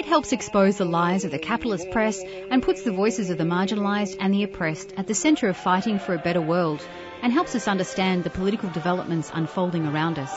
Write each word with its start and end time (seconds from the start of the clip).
It 0.00 0.06
helps 0.06 0.32
expose 0.32 0.78
the 0.78 0.86
lies 0.86 1.26
of 1.26 1.30
the 1.30 1.38
capitalist 1.38 1.90
press 1.90 2.24
and 2.50 2.62
puts 2.62 2.84
the 2.84 2.90
voices 2.90 3.28
of 3.28 3.36
the 3.36 3.44
marginalised 3.44 4.16
and 4.18 4.32
the 4.32 4.44
oppressed 4.44 4.94
at 4.96 5.06
the 5.06 5.14
centre 5.14 5.46
of 5.46 5.58
fighting 5.58 5.98
for 5.98 6.14
a 6.14 6.18
better 6.18 6.40
world 6.40 6.80
and 7.20 7.30
helps 7.30 7.54
us 7.54 7.68
understand 7.68 8.24
the 8.24 8.30
political 8.30 8.70
developments 8.70 9.30
unfolding 9.34 9.86
around 9.86 10.18
us. 10.18 10.32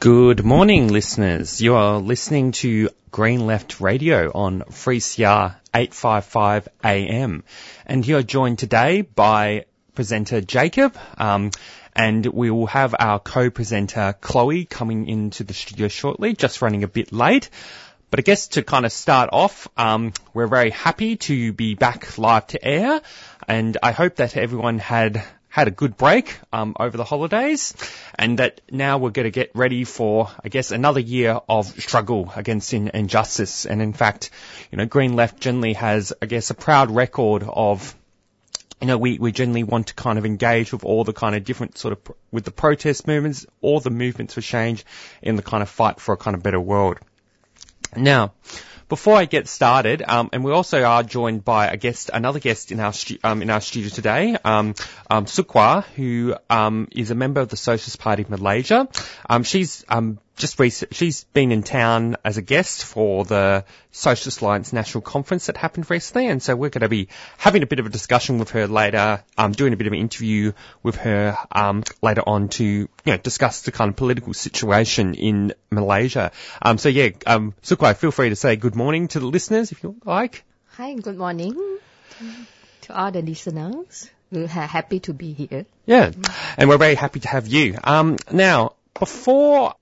Good 0.00 0.44
morning, 0.44 0.88
listeners. 0.88 1.60
You 1.60 1.76
are 1.76 2.00
listening 2.00 2.50
to 2.62 2.88
Green 3.12 3.46
Left 3.46 3.80
Radio 3.80 4.32
on 4.34 4.62
3CR 4.62 5.54
855 5.72 6.68
AM. 6.82 7.44
And 7.86 8.04
you're 8.04 8.24
joined 8.24 8.58
today 8.58 9.02
by 9.02 9.66
presenter 9.94 10.40
Jacob, 10.40 10.96
um, 11.18 11.50
and 11.94 12.24
we 12.26 12.50
will 12.50 12.66
have 12.66 12.94
our 12.98 13.18
co-presenter 13.18 14.14
Chloe 14.20 14.64
coming 14.64 15.08
into 15.08 15.44
the 15.44 15.54
studio 15.54 15.88
shortly, 15.88 16.34
just 16.34 16.62
running 16.62 16.84
a 16.84 16.88
bit 16.88 17.12
late. 17.12 17.50
But 18.10 18.18
I 18.18 18.22
guess 18.22 18.48
to 18.48 18.62
kind 18.62 18.84
of 18.84 18.92
start 18.92 19.30
off, 19.32 19.68
um, 19.76 20.12
we're 20.34 20.48
very 20.48 20.70
happy 20.70 21.16
to 21.16 21.52
be 21.52 21.74
back 21.74 22.18
live 22.18 22.46
to 22.48 22.64
air, 22.64 23.00
and 23.46 23.78
I 23.82 23.92
hope 23.92 24.16
that 24.16 24.36
everyone 24.36 24.78
had 24.78 25.22
had 25.50 25.66
a 25.66 25.70
good 25.72 25.96
break 25.96 26.38
um, 26.52 26.74
over 26.78 26.96
the 26.96 27.04
holidays, 27.04 27.74
and 28.14 28.38
that 28.38 28.60
now 28.70 28.98
we're 28.98 29.10
going 29.10 29.24
to 29.24 29.32
get 29.32 29.50
ready 29.54 29.84
for, 29.84 30.30
I 30.44 30.48
guess, 30.48 30.70
another 30.70 31.00
year 31.00 31.40
of 31.48 31.66
struggle 31.66 32.32
against 32.34 32.72
in, 32.72 32.88
injustice. 32.94 33.66
And 33.66 33.82
in 33.82 33.92
fact, 33.92 34.30
you 34.70 34.78
know, 34.78 34.86
Green 34.86 35.14
Left 35.14 35.40
generally 35.40 35.72
has, 35.74 36.12
I 36.22 36.26
guess, 36.26 36.50
a 36.50 36.54
proud 36.54 36.90
record 36.92 37.42
of 37.42 37.96
you 38.80 38.86
know, 38.86 38.98
we, 38.98 39.18
we 39.18 39.32
generally 39.32 39.62
want 39.62 39.88
to 39.88 39.94
kind 39.94 40.18
of 40.18 40.24
engage 40.24 40.72
with 40.72 40.84
all 40.84 41.04
the 41.04 41.12
kind 41.12 41.34
of 41.34 41.44
different 41.44 41.76
sort 41.76 41.92
of, 41.92 42.14
with 42.30 42.44
the 42.44 42.50
protest 42.50 43.06
movements, 43.06 43.46
all 43.60 43.80
the 43.80 43.90
movements 43.90 44.34
for 44.34 44.40
change 44.40 44.84
in 45.22 45.36
the 45.36 45.42
kind 45.42 45.62
of 45.62 45.68
fight 45.68 46.00
for 46.00 46.12
a 46.14 46.16
kind 46.16 46.34
of 46.34 46.42
better 46.42 46.60
world. 46.60 46.98
Now, 47.94 48.32
before 48.88 49.16
I 49.16 49.24
get 49.24 49.46
started, 49.48 50.02
um, 50.06 50.30
and 50.32 50.42
we 50.42 50.50
also 50.50 50.82
are 50.82 51.02
joined 51.02 51.44
by 51.44 51.68
a 51.68 51.76
guest, 51.76 52.10
another 52.12 52.40
guest 52.40 52.72
in 52.72 52.80
our 52.80 52.92
stu- 52.92 53.18
um, 53.22 53.42
in 53.42 53.50
our 53.50 53.60
studio 53.60 53.88
today, 53.88 54.36
um, 54.44 54.74
um, 55.08 55.26
Sook 55.26 55.48
Hwa, 55.48 55.84
who 55.94 56.34
um, 56.48 56.88
is 56.90 57.10
a 57.10 57.14
member 57.14 57.40
of 57.40 57.48
the 57.48 57.56
Socialist 57.56 58.00
Party 58.00 58.22
of 58.22 58.30
Malaysia. 58.30 58.88
Um, 59.28 59.44
she's 59.44 59.84
um, 59.88 60.18
just 60.40 60.58
recent, 60.58 60.94
she's 60.94 61.24
been 61.24 61.52
in 61.52 61.62
town 61.62 62.16
as 62.24 62.38
a 62.38 62.42
guest 62.42 62.84
for 62.84 63.24
the 63.24 63.64
Socialist 63.92 64.40
Alliance 64.40 64.72
National 64.72 65.02
Conference 65.02 65.46
that 65.46 65.56
happened 65.56 65.88
recently, 65.90 66.26
and 66.26 66.42
so 66.42 66.56
we're 66.56 66.70
going 66.70 66.80
to 66.80 66.88
be 66.88 67.08
having 67.36 67.62
a 67.62 67.66
bit 67.66 67.78
of 67.78 67.86
a 67.86 67.90
discussion 67.90 68.38
with 68.38 68.50
her 68.50 68.66
later, 68.66 69.22
um, 69.36 69.52
doing 69.52 69.72
a 69.72 69.76
bit 69.76 69.86
of 69.86 69.92
an 69.92 69.98
interview 69.98 70.52
with 70.82 70.96
her 70.96 71.36
um, 71.52 71.84
later 72.02 72.22
on 72.26 72.48
to 72.48 72.64
you 72.64 72.88
know 73.06 73.18
discuss 73.18 73.62
the 73.62 73.72
kind 73.72 73.90
of 73.90 73.96
political 73.96 74.32
situation 74.32 75.14
in 75.14 75.52
Malaysia. 75.70 76.32
Um, 76.62 76.78
so 76.78 76.88
yeah, 76.88 77.10
um, 77.26 77.54
Sook 77.62 77.80
Hwa, 77.80 77.94
feel 77.94 78.10
free 78.10 78.30
to 78.30 78.36
say 78.36 78.56
good 78.56 78.74
morning 78.74 79.08
to 79.08 79.20
the 79.20 79.26
listeners 79.26 79.72
if 79.72 79.82
you 79.82 79.94
like. 80.04 80.42
Hi, 80.76 80.94
good 80.94 81.18
morning 81.18 81.54
to 82.82 82.96
all 82.96 83.12
the 83.12 83.22
listeners. 83.22 84.10
We're 84.32 84.46
happy 84.46 85.00
to 85.00 85.12
be 85.12 85.32
here. 85.32 85.66
Yeah, 85.86 86.12
and 86.56 86.68
we're 86.68 86.78
very 86.78 86.94
happy 86.94 87.20
to 87.20 87.28
have 87.28 87.46
you. 87.46 87.76
Um, 87.82 88.16
now, 88.30 88.74
before 88.98 89.74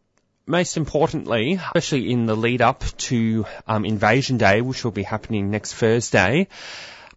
most 0.48 0.76
importantly, 0.76 1.54
especially 1.54 2.10
in 2.10 2.26
the 2.26 2.34
lead 2.34 2.62
up 2.62 2.82
to 2.96 3.46
um, 3.66 3.84
Invasion 3.84 4.38
Day, 4.38 4.62
which 4.62 4.82
will 4.82 4.92
be 4.92 5.02
happening 5.02 5.50
next 5.50 5.74
Thursday, 5.74 6.48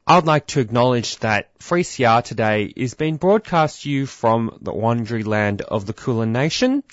I'd 0.06 0.26
like 0.26 0.48
to 0.48 0.60
acknowledge 0.60 1.18
that 1.18 1.58
3CR 1.60 2.24
today 2.24 2.74
is 2.76 2.94
being 2.94 3.18
broadcast 3.18 3.84
to 3.84 3.90
you 3.90 4.06
from 4.06 4.58
the 4.62 4.74
Wurundjeri 4.74 5.26
land 5.26 5.62
of 5.62 5.86
the 5.86 5.94
Kulin 5.94 6.34
Nation. 6.34 6.84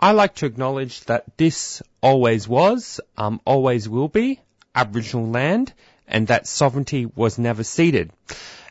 I 0.00 0.12
like 0.12 0.34
to 0.36 0.46
acknowledge 0.46 1.00
that 1.04 1.36
this 1.36 1.82
always 2.02 2.48
was, 2.48 3.00
um, 3.16 3.40
always 3.44 3.88
will 3.88 4.08
be, 4.08 4.40
Aboriginal 4.74 5.30
land, 5.30 5.72
and 6.08 6.26
that 6.26 6.46
sovereignty 6.46 7.06
was 7.06 7.38
never 7.38 7.62
ceded 7.62 8.10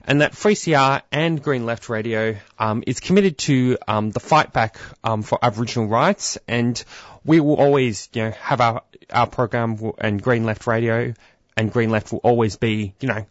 and 0.05 0.21
that 0.21 0.33
3CR 0.33 1.01
and 1.11 1.41
Green 1.41 1.65
Left 1.65 1.89
Radio 1.89 2.35
um, 2.59 2.83
is 2.85 2.99
committed 2.99 3.37
to 3.39 3.77
um, 3.87 4.11
the 4.11 4.19
fight 4.19 4.51
back 4.53 4.77
um, 5.03 5.21
for 5.21 5.39
Aboriginal 5.41 5.87
rights, 5.87 6.37
and 6.47 6.83
we 7.23 7.39
will 7.39 7.55
always, 7.55 8.09
you 8.13 8.23
know, 8.23 8.31
have 8.31 8.61
our 8.61 8.83
our 9.09 9.27
program 9.27 9.77
and 9.97 10.21
Green 10.21 10.43
Left 10.43 10.65
Radio 10.67 11.13
and 11.55 11.71
Green 11.71 11.89
Left 11.89 12.11
will 12.11 12.19
always 12.19 12.55
be, 12.57 12.93
you 12.99 13.07
know, 13.07 13.25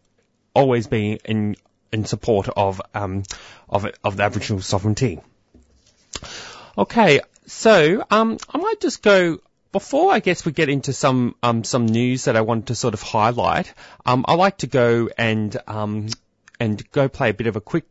always 0.55 0.87
be 0.87 1.19
in 1.25 1.57
in 1.93 2.05
support 2.05 2.49
of 2.49 2.81
um 2.95 3.25
of 3.69 3.87
of 4.05 4.17
the 4.17 4.23
Aboriginal 4.23 4.63
sovereignty. 4.63 5.21
Okay, 6.77 7.21
so 7.47 8.05
um 8.11 8.39
I 8.53 8.59
might 8.59 8.81
just 8.81 9.03
go 9.03 9.41
before 9.73 10.13
I 10.13 10.21
guess 10.21 10.45
we 10.45 10.53
get 10.53 10.69
into 10.69 10.93
some 10.93 11.35
um, 11.43 11.65
some 11.65 11.87
news 11.87 12.27
that 12.27 12.37
I 12.37 12.43
wanted 12.43 12.69
to 12.69 12.75
sort 12.75 12.95
of 12.95 13.03
highlight, 13.03 13.73
um, 14.05 14.25
I 14.29 14.35
like 14.35 14.59
to 14.59 14.67
go 14.67 15.09
and 15.17 15.57
um, 15.67 16.09
and 16.63 16.89
go 16.93 17.09
play 17.09 17.31
a 17.31 17.35
bit 17.35 17.49
of 17.49 17.57
a 17.57 17.61
quick 17.61 17.87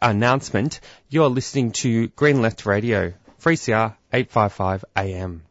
announcement. 0.00 0.78
You're 1.08 1.28
listening 1.28 1.72
to 1.82 2.06
Green 2.06 2.40
Left 2.40 2.64
Radio, 2.64 3.14
3CR 3.42 3.96
855 4.12 4.84
AM. 4.94 5.42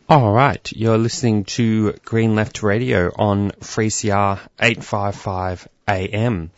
All 0.09 0.31
right, 0.31 0.71
you're 0.71 0.97
listening 0.97 1.43
to 1.43 1.91
Green 2.05 2.35
Left 2.35 2.63
Radio 2.63 3.11
on 3.13 3.51
3CR 3.51 4.39
855 4.57 5.67
AM. 5.89 6.51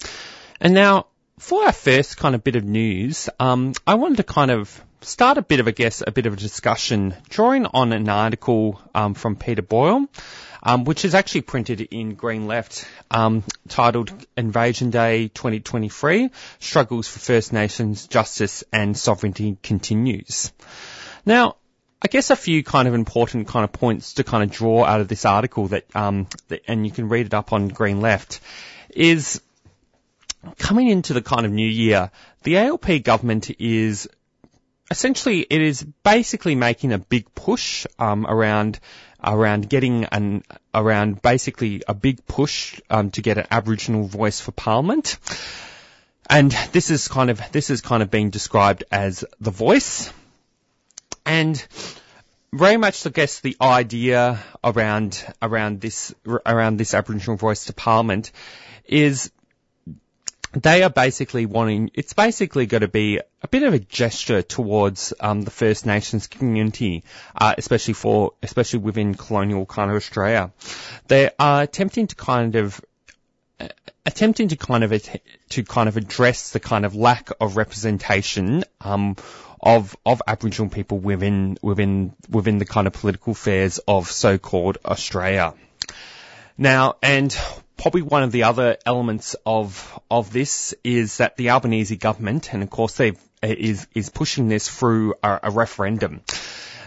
And 0.62 0.76
now, 0.76 1.08
for 1.40 1.66
our 1.66 1.72
first 1.72 2.18
kind 2.18 2.36
of 2.36 2.44
bit 2.44 2.56
of 2.56 2.64
news, 2.64 3.28
um, 3.40 3.74
I 3.88 3.96
wanted 3.96 4.18
to 4.18 4.24
kind 4.24 4.52
of 4.52 4.80
start 5.02 5.40
a 5.40 5.42
bit 5.42 5.60
of 5.60 5.68
a 5.68 5.72
guess, 5.72 6.04
a 6.06 6.12
bit 6.12 6.28
of 6.28 6.34
a 6.34 6.38
discussion, 6.38 7.16
drawing 7.28 7.66
on 7.66 7.92
an 7.92 8.08
article 8.08 8.80
um, 8.94 9.16
from 9.16 9.36
Peter 9.36 9.64
Boyle 9.64 10.06
um, 10.62 10.84
which 10.84 11.06
is 11.06 11.16
actually 11.16 11.42
printed 11.42 11.82
in 11.82 12.16
Green 12.16 12.48
Left, 12.48 12.86
um, 13.12 13.44
titled 13.68 14.12
Invasion 14.36 14.90
Day 14.90 15.28
2023: 15.30 16.30
Struggles 16.60 17.08
for 17.08 17.20
First 17.20 17.54
Nations 17.54 18.08
Justice 18.08 18.64
and 18.72 18.98
Sovereignty 18.98 19.58
Continues. 19.64 20.52
Now, 21.26 21.56
I 22.02 22.08
guess 22.08 22.30
a 22.30 22.36
few 22.36 22.64
kind 22.64 22.88
of 22.88 22.94
important 22.94 23.48
kind 23.48 23.64
of 23.64 23.74
points 23.74 24.14
to 24.14 24.24
kind 24.24 24.44
of 24.44 24.52
draw 24.52 24.86
out 24.86 25.02
of 25.02 25.08
this 25.08 25.26
article 25.26 25.68
that, 25.68 25.86
um, 25.96 26.28
that 26.48 26.62
and 26.68 26.86
you 26.86 26.92
can 26.92 27.10
read 27.10 27.26
it 27.26 27.34
up 27.34 27.52
on 27.52 27.68
Green 27.68 28.00
Left, 28.00 28.40
is 28.90 29.42
coming 30.58 30.88
into 30.88 31.14
the 31.14 31.22
kind 31.22 31.46
of 31.46 31.52
new 31.52 31.68
year, 31.68 32.12
the 32.44 32.58
ALP 32.58 33.04
government 33.04 33.52
is 33.60 34.08
essentially 34.92 35.42
it 35.42 35.62
is 35.62 35.84
basically 36.04 36.56
making 36.56 36.94
a 36.94 36.98
big 36.98 37.34
push 37.36 37.86
um, 38.00 38.26
around 38.26 38.80
around 39.24 39.70
getting 39.70 40.06
an 40.06 40.44
around 40.74 41.22
basically 41.22 41.84
a 41.88 41.94
big 41.94 42.26
push 42.26 42.80
um, 42.90 43.12
to 43.12 43.22
get 43.22 43.38
an 43.38 43.48
Aboriginal 43.52 44.06
voice 44.06 44.40
for 44.40 44.52
Parliament. 44.52 45.18
And 46.30 46.52
this 46.72 46.92
is 46.92 47.08
kind 47.08 47.32
of, 47.32 47.42
this 47.52 47.70
is 47.72 47.82
kind 47.82 48.04
of 48.04 48.12
being 48.12 48.30
described 48.30 48.84
as 48.92 49.26
the 49.42 49.50
voice. 49.52 50.14
And 51.26 51.66
very 52.54 52.78
much, 52.78 53.06
I 53.06 53.10
guess, 53.10 53.40
the 53.40 53.58
idea 53.60 54.40
around, 54.64 55.26
around 55.42 55.82
this, 55.82 56.14
around 56.46 56.78
this 56.78 56.94
Aboriginal 56.94 57.36
voice 57.36 57.66
to 57.66 57.74
Parliament 57.74 58.32
is 58.86 59.32
they 60.54 60.84
are 60.84 60.90
basically 60.90 61.46
wanting, 61.46 61.92
it's 61.94 62.14
basically 62.14 62.66
going 62.66 62.82
to 62.82 62.88
be 62.88 63.20
a 63.42 63.48
bit 63.48 63.64
of 63.64 63.74
a 63.74 63.80
gesture 63.80 64.42
towards 64.42 65.14
um, 65.20 65.42
the 65.42 65.52
First 65.52 65.86
Nations 65.86 66.28
community, 66.28 67.04
uh, 67.36 67.54
especially 67.58 67.94
for, 67.94 68.34
especially 68.42 68.80
within 68.80 69.16
colonial 69.16 69.66
kind 69.66 69.92
of 69.92 69.98
Australia. 69.98 70.52
They 71.08 71.30
are 71.38 71.62
attempting 71.62 72.08
to 72.08 72.16
kind 72.16 72.56
of 72.56 72.82
attempting 74.06 74.48
to 74.48 74.56
kind 74.56 74.84
of 74.84 74.92
to 75.50 75.64
kind 75.64 75.90
of 75.90 75.98
address 75.98 76.52
the 76.52 76.60
kind 76.60 76.86
of 76.86 76.96
lack 76.96 77.30
of 77.40 77.58
representation 77.58 78.64
um, 78.82 79.16
of 79.62 79.96
of 80.06 80.22
Aboriginal 80.28 80.70
people 80.70 80.98
within 80.98 81.58
within 81.62 82.14
within 82.30 82.58
the 82.58 82.66
kind 82.66 82.88
of 82.88 82.94
political 82.94 83.32
affairs 83.32 83.80
of 83.88 84.10
so-called 84.10 84.78
Australia. 84.86 85.54
Now, 86.58 86.96
and 87.02 87.38
probably 87.80 88.02
one 88.02 88.24
of 88.24 88.32
the 88.32 88.44
other 88.44 88.78
elements 88.86 89.36
of 89.46 90.00
of 90.12 90.32
this 90.32 90.76
is 90.84 91.18
that 91.18 91.38
the 91.38 91.52
Albanese 91.52 91.96
government, 91.96 92.54
and 92.54 92.62
of 92.62 92.70
course 92.70 92.96
they 92.96 93.14
is 93.42 93.88
is 93.96 94.10
pushing 94.10 94.50
this 94.50 94.68
through 94.70 95.16
a, 95.24 95.40
a, 95.44 95.52
referendum, 95.52 96.22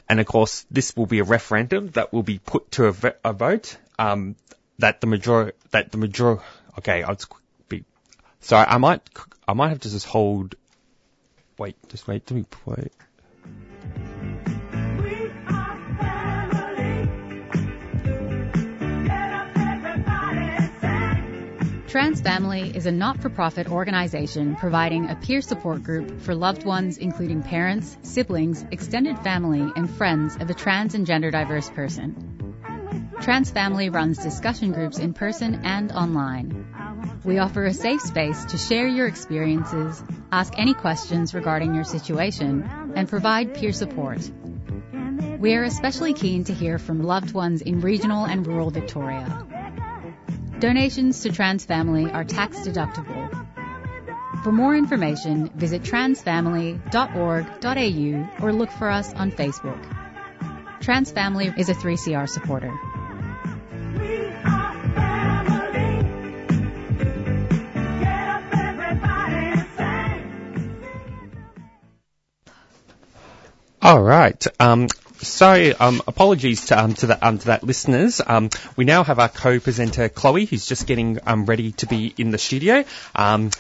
and 0.08 0.20
of 0.20 0.26
course 0.26 0.66
this 0.70 0.94
will 0.94 1.06
be 1.06 1.18
a 1.18 1.24
referendum 1.24 1.88
that 1.92 2.12
will 2.12 2.22
be 2.22 2.38
put 2.38 2.70
to 2.72 2.86
a, 3.24 3.32
vote 3.32 3.76
um, 3.98 4.36
that 4.78 5.00
the 5.00 5.06
major 5.06 5.54
that 5.70 5.90
the 5.90 5.98
major 5.98 6.38
okay 6.78 7.02
I'll 7.02 7.18
be 7.68 7.84
sorry 8.40 8.66
I 8.68 8.76
might 8.76 9.00
I 9.48 9.54
might 9.54 9.70
have 9.70 9.80
to 9.80 9.90
just 9.90 10.06
hold 10.06 10.54
wait 11.56 11.76
just 11.88 12.06
wait 12.06 12.30
let 12.30 12.36
me 12.36 12.44
wait. 12.66 12.92
Trans 21.92 22.22
Family 22.22 22.74
is 22.74 22.86
a 22.86 22.90
not-for-profit 22.90 23.70
organization 23.70 24.56
providing 24.56 25.10
a 25.10 25.14
peer 25.14 25.42
support 25.42 25.82
group 25.82 26.22
for 26.22 26.34
loved 26.34 26.64
ones 26.64 26.96
including 26.96 27.42
parents, 27.42 27.98
siblings, 28.00 28.64
extended 28.70 29.18
family, 29.18 29.70
and 29.76 29.90
friends 29.90 30.34
of 30.36 30.48
a 30.48 30.54
trans 30.54 30.94
and 30.94 31.04
gender 31.04 31.30
diverse 31.30 31.68
person. 31.68 32.54
Trans 33.20 33.50
Family 33.50 33.90
runs 33.90 34.16
discussion 34.16 34.72
groups 34.72 34.98
in 34.98 35.12
person 35.12 35.66
and 35.66 35.92
online. 35.92 36.64
We 37.24 37.36
offer 37.36 37.66
a 37.66 37.74
safe 37.74 38.00
space 38.00 38.42
to 38.46 38.56
share 38.56 38.88
your 38.88 39.06
experiences, 39.06 40.02
ask 40.32 40.54
any 40.56 40.72
questions 40.72 41.34
regarding 41.34 41.74
your 41.74 41.84
situation, 41.84 42.70
and 42.96 43.06
provide 43.06 43.52
peer 43.52 43.74
support. 43.74 44.30
We 45.38 45.56
are 45.56 45.64
especially 45.64 46.14
keen 46.14 46.44
to 46.44 46.54
hear 46.54 46.78
from 46.78 47.02
loved 47.02 47.34
ones 47.34 47.60
in 47.60 47.82
regional 47.82 48.24
and 48.24 48.46
rural 48.46 48.70
Victoria. 48.70 49.61
Donations 50.62 51.20
to 51.22 51.32
Trans 51.32 51.64
Family 51.64 52.08
are 52.08 52.22
tax 52.22 52.58
deductible. 52.58 53.28
For 54.44 54.52
more 54.52 54.76
information, 54.76 55.48
visit 55.56 55.82
transfamily.org.au 55.82 58.46
or 58.46 58.52
look 58.52 58.70
for 58.70 58.88
us 58.88 59.12
on 59.14 59.32
Facebook. 59.32 59.82
Trans 60.78 61.10
Family 61.10 61.52
is 61.58 61.68
a 61.68 61.74
3CR 61.74 62.28
supporter. 62.28 62.72
All 73.82 74.00
right. 74.00 74.46
Um, 74.60 74.86
Sorry, 75.22 75.72
um, 75.72 76.02
apologies 76.08 76.66
to, 76.66 76.78
um, 76.78 76.94
to, 76.94 77.06
the, 77.06 77.26
um, 77.26 77.38
to 77.38 77.46
that 77.46 77.62
listeners. 77.62 78.20
Um, 78.26 78.50
we 78.74 78.84
now 78.84 79.04
have 79.04 79.20
our 79.20 79.28
co-presenter 79.28 80.08
Chloe, 80.08 80.46
who's 80.46 80.66
just 80.66 80.86
getting 80.88 81.20
um, 81.24 81.46
ready 81.46 81.70
to 81.72 81.86
be 81.86 82.12
in 82.18 82.32
the 82.32 82.38
studio. 82.38 82.84
Um, 83.14 83.50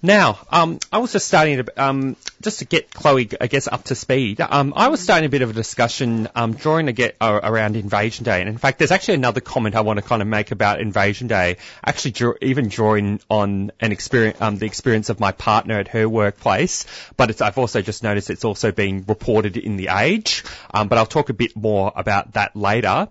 now, 0.00 0.38
um, 0.50 0.78
I 0.92 0.98
was 0.98 1.12
just 1.12 1.26
starting 1.26 1.64
to, 1.64 1.84
um, 1.84 2.16
just 2.40 2.60
to 2.60 2.64
get 2.64 2.92
Chloe, 2.92 3.28
I 3.40 3.46
guess, 3.46 3.68
up 3.68 3.84
to 3.84 3.94
speed. 3.94 4.40
Um, 4.40 4.72
I 4.76 4.88
was 4.88 5.00
starting 5.00 5.26
a 5.26 5.28
bit 5.28 5.42
of 5.42 5.50
a 5.50 5.52
discussion, 5.52 6.28
um, 6.34 6.54
drawing 6.54 6.88
a 6.88 6.92
get 6.92 7.16
uh, 7.20 7.40
around 7.42 7.76
Invasion 7.76 8.24
Day, 8.24 8.40
and 8.40 8.48
in 8.48 8.58
fact, 8.58 8.78
there's 8.78 8.90
actually 8.90 9.14
another 9.14 9.40
comment 9.40 9.74
I 9.74 9.80
want 9.80 9.98
to 9.98 10.04
kind 10.04 10.22
of 10.22 10.28
make 10.28 10.50
about 10.50 10.80
Invasion 10.80 11.26
Day. 11.26 11.56
Actually, 11.84 12.34
even 12.42 12.68
drawing 12.68 13.20
on 13.28 13.72
an 13.80 13.92
experience, 13.92 14.40
um, 14.40 14.56
the 14.56 14.66
experience 14.66 15.08
of 15.08 15.20
my 15.20 15.32
partner 15.32 15.78
at 15.78 15.88
her 15.88 16.08
workplace, 16.08 16.86
but 17.16 17.40
I've 17.42 17.58
also 17.58 17.82
just 17.82 18.02
noticed 18.02 18.30
it's 18.30 18.44
also 18.44 18.72
being 18.72 19.04
reported 19.06 19.56
in 19.56 19.76
the 19.76 19.88
Age. 19.88 20.44
Um, 20.72 20.88
but 20.88 20.98
I'll 20.98 21.06
talk 21.06 21.30
a 21.30 21.34
bit 21.34 21.56
more 21.56 21.92
about 21.94 22.34
that 22.34 22.54
later. 22.54 23.08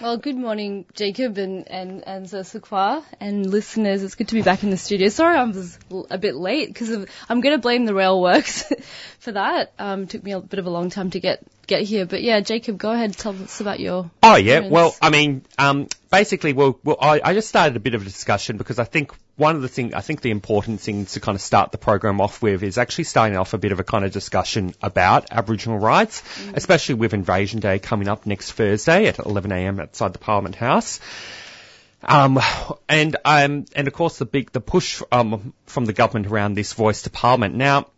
Well, 0.00 0.16
good 0.16 0.36
morning, 0.36 0.86
Jacob 0.94 1.36
and 1.36 1.68
and 1.68 2.02
and 2.06 2.24
Zesukwa 2.24 3.04
and 3.20 3.44
listeners. 3.44 4.02
It's 4.02 4.14
good 4.14 4.28
to 4.28 4.34
be 4.34 4.40
back 4.40 4.62
in 4.62 4.70
the 4.70 4.78
studio. 4.78 5.10
Sorry, 5.10 5.36
I 5.36 5.44
was 5.44 5.78
a 6.10 6.16
bit 6.16 6.36
late 6.36 6.68
because 6.68 7.06
I'm 7.28 7.40
going 7.42 7.54
to 7.54 7.60
blame 7.60 7.84
the 7.84 7.92
rail 7.92 8.18
works 8.18 8.69
for 9.18 9.32
that. 9.32 9.72
Um, 9.78 10.06
took 10.06 10.22
me 10.22 10.32
a 10.32 10.40
bit 10.40 10.58
of 10.58 10.66
a 10.66 10.70
long 10.70 10.90
time 10.90 11.10
to 11.10 11.20
get 11.20 11.42
get 11.66 11.82
here, 11.82 12.04
but 12.04 12.22
yeah, 12.22 12.40
Jacob, 12.40 12.78
go 12.78 12.90
ahead, 12.90 13.16
tell 13.16 13.40
us 13.42 13.60
about 13.60 13.80
your. 13.80 14.10
Oh 14.22 14.36
yeah, 14.36 14.68
well, 14.68 14.94
I 15.00 15.10
mean, 15.10 15.44
um, 15.58 15.88
basically, 16.10 16.52
well, 16.52 16.78
well, 16.84 16.98
I, 17.00 17.20
I 17.24 17.34
just 17.34 17.48
started 17.48 17.76
a 17.76 17.80
bit 17.80 17.94
of 17.94 18.02
a 18.02 18.04
discussion 18.04 18.56
because 18.56 18.78
I 18.78 18.84
think 18.84 19.12
one 19.36 19.56
of 19.56 19.62
the 19.62 19.68
things, 19.68 19.94
I 19.94 20.00
think 20.00 20.20
the 20.20 20.30
important 20.30 20.80
things 20.80 21.12
to 21.12 21.20
kind 21.20 21.36
of 21.36 21.40
start 21.40 21.72
the 21.72 21.78
program 21.78 22.20
off 22.20 22.42
with 22.42 22.62
is 22.62 22.76
actually 22.76 23.04
starting 23.04 23.36
off 23.36 23.54
a 23.54 23.58
bit 23.58 23.72
of 23.72 23.80
a 23.80 23.84
kind 23.84 24.04
of 24.04 24.12
discussion 24.12 24.74
about 24.82 25.28
Aboriginal 25.30 25.78
rights, 25.78 26.22
mm. 26.22 26.56
especially 26.56 26.96
with 26.96 27.14
Invasion 27.14 27.60
Day 27.60 27.78
coming 27.78 28.08
up 28.08 28.26
next 28.26 28.52
Thursday 28.52 29.06
at 29.06 29.16
11am 29.16 29.80
outside 29.80 30.12
the 30.12 30.18
Parliament 30.18 30.56
House. 30.56 31.00
Um, 32.02 32.38
and 32.88 33.16
um, 33.24 33.66
and 33.74 33.86
of 33.86 33.92
course 33.92 34.18
the 34.18 34.24
big 34.24 34.52
the 34.52 34.60
push 34.60 35.02
um, 35.12 35.52
from 35.66 35.84
the 35.84 35.92
government 35.92 36.26
around 36.26 36.54
this 36.54 36.72
voice 36.72 37.02
to 37.02 37.10
Parliament. 37.10 37.54
Now, 37.54 37.88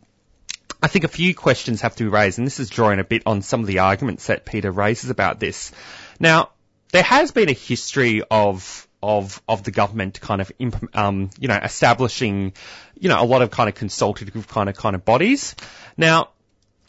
I 0.82 0.88
think 0.88 1.04
a 1.04 1.08
few 1.08 1.34
questions 1.34 1.82
have 1.82 1.94
to 1.96 2.04
be 2.04 2.10
raised, 2.10 2.38
and 2.38 2.46
this 2.46 2.58
is 2.58 2.68
drawing 2.68 2.98
a 2.98 3.04
bit 3.04 3.22
on 3.24 3.42
some 3.42 3.60
of 3.60 3.66
the 3.66 3.78
arguments 3.78 4.26
that 4.26 4.44
Peter 4.44 4.70
raises 4.70 5.10
about 5.10 5.38
this. 5.38 5.70
Now, 6.18 6.50
there 6.90 7.04
has 7.04 7.30
been 7.30 7.48
a 7.48 7.54
history 7.54 8.22
of 8.28 8.88
of 9.02 9.42
of 9.48 9.64
the 9.64 9.70
government 9.70 10.20
kind 10.20 10.40
of 10.40 10.52
um, 10.94 11.30
you 11.38 11.48
know 11.48 11.56
establishing 11.56 12.52
you 12.98 13.08
know 13.08 13.22
a 13.22 13.24
lot 13.24 13.42
of 13.42 13.50
kind 13.50 13.68
of 13.68 13.74
consultative 13.74 14.48
kind 14.48 14.68
of 14.68 14.76
kind 14.76 14.96
of 14.96 15.04
bodies. 15.04 15.54
Now, 15.96 16.30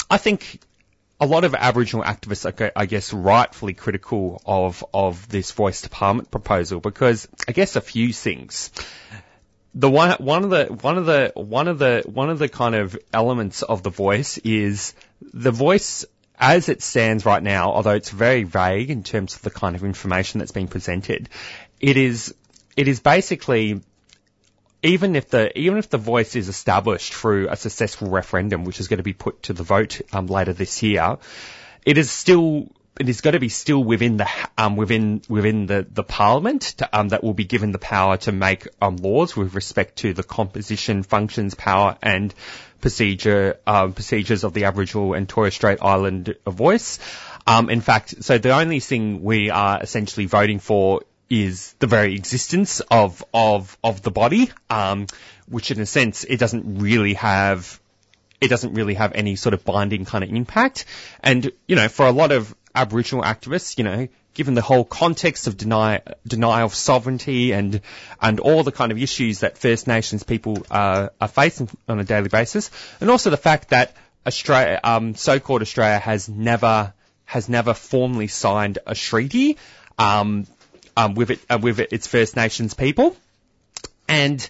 I 0.10 0.18
think 0.18 0.60
a 1.20 1.26
lot 1.26 1.44
of 1.44 1.56
Aboriginal 1.56 2.04
activists 2.04 2.46
are, 2.46 2.72
I 2.76 2.86
guess, 2.86 3.14
rightfully 3.14 3.74
critical 3.74 4.42
of 4.46 4.84
of 4.94 5.30
this 5.30 5.52
voice 5.52 5.82
to 5.82 5.90
parliament 5.90 6.32
proposal 6.32 6.80
because 6.80 7.28
I 7.48 7.52
guess 7.52 7.76
a 7.76 7.82
few 7.82 8.12
things. 8.12 8.72
The 9.76 9.90
one 9.90 10.12
one 10.20 10.44
of 10.44 10.50
the 10.52 10.66
one 10.66 10.98
of 10.98 11.06
the 11.06 11.32
one 11.36 11.68
of 11.68 11.80
the 11.80 12.04
one 12.06 12.30
of 12.30 12.40
the 12.40 12.50
kind 12.50 12.76
of 12.76 12.98
elements 13.12 13.64
of 13.64 13.82
the 13.82 13.90
voice 13.90 14.38
is 14.38 14.94
the 15.22 15.52
voice 15.52 16.06
as 16.38 16.70
it 16.70 16.82
stands 16.82 17.26
right 17.26 17.42
now, 17.42 17.72
although 17.72 17.96
it's 17.96 18.10
very 18.10 18.44
vague 18.44 18.90
in 18.90 19.04
terms 19.04 19.36
of 19.36 19.42
the 19.42 19.50
kind 19.50 19.76
of 19.76 19.84
information 19.84 20.40
that's 20.40 20.52
being 20.52 20.68
presented, 20.68 21.30
it 21.80 21.98
is 21.98 22.36
it 22.76 22.88
is 22.88 23.00
basically 23.00 23.82
even 24.84 25.16
if 25.16 25.30
the 25.30 25.58
even 25.58 25.78
if 25.78 25.90
the 25.90 25.98
voice 25.98 26.36
is 26.36 26.50
established 26.50 27.14
through 27.14 27.50
a 27.50 27.56
successful 27.56 28.10
referendum, 28.10 28.66
which 28.66 28.80
is 28.80 28.88
going 28.88 28.98
to 28.98 29.04
be 29.04 29.14
put 29.14 29.44
to 29.44 29.54
the 29.54 29.64
vote 29.64 30.02
um, 30.12 30.28
later 30.28 30.54
this 30.54 30.84
year, 30.84 31.18
it 31.86 31.98
is 31.98 32.12
still 32.12 32.70
it 33.00 33.10
is 33.10 33.22
going 33.22 33.34
to 33.34 33.40
be 33.40 33.50
still 33.50 33.84
within 33.84 34.18
the 34.18 34.28
um, 34.58 34.76
within 34.76 35.22
within 35.28 35.66
the 35.66 35.86
the 35.90 36.04
parliament 36.04 36.62
to, 36.78 37.00
um, 37.00 37.10
that 37.10 37.24
will 37.24 37.34
be 37.34 37.46
given 37.46 37.72
the 37.72 37.80
power 37.80 38.18
to 38.18 38.32
make 38.32 38.68
um, 38.82 38.98
laws 38.98 39.36
with 39.36 39.56
respect 39.56 39.98
to 39.98 40.14
the 40.14 40.24
composition, 40.24 41.04
functions, 41.04 41.56
power, 41.56 41.98
and 42.02 42.34
procedure 42.82 43.60
um, 43.66 43.94
procedures 43.94 44.44
of 44.44 44.54
the 44.54 44.66
Aboriginal 44.66 45.14
and 45.14 45.28
Torres 45.28 45.56
Strait 45.56 45.80
Island 45.82 46.36
voice. 46.46 47.00
Um, 47.48 47.70
in 47.70 47.82
fact, 47.82 48.24
so 48.24 48.38
the 48.38 48.52
only 48.52 48.80
thing 48.80 49.24
we 49.24 49.50
are 49.50 49.82
essentially 49.82 50.28
voting 50.28 50.60
for 50.60 51.02
is 51.30 51.74
the 51.80 51.88
very 51.88 52.14
existence 52.16 52.80
of 52.80 53.24
of 53.34 53.76
of 53.84 54.02
the 54.04 54.12
body, 54.12 54.52
um, 54.70 55.08
which 55.48 55.72
in 55.72 55.80
a 55.80 55.86
sense 55.86 56.24
it 56.26 56.38
doesn't 56.38 56.80
really 56.80 57.16
have 57.16 57.80
it 58.40 58.50
doesn't 58.50 58.74
really 58.74 58.94
have 58.94 59.14
any 59.14 59.36
sort 59.36 59.54
of 59.54 59.64
binding 59.64 60.06
kind 60.06 60.24
of 60.24 60.30
impact. 60.30 60.86
And 61.22 61.52
you 61.68 61.76
know, 61.76 61.88
for 61.88 62.06
a 62.06 62.12
lot 62.12 62.32
of 62.32 62.54
Aboriginal 62.76 63.24
activists, 63.24 63.78
you 63.78 63.84
know, 63.84 64.08
given 64.34 64.56
the 64.56 64.62
whole 64.62 64.84
context 64.84 65.48
of 65.48 65.58
deny, 65.58 66.02
denial 66.28 66.66
of 66.66 66.74
sovereignty 66.74 67.52
and 67.52 67.82
and 68.22 68.40
all 68.40 68.64
the 68.64 68.72
kind 68.72 68.92
of 68.92 69.02
issues 69.02 69.40
that 69.40 69.58
First 69.58 69.88
Nations 69.88 70.24
people 70.24 70.66
uh, 70.72 71.10
are 71.22 71.28
facing 71.28 71.70
on 71.88 72.00
a 72.00 72.04
daily 72.04 72.30
basis, 72.30 72.72
and 73.00 73.10
also 73.10 73.30
the 73.30 73.38
fact 73.38 73.70
that 73.70 73.96
Australia, 74.26 74.80
um, 74.84 75.16
so-called 75.16 75.62
Australia, 75.62 76.00
has 76.00 76.30
never 76.30 76.94
has 77.26 77.50
never 77.50 77.74
formally 77.74 78.28
signed 78.28 78.80
a 78.86 78.96
treaty 78.96 79.58
um, 79.98 80.48
um, 80.98 81.16
with 81.16 81.32
it 81.32 81.40
uh, 81.50 81.60
with 81.62 81.80
its 81.80 82.08
First 82.08 82.36
Nations 82.36 82.74
people, 82.74 83.16
and 84.08 84.48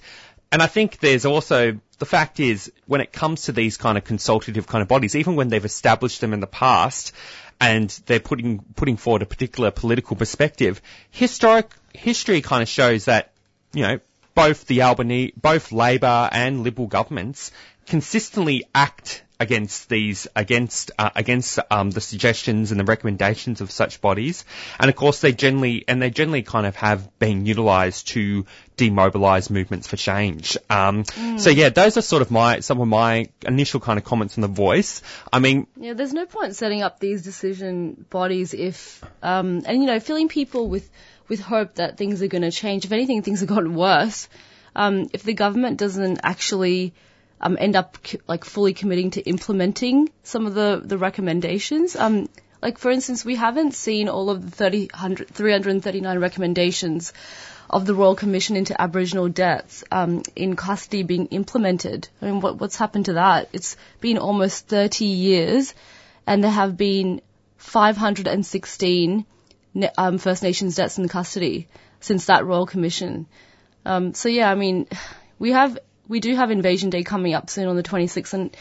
and 0.52 0.62
I 0.62 0.68
think 0.68 1.00
there's 1.00 1.26
also 1.26 1.80
the 2.04 2.10
fact 2.10 2.42
is, 2.42 2.70
when 2.86 3.00
it 3.00 3.14
comes 3.14 3.44
to 3.44 3.54
these 3.54 3.78
kind 3.78 3.98
of 3.98 4.04
consultative 4.04 4.68
kind 4.68 4.82
of 4.82 4.90
bodies, 4.90 5.16
even 5.16 5.38
when 5.38 5.48
they've 5.48 5.64
established 5.64 6.20
them 6.20 6.34
in 6.34 6.42
the 6.42 6.48
past, 6.48 7.14
and 7.62 7.90
they're 8.08 8.20
putting 8.20 8.60
putting 8.76 8.98
forward 8.98 9.22
a 9.22 9.26
particular 9.26 9.72
political 9.72 10.18
perspective, 10.18 10.82
historic 11.12 11.72
history 11.94 12.42
kind 12.42 12.62
of 12.62 12.68
shows 12.68 13.06
that 13.06 13.32
you 13.74 13.84
know 13.84 14.00
both 14.36 14.66
the 14.66 14.82
Albany, 14.82 15.32
both 15.38 15.72
Labor 15.72 16.28
and 16.30 16.64
Liberal 16.64 16.88
governments 16.88 17.52
consistently 17.86 18.66
act 18.74 19.24
against 19.40 19.90
these, 19.90 20.28
against 20.36 20.92
uh, 20.98 21.10
against 21.16 21.60
um, 21.70 21.92
the 21.92 22.02
suggestions 22.02 22.72
and 22.72 22.80
the 22.80 22.86
recommendations 22.86 23.62
of 23.62 23.72
such 23.72 24.00
bodies, 24.00 24.46
and 24.80 24.90
of 24.90 24.96
course 24.96 25.20
they 25.20 25.34
generally 25.34 25.84
and 25.88 26.02
they 26.02 26.10
generally 26.10 26.44
kind 26.44 26.66
of 26.66 26.76
have 26.78 27.18
been 27.20 27.46
utilised 27.46 28.08
to 28.10 28.46
demobilise 28.78 29.50
movements 29.50 29.88
for 29.88 29.98
change. 29.98 30.58
Um, 30.70 31.04
mm. 31.04 31.40
So 31.40 31.50
yeah, 31.50 31.70
those 31.70 31.98
are 31.98 32.02
sort 32.02 32.22
of 32.22 32.32
my 32.32 32.62
some 32.62 32.80
of 32.80 32.88
my 32.88 33.30
initial 33.46 33.80
kind 33.80 34.00
of 34.00 34.06
comments 34.06 34.38
on 34.38 34.42
the 34.42 34.48
voice. 34.48 35.02
I 35.32 35.40
mean, 35.40 35.68
yeah, 35.78 35.94
there's 35.94 36.14
no 36.14 36.26
point 36.26 36.56
setting 36.56 36.82
up 36.82 37.00
these 37.00 37.24
decision 37.24 38.06
bodies 38.10 38.54
if 38.54 39.04
um, 39.22 39.64
and 39.66 39.82
you 39.82 39.88
know 39.88 40.00
filling 40.00 40.30
people 40.30 40.70
with 40.70 40.90
with 41.28 41.42
hope 41.42 41.76
that 41.76 41.98
things 41.98 42.22
are 42.22 42.28
going 42.28 42.44
to 42.44 42.52
change. 42.52 42.86
If 42.86 42.92
anything, 42.92 43.22
things 43.22 43.42
have 43.42 43.50
gotten 43.50 43.76
worse. 43.76 44.30
Um, 44.76 45.10
if 45.14 45.24
the 45.24 45.34
government 45.34 45.78
doesn't 45.78 46.22
actually 46.24 46.94
um, 47.44 47.58
end 47.60 47.76
up 47.76 47.98
like 48.26 48.46
fully 48.46 48.74
committing 48.74 49.12
to 49.12 49.22
implementing 49.22 50.10
some 50.24 50.48
of 50.48 50.54
the, 50.56 50.82
the 50.84 50.98
recommendations. 50.98 51.96
Um, 51.96 52.30
like 52.62 52.78
for 52.78 52.90
instance, 52.90 53.26
we 53.26 53.36
haven't 53.36 53.74
seen 53.74 54.08
all 54.08 54.30
of 54.30 54.44
the 54.44 54.50
30, 54.50 54.88
339 54.88 56.20
recommendations 56.20 57.12
of 57.70 57.86
the 57.86 57.94
Royal 57.94 58.16
Commission 58.16 58.56
into 58.56 58.80
Aboriginal 58.82 59.28
deaths 59.28 59.84
um, 59.92 60.24
in 60.38 60.56
custody 60.56 61.04
being 61.04 61.28
implemented. 61.28 62.08
I 62.22 62.26
mean, 62.28 62.40
what, 62.40 62.60
what's 62.60 62.78
happened 62.78 63.06
to 63.06 63.14
that? 63.14 63.50
It's 63.52 63.76
been 64.00 64.18
almost 64.18 64.68
30 64.68 65.06
years, 65.06 65.74
and 66.26 66.42
there 66.42 66.52
have 66.52 66.78
been 66.78 67.22
516 67.58 69.26
um, 69.98 70.18
First 70.18 70.44
Nations 70.44 70.76
deaths 70.76 70.98
in 70.98 71.10
custody 71.10 71.68
since 72.00 72.28
that 72.28 72.46
Royal 72.46 72.66
Commission. 72.66 73.26
Um, 73.86 74.14
so 74.14 74.30
yeah, 74.30 74.50
I 74.50 74.56
mean, 74.56 74.88
we 75.40 75.52
have 75.52 75.78
we 76.08 76.20
do 76.20 76.36
have 76.36 76.52
Invasion 76.52 76.90
Day 76.90 77.04
coming 77.04 77.34
up 77.34 77.50
soon 77.50 77.68
on 77.68 77.76
the 77.76 77.84
26th, 77.84 78.34
and 78.34 78.56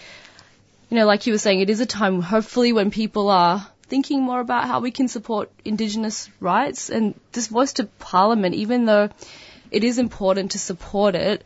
you 0.90 0.96
know, 0.96 1.06
like 1.06 1.26
you 1.26 1.32
were 1.32 1.38
saying, 1.38 1.60
it 1.60 1.70
is 1.70 1.80
a 1.80 1.86
time 1.86 2.20
hopefully 2.20 2.72
when 2.72 2.90
people 2.90 3.30
are 3.30 3.66
thinking 3.84 4.22
more 4.22 4.40
about 4.40 4.66
how 4.66 4.80
we 4.80 4.90
can 4.90 5.08
support 5.08 5.50
Indigenous 5.64 6.30
rights 6.40 6.90
and 6.90 7.14
this 7.32 7.48
voice 7.48 7.74
to 7.74 7.84
Parliament, 7.84 8.54
even 8.54 8.84
though 8.84 9.08
it 9.70 9.84
is 9.84 9.98
important 9.98 10.52
to 10.52 10.58
support 10.58 11.14
it, 11.14 11.44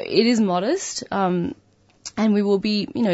it 0.00 0.26
is 0.26 0.40
modest, 0.40 1.04
um, 1.10 1.54
and 2.16 2.34
we 2.34 2.42
will 2.42 2.58
be, 2.58 2.88
you 2.94 3.02
know, 3.02 3.12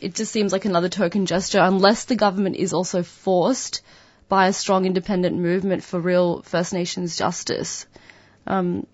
it 0.00 0.14
just 0.14 0.32
seems 0.32 0.52
like 0.52 0.64
another 0.64 0.88
token 0.88 1.26
gesture 1.26 1.60
unless 1.60 2.04
the 2.04 2.16
government 2.16 2.56
is 2.56 2.72
also 2.72 3.02
forced 3.02 3.82
by 4.28 4.46
a 4.46 4.52
strong 4.52 4.86
independent 4.86 5.36
movement 5.36 5.82
for 5.82 6.00
real 6.00 6.42
First 6.42 6.72
Nations 6.72 7.16
justice. 7.16 7.86
Um, 8.46 8.86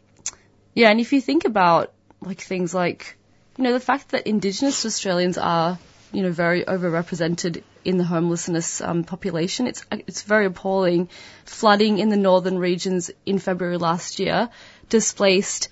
yeah, 0.74 0.90
and 0.90 0.98
if 0.98 1.12
you 1.12 1.20
think 1.20 1.44
about 1.44 1.92
like 2.20 2.40
things 2.40 2.74
like, 2.74 3.16
you 3.56 3.64
know, 3.64 3.72
the 3.72 3.80
fact 3.80 4.10
that 4.10 4.26
Indigenous 4.26 4.84
Australians 4.84 5.38
are, 5.38 5.78
you 6.12 6.22
know, 6.22 6.32
very 6.32 6.64
overrepresented 6.64 7.62
in 7.84 7.98
the 7.98 8.04
homelessness 8.04 8.80
um, 8.80 9.04
population. 9.04 9.66
It's 9.66 9.84
it's 9.90 10.22
very 10.22 10.46
appalling. 10.46 11.08
Flooding 11.44 11.98
in 11.98 12.08
the 12.08 12.16
northern 12.16 12.58
regions 12.58 13.10
in 13.24 13.38
February 13.38 13.78
last 13.78 14.18
year 14.18 14.50
displaced 14.88 15.68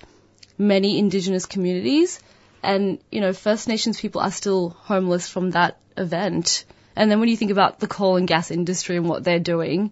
many 0.57 0.97
Indigenous 0.97 1.45
communities, 1.45 2.19
and 2.63 2.99
you 3.11 3.21
know, 3.21 3.33
First 3.33 3.67
Nations 3.67 3.99
people 3.99 4.21
are 4.21 4.31
still 4.31 4.69
homeless 4.69 5.27
from 5.27 5.51
that 5.51 5.77
event. 5.97 6.65
And 6.95 7.11
then 7.11 7.19
when 7.19 7.27
you 7.27 7.35
think 7.35 7.51
about 7.51 7.79
the 7.79 7.87
coal 7.87 8.15
and 8.15 8.27
gas 8.27 8.51
industry 8.51 8.95
and 8.95 9.09
what 9.09 9.25
they're 9.25 9.39
doing, 9.39 9.91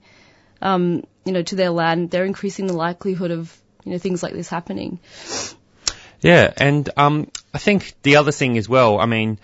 um, 0.62 1.04
you 1.26 1.34
know, 1.34 1.44
to 1.44 1.56
their 1.56 1.72
land, 1.72 2.10
they're 2.10 2.24
increasing 2.24 2.68
the 2.68 2.74
likelihood 2.74 3.32
of 3.32 3.56
you 3.84 3.92
know 3.92 3.98
things 3.98 4.24
like 4.24 4.34
this 4.34 4.48
happening. 4.48 5.00
Yeah, 6.24 6.52
and 6.56 6.90
um, 6.96 7.30
I 7.54 7.58
think 7.58 7.94
the 8.02 8.16
other 8.16 8.32
thing 8.32 8.58
as 8.58 8.68
well. 8.68 8.98
I 9.00 9.06
mean, 9.06 9.40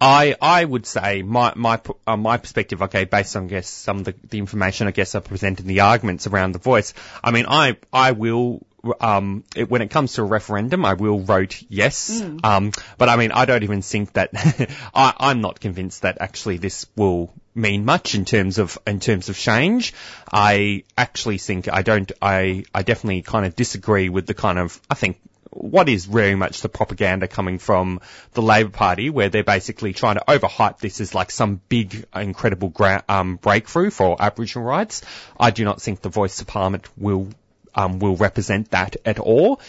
I 0.00 0.36
I 0.40 0.64
would 0.64 0.84
say 0.86 1.22
my 1.22 1.54
my 1.56 1.80
uh, 2.06 2.16
my 2.16 2.36
perspective. 2.36 2.82
Okay, 2.82 3.04
based 3.04 3.34
on 3.34 3.44
I 3.44 3.48
guess 3.48 3.68
some 3.68 3.98
of 3.98 4.04
the, 4.04 4.14
the 4.28 4.38
information 4.38 4.88
I 4.88 4.90
guess 4.90 5.14
I 5.14 5.20
presented 5.20 5.60
in 5.60 5.68
the 5.68 5.80
arguments 5.80 6.26
around 6.26 6.52
the 6.52 6.58
voice. 6.58 6.92
I 7.24 7.30
mean, 7.30 7.46
I 7.48 7.78
I 7.92 8.12
will 8.12 8.66
um, 9.00 9.44
it, 9.56 9.70
when 9.70 9.80
it 9.80 9.90
comes 9.90 10.14
to 10.14 10.22
a 10.22 10.24
referendum, 10.24 10.84
I 10.84 10.94
will 10.94 11.20
vote 11.20 11.62
yes. 11.68 12.20
Mm. 12.20 12.44
Um, 12.44 12.72
but 12.98 13.08
I 13.08 13.16
mean, 13.16 13.32
I 13.32 13.44
don't 13.44 13.62
even 13.62 13.80
think 13.80 14.12
that 14.14 14.30
I, 14.94 15.14
I'm 15.16 15.40
not 15.40 15.60
convinced 15.60 16.02
that 16.02 16.18
actually 16.20 16.58
this 16.58 16.86
will 16.96 17.32
mean 17.54 17.84
much 17.84 18.14
in 18.14 18.24
terms 18.24 18.58
of 18.58 18.78
in 18.86 19.00
terms 19.00 19.28
of 19.28 19.38
change. 19.38 19.94
I 20.30 20.84
actually 20.98 21.38
think 21.38 21.72
I 21.72 21.82
don't. 21.82 22.10
I 22.20 22.64
I 22.74 22.82
definitely 22.82 23.22
kind 23.22 23.46
of 23.46 23.56
disagree 23.56 24.08
with 24.08 24.26
the 24.26 24.34
kind 24.34 24.58
of 24.58 24.80
I 24.90 24.94
think 24.94 25.18
what 25.52 25.88
is 25.88 26.06
very 26.06 26.34
much 26.34 26.62
the 26.62 26.68
propaganda 26.68 27.28
coming 27.28 27.58
from 27.58 28.00
the 28.32 28.42
Labor 28.42 28.70
Party, 28.70 29.10
where 29.10 29.28
they're 29.28 29.44
basically 29.44 29.92
trying 29.92 30.16
to 30.16 30.24
overhype 30.26 30.78
this 30.78 31.00
as 31.00 31.14
like 31.14 31.30
some 31.30 31.60
big, 31.68 32.04
incredible 32.14 32.68
gra- 32.68 33.04
um, 33.08 33.36
breakthrough 33.36 33.90
for 33.90 34.16
Aboriginal 34.20 34.66
rights. 34.66 35.02
I 35.38 35.50
do 35.50 35.64
not 35.64 35.80
think 35.80 36.00
the 36.00 36.08
Voice 36.08 36.36
to 36.36 36.44
Parliament 36.44 36.86
will 36.96 37.28
um, 37.74 37.98
will 37.98 38.16
represent 38.16 38.70
that 38.70 38.96
at 39.04 39.18
all, 39.18 39.60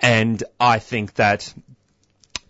and 0.00 0.42
I 0.58 0.78
think 0.78 1.14
that, 1.14 1.52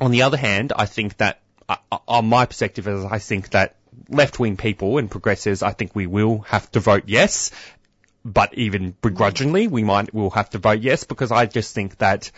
on 0.01 0.11
the 0.11 0.23
other 0.23 0.39
hand, 0.39 0.73
I 0.75 0.87
think 0.87 1.19
that 1.19 1.41
uh, 1.69 1.77
uh 1.91 1.99
on 2.09 2.27
my 2.27 2.47
perspective, 2.47 2.89
is 2.89 3.05
I 3.05 3.19
think 3.19 3.51
that 3.51 3.77
left 4.09 4.39
wing 4.39 4.57
people 4.57 4.99
and 4.99 5.11
progressives, 5.11 5.63
I 5.63 5.73
think 5.73 5.95
we 5.95 6.07
will 6.07 6.41
have 6.49 6.71
to 6.73 6.81
vote 6.81 7.05
yes. 7.07 7.51
But 8.27 8.55
even 8.55 8.97
begrudgingly, 9.03 9.69
we 9.69 9.85
might, 9.85 10.15
will 10.15 10.31
have 10.31 10.49
to 10.51 10.59
vote 10.59 10.81
yes 10.81 11.05
because 11.05 11.31
I 11.31 11.45
just 11.45 11.75
think 11.75 11.99
that 11.99 12.31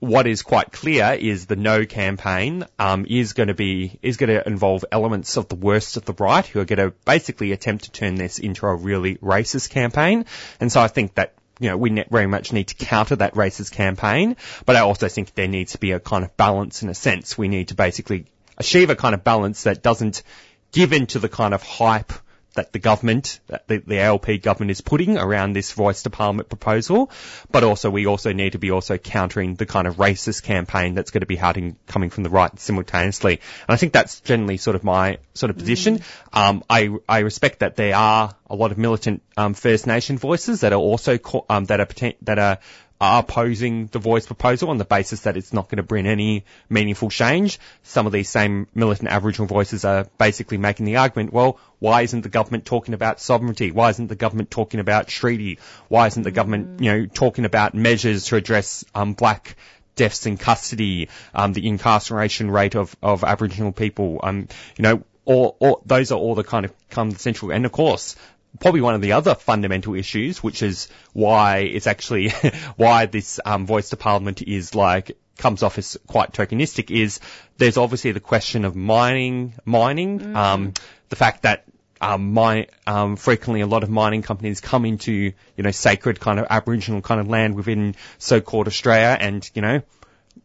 what 0.00 0.26
is 0.26 0.42
quite 0.42 0.70
clear 0.70 1.16
is 1.18 1.46
the 1.46 1.56
no 1.56 1.84
campaign 1.84 2.64
um, 2.78 3.04
is 3.08 3.32
going 3.32 3.48
to 3.48 3.54
be 3.54 3.98
is 4.00 4.16
going 4.16 4.30
to 4.30 4.46
involve 4.46 4.84
elements 4.92 5.36
of 5.36 5.48
the 5.48 5.56
worst 5.56 5.96
of 5.96 6.04
the 6.04 6.12
right 6.12 6.46
who 6.46 6.60
are 6.60 6.64
going 6.64 6.78
to 6.78 6.94
basically 7.04 7.52
attempt 7.52 7.84
to 7.84 7.90
turn 7.90 8.14
this 8.14 8.38
into 8.38 8.66
a 8.66 8.74
really 8.74 9.16
racist 9.16 9.70
campaign. 9.70 10.24
And 10.60 10.70
so 10.70 10.80
I 10.80 10.88
think 10.88 11.14
that 11.14 11.34
you 11.58 11.68
know 11.68 11.76
we 11.76 12.04
very 12.10 12.26
much 12.26 12.52
need 12.52 12.68
to 12.68 12.74
counter 12.76 13.16
that 13.16 13.34
racist 13.34 13.72
campaign, 13.72 14.36
but 14.64 14.76
I 14.76 14.80
also 14.80 15.08
think 15.08 15.34
there 15.34 15.48
needs 15.48 15.72
to 15.72 15.78
be 15.78 15.92
a 15.92 16.00
kind 16.00 16.24
of 16.24 16.36
balance 16.36 16.82
in 16.82 16.88
a 16.88 16.94
sense. 16.94 17.36
We 17.36 17.48
need 17.48 17.68
to 17.68 17.74
basically 17.74 18.26
achieve 18.56 18.90
a 18.90 18.96
kind 18.96 19.14
of 19.14 19.24
balance 19.24 19.64
that 19.64 19.82
doesn't 19.82 20.22
give 20.70 20.92
in 20.92 21.06
to 21.08 21.18
the 21.18 21.28
kind 21.28 21.54
of 21.54 21.62
hype 21.62 22.12
that 22.58 22.72
the 22.72 22.80
government, 22.80 23.38
that 23.46 23.68
the, 23.68 23.78
the 23.78 24.00
ALP 24.00 24.42
government 24.42 24.72
is 24.72 24.80
putting 24.80 25.16
around 25.16 25.52
this 25.52 25.70
voice 25.72 26.02
to 26.02 26.10
parliament 26.10 26.48
proposal, 26.48 27.08
but 27.52 27.62
also 27.62 27.88
we 27.88 28.06
also 28.06 28.32
need 28.32 28.52
to 28.52 28.58
be 28.58 28.72
also 28.72 28.98
countering 28.98 29.54
the 29.54 29.64
kind 29.64 29.86
of 29.86 29.96
racist 29.96 30.42
campaign 30.42 30.94
that's 30.94 31.12
going 31.12 31.20
to 31.20 31.26
be 31.26 31.36
happening 31.36 31.76
coming 31.86 32.10
from 32.10 32.24
the 32.24 32.30
right 32.30 32.58
simultaneously. 32.58 33.34
And 33.34 33.74
I 33.74 33.76
think 33.76 33.92
that's 33.92 34.20
generally 34.20 34.56
sort 34.56 34.74
of 34.74 34.82
my 34.82 35.18
sort 35.34 35.50
of 35.50 35.58
position. 35.58 36.00
Mm. 36.00 36.04
Um, 36.32 36.64
I 36.68 36.90
I 37.08 37.20
respect 37.20 37.60
that 37.60 37.76
there 37.76 37.94
are 37.94 38.34
a 38.50 38.56
lot 38.56 38.72
of 38.72 38.78
militant 38.78 39.22
um, 39.36 39.54
First 39.54 39.86
Nation 39.86 40.18
voices 40.18 40.62
that 40.62 40.72
are 40.72 40.80
also 40.80 41.18
um, 41.48 41.66
that 41.66 41.80
are 41.80 42.12
that 42.22 42.38
are 42.38 42.58
are 43.00 43.20
opposing 43.20 43.86
the 43.86 43.98
voice 43.98 44.26
proposal 44.26 44.70
on 44.70 44.78
the 44.78 44.84
basis 44.84 45.20
that 45.20 45.36
it's 45.36 45.52
not 45.52 45.68
going 45.68 45.76
to 45.76 45.82
bring 45.84 46.06
any 46.06 46.44
meaningful 46.68 47.10
change. 47.10 47.60
Some 47.84 48.06
of 48.06 48.12
these 48.12 48.28
same 48.28 48.66
militant 48.74 49.08
Aboriginal 49.08 49.46
voices 49.46 49.84
are 49.84 50.06
basically 50.18 50.58
making 50.58 50.86
the 50.86 50.96
argument, 50.96 51.32
well, 51.32 51.60
why 51.78 52.02
isn't 52.02 52.22
the 52.22 52.28
government 52.28 52.64
talking 52.64 52.94
about 52.94 53.20
sovereignty? 53.20 53.70
Why 53.70 53.90
isn't 53.90 54.08
the 54.08 54.16
government 54.16 54.50
talking 54.50 54.80
about 54.80 55.06
treaty? 55.06 55.60
Why 55.86 56.08
isn't 56.08 56.24
the 56.24 56.32
government, 56.32 56.80
you 56.80 56.92
know, 56.92 57.06
talking 57.06 57.44
about 57.44 57.74
measures 57.74 58.24
to 58.26 58.36
address 58.36 58.84
um, 58.94 59.14
black 59.14 59.56
deaths 59.94 60.26
in 60.26 60.36
custody, 60.36 61.08
um, 61.34 61.52
the 61.52 61.66
incarceration 61.68 62.50
rate 62.50 62.74
of, 62.74 62.96
of 63.00 63.22
Aboriginal 63.22 63.72
people, 63.72 64.20
um, 64.22 64.48
you 64.76 64.82
know, 64.82 65.02
or, 65.24 65.54
or 65.60 65.82
those 65.84 66.10
are 66.10 66.18
all 66.18 66.34
the 66.34 66.42
kind 66.42 66.64
of 66.64 66.72
come 66.88 67.10
central. 67.12 67.52
And 67.52 67.66
of 67.66 67.72
course, 67.72 68.16
probably 68.60 68.80
one 68.80 68.94
of 68.94 69.00
the 69.00 69.12
other 69.12 69.34
fundamental 69.34 69.94
issues, 69.94 70.42
which 70.42 70.62
is 70.62 70.88
why 71.12 71.58
it's 71.58 71.86
actually 71.86 72.30
why 72.76 73.06
this 73.06 73.40
um, 73.44 73.66
voice 73.66 73.90
to 73.90 73.96
parliament 73.96 74.42
is 74.42 74.74
like 74.74 75.16
comes 75.36 75.62
off 75.62 75.78
as 75.78 75.96
quite 76.06 76.32
tokenistic 76.32 76.90
is 76.90 77.20
there's 77.56 77.76
obviously 77.76 78.12
the 78.12 78.20
question 78.20 78.64
of 78.64 78.74
mining, 78.74 79.54
mining, 79.64 80.18
mm. 80.18 80.36
um, 80.36 80.72
the 81.08 81.16
fact 81.16 81.42
that 81.42 81.64
um, 82.00 82.32
my, 82.32 82.66
um, 82.86 83.16
frequently 83.16 83.60
a 83.60 83.66
lot 83.66 83.82
of 83.82 83.90
mining 83.90 84.22
companies 84.22 84.60
come 84.60 84.84
into, 84.84 85.12
you 85.12 85.62
know, 85.62 85.70
sacred 85.70 86.20
kind 86.20 86.38
of 86.38 86.46
Aboriginal 86.50 87.00
kind 87.00 87.20
of 87.20 87.28
land 87.28 87.54
within 87.54 87.94
so-called 88.18 88.66
Australia 88.66 89.16
and, 89.18 89.48
you 89.54 89.62
know, 89.62 89.82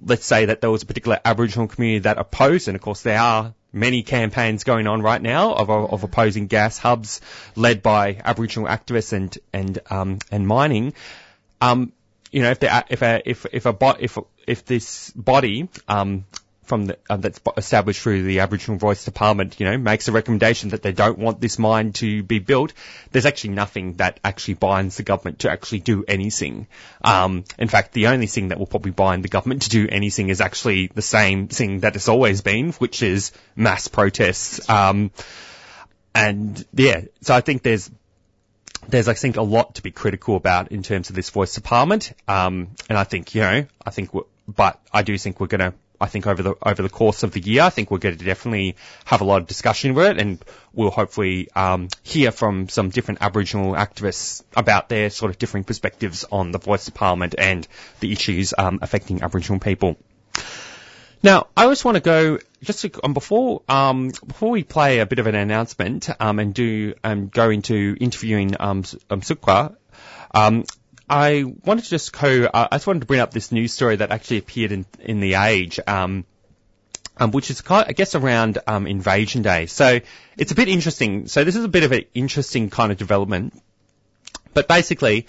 let's 0.01 0.25
say 0.25 0.45
that 0.45 0.61
there 0.61 0.71
was 0.71 0.83
a 0.83 0.85
particular 0.85 1.19
Aboriginal 1.23 1.67
community 1.67 1.99
that 1.99 2.17
opposed, 2.17 2.67
and 2.67 2.75
of 2.75 2.81
course 2.81 3.01
there 3.01 3.19
are 3.19 3.53
many 3.73 4.03
campaigns 4.03 4.63
going 4.63 4.87
on 4.87 5.01
right 5.01 5.21
now 5.21 5.53
of, 5.53 5.69
of 5.69 6.03
opposing 6.03 6.47
gas 6.47 6.77
hubs 6.77 7.19
led 7.55 7.81
by 7.81 8.21
Aboriginal 8.23 8.69
activists 8.69 9.11
and 9.11 9.37
and 9.51 9.79
um, 9.89 10.19
and 10.31 10.47
mining. 10.47 10.93
Um, 11.59 11.91
you 12.31 12.41
know, 12.41 12.51
if 12.51 12.59
if 12.61 13.01
a 13.01 13.21
if 13.25 13.45
if 13.51 13.65
a 13.65 13.95
if 13.99 14.17
if 14.47 14.65
this 14.65 15.11
body 15.11 15.67
um, 15.87 16.25
from 16.63 16.87
the, 16.87 16.97
uh, 17.09 17.17
that's 17.17 17.39
established 17.57 18.01
through 18.01 18.23
the 18.23 18.39
Aboriginal 18.39 18.77
Voice 18.77 19.05
to 19.05 19.11
Parliament, 19.11 19.59
you 19.59 19.65
know, 19.65 19.77
makes 19.77 20.07
a 20.07 20.11
recommendation 20.11 20.69
that 20.69 20.81
they 20.81 20.91
don't 20.91 21.17
want 21.17 21.39
this 21.41 21.59
mine 21.59 21.93
to 21.93 22.23
be 22.23 22.39
built, 22.39 22.73
there's 23.11 23.25
actually 23.25 23.51
nothing 23.51 23.93
that 23.93 24.19
actually 24.23 24.55
binds 24.55 24.97
the 24.97 25.03
government 25.03 25.39
to 25.39 25.51
actually 25.51 25.79
do 25.79 26.03
anything. 26.07 26.67
Um, 27.03 27.43
in 27.57 27.67
fact, 27.67 27.93
the 27.93 28.07
only 28.07 28.27
thing 28.27 28.49
that 28.49 28.59
will 28.59 28.67
probably 28.67 28.91
bind 28.91 29.23
the 29.23 29.29
government 29.29 29.63
to 29.63 29.69
do 29.69 29.87
anything 29.89 30.29
is 30.29 30.41
actually 30.41 30.87
the 30.87 31.01
same 31.01 31.47
thing 31.47 31.81
that 31.81 31.95
it's 31.95 32.09
always 32.09 32.41
been, 32.41 32.71
which 32.73 33.03
is 33.03 33.31
mass 33.55 33.87
protests. 33.87 34.69
Um, 34.69 35.11
and 36.15 36.63
yeah, 36.73 37.01
so 37.21 37.33
I 37.33 37.41
think 37.41 37.63
there's 37.63 37.89
there's, 38.87 39.07
I 39.07 39.13
think, 39.13 39.37
a 39.37 39.41
lot 39.41 39.75
to 39.75 39.83
be 39.83 39.91
critical 39.91 40.35
about 40.35 40.71
in 40.71 40.83
terms 40.83 41.09
of 41.09 41.15
this 41.15 41.29
voice 41.29 41.53
to 41.55 41.61
parliament. 41.61 42.13
Um, 42.27 42.69
and 42.89 42.97
I 42.97 43.03
think, 43.03 43.35
you 43.35 43.41
know, 43.41 43.65
I 43.85 43.89
think, 43.91 44.11
but 44.47 44.79
I 44.91 45.03
do 45.03 45.17
think 45.17 45.39
we're 45.39 45.47
going 45.47 45.71
to, 45.71 45.73
I 45.99 46.07
think 46.07 46.27
over 46.27 46.43
the, 46.43 46.55
over 46.61 46.81
the 46.81 46.89
course 46.89 47.23
of 47.23 47.31
the 47.31 47.39
year, 47.39 47.61
I 47.63 47.69
think 47.69 47.91
we're 47.91 47.99
going 47.99 48.17
to 48.17 48.25
definitely 48.25 48.75
have 49.05 49.21
a 49.21 49.23
lot 49.23 49.41
of 49.41 49.47
discussion 49.47 49.93
with 49.93 50.07
it 50.07 50.19
and 50.19 50.43
we'll 50.73 50.89
hopefully, 50.89 51.49
um, 51.55 51.87
hear 52.03 52.31
from 52.31 52.69
some 52.69 52.89
different 52.89 53.21
Aboriginal 53.21 53.73
activists 53.73 54.43
about 54.55 54.89
their 54.89 55.09
sort 55.09 55.31
of 55.31 55.37
differing 55.37 55.63
perspectives 55.63 56.25
on 56.31 56.51
the 56.51 56.59
voice 56.59 56.85
to 56.85 56.91
parliament 56.91 57.35
and 57.37 57.67
the 57.99 58.11
issues, 58.11 58.53
um, 58.57 58.79
affecting 58.81 59.21
Aboriginal 59.21 59.59
people. 59.59 59.97
Now, 61.23 61.47
I 61.55 61.67
just 61.67 61.85
want 61.85 61.95
to 61.95 62.01
go 62.01 62.39
just 62.61 62.81
to, 62.81 62.91
um, 63.01 63.13
before 63.13 63.61
um, 63.69 64.11
before 64.27 64.49
we 64.49 64.63
play 64.63 64.99
a 64.99 65.05
bit 65.05 65.19
of 65.19 65.27
an 65.27 65.35
announcement 65.35 66.09
um, 66.19 66.37
and 66.39 66.53
do 66.53 66.95
um, 67.01 67.29
go 67.29 67.49
into 67.49 67.95
interviewing 67.99 68.55
um, 68.59 68.83
um 69.09 69.21
Sook 69.21 69.41
Hwa. 69.41 69.75
Um, 70.33 70.65
I 71.09 71.43
wanted 71.65 71.83
to 71.83 71.89
just 71.89 72.13
go. 72.13 72.45
Uh, 72.45 72.67
I 72.71 72.75
just 72.75 72.87
wanted 72.87 73.01
to 73.01 73.05
bring 73.05 73.19
up 73.19 73.31
this 73.31 73.51
news 73.51 73.73
story 73.73 73.97
that 73.97 74.11
actually 74.11 74.37
appeared 74.37 74.71
in 74.71 74.85
in 74.99 75.19
the 75.19 75.35
Age. 75.35 75.79
Um, 75.85 76.25
um, 77.17 77.31
which 77.31 77.51
is, 77.51 77.61
kind 77.61 77.83
of, 77.83 77.89
I 77.89 77.91
guess, 77.93 78.15
around 78.15 78.57
um, 78.65 78.87
Invasion 78.87 79.43
Day. 79.43 79.67
So 79.67 79.99
it's 80.35 80.51
a 80.51 80.55
bit 80.55 80.67
interesting. 80.67 81.27
So 81.27 81.43
this 81.43 81.55
is 81.55 81.63
a 81.63 81.67
bit 81.67 81.83
of 81.83 81.91
an 81.91 82.05
interesting 82.13 82.69
kind 82.69 82.91
of 82.91 82.97
development. 82.97 83.53
But 84.53 84.67
basically, 84.67 85.27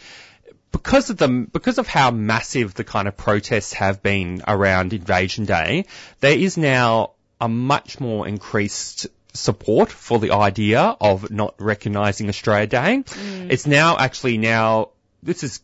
because 0.73 1.11
of 1.11 1.19
the 1.19 1.29
because 1.29 1.79
of 1.79 1.87
how 1.87 2.11
massive 2.11 2.75
the 2.75 2.85
kind 2.85 3.09
of 3.09 3.17
protests 3.17 3.75
have 3.75 4.03
been 4.03 4.43
around 4.47 4.93
Invasion 4.93 5.45
Day, 5.45 5.87
there 6.21 6.37
is 6.37 6.57
now 6.57 7.13
a 7.41 7.49
much 7.49 8.01
more 8.01 8.27
increased 8.27 9.07
support 9.33 9.91
for 9.91 10.19
the 10.19 10.33
idea 10.33 10.81
of 10.81 11.31
not 11.31 11.55
recognising 11.59 12.29
Australia 12.29 12.67
Day. 12.67 13.03
Mm. 13.05 13.51
It's 13.51 13.67
now 13.67 13.97
actually 13.99 14.39
now 14.39 14.91
this 15.25 15.43
is 15.43 15.61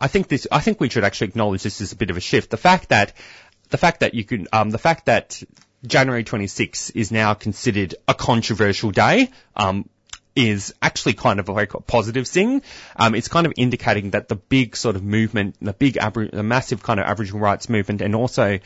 I 0.00 0.08
think 0.08 0.28
this 0.28 0.46
I 0.50 0.60
think 0.60 0.80
we 0.80 0.88
should 0.88 1.04
actually 1.04 1.28
acknowledge 1.28 1.62
this 1.62 1.80
is 1.80 1.92
a 1.92 1.96
bit 1.96 2.10
of 2.10 2.16
a 2.16 2.20
shift. 2.20 2.50
The 2.50 2.56
fact 2.56 2.90
that 2.90 3.12
the 3.70 3.78
fact 3.78 4.00
that 4.00 4.14
you 4.14 4.24
can 4.24 4.46
um, 4.52 4.70
the 4.70 4.78
fact 4.78 5.06
that 5.06 5.42
January 5.86 6.24
26 6.24 6.90
is 6.90 7.12
now 7.12 7.34
considered 7.34 7.94
a 8.06 8.14
controversial 8.14 8.90
day. 8.90 9.30
Um, 9.56 9.88
is 10.36 10.72
actually 10.80 11.14
kind 11.14 11.40
of 11.40 11.48
a 11.48 11.52
very 11.52 11.66
positive 11.66 12.28
thing. 12.28 12.62
Um, 12.94 13.16
it's 13.16 13.26
kind 13.26 13.44
of 13.44 13.52
indicating 13.56 14.10
that 14.10 14.28
the 14.28 14.36
big 14.36 14.76
sort 14.76 14.94
of 14.94 15.02
movement, 15.02 15.56
the 15.60 15.72
big, 15.72 15.98
Abri- 15.98 16.30
the 16.32 16.44
massive 16.44 16.80
kind 16.80 17.00
of 17.00 17.06
Aboriginal 17.06 17.40
rights 17.40 17.68
movement, 17.68 18.02
and 18.02 18.14
also 18.14 18.60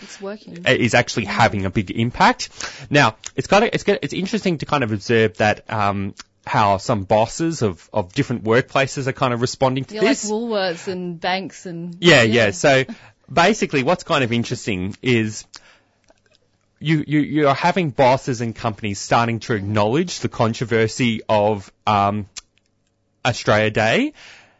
is 0.67 0.93
actually 0.93 1.25
yeah. 1.25 1.33
having 1.33 1.65
a 1.65 1.71
big 1.71 1.91
impact. 1.91 2.51
Now, 2.91 3.17
it's 3.37 3.47
kind 3.47 3.65
of 3.65 3.71
it's 3.73 3.85
it's 3.87 4.13
interesting 4.13 4.59
to 4.59 4.67
kind 4.67 4.85
of 4.85 4.93
observe 4.93 5.39
that. 5.39 5.71
Um, 5.73 6.15
how 6.45 6.79
some 6.79 7.05
bosses 7.05 7.63
of, 7.63 7.89
of 7.93 8.13
different 8.13 8.45
workplaces 8.45 9.07
are 9.07 9.13
kind 9.13 9.33
of 9.33 9.41
responding 9.41 9.85
to 9.85 9.95
yeah, 9.95 10.01
this. 10.01 10.29
Like 10.29 10.33
Woolworths 10.33 10.89
and 10.89 11.21
banks 11.21 11.67
and. 11.67 11.97
Yeah, 12.01 12.23
yeah. 12.23 12.47
yeah. 12.47 12.51
So 12.51 12.85
basically 13.33 13.83
what's 13.83 14.05
kind 14.05 14.25
of 14.25 14.33
interesting 14.33 14.97
is 15.03 15.45
you, 16.79 17.05
you, 17.07 17.21
you're 17.21 17.55
having 17.55 17.91
bosses 17.91 18.41
and 18.41 18.55
companies 18.55 18.99
starting 18.99 19.41
to 19.41 19.55
acknowledge 19.55 20.21
the 20.21 20.29
controversy 20.29 21.21
of 21.29 21.73
um, 21.87 22.27
Australia 23.25 23.71
Day. 23.71 24.13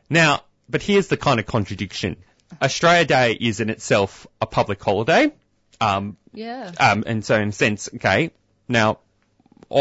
Now, 0.09 0.43
but 0.69 0.83
here's 0.83 1.09
the 1.09 1.17
kind 1.17 1.41
of 1.41 1.47
contradiction. 1.47 2.17
Australia 2.61 3.05
Day 3.05 3.33
is 3.41 3.61
in 3.61 3.71
itself 3.71 4.27
a 4.41 4.47
public 4.47 4.83
holiday. 4.83 5.33
Um, 5.81 6.17
yeah. 6.33 6.71
Um, 6.79 7.03
and 7.07 7.25
so 7.25 7.41
in 7.41 7.49
a 7.49 7.53
sense, 7.53 7.89
okay, 7.97 8.31
now 8.69 8.99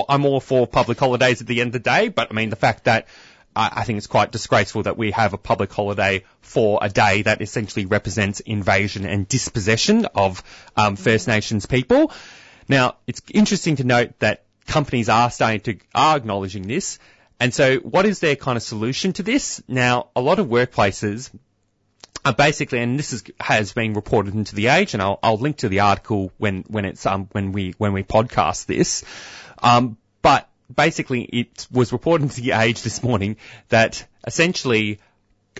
I'm 0.10 0.26
all 0.26 0.40
for 0.40 0.68
public 0.68 1.00
holidays 1.00 1.42
at 1.42 1.48
the 1.48 1.62
end 1.62 1.70
of 1.70 1.74
the 1.74 1.80
day, 1.80 2.10
but 2.10 2.32
I 2.32 2.34
mean 2.34 2.50
the 2.50 2.56
fact 2.56 2.86
that 2.86 3.08
I 3.54 3.84
think 3.84 3.98
it's 3.98 4.08
quite 4.08 4.32
disgraceful 4.32 4.84
that 4.84 4.98
we 4.98 5.12
have 5.12 5.34
a 5.34 5.38
public 5.38 5.74
holiday 5.74 6.24
for 6.40 6.80
a 6.82 6.88
day 6.88 7.24
that 7.24 7.42
essentially 7.42 7.86
represents 7.86 8.40
invasion 8.40 9.06
and 9.06 9.28
dispossession 9.28 10.06
of 10.16 10.42
um, 10.78 10.96
First 10.96 11.28
Nations 11.28 11.66
people. 11.66 12.14
Now, 12.70 12.96
it's 13.08 13.22
interesting 13.34 13.76
to 13.78 13.84
note 13.84 14.18
that 14.20 14.46
companies 14.68 15.10
are 15.10 15.30
starting 15.30 15.60
to 15.62 15.78
are 15.94 16.16
acknowledging 16.16 16.68
this. 16.68 16.98
And 17.42 17.54
so, 17.54 17.78
what 17.78 18.06
is 18.06 18.20
their 18.20 18.38
kind 18.38 18.56
of 18.56 18.64
solution 18.64 19.12
to 19.14 19.24
this? 19.24 19.62
Now, 19.68 20.08
a 20.16 20.22
lot 20.22 20.40
of 20.40 20.48
workplaces 20.48 21.30
are 22.24 22.34
basically, 22.34 22.80
and 22.80 22.98
this 22.98 23.14
is, 23.14 23.24
has 23.40 23.74
been 23.74 23.94
reported 23.94 24.34
into 24.36 24.56
the 24.56 24.68
Age, 24.68 24.94
and 24.94 25.02
I'll, 25.02 25.20
I'll 25.24 25.38
link 25.38 25.58
to 25.58 25.70
the 25.70 25.82
article 25.82 26.32
when 26.38 26.64
when 26.68 26.86
it's 26.86 27.06
um 27.06 27.28
when 27.32 27.52
we 27.52 27.74
when 27.78 27.94
we 27.94 28.04
podcast 28.04 28.66
this. 28.66 29.04
Um, 29.62 29.98
but 30.22 30.50
basically 30.74 31.22
it 31.24 31.68
was 31.72 31.92
reported 31.92 32.32
to 32.32 32.42
the 32.42 32.52
Age 32.52 32.82
this 32.82 33.04
morning 33.04 33.38
that 33.70 34.06
essentially 34.26 35.00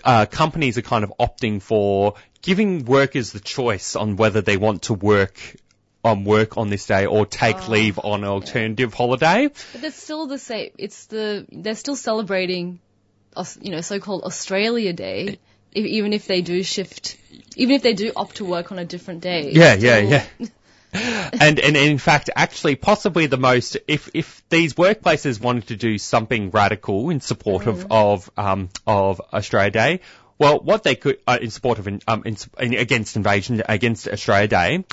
uh, 0.04 0.26
companies 0.26 0.78
are 0.78 0.82
kind 0.82 1.04
of 1.04 1.12
opting 1.20 1.62
for 1.62 2.14
giving 2.40 2.84
workers 2.84 3.32
the 3.32 3.40
choice 3.40 3.96
on 3.96 4.16
whether 4.16 4.40
they 4.40 4.56
want 4.56 4.82
to 4.82 4.94
work 4.94 5.56
on 6.04 6.24
work 6.24 6.56
on 6.58 6.68
this 6.68 6.86
day 6.86 7.06
or 7.06 7.24
take 7.26 7.68
oh, 7.68 7.70
leave 7.70 7.98
on 7.98 8.24
an 8.24 8.28
alternative 8.28 8.90
yeah. 8.90 8.96
holiday. 8.96 9.50
But 9.72 9.84
it's 9.84 10.02
still 10.02 10.26
the 10.26 10.38
same. 10.38 10.70
It's 10.78 11.06
the 11.06 11.46
they're 11.50 11.76
still 11.76 11.96
celebrating, 11.96 12.80
you 13.60 13.70
know, 13.70 13.80
so-called 13.80 14.24
Australia 14.24 14.92
Day, 14.92 15.38
even 15.74 16.12
if 16.12 16.26
they 16.26 16.42
do 16.42 16.62
shift, 16.64 17.16
even 17.56 17.76
if 17.76 17.82
they 17.82 17.94
do 17.94 18.10
opt 18.16 18.36
to 18.36 18.44
work 18.44 18.72
on 18.72 18.78
a 18.78 18.84
different 18.84 19.20
day. 19.20 19.52
Yeah, 19.52 19.74
yeah, 19.74 19.98
yeah. 19.98 20.26
and, 21.40 21.58
and 21.58 21.76
in 21.76 21.96
fact, 21.96 22.28
actually, 22.36 22.76
possibly 22.76 23.26
the 23.26 23.38
most, 23.38 23.78
if, 23.88 24.10
if 24.12 24.42
these 24.50 24.74
workplaces 24.74 25.40
wanted 25.40 25.68
to 25.68 25.76
do 25.76 25.96
something 25.96 26.50
radical 26.50 27.08
in 27.08 27.20
support 27.20 27.66
of, 27.66 27.86
mm. 27.86 27.86
of, 27.90 28.30
um, 28.36 28.68
of 28.86 29.20
Australia 29.32 29.70
Day, 29.70 30.00
well, 30.38 30.60
what 30.60 30.82
they 30.82 30.94
could, 30.94 31.18
uh, 31.26 31.38
in 31.40 31.50
support 31.50 31.78
of, 31.78 31.88
um, 31.88 32.22
in, 32.26 32.36
in, 32.58 32.74
against 32.74 33.16
invasion, 33.16 33.62
against 33.66 34.06
Australia 34.06 34.48
Day, 34.48 34.84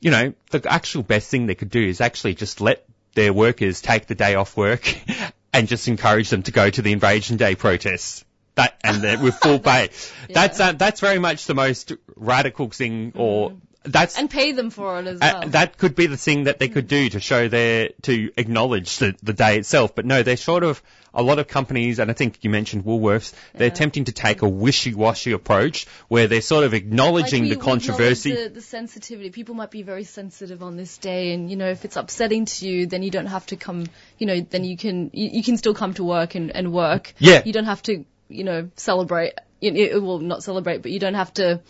you 0.00 0.10
know, 0.10 0.32
the 0.52 0.66
actual 0.66 1.02
best 1.02 1.30
thing 1.30 1.46
they 1.46 1.54
could 1.54 1.70
do 1.70 1.86
is 1.86 2.00
actually 2.00 2.34
just 2.34 2.62
let 2.62 2.86
their 3.12 3.32
workers 3.32 3.82
take 3.82 4.06
the 4.06 4.14
day 4.14 4.36
off 4.36 4.56
work 4.56 4.94
and 5.52 5.68
just 5.68 5.86
encourage 5.88 6.30
them 6.30 6.44
to 6.44 6.52
go 6.52 6.70
to 6.70 6.80
the 6.80 6.92
invasion 6.92 7.36
day 7.36 7.56
protests. 7.56 8.24
That 8.54 8.78
and 8.82 9.22
with 9.22 9.34
full 9.34 9.58
pay. 9.58 9.90
yeah. 10.28 10.32
That's 10.32 10.58
uh, 10.60 10.72
that's 10.72 11.00
very 11.00 11.18
much 11.18 11.44
the 11.44 11.54
most 11.54 11.92
radical 12.16 12.70
thing 12.70 13.12
or 13.14 13.50
mm 13.50 13.60
that's 13.86 14.18
and 14.18 14.28
pay 14.28 14.52
them 14.52 14.70
for 14.70 14.98
it 15.00 15.06
as 15.06 15.20
well. 15.20 15.36
Uh, 15.36 15.48
that 15.48 15.78
could 15.78 15.94
be 15.94 16.06
the 16.06 16.16
thing 16.16 16.44
that 16.44 16.58
they 16.58 16.68
could 16.68 16.88
do 16.88 17.08
to 17.10 17.20
show 17.20 17.48
their 17.48 17.90
to 18.02 18.30
acknowledge 18.36 18.98
the, 18.98 19.14
the 19.22 19.32
day 19.32 19.58
itself. 19.58 19.94
But 19.94 20.06
no, 20.06 20.22
they're 20.22 20.36
sort 20.36 20.62
of 20.62 20.82
a 21.14 21.22
lot 21.22 21.38
of 21.38 21.48
companies, 21.48 21.98
and 21.98 22.10
I 22.10 22.14
think 22.14 22.38
you 22.42 22.50
mentioned 22.50 22.84
Woolworths. 22.84 23.32
Yeah. 23.32 23.58
They're 23.58 23.68
attempting 23.68 24.04
to 24.04 24.12
take 24.12 24.42
a 24.42 24.48
wishy-washy 24.48 25.32
approach 25.32 25.86
where 26.08 26.28
they're 26.28 26.42
sort 26.42 26.64
of 26.64 26.74
acknowledging 26.74 27.44
like 27.44 27.50
we, 27.50 27.54
the 27.56 27.60
controversy, 27.60 28.34
the, 28.34 28.48
the 28.50 28.60
sensitivity. 28.60 29.30
People 29.30 29.54
might 29.54 29.70
be 29.70 29.82
very 29.82 30.04
sensitive 30.04 30.62
on 30.62 30.76
this 30.76 30.98
day, 30.98 31.32
and 31.32 31.50
you 31.50 31.56
know 31.56 31.68
if 31.68 31.84
it's 31.84 31.96
upsetting 31.96 32.44
to 32.44 32.68
you, 32.68 32.86
then 32.86 33.02
you 33.02 33.10
don't 33.10 33.26
have 33.26 33.46
to 33.46 33.56
come. 33.56 33.86
You 34.18 34.26
know, 34.26 34.40
then 34.40 34.64
you 34.64 34.76
can 34.76 35.10
you, 35.12 35.30
you 35.32 35.42
can 35.42 35.56
still 35.56 35.74
come 35.74 35.94
to 35.94 36.04
work 36.04 36.34
and, 36.34 36.50
and 36.50 36.72
work. 36.72 37.14
Yeah. 37.18 37.42
You 37.44 37.52
don't 37.52 37.64
have 37.64 37.82
to 37.84 38.04
you 38.28 38.44
know 38.44 38.70
celebrate. 38.76 39.34
It, 39.60 39.74
it 39.74 40.02
will 40.02 40.18
not 40.18 40.42
celebrate, 40.42 40.82
but 40.82 40.90
you 40.90 41.00
don't 41.00 41.14
have 41.14 41.32
to. 41.34 41.60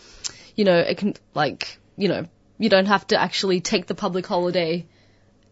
You 0.57 0.65
know, 0.65 0.79
it 0.79 0.97
can 0.99 1.15
like 1.35 1.79
you 1.97 2.09
know, 2.09 2.27
you 2.59 2.69
don't 2.69 2.87
have 2.87 3.07
to 3.09 3.21
actually 3.21 3.61
take 3.61 3.87
the 3.87 3.95
public 3.95 4.27
holiday. 4.27 4.87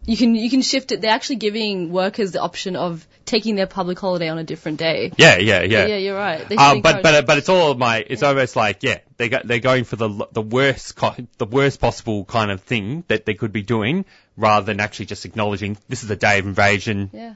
You 0.05 0.15
can 0.17 0.35
you 0.35 0.49
can 0.49 0.61
shift 0.61 0.91
it. 0.91 1.01
They're 1.01 1.11
actually 1.11 1.37
giving 1.37 1.91
workers 1.91 2.31
the 2.31 2.41
option 2.41 2.75
of 2.75 3.07
taking 3.25 3.55
their 3.55 3.65
public 3.65 3.99
holiday 3.99 4.29
on 4.29 4.37
a 4.37 4.43
different 4.43 4.77
day. 4.77 5.11
Yeah, 5.17 5.37
yeah, 5.37 5.63
yeah. 5.63 5.87
Yeah, 5.87 5.97
you're 5.97 6.17
right. 6.17 6.51
Um, 6.51 6.81
but 6.81 7.01
but 7.01 7.25
but 7.25 7.37
it's 7.39 7.49
all 7.49 7.73
my. 7.73 8.05
It's 8.07 8.21
yeah. 8.21 8.27
almost 8.27 8.55
like 8.55 8.83
yeah, 8.83 8.99
they 9.17 9.29
got 9.29 9.47
they're 9.47 9.59
going 9.59 9.83
for 9.83 9.95
the 9.95 10.27
the 10.31 10.41
worst 10.43 10.95
the 11.37 11.45
worst 11.45 11.79
possible 11.81 12.23
kind 12.25 12.51
of 12.51 12.61
thing 12.61 13.03
that 13.07 13.25
they 13.25 13.33
could 13.33 13.51
be 13.51 13.63
doing, 13.63 14.05
rather 14.37 14.65
than 14.65 14.79
actually 14.79 15.07
just 15.07 15.25
acknowledging 15.25 15.77
this 15.89 16.03
is 16.03 16.09
a 16.11 16.15
day 16.15 16.37
of 16.37 16.45
invasion. 16.45 17.09
Yeah. 17.11 17.35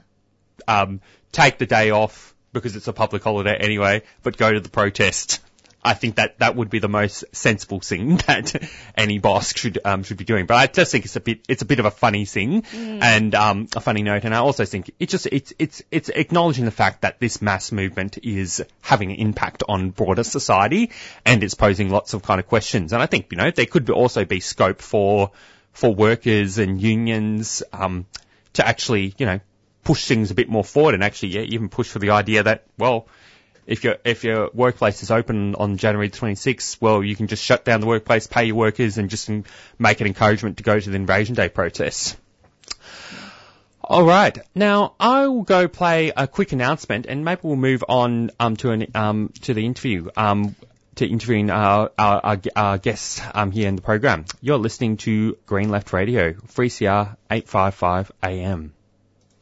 Um, 0.68 1.00
take 1.32 1.58
the 1.58 1.66
day 1.66 1.90
off 1.90 2.34
because 2.52 2.76
it's 2.76 2.88
a 2.88 2.92
public 2.92 3.22
holiday 3.22 3.56
anyway, 3.56 4.02
but 4.22 4.36
go 4.36 4.52
to 4.52 4.60
the 4.60 4.68
protest. 4.68 5.40
I 5.82 5.94
think 5.94 6.16
that 6.16 6.38
that 6.40 6.56
would 6.56 6.68
be 6.68 6.78
the 6.78 6.88
most 6.88 7.24
sensible 7.32 7.80
thing 7.80 8.16
that 8.26 8.54
any 8.96 9.18
boss 9.18 9.56
should 9.56 9.78
um, 9.84 10.02
should 10.02 10.16
be 10.16 10.24
doing. 10.24 10.46
But 10.46 10.56
I 10.56 10.66
just 10.66 10.92
think 10.92 11.04
it's 11.04 11.16
a 11.16 11.20
bit 11.20 11.40
it's 11.48 11.62
a 11.62 11.64
bit 11.64 11.78
of 11.78 11.86
a 11.86 11.90
funny 11.90 12.24
thing 12.24 12.62
mm. 12.62 13.02
and 13.02 13.34
um, 13.34 13.68
a 13.74 13.80
funny 13.80 14.02
note. 14.02 14.24
And 14.24 14.34
I 14.34 14.38
also 14.38 14.64
think 14.64 14.90
it's 14.98 15.10
just 15.10 15.26
it's 15.26 15.52
it's 15.58 15.82
it's 15.90 16.08
acknowledging 16.08 16.64
the 16.64 16.70
fact 16.70 17.02
that 17.02 17.18
this 17.18 17.40
mass 17.40 17.72
movement 17.72 18.18
is 18.22 18.62
having 18.82 19.10
an 19.10 19.16
impact 19.18 19.62
on 19.68 19.90
broader 19.90 20.24
society 20.24 20.90
and 21.24 21.42
it's 21.42 21.54
posing 21.54 21.90
lots 21.90 22.14
of 22.14 22.22
kind 22.22 22.40
of 22.40 22.46
questions. 22.46 22.92
And 22.92 23.02
I 23.02 23.06
think 23.06 23.28
you 23.30 23.38
know 23.38 23.50
there 23.50 23.66
could 23.66 23.84
be 23.86 23.92
also 23.92 24.24
be 24.24 24.40
scope 24.40 24.82
for 24.82 25.30
for 25.72 25.94
workers 25.94 26.58
and 26.58 26.80
unions 26.80 27.62
um, 27.72 28.06
to 28.54 28.66
actually, 28.66 29.14
you 29.18 29.26
know, 29.26 29.40
push 29.84 30.06
things 30.06 30.30
a 30.30 30.34
bit 30.34 30.48
more 30.48 30.64
forward 30.64 30.94
and 30.94 31.02
actually 31.02 31.30
yeah, 31.30 31.42
even 31.42 31.68
push 31.68 31.88
for 31.88 31.98
the 31.98 32.10
idea 32.10 32.42
that, 32.42 32.64
well, 32.76 33.06
if 33.70 33.84
your 33.84 33.96
if 34.04 34.24
your 34.24 34.50
workplace 34.52 35.02
is 35.04 35.12
open 35.12 35.54
on 35.54 35.76
January 35.76 36.10
26th, 36.10 36.78
well, 36.80 37.04
you 37.04 37.14
can 37.14 37.28
just 37.28 37.42
shut 37.42 37.64
down 37.64 37.80
the 37.80 37.86
workplace, 37.86 38.26
pay 38.26 38.44
your 38.46 38.56
workers, 38.56 38.98
and 38.98 39.08
just 39.08 39.30
make 39.78 40.00
an 40.00 40.08
encouragement 40.08 40.56
to 40.56 40.64
go 40.64 40.78
to 40.78 40.90
the 40.90 40.96
Invasion 40.96 41.36
Day 41.36 41.48
protests. 41.48 42.16
All 43.80 44.04
right. 44.04 44.36
Now 44.56 44.94
I 44.98 45.28
will 45.28 45.44
go 45.44 45.68
play 45.68 46.12
a 46.14 46.26
quick 46.26 46.50
announcement, 46.50 47.06
and 47.06 47.24
maybe 47.24 47.42
we'll 47.44 47.54
move 47.54 47.84
on 47.88 48.32
um, 48.40 48.56
to 48.56 48.72
an 48.72 48.86
um, 48.96 49.32
to 49.42 49.54
the 49.54 49.64
interview. 49.64 50.10
Um, 50.16 50.56
to 50.96 51.06
interviewing 51.06 51.48
our, 51.48 51.92
our, 51.96 52.20
our, 52.22 52.40
our 52.56 52.78
guests 52.78 53.22
um, 53.32 53.52
here 53.52 53.68
in 53.68 53.76
the 53.76 53.80
program. 53.80 54.26
You're 54.42 54.58
listening 54.58 54.96
to 54.98 55.38
Green 55.46 55.70
Left 55.70 55.92
Radio, 55.94 56.32
3CR 56.32 57.16
855 57.30 58.12
AM. 58.22 58.74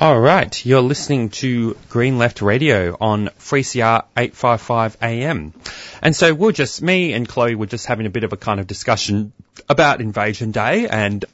All 0.00 0.18
right, 0.18 0.66
you're 0.66 0.80
listening 0.80 1.28
to 1.30 1.76
Green 1.88 2.18
Left 2.18 2.42
Radio 2.42 2.96
on 3.00 3.28
3CR 3.28 4.04
855 4.16 4.96
AM. 5.00 5.54
And 6.02 6.16
so 6.16 6.34
we're 6.34 6.50
just, 6.50 6.82
me 6.82 7.12
and 7.12 7.28
Chloe 7.28 7.54
were 7.54 7.66
just 7.66 7.86
having 7.86 8.06
a 8.06 8.10
bit 8.10 8.24
of 8.24 8.32
a 8.32 8.36
kind 8.36 8.58
of 8.58 8.66
discussion 8.66 9.32
about 9.68 10.00
Invasion 10.00 10.50
Day 10.50 10.88
and 10.88 11.24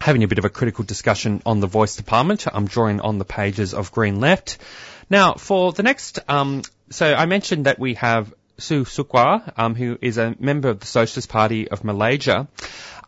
having 0.00 0.24
a 0.24 0.28
bit 0.28 0.38
of 0.38 0.44
a 0.44 0.48
critical 0.48 0.84
discussion 0.84 1.42
on 1.46 1.60
the 1.60 1.68
Voice 1.68 1.94
to 1.96 2.02
Parliament. 2.02 2.46
I'm 2.52 2.66
drawing 2.66 3.00
on 3.00 3.18
the 3.18 3.24
pages 3.24 3.72
of 3.72 3.92
Green 3.92 4.18
Left. 4.18 4.58
Now, 5.08 5.34
for 5.34 5.72
the 5.72 5.84
next, 5.84 6.18
um, 6.28 6.62
so 6.90 7.14
I 7.14 7.26
mentioned 7.26 7.66
that 7.66 7.78
we 7.78 7.94
have 7.94 8.34
Su 8.58 8.84
Sook 8.84 9.10
Hwa, 9.10 9.52
um, 9.56 9.74
who 9.74 9.98
is 10.00 10.18
a 10.18 10.34
member 10.38 10.68
of 10.68 10.80
the 10.80 10.86
Socialist 10.86 11.28
Party 11.28 11.68
of 11.68 11.84
Malaysia. 11.84 12.48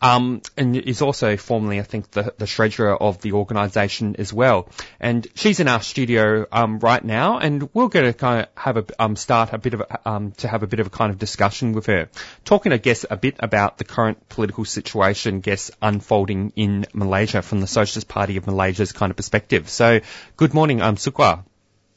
Um, 0.01 0.41
and 0.55 0.77
is 0.77 1.01
also 1.01 1.35
formerly, 1.35 1.79
I 1.79 1.83
think, 1.83 2.11
the, 2.11 2.33
the 2.37 2.47
treasurer 2.47 2.95
of 2.95 3.19
the 3.19 3.33
organisation 3.33 4.15
as 4.17 4.31
well. 4.31 4.69
And 4.97 5.27
she's 5.35 5.59
in 5.59 5.67
our 5.67 5.81
studio 5.81 6.45
um, 6.53 6.79
right 6.79 7.03
now, 7.03 7.39
and 7.39 7.69
we're 7.73 7.89
going 7.89 8.05
to 8.05 8.13
kind 8.13 8.41
of 8.43 8.47
have 8.55 8.77
a 8.77 8.85
um, 8.97 9.17
start 9.17 9.49
a 9.51 9.57
bit 9.57 9.73
of 9.73 9.81
a, 9.81 10.09
um, 10.09 10.31
to 10.37 10.47
have 10.47 10.63
a 10.63 10.67
bit 10.67 10.79
of 10.79 10.87
a 10.87 10.89
kind 10.89 11.11
of 11.11 11.19
discussion 11.19 11.73
with 11.73 11.87
her, 11.87 12.07
talking, 12.45 12.71
I 12.71 12.77
guess, 12.77 13.05
a 13.09 13.17
bit 13.17 13.35
about 13.39 13.77
the 13.77 13.83
current 13.83 14.29
political 14.29 14.63
situation, 14.63 15.35
I 15.35 15.39
guess, 15.39 15.69
unfolding 15.81 16.53
in 16.55 16.85
Malaysia 16.93 17.41
from 17.41 17.59
the 17.59 17.67
Socialist 17.67 18.07
Party 18.07 18.37
of 18.37 18.47
Malaysia's 18.47 18.93
kind 18.93 19.09
of 19.09 19.17
perspective. 19.17 19.67
So, 19.67 19.99
good 20.37 20.53
morning, 20.53 20.81
um, 20.81 20.95
Sook 20.95 21.15
Hwa. 21.15 21.43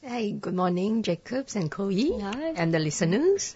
Hey, 0.04 0.32
good 0.32 0.54
morning, 0.54 1.04
Jacobs 1.04 1.54
and 1.54 1.70
Chloe, 1.70 2.20
and 2.20 2.74
the 2.74 2.80
listeners. 2.80 3.54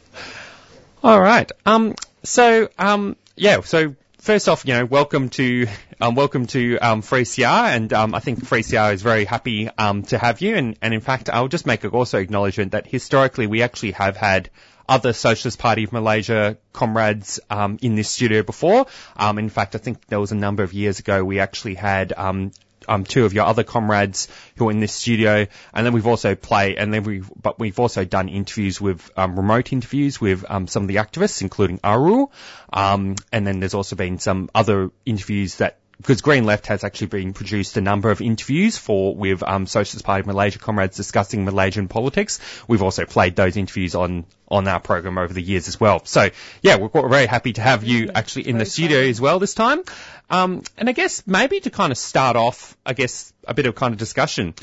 All 1.02 1.20
right. 1.20 1.50
Um. 1.66 1.96
So. 2.22 2.68
Um. 2.78 3.16
Yeah. 3.34 3.62
So 3.62 3.96
first 4.18 4.48
off, 4.48 4.64
you 4.64 4.74
know, 4.74 4.84
welcome 4.84 5.28
to 5.30 5.66
um, 6.00 6.14
welcome 6.14 6.46
to 6.46 6.78
um, 6.78 7.02
3CR, 7.02 7.74
and 7.74 7.92
um, 7.92 8.14
I 8.14 8.20
think 8.20 8.44
3CR 8.44 8.94
is 8.94 9.02
very 9.02 9.24
happy 9.24 9.68
um, 9.70 10.04
to 10.04 10.18
have 10.18 10.40
you. 10.40 10.54
And, 10.54 10.78
and 10.80 10.94
in 10.94 11.00
fact, 11.00 11.28
I'll 11.28 11.48
just 11.48 11.66
make 11.66 11.84
also 11.84 12.20
acknowledgement 12.20 12.72
that 12.72 12.86
historically 12.86 13.48
we 13.48 13.62
actually 13.62 13.90
have 13.92 14.16
had 14.16 14.48
other 14.88 15.12
Socialist 15.12 15.58
Party 15.58 15.82
of 15.82 15.92
Malaysia 15.92 16.58
comrades 16.72 17.40
um, 17.50 17.78
in 17.82 17.96
this 17.96 18.08
studio 18.08 18.44
before. 18.44 18.86
Um, 19.16 19.38
in 19.40 19.48
fact, 19.48 19.74
I 19.74 19.78
think 19.78 20.06
there 20.06 20.20
was 20.20 20.30
a 20.30 20.36
number 20.36 20.62
of 20.62 20.72
years 20.72 21.00
ago 21.00 21.24
we 21.24 21.40
actually 21.40 21.74
had 21.74 22.12
um, 22.16 22.52
um, 22.88 23.04
two 23.04 23.24
of 23.24 23.32
your 23.32 23.46
other 23.46 23.64
comrades 23.64 24.28
who 24.56 24.68
are 24.68 24.70
in 24.70 24.80
this 24.80 24.92
studio, 24.92 25.46
and 25.74 25.86
then 25.86 25.92
we've 25.92 26.06
also 26.06 26.34
play, 26.34 26.76
and 26.76 26.92
then 26.92 27.02
we, 27.02 27.22
but 27.40 27.58
we've 27.58 27.78
also 27.78 28.04
done 28.04 28.28
interviews 28.28 28.80
with 28.80 29.10
um, 29.16 29.36
remote 29.36 29.72
interviews 29.72 30.20
with 30.20 30.44
um, 30.48 30.66
some 30.66 30.82
of 30.82 30.88
the 30.88 30.96
activists, 30.96 31.42
including 31.42 31.80
Aru, 31.82 32.28
um, 32.72 33.16
and 33.32 33.46
then 33.46 33.60
there's 33.60 33.74
also 33.74 33.96
been 33.96 34.18
some 34.18 34.50
other 34.54 34.90
interviews 35.04 35.56
that 35.56 35.78
because 35.98 36.20
Green 36.20 36.44
Left 36.44 36.66
has 36.66 36.84
actually 36.84 37.08
been 37.08 37.32
produced 37.32 37.76
a 37.76 37.80
number 37.80 38.10
of 38.10 38.20
interviews 38.20 38.76
for 38.76 39.14
with 39.14 39.42
um, 39.42 39.66
Socialist 39.66 40.04
Party 40.04 40.20
of 40.20 40.26
Malaysia 40.26 40.58
comrades 40.58 40.96
discussing 40.96 41.44
Malaysian 41.44 41.88
politics. 41.88 42.38
We've 42.68 42.82
also 42.82 43.06
played 43.06 43.36
those 43.36 43.56
interviews 43.56 43.94
on 43.94 44.26
on 44.48 44.68
our 44.68 44.78
program 44.78 45.18
over 45.18 45.32
the 45.32 45.42
years 45.42 45.68
as 45.68 45.80
well. 45.80 46.04
So 46.04 46.30
yeah, 46.62 46.76
we're, 46.76 46.88
we're 46.92 47.08
very 47.08 47.26
happy 47.26 47.54
to 47.54 47.60
have 47.60 47.82
you 47.82 48.10
actually 48.14 48.48
in 48.48 48.58
the 48.58 48.66
studio 48.66 49.00
as 49.00 49.20
well 49.20 49.38
this 49.38 49.54
time. 49.54 49.82
Um, 50.30 50.62
and 50.76 50.88
I 50.88 50.92
guess 50.92 51.26
maybe 51.26 51.60
to 51.60 51.70
kind 51.70 51.90
of 51.90 51.98
start 51.98 52.36
off, 52.36 52.76
I 52.84 52.92
guess 52.92 53.32
a 53.46 53.54
bit 53.54 53.66
of 53.66 53.74
kind 53.74 53.92
of 53.92 53.98
discussion. 53.98 54.54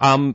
Um, 0.00 0.34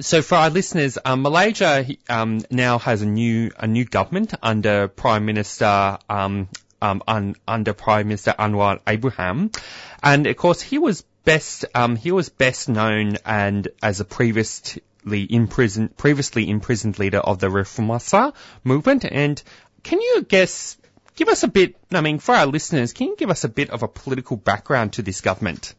so 0.00 0.22
for 0.22 0.36
our 0.36 0.48
listeners, 0.48 0.98
um, 1.04 1.22
Malaysia 1.22 1.86
um, 2.08 2.40
now 2.50 2.78
has 2.78 3.02
a 3.02 3.06
new 3.06 3.50
a 3.58 3.66
new 3.66 3.84
government 3.84 4.32
under 4.42 4.88
Prime 4.88 5.26
Minister 5.26 5.98
um, 6.08 6.48
um, 6.82 7.02
un, 7.06 7.36
under 7.46 7.72
Prime 7.72 8.08
Minister 8.08 8.34
Anwar 8.38 8.80
Ibrahim, 8.86 9.50
and 10.02 10.26
of 10.26 10.36
course 10.36 10.60
he 10.60 10.78
was 10.78 11.04
best 11.24 11.64
um, 11.74 11.96
he 11.96 12.10
was 12.10 12.28
best 12.28 12.68
known 12.68 13.16
and 13.24 13.68
as 13.82 14.00
a 14.00 14.04
previously 14.04 14.82
imprisoned 15.06 15.96
previously 15.96 16.50
imprisoned 16.50 16.98
leader 16.98 17.18
of 17.18 17.38
the 17.38 17.48
Reformasi 17.48 18.34
movement. 18.64 19.04
And 19.04 19.42
can 19.82 20.00
you 20.00 20.22
guess? 20.22 20.76
Give 21.14 21.28
us 21.28 21.42
a 21.42 21.48
bit. 21.48 21.76
I 21.92 22.00
mean, 22.00 22.18
for 22.18 22.34
our 22.34 22.46
listeners, 22.46 22.94
can 22.94 23.08
you 23.08 23.16
give 23.16 23.30
us 23.30 23.44
a 23.44 23.48
bit 23.48 23.70
of 23.70 23.82
a 23.82 23.88
political 23.88 24.36
background 24.38 24.94
to 24.94 25.02
this 25.02 25.20
government? 25.20 25.74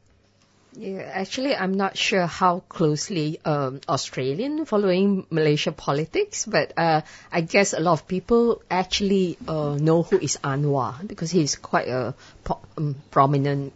Yeah, 0.76 1.02
actually, 1.14 1.56
I'm 1.56 1.74
not 1.76 1.98
sure 1.98 2.26
how 2.26 2.62
closely 2.62 3.40
um, 3.46 3.80
Australian 3.88 4.66
following 4.66 5.28
Malaysia 5.30 5.72
politics, 5.72 6.46
but 6.48 6.74
uh, 6.78 7.02
I 7.32 7.42
guess 7.42 7.74
a 7.74 7.80
lot 7.80 7.94
of 7.94 8.08
people 8.08 8.64
actually 8.72 9.38
uh, 9.48 9.78
know 9.80 10.02
who 10.02 10.18
is 10.18 10.40
Anwar 10.44 11.08
because 11.08 11.30
he's 11.30 11.56
quite 11.58 11.90
a 11.90 12.16
po- 12.44 12.62
um, 12.78 12.96
prominent 13.12 13.74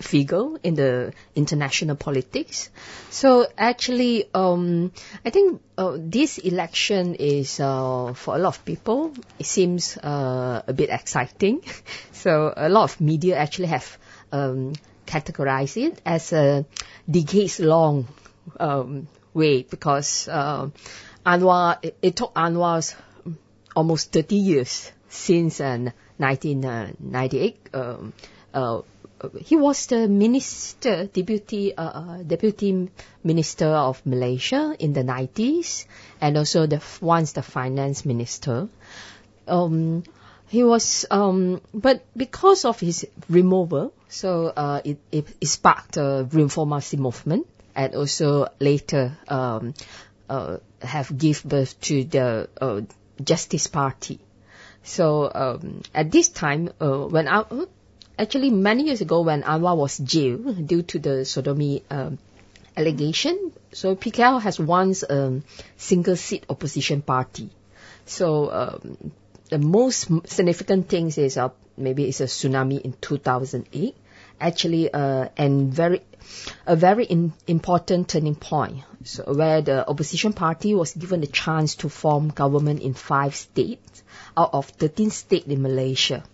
figure 0.00 0.58
in 0.62 0.74
the 0.74 1.12
international 1.34 1.96
politics. 1.96 2.70
So 3.10 3.46
actually, 3.58 4.26
um, 4.32 4.92
I 5.24 5.30
think 5.30 5.60
uh, 5.76 5.96
this 5.98 6.38
election 6.38 7.16
is 7.16 7.58
uh, 7.58 8.12
for 8.14 8.36
a 8.36 8.38
lot 8.38 8.58
of 8.58 8.64
people. 8.64 9.12
It 9.40 9.46
seems 9.46 9.96
uh, 9.96 10.62
a 10.66 10.72
bit 10.72 10.90
exciting. 10.90 11.62
so 12.12 12.52
a 12.56 12.68
lot 12.68 12.84
of 12.84 13.00
media 13.00 13.38
actually 13.38 13.68
have 13.68 13.98
um, 14.30 14.74
categorize 15.12 15.76
it 15.76 16.00
as 16.06 16.32
a 16.32 16.64
decades-long 17.10 18.06
um, 18.58 19.06
wait 19.34 19.68
because 19.70 20.28
uh, 20.28 20.68
Anwar, 21.26 21.78
it, 21.82 21.96
it, 22.00 22.16
took 22.16 22.34
Anwar's 22.34 22.94
almost 23.76 24.12
30 24.12 24.36
years 24.36 24.90
since 25.08 25.60
uh, 25.60 25.90
1998. 26.16 27.68
Um, 27.74 28.12
uh, 28.54 28.80
he 29.38 29.54
was 29.56 29.86
the 29.86 30.08
minister, 30.08 31.06
deputy, 31.06 31.76
uh, 31.76 31.82
uh 31.82 32.22
deputy 32.22 32.88
minister 33.22 33.68
of 33.68 34.04
Malaysia 34.04 34.74
in 34.78 34.92
the 34.94 35.02
90s, 35.02 35.86
and 36.20 36.36
also 36.36 36.66
the 36.66 36.82
once 37.00 37.32
the 37.32 37.42
finance 37.42 38.04
minister. 38.04 38.68
Um, 39.46 40.02
he 40.52 40.62
was, 40.62 41.06
um, 41.10 41.62
but 41.72 42.04
because 42.14 42.66
of 42.66 42.78
his 42.78 43.08
removal, 43.30 43.94
so 44.08 44.48
uh, 44.48 44.82
it, 44.84 44.98
it, 45.10 45.26
it 45.40 45.46
sparked 45.46 45.96
a 45.96 46.28
reformasi 46.30 46.98
movement, 46.98 47.46
and 47.74 47.94
also 47.94 48.48
later 48.60 49.16
um, 49.28 49.72
uh, 50.28 50.58
have 50.82 51.16
give 51.16 51.42
birth 51.42 51.80
to 51.80 52.04
the 52.04 52.50
uh, 52.60 52.82
Justice 53.24 53.66
Party. 53.66 54.20
So 54.82 55.32
um, 55.34 55.80
at 55.94 56.10
this 56.10 56.28
time, 56.28 56.68
uh, 56.82 56.98
when 56.98 57.28
I, 57.28 57.44
actually 58.18 58.50
many 58.50 58.84
years 58.84 59.00
ago 59.00 59.22
when 59.22 59.42
Anwar 59.44 59.74
was 59.74 59.96
jailed 59.96 60.66
due 60.66 60.82
to 60.82 60.98
the 60.98 61.24
sodomy 61.24 61.82
um, 61.88 62.18
allegation, 62.76 63.52
so 63.72 63.96
PKR 63.96 64.42
has 64.42 64.60
once 64.60 65.02
um, 65.08 65.44
single 65.78 66.16
seat 66.16 66.44
opposition 66.50 67.00
party. 67.00 67.48
So 68.04 68.52
um, 68.52 69.12
the 69.52 69.58
most 69.58 70.08
significant 70.24 70.88
things 70.88 71.18
is 71.18 71.36
uh, 71.36 71.50
maybe 71.76 72.04
it's 72.08 72.22
a 72.22 72.24
tsunami 72.24 72.80
in 72.80 72.94
2008, 72.94 73.94
actually, 74.40 74.90
uh, 74.90 75.28
and 75.36 75.74
very 75.74 76.00
a 76.66 76.74
very 76.74 77.04
in, 77.04 77.34
important 77.46 78.08
turning 78.08 78.34
point. 78.34 78.78
So 79.04 79.34
where 79.34 79.60
the 79.60 79.86
opposition 79.86 80.32
party 80.32 80.72
was 80.74 80.94
given 80.94 81.22
a 81.22 81.26
chance 81.26 81.74
to 81.76 81.90
form 81.90 82.30
government 82.30 82.80
in 82.80 82.94
five 82.94 83.34
states 83.34 84.02
out 84.38 84.54
of 84.54 84.68
13 84.68 85.10
states 85.10 85.46
in 85.46 85.60
Malaysia. 85.60 86.24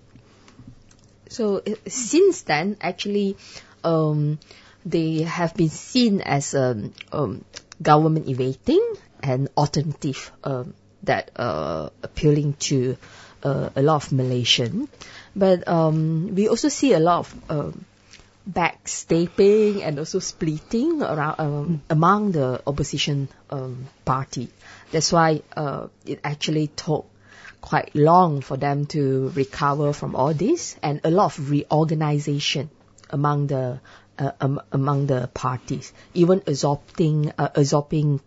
So 1.29 1.63
since 1.89 2.43
then, 2.43 2.77
actually, 2.81 3.37
um, 3.83 4.39
they 4.87 5.23
have 5.23 5.57
been 5.57 5.71
seen 5.71 6.21
as 6.21 6.55
um, 6.55 6.93
um, 7.11 7.45
government 7.83 8.29
evading 8.29 8.95
and 9.25 9.49
alternative 9.57 10.31
um, 10.45 10.75
that 11.03 11.31
uh, 11.37 11.91
appealing 12.03 12.55
to 12.55 12.97
uh, 13.43 13.71
a 13.77 13.83
lot 13.83 14.05
of 14.05 14.13
Malaysian. 14.13 14.89
But 15.37 15.69
um, 15.69 16.35
we 16.35 16.49
also 16.49 16.69
see 16.69 16.93
a 16.93 16.99
lot 16.99 17.21
of 17.21 17.51
um, 17.51 17.85
backstabbing 18.51 19.83
and 19.83 19.99
also 19.99 20.19
splitting 20.19 21.03
around 21.03 21.37
um, 21.39 21.83
among 21.91 22.33
the 22.33 22.63
opposition 22.67 23.29
um, 23.51 23.87
party. 24.05 24.49
That's 24.91 25.13
why 25.13 25.43
uh, 25.57 25.89
it 26.07 26.21
actually 26.25 26.69
took 26.69 27.07
quite 27.61 27.95
long 27.95 28.41
for 28.41 28.57
them 28.57 28.87
to 28.87 29.29
recover 29.31 29.93
from 29.93 30.15
all 30.17 30.33
this, 30.33 30.77
and 30.83 31.01
a 31.05 31.11
lot 31.11 31.27
of 31.39 31.51
reorganization 31.51 32.71
among 33.11 33.49
the 33.49 33.81
uh, 34.19 34.33
um, 34.41 34.61
among 34.73 35.07
the 35.07 35.29
parties, 35.35 35.93
even 36.15 36.43
absorbing 36.47 37.33
uh, 37.39 37.49
absorbing 37.55 38.21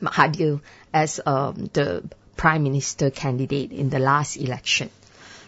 Mahathir 0.00 0.60
as 0.92 1.20
um, 1.24 1.70
the 1.72 2.02
prime 2.36 2.62
minister 2.62 3.10
candidate 3.10 3.72
in 3.72 3.90
the 3.90 3.98
last 3.98 4.36
election. 4.36 4.90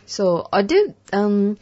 So 0.06 0.48
although 0.52 0.94
um, 1.12 1.58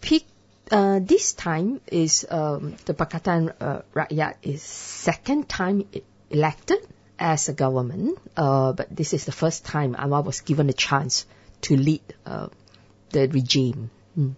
P- 0.00 0.24
uh, 0.70 1.00
this 1.02 1.34
time 1.34 1.80
is 1.86 2.26
um, 2.30 2.76
the 2.86 2.94
Pakatan 2.94 3.52
uh, 3.60 3.82
Rakyat 3.94 4.36
is 4.42 4.62
second 4.62 5.48
time 5.48 5.84
elected 6.30 6.78
as 7.18 7.48
a 7.48 7.52
government, 7.52 8.18
uh, 8.36 8.72
but 8.72 8.94
this 8.94 9.12
is 9.12 9.24
the 9.24 9.32
first 9.32 9.64
time 9.64 9.94
Anwar 9.94 10.24
was 10.24 10.40
given 10.40 10.68
a 10.68 10.72
chance 10.72 11.26
to 11.62 11.76
lead 11.76 12.02
uh, 12.26 12.48
the 13.10 13.28
regime. 13.28 13.90
Mm. 14.18 14.34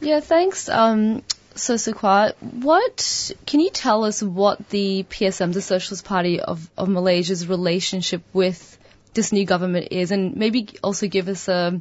Yeah, 0.00 0.20
thanks. 0.20 0.68
Um, 0.68 1.22
so 1.58 1.76
Sook 1.76 1.98
Hwa, 1.98 2.32
what 2.40 3.32
can 3.46 3.60
you 3.60 3.70
tell 3.70 4.04
us 4.04 4.22
what 4.22 4.68
the 4.70 5.04
PSM, 5.08 5.52
the 5.52 5.60
Socialist 5.60 6.04
Party 6.04 6.40
of, 6.40 6.68
of 6.76 6.88
Malaysia's 6.88 7.48
relationship 7.48 8.22
with 8.32 8.78
this 9.14 9.32
new 9.32 9.44
government 9.44 9.88
is, 9.90 10.10
and 10.10 10.36
maybe 10.36 10.68
also 10.82 11.08
give 11.08 11.28
us 11.28 11.48
a 11.48 11.80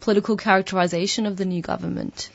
political 0.00 0.36
characterization 0.36 1.26
of 1.26 1.36
the 1.36 1.44
new 1.44 1.62
government? 1.62 2.30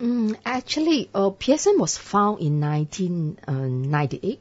Mm, 0.00 0.36
actually, 0.44 1.10
uh, 1.14 1.30
PSM 1.30 1.78
was 1.78 1.96
found 1.96 2.40
in 2.40 2.60
1998, 2.60 4.40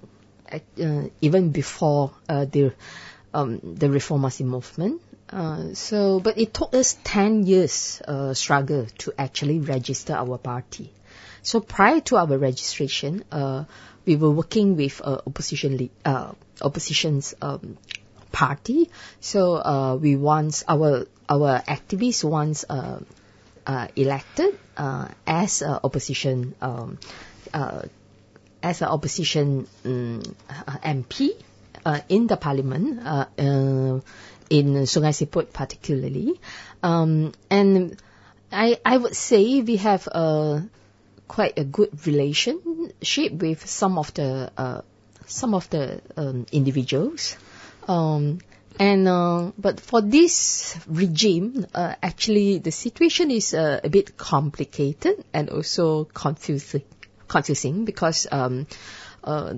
uh, 0.51 1.09
even 1.21 1.51
before 1.51 2.11
uh, 2.27 2.45
the 2.45 2.73
um, 3.33 3.59
the 3.75 3.87
Reformasi 3.87 4.45
movement. 4.45 5.01
Uh, 5.29 5.73
so, 5.73 6.19
but 6.19 6.37
it 6.37 6.53
took 6.53 6.73
us 6.73 6.97
10 7.05 7.45
years 7.45 8.01
uh, 8.05 8.33
struggle 8.33 8.85
to 8.97 9.13
actually 9.17 9.59
register 9.59 10.13
our 10.13 10.37
party. 10.37 10.91
So 11.43 11.59
prior 11.59 12.01
to 12.01 12.17
our 12.17 12.37
registration, 12.37 13.23
uh, 13.31 13.65
we 14.05 14.15
were 14.15 14.31
working 14.31 14.75
with 14.75 15.01
uh, 15.03 15.21
opposition 15.25 15.89
uh, 16.05 16.33
opposition's 16.61 17.33
um, 17.41 17.77
party. 18.31 18.89
So 19.19 19.55
uh, 19.55 19.95
we 19.95 20.15
once 20.15 20.63
our 20.67 21.05
our 21.29 21.61
activists 21.61 22.23
once 22.23 22.65
uh, 22.69 22.99
uh, 23.65 23.87
elected 23.95 24.57
uh, 24.77 25.07
as 25.25 25.63
opposition 25.63 26.55
um, 26.61 26.97
uh, 27.53 27.83
as 28.63 28.81
an 28.81 28.89
opposition 28.89 29.67
um, 29.85 30.21
MP 30.83 31.31
uh, 31.85 32.01
in 32.09 32.27
the 32.27 32.37
parliament 32.37 32.99
uh, 33.05 33.25
uh, 33.37 33.99
in 34.49 34.85
Sungai 34.85 35.13
Siput 35.15 35.53
particularly, 35.53 36.39
um, 36.83 37.31
and 37.49 37.97
I 38.51 38.79
I 38.85 38.97
would 38.97 39.15
say 39.15 39.61
we 39.61 39.77
have 39.77 40.07
a 40.07 40.63
quite 41.31 41.57
a 41.57 41.63
good 41.63 42.05
relationship 42.05 43.31
with 43.31 43.65
some 43.65 43.97
of 43.97 44.13
the 44.15 44.51
uh, 44.57 44.81
some 45.27 45.53
of 45.53 45.69
the 45.69 46.01
um, 46.17 46.45
individuals. 46.51 47.37
Um, 47.87 48.39
and 48.77 49.07
uh, 49.07 49.51
but 49.57 49.79
for 49.79 50.01
this 50.01 50.77
regime, 50.87 51.65
uh, 51.73 51.95
actually 52.03 52.59
the 52.59 52.71
situation 52.71 53.31
is 53.31 53.53
uh, 53.53 53.79
a 53.81 53.89
bit 53.89 54.17
complicated 54.17 55.23
and 55.33 55.49
also 55.49 56.03
confusing, 56.03 56.83
confusing 57.29 57.85
because 57.85 58.27
um, 58.29 58.67
uh, 59.23 59.53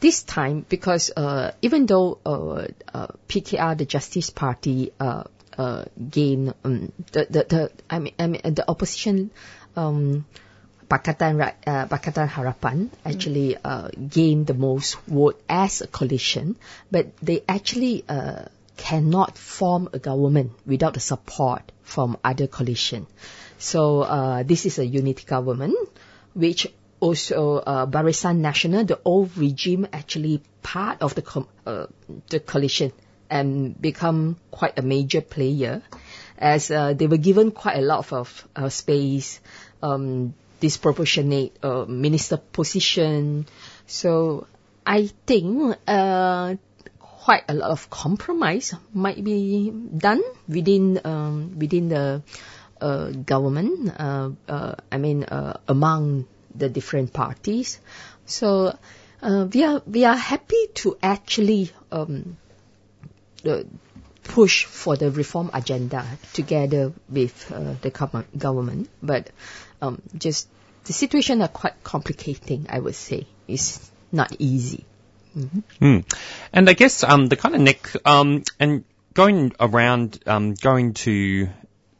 this 0.00 0.24
time 0.24 0.66
because 0.68 1.12
uh, 1.16 1.52
even 1.62 1.86
though 1.86 2.18
PKR, 3.28 3.78
the 3.78 3.86
Justice 3.86 4.30
Party, 4.30 4.90
uh, 4.98 5.22
uh, 5.56 5.84
gain 6.10 6.52
um, 6.64 6.90
the, 7.12 7.26
the 7.30 7.44
the 7.48 7.70
I 7.88 8.00
mean 8.00 8.14
I 8.18 8.26
mean 8.26 8.42
the 8.42 8.68
opposition. 8.68 9.30
Um, 9.76 10.24
Pakatan, 10.92 11.40
uh, 11.40 11.86
Pakatan 11.88 12.28
Harapan 12.28 12.90
actually 13.02 13.56
uh, 13.56 13.88
gained 13.88 14.46
the 14.46 14.52
most 14.52 15.00
vote 15.08 15.40
as 15.48 15.80
a 15.80 15.86
coalition, 15.86 16.54
but 16.90 17.16
they 17.22 17.42
actually 17.48 18.04
uh, 18.06 18.44
cannot 18.76 19.38
form 19.38 19.88
a 19.94 19.98
government 19.98 20.52
without 20.66 20.92
the 20.92 21.00
support 21.00 21.72
from 21.82 22.18
other 22.22 22.46
coalition. 22.46 23.06
So 23.56 24.02
uh, 24.02 24.42
this 24.42 24.66
is 24.66 24.78
a 24.78 24.84
unity 24.84 25.24
government, 25.24 25.76
which 26.34 26.66
also 27.00 27.56
uh, 27.56 27.86
Barisan 27.86 28.40
Nasional, 28.40 28.86
the 28.86 29.00
old 29.02 29.38
regime, 29.38 29.86
actually 29.94 30.42
part 30.62 31.00
of 31.00 31.14
the 31.14 31.22
com- 31.22 31.48
uh, 31.64 31.86
the 32.28 32.38
coalition 32.38 32.92
and 33.30 33.80
become 33.80 34.36
quite 34.50 34.78
a 34.78 34.82
major 34.82 35.22
player, 35.22 35.80
as 36.36 36.70
uh, 36.70 36.92
they 36.92 37.06
were 37.06 37.16
given 37.16 37.50
quite 37.50 37.78
a 37.78 37.80
lot 37.80 38.12
of 38.12 38.46
uh, 38.54 38.68
space. 38.68 39.40
Um, 39.82 40.34
disproportionate 40.62 41.58
uh, 41.64 41.84
minister 41.86 42.36
position. 42.38 43.46
So 43.86 44.46
I 44.86 45.10
think 45.26 45.76
uh, 45.88 46.54
quite 46.98 47.42
a 47.48 47.54
lot 47.54 47.70
of 47.70 47.90
compromise 47.90 48.74
might 48.94 49.22
be 49.22 49.70
done 49.70 50.22
within 50.48 51.00
um, 51.04 51.58
within 51.58 51.88
the 51.88 52.22
uh, 52.80 53.10
government. 53.10 53.90
Uh, 53.90 54.30
uh, 54.48 54.74
I 54.90 54.98
mean, 54.98 55.24
uh, 55.24 55.58
among 55.66 56.26
the 56.54 56.68
different 56.68 57.12
parties. 57.12 57.78
So 58.26 58.78
we 59.22 59.62
are 59.64 59.82
we 59.86 60.04
are 60.04 60.16
happy 60.16 60.66
to 60.82 60.96
actually 61.02 61.70
um, 61.90 62.36
push 64.24 64.64
for 64.64 64.96
the 64.96 65.10
reform 65.10 65.50
agenda 65.54 66.06
together 66.32 66.92
with 67.08 67.48
the 67.82 68.24
government, 68.36 68.90
but 69.02 69.30
um, 69.82 70.00
just 70.16 70.48
the 70.84 70.92
situation 70.92 71.42
are 71.42 71.48
quite 71.48 71.82
complicating. 71.84 72.66
I 72.70 72.78
would 72.78 72.94
say 72.94 73.26
it's 73.46 73.90
not 74.10 74.34
easy. 74.38 74.86
Hmm. 75.78 75.98
And 76.52 76.68
I 76.68 76.74
guess 76.74 77.02
um, 77.04 77.26
the 77.26 77.36
kind 77.36 77.54
of 77.54 77.60
neck 77.60 77.90
um, 78.04 78.44
and 78.60 78.84
going 79.14 79.52
around, 79.58 80.20
um, 80.26 80.54
going 80.54 80.94
to 80.94 81.48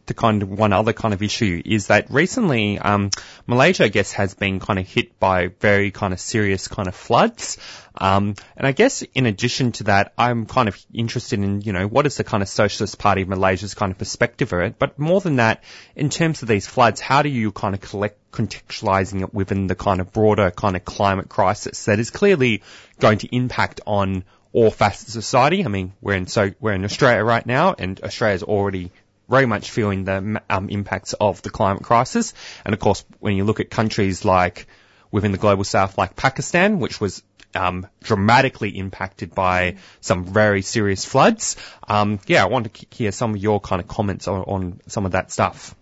the 0.06 0.14
kind 0.14 0.42
of 0.42 0.50
one 0.50 0.72
other 0.72 0.92
kind 0.92 1.14
of 1.14 1.22
issue 1.22 1.62
is 1.64 1.86
that 1.86 2.10
recently 2.10 2.78
um, 2.78 3.10
Malaysia, 3.46 3.84
I 3.84 3.88
guess, 3.88 4.12
has 4.12 4.34
been 4.34 4.58
kind 4.58 4.78
of 4.78 4.88
hit 4.88 5.18
by 5.20 5.48
very 5.60 5.90
kind 5.90 6.12
of 6.12 6.20
serious 6.20 6.66
kind 6.66 6.88
of 6.88 6.94
floods. 6.94 7.58
Um, 7.96 8.34
and 8.56 8.66
I 8.66 8.72
guess 8.72 9.02
in 9.14 9.26
addition 9.26 9.72
to 9.72 9.84
that, 9.84 10.12
I'm 10.18 10.46
kind 10.46 10.68
of 10.68 10.80
interested 10.92 11.38
in, 11.38 11.60
you 11.60 11.72
know, 11.72 11.86
what 11.86 12.06
is 12.06 12.16
the 12.16 12.24
kind 12.24 12.42
of 12.42 12.48
Socialist 12.48 12.98
Party 12.98 13.22
of 13.22 13.28
Malaysia's 13.28 13.74
kind 13.74 13.92
of 13.92 13.98
perspective 13.98 14.52
of 14.52 14.60
it? 14.60 14.78
But 14.78 14.98
more 14.98 15.20
than 15.20 15.36
that, 15.36 15.62
in 15.94 16.10
terms 16.10 16.42
of 16.42 16.48
these 16.48 16.66
floods, 16.66 17.00
how 17.00 17.22
do 17.22 17.28
you 17.28 17.52
kind 17.52 17.74
of 17.74 17.80
collect 17.80 18.18
contextualizing 18.32 19.22
it 19.22 19.32
within 19.32 19.66
the 19.66 19.74
kind 19.74 20.00
of 20.00 20.12
broader 20.12 20.50
kind 20.50 20.74
of 20.74 20.84
climate 20.84 21.28
crisis 21.28 21.84
that 21.84 22.00
is 22.00 22.10
clearly 22.10 22.62
going 22.98 23.18
to 23.18 23.28
impact 23.34 23.82
on 23.86 24.24
all 24.52 24.70
facets 24.70 25.14
of 25.14 25.24
society? 25.24 25.64
I 25.64 25.68
mean, 25.68 25.92
we're 26.00 26.16
in 26.16 26.26
so 26.26 26.50
we're 26.60 26.72
in 26.72 26.84
Australia 26.84 27.22
right 27.22 27.44
now, 27.44 27.74
and 27.78 28.00
Australia's 28.00 28.42
already 28.42 28.90
very 29.32 29.46
much 29.46 29.70
feeling 29.70 30.04
the 30.04 30.42
um, 30.50 30.68
impacts 30.68 31.14
of 31.14 31.40
the 31.40 31.48
climate 31.48 31.82
crisis. 31.82 32.34
And 32.66 32.74
of 32.74 32.80
course, 32.80 33.02
when 33.18 33.34
you 33.34 33.44
look 33.44 33.60
at 33.60 33.70
countries 33.70 34.26
like 34.26 34.66
within 35.10 35.32
the 35.32 35.38
global 35.38 35.64
south, 35.64 35.96
like 35.96 36.14
Pakistan, 36.16 36.80
which 36.80 37.00
was 37.00 37.22
um, 37.54 37.86
dramatically 38.02 38.70
impacted 38.78 39.34
by 39.34 39.76
some 40.00 40.24
very 40.24 40.60
serious 40.62 41.04
floods. 41.06 41.56
Um, 41.88 42.20
yeah, 42.26 42.42
I 42.42 42.48
want 42.48 42.74
to 42.74 42.86
hear 42.90 43.12
some 43.12 43.34
of 43.34 43.38
your 43.38 43.58
kind 43.60 43.80
of 43.80 43.88
comments 43.88 44.28
on, 44.28 44.40
on 44.42 44.80
some 44.86 45.06
of 45.06 45.12
that 45.12 45.32
stuff. 45.32 45.74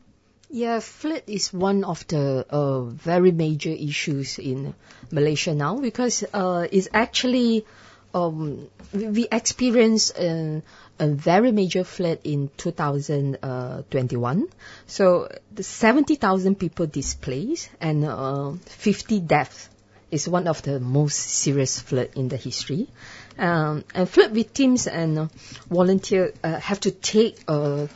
Yeah, 0.48 0.80
flood 0.80 1.22
is 1.26 1.52
one 1.52 1.84
of 1.84 2.06
the 2.06 2.46
uh, 2.50 2.82
very 2.82 3.30
major 3.32 3.70
issues 3.70 4.38
in 4.38 4.74
Malaysia 5.10 5.54
now 5.54 5.78
because 5.78 6.24
uh, 6.32 6.66
it's 6.70 6.88
actually 6.92 7.64
um, 8.14 8.68
we, 8.92 9.06
we 9.06 9.28
experienced 9.30 10.18
a, 11.00 11.08
very 11.08 11.52
major 11.52 11.84
flood 11.84 12.20
in 12.24 12.50
2021. 12.56 14.48
So 14.86 15.28
the 15.52 15.62
70,000 15.62 16.56
people 16.56 16.86
displaced 16.86 17.70
and 17.80 18.04
uh, 18.04 18.52
50 18.66 19.20
deaths 19.20 19.68
is 20.10 20.28
one 20.28 20.48
of 20.48 20.62
the 20.62 20.80
most 20.80 21.16
serious 21.16 21.78
flood 21.80 22.10
in 22.16 22.28
the 22.28 22.36
history. 22.36 22.88
Um, 23.38 23.84
and 23.94 24.08
flood 24.08 24.32
victims 24.32 24.86
and 24.86 25.18
uh, 25.18 25.28
volunteers 25.68 26.34
uh, 26.42 26.58
have 26.60 26.80
to 26.80 26.90
take 26.90 27.42
uh, 27.48 27.86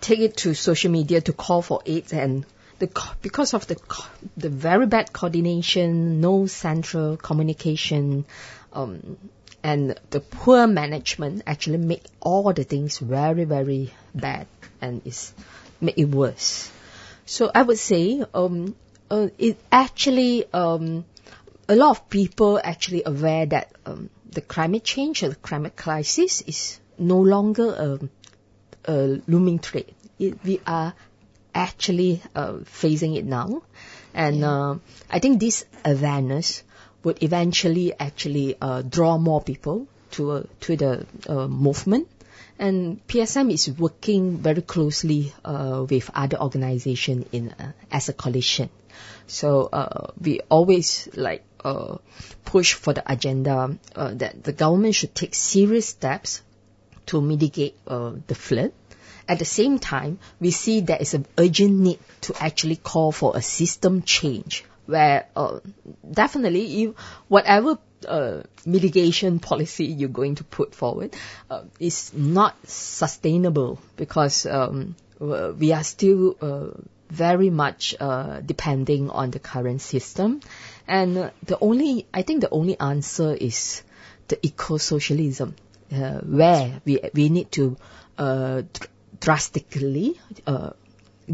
take 0.00 0.18
it 0.18 0.36
to 0.38 0.54
social 0.54 0.90
media 0.90 1.20
to 1.20 1.32
call 1.32 1.62
for 1.62 1.80
aid 1.86 2.12
and 2.12 2.44
the 2.80 2.88
co- 2.88 3.14
because 3.22 3.54
of 3.54 3.66
the 3.68 3.76
co- 3.76 4.10
the 4.36 4.48
very 4.50 4.86
bad 4.86 5.12
coordination, 5.12 6.20
no 6.20 6.46
central 6.46 7.16
communication, 7.16 8.24
um, 8.72 9.16
and 9.62 9.98
the 10.10 10.20
poor 10.20 10.66
management 10.66 11.42
actually 11.46 11.78
make 11.78 12.02
all 12.20 12.52
the 12.52 12.64
things 12.64 12.98
very 12.98 13.44
very 13.44 13.92
bad 14.14 14.46
and 14.80 15.02
it's 15.04 15.32
make 15.80 15.98
it 15.98 16.06
worse. 16.06 16.70
So 17.26 17.50
I 17.54 17.62
would 17.62 17.78
say 17.78 18.24
um, 18.34 18.74
uh, 19.10 19.28
it 19.38 19.58
actually 19.70 20.52
um, 20.52 21.04
a 21.68 21.76
lot 21.76 21.90
of 21.90 22.08
people 22.08 22.60
actually 22.62 23.02
aware 23.06 23.46
that 23.46 23.72
um, 23.86 24.10
the 24.30 24.40
climate 24.40 24.84
change 24.84 25.22
or 25.22 25.28
the 25.28 25.36
climate 25.36 25.76
crisis 25.76 26.40
is 26.42 26.80
no 26.98 27.20
longer 27.20 27.68
a, 28.86 28.90
a 28.92 29.20
looming 29.26 29.58
threat. 29.58 29.88
It, 30.18 30.42
we 30.44 30.60
are 30.66 30.94
actually 31.54 32.22
uh, 32.34 32.58
facing 32.64 33.14
it 33.14 33.24
now, 33.24 33.62
and 34.14 34.44
uh, 34.44 34.76
I 35.10 35.18
think 35.18 35.40
this 35.40 35.64
awareness 35.84 36.62
would 37.04 37.22
eventually 37.22 37.92
actually 37.98 38.56
uh, 38.60 38.82
draw 38.82 39.18
more 39.18 39.40
people 39.40 39.86
to 40.12 40.30
uh, 40.30 40.42
to 40.60 40.76
the 40.76 41.06
uh, 41.28 41.48
movement. 41.48 42.08
And 42.58 43.04
PSM 43.08 43.52
is 43.52 43.70
working 43.70 44.38
very 44.38 44.62
closely 44.62 45.32
uh, 45.44 45.84
with 45.88 46.10
other 46.14 46.38
organizations 46.40 47.26
in 47.32 47.50
uh, 47.50 47.72
as 47.90 48.08
a 48.08 48.12
coalition. 48.12 48.70
So 49.26 49.68
uh, 49.72 50.12
we 50.20 50.40
always 50.48 51.08
like 51.14 51.44
push 52.44 52.74
for 52.74 52.92
the 52.92 53.02
agenda 53.10 53.78
that 53.94 54.42
the 54.42 54.52
government 54.52 54.96
should 54.96 55.14
take 55.14 55.34
serious 55.34 55.88
steps 55.88 56.42
to 57.06 57.20
mitigate 57.20 57.76
the 57.86 58.34
flood. 58.34 58.72
At 59.28 59.38
the 59.38 59.44
same 59.44 59.78
time, 59.78 60.18
we 60.40 60.50
see 60.50 60.80
there 60.80 61.00
is 61.00 61.14
an 61.14 61.26
urgent 61.38 61.78
need 61.78 61.98
to 62.22 62.34
actually 62.42 62.76
call 62.76 63.12
for 63.12 63.36
a 63.36 63.42
system 63.42 64.02
change 64.02 64.64
where 64.92 65.26
uh, 65.34 65.58
definitely 66.20 66.66
you, 66.66 66.94
whatever 67.28 67.78
uh, 68.06 68.42
mitigation 68.66 69.38
policy 69.38 69.86
you're 69.86 70.16
going 70.20 70.36
to 70.36 70.44
put 70.44 70.74
forward 70.74 71.14
uh, 71.50 71.62
is 71.80 72.12
not 72.14 72.56
sustainable 72.68 73.78
because 73.96 74.44
um, 74.46 74.94
we 75.18 75.72
are 75.72 75.84
still 75.84 76.36
uh, 76.40 76.68
very 77.12 77.50
much 77.50 77.94
uh, 78.00 78.40
depending 78.40 79.10
on 79.10 79.30
the 79.30 79.38
current 79.38 79.80
system. 79.80 80.40
And 80.88 81.30
the 81.44 81.58
only, 81.60 82.06
I 82.12 82.22
think 82.22 82.40
the 82.40 82.50
only 82.50 82.78
answer 82.80 83.34
is 83.34 83.82
the 84.28 84.38
eco-socialism, 84.42 85.54
uh, 85.92 86.20
where 86.20 86.80
we, 86.84 87.00
we 87.14 87.28
need 87.28 87.52
to 87.52 87.76
uh, 88.16 88.62
dr- 88.72 88.88
drastically 89.20 90.18
uh, 90.46 90.70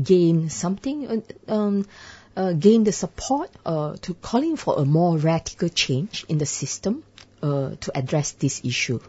gain 0.03 0.51
something, 0.51 1.09
uh, 1.49 1.53
um, 1.53 1.87
uh, 2.38 2.53
gain 2.53 2.85
the 2.85 2.92
support 2.92 3.51
uh, 3.66 3.96
to 4.01 4.14
calling 4.14 4.57
for 4.57 4.79
a 4.79 4.85
more 4.85 5.18
radical 5.18 5.68
change 5.68 6.24
in 6.29 6.38
the 6.38 6.46
system 6.46 7.03
uh, 7.42 7.70
to 7.81 7.90
address 7.98 8.33
these 8.33 8.64
issues. 8.64 9.03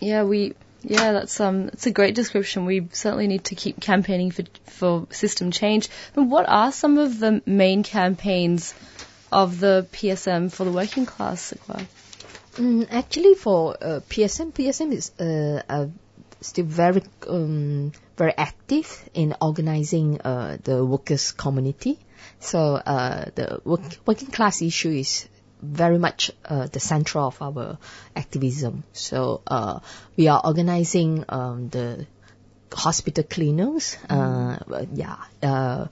Yeah, 0.00 0.24
we 0.24 0.54
yeah, 0.82 1.12
that's 1.12 1.40
um, 1.40 1.68
it's 1.68 1.86
a 1.86 1.90
great 1.90 2.14
description. 2.14 2.66
We 2.66 2.88
certainly 2.92 3.26
need 3.26 3.44
to 3.46 3.54
keep 3.54 3.80
campaigning 3.80 4.30
for 4.32 4.44
for 4.64 5.06
system 5.10 5.50
change. 5.50 5.88
But 6.14 6.24
what 6.24 6.46
are 6.48 6.72
some 6.72 6.98
of 6.98 7.18
the 7.18 7.42
main 7.46 7.82
campaigns 7.82 8.74
of 9.32 9.58
the 9.58 9.86
PSM 9.92 10.52
for 10.52 10.64
the 10.64 10.72
working 10.72 11.06
class? 11.06 11.54
Mm, 12.54 12.88
actually, 12.90 13.34
for 13.34 13.76
uh, 13.80 14.00
PSM, 14.10 14.52
PSM 14.52 14.92
is 14.92 15.12
uh, 15.20 15.62
uh, 15.68 15.86
still 16.40 16.66
very 16.66 17.02
um, 17.28 17.92
very 18.16 18.34
active 18.36 19.08
in 19.14 19.34
organizing 19.40 20.20
uh, 20.20 20.58
the 20.62 20.84
workers' 20.84 21.32
community. 21.32 21.98
So 22.40 22.74
uh, 22.74 23.26
the 23.34 23.60
work, 23.64 23.82
working 24.06 24.28
class 24.28 24.62
issue 24.62 24.90
is 24.90 25.28
very 25.62 25.98
much 25.98 26.30
uh, 26.44 26.66
the 26.66 26.80
center 26.80 27.18
of 27.18 27.40
our 27.42 27.78
activism. 28.16 28.84
So 28.92 29.42
uh, 29.46 29.80
we 30.16 30.28
are 30.28 30.40
organizing 30.42 31.24
um, 31.28 31.68
the 31.68 32.06
hospital 32.72 33.24
cleaners, 33.24 33.96
uh, 34.08 34.58
yeah, 34.94 35.16
uh, 35.42 35.86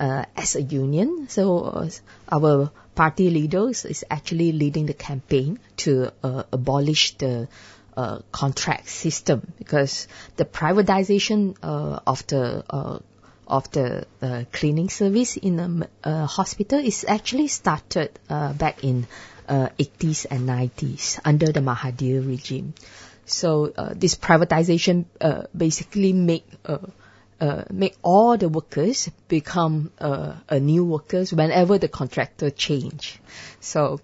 uh, 0.00 0.24
as 0.36 0.56
a 0.56 0.62
union. 0.62 1.28
So 1.28 1.88
our 2.30 2.70
party 2.94 3.30
leaders 3.30 3.84
is 3.84 4.04
actually 4.10 4.52
leading 4.52 4.86
the 4.86 4.94
campaign 4.94 5.60
to 5.78 6.12
abolish 6.22 7.16
the 7.18 7.48
uh, 7.94 8.20
contract 8.30 8.88
system 8.88 9.52
because 9.58 10.08
the 10.36 10.46
privatization 10.46 11.54
uh, 11.62 12.00
of 12.06 12.26
the 12.26 12.64
uh, 12.70 12.98
of 13.46 13.70
the 13.72 14.06
uh, 14.20 14.44
cleaning 14.52 14.88
service 14.88 15.36
in 15.36 15.60
a 15.60 16.08
uh, 16.08 16.26
hospital 16.26 16.78
is 16.78 17.04
actually 17.06 17.48
started 17.48 18.10
uh, 18.28 18.52
back 18.52 18.84
in 18.84 19.06
uh, 19.48 19.68
80s 19.78 20.26
and 20.30 20.48
90s 20.48 21.20
under 21.24 21.46
the 21.52 21.60
Mahathir 21.60 22.26
regime. 22.26 22.74
So 23.26 23.72
uh, 23.76 23.94
this 23.94 24.14
privatization 24.14 25.04
uh, 25.20 25.44
basically 25.56 26.12
make 26.12 26.46
uh, 26.64 26.78
uh, 27.40 27.64
make 27.70 27.96
all 28.02 28.36
the 28.36 28.48
workers 28.48 29.10
become 29.26 29.90
uh, 29.98 30.34
a 30.48 30.60
new 30.60 30.84
workers 30.84 31.32
whenever 31.32 31.76
the 31.76 31.88
contractor 31.88 32.50
change. 32.50 33.20
So 33.60 34.00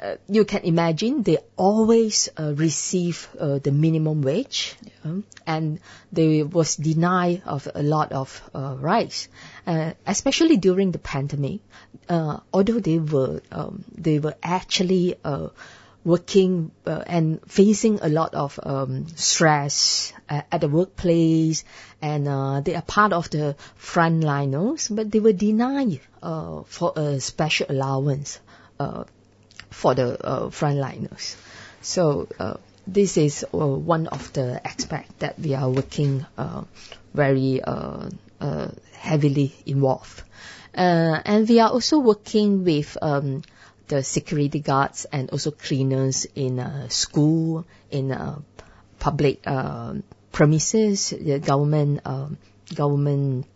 uh, 0.00 0.16
you 0.28 0.44
can 0.44 0.62
imagine 0.62 1.22
they 1.22 1.38
always 1.56 2.28
uh, 2.38 2.54
receive 2.54 3.28
uh, 3.38 3.58
the 3.58 3.72
minimum 3.72 4.22
wage 4.22 4.74
um, 5.08 5.24
and 5.46 5.80
they 6.12 6.42
was 6.42 6.76
denied 6.76 7.42
of 7.46 7.68
a 7.74 7.82
lot 7.82 8.12
of 8.12 8.42
uh, 8.54 8.76
rights 8.78 9.28
uh, 9.66 9.92
especially 10.06 10.56
during 10.56 10.92
the 10.92 10.98
pandemic 10.98 11.60
uh, 12.08 12.38
although 12.52 12.80
they 12.80 12.98
were 12.98 13.40
um, 13.52 13.84
they 13.96 14.18
were 14.18 14.34
actually 14.42 15.14
uh, 15.24 15.48
working 16.04 16.70
uh, 16.86 17.02
and 17.06 17.40
facing 17.46 17.98
a 18.00 18.08
lot 18.08 18.34
of 18.34 18.58
um, 18.62 19.06
stress 19.16 20.12
uh, 20.28 20.42
at 20.50 20.60
the 20.60 20.68
workplace 20.68 21.64
and 22.00 22.26
they 22.64 22.74
are 22.74 22.82
part 22.82 23.12
of 23.12 23.28
the 23.30 23.56
frontliners 23.78 24.94
but 24.94 25.10
they 25.10 25.20
were 25.20 25.32
denied 25.32 26.00
for 26.66 26.92
a 26.96 27.20
special 27.20 27.66
allowance 27.68 28.40
for 29.70 29.94
the 29.94 30.16
frontliners. 30.50 31.36
So 31.82 32.28
this 32.92 33.18
is 33.18 33.44
uh, 33.52 33.58
one 33.58 34.06
of 34.06 34.32
the 34.32 34.66
aspects 34.66 35.12
that 35.18 35.38
we 35.38 35.54
are 35.54 35.68
working 35.68 36.24
uh, 36.38 36.64
very 37.12 37.60
uh, 37.62 38.08
uh, 38.40 38.68
heavily 38.94 39.54
involved. 39.66 40.22
Uh, 40.74 41.20
and 41.24 41.48
we 41.48 41.60
are 41.60 41.70
also 41.70 41.98
working 41.98 42.64
with 42.64 42.96
um, 43.02 43.42
the 43.88 44.02
security 44.02 44.60
guards 44.60 45.04
and 45.12 45.30
also 45.30 45.50
cleaners 45.50 46.26
in 46.34 46.88
school, 46.88 47.66
in 47.90 48.16
public 48.98 49.42
premises, 50.32 51.10
the 51.10 51.38
government 51.38 52.00
government 52.74 53.46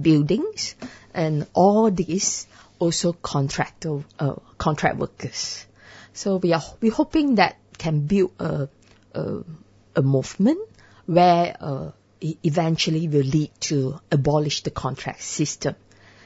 buildings, 0.00 0.74
and 1.14 1.46
all 1.54 1.90
these 1.90 2.46
also 2.80 3.12
contractor 3.12 4.02
contract 4.58 4.96
workers. 4.96 5.64
So 6.12 6.36
we 6.36 6.52
are 6.52 6.62
we 6.80 6.88
hoping 6.88 7.36
that 7.36 7.56
can 7.78 8.06
build 8.06 8.32
a 8.38 8.68
a, 9.16 10.00
a 10.00 10.02
movement 10.02 10.60
where 11.06 11.56
uh, 11.60 11.90
e- 12.20 12.36
eventually 12.42 13.08
will 13.08 13.22
lead 13.22 13.50
to 13.60 13.98
abolish 14.10 14.62
the 14.62 14.70
contract 14.70 15.22
system. 15.22 15.74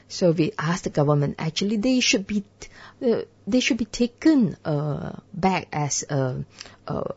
So 0.09 0.33
we 0.33 0.53
ask 0.59 0.85
the 0.85 0.91
government 0.91 1.37
actually 1.39 1.77
they 1.77 2.01
should 2.01 2.27
be 2.27 2.45
uh, 3.03 3.23
they 3.47 3.61
should 3.61 3.79
be 3.79 3.85
taken 3.85 4.57
uh, 4.65 5.21
back 5.33 5.69
as 5.73 6.05
a, 6.11 6.45
uh, 6.87 7.13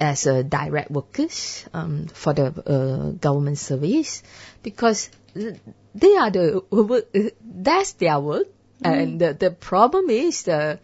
as 0.00 0.26
a 0.26 0.42
direct 0.42 0.90
workers 0.90 1.64
um, 1.72 2.06
for 2.08 2.34
the 2.34 2.46
uh, 2.46 3.10
government 3.12 3.58
service 3.58 4.22
because 4.62 5.08
they 5.34 6.16
are 6.16 6.30
the 6.30 7.32
that's 7.44 7.92
their 7.92 8.18
work 8.18 8.48
and 8.84 9.20
the, 9.20 9.34
the 9.34 9.50
problem 9.50 10.10
is 10.10 10.42
the 10.42 10.80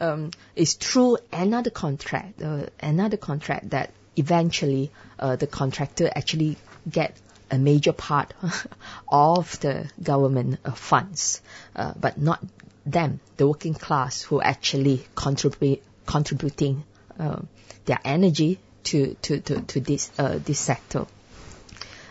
um, 0.00 0.30
is 0.54 0.74
through 0.74 1.18
another 1.32 1.70
contract 1.70 2.42
uh, 2.42 2.66
another 2.80 3.16
contract 3.16 3.70
that 3.70 3.90
eventually 4.16 4.90
uh, 5.18 5.36
the 5.36 5.46
contractor 5.46 6.10
actually 6.14 6.56
get 6.90 7.16
a 7.50 7.58
major 7.58 7.92
part 7.92 8.34
of 9.08 9.58
the 9.60 9.90
government 10.02 10.58
uh, 10.64 10.72
funds, 10.72 11.40
uh, 11.74 11.92
but 11.98 12.18
not 12.18 12.42
them, 12.84 13.20
the 13.36 13.46
working 13.46 13.74
class, 13.74 14.22
who 14.22 14.40
actually 14.40 15.04
contribute 15.14 15.82
contributing 16.06 16.84
uh, 17.18 17.40
their 17.84 17.98
energy 18.04 18.58
to 18.84 19.14
to 19.22 19.40
to, 19.40 19.60
to 19.62 19.80
this 19.80 20.10
uh, 20.18 20.38
this 20.38 20.58
sector. 20.58 21.06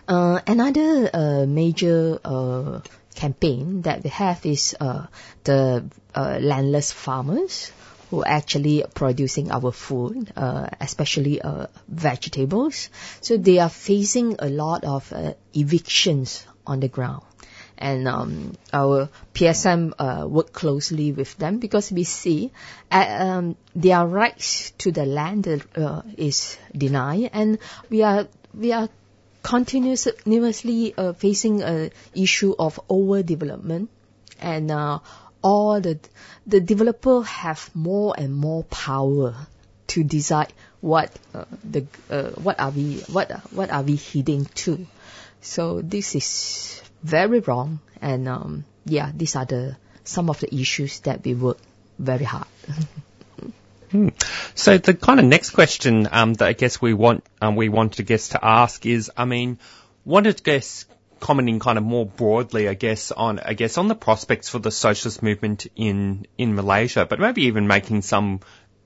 Uh, 0.08 0.40
another 0.48 1.46
major 1.48 2.82
campaign 3.14 3.82
that 3.82 4.04
we 4.04 4.10
have 4.10 4.46
is 4.46 4.76
the 5.44 5.84
uh, 6.18 6.40
landless 6.42 6.92
farmers 6.92 7.72
who 8.10 8.22
are 8.22 8.28
actually 8.28 8.84
producing 8.96 9.52
our 9.52 9.72
food, 9.72 10.32
uh, 10.36 10.68
especially 10.82 11.42
uh, 11.42 11.68
vegetables. 11.88 12.90
So 13.22 13.38
they 13.38 13.60
are 13.60 13.70
facing 13.70 14.38
a 14.40 14.50
lot 14.50 14.84
of 14.84 15.12
uh, 15.14 15.34
evictions 15.54 16.46
on 16.66 16.80
the 16.80 16.88
ground. 16.88 17.24
And 17.78 18.08
um, 18.08 18.54
our 18.74 19.10
PSM 19.36 19.94
uh, 20.00 20.28
work 20.28 20.52
closely 20.52 21.12
with 21.12 21.38
them 21.38 21.60
because 21.60 21.92
we 21.92 22.04
see 22.06 22.52
uh, 22.90 23.18
um, 23.20 23.56
their 23.76 24.04
rights 24.08 24.72
to 24.80 24.92
the 24.92 25.06
land 25.06 25.48
uh, 25.76 26.02
is 26.18 26.58
denied, 26.76 27.30
and 27.34 27.60
we 27.92 28.02
are 28.02 28.28
we 28.56 28.74
are 28.74 28.90
continuously 29.44 30.96
facing 31.20 31.62
a 31.62 31.92
issue 32.16 32.56
of 32.58 32.80
overdevelopment 32.90 33.90
and 34.42 34.72
all 35.42 35.82
the 35.82 36.00
the 36.46 36.60
developer 36.60 37.22
have 37.24 37.70
more 37.74 38.14
and 38.18 38.34
more 38.34 38.64
power 38.64 39.36
to 39.88 40.04
decide 40.04 40.52
what 40.82 41.12
uh, 41.34 41.46
the 41.64 41.86
uh, 42.10 42.30
what 42.42 42.60
are 42.60 42.72
we 42.72 42.98
what 43.08 43.32
what 43.52 43.70
are 43.70 43.84
we 43.84 43.96
heading 43.96 44.46
to 44.56 44.86
so 45.42 45.82
this 45.82 46.16
is 46.16 46.82
very 47.04 47.40
wrong 47.40 47.80
and 48.02 48.28
um, 48.28 48.66
yeah 48.86 49.12
these 49.16 49.36
are 49.36 49.46
the 49.46 49.76
some 50.04 50.30
of 50.30 50.40
the 50.40 50.54
issues 50.54 51.00
that 51.02 51.24
we 51.24 51.34
work 51.34 51.58
very 52.00 52.26
hard 52.26 52.48
Hmm. 53.92 54.10
So 54.54 54.78
the 54.78 54.94
kind 54.94 55.20
of 55.20 55.26
next 55.26 55.52
question 55.52 56.10
um, 56.12 56.34
that 56.36 56.48
I 56.48 56.54
guess 56.54 56.82
we 56.82 56.94
want 56.94 57.24
um, 57.42 57.56
we 57.56 57.70
wanted 57.70 57.94
to 57.94 58.04
guess 58.04 58.30
to 58.30 58.44
ask 58.44 58.86
is, 58.86 59.10
I 59.16 59.24
mean, 59.24 59.60
wanted 60.04 60.38
to 60.38 60.44
guess 60.44 60.86
commenting 61.20 61.60
kind 61.60 61.78
of 61.78 61.84
more 61.84 62.06
broadly, 62.06 62.68
I 62.70 62.74
guess 62.74 63.12
on 63.12 63.40
I 63.40 63.54
guess 63.54 63.78
on 63.78 63.88
the 63.88 63.96
prospects 63.96 64.50
for 64.50 64.60
the 64.60 64.72
socialist 64.72 65.22
movement 65.24 65.68
in 65.76 66.28
in 66.38 66.56
Malaysia, 66.56 67.06
but 67.06 67.20
maybe 67.20 67.44
even 67.44 67.68
making 67.68 68.02
some 68.02 68.42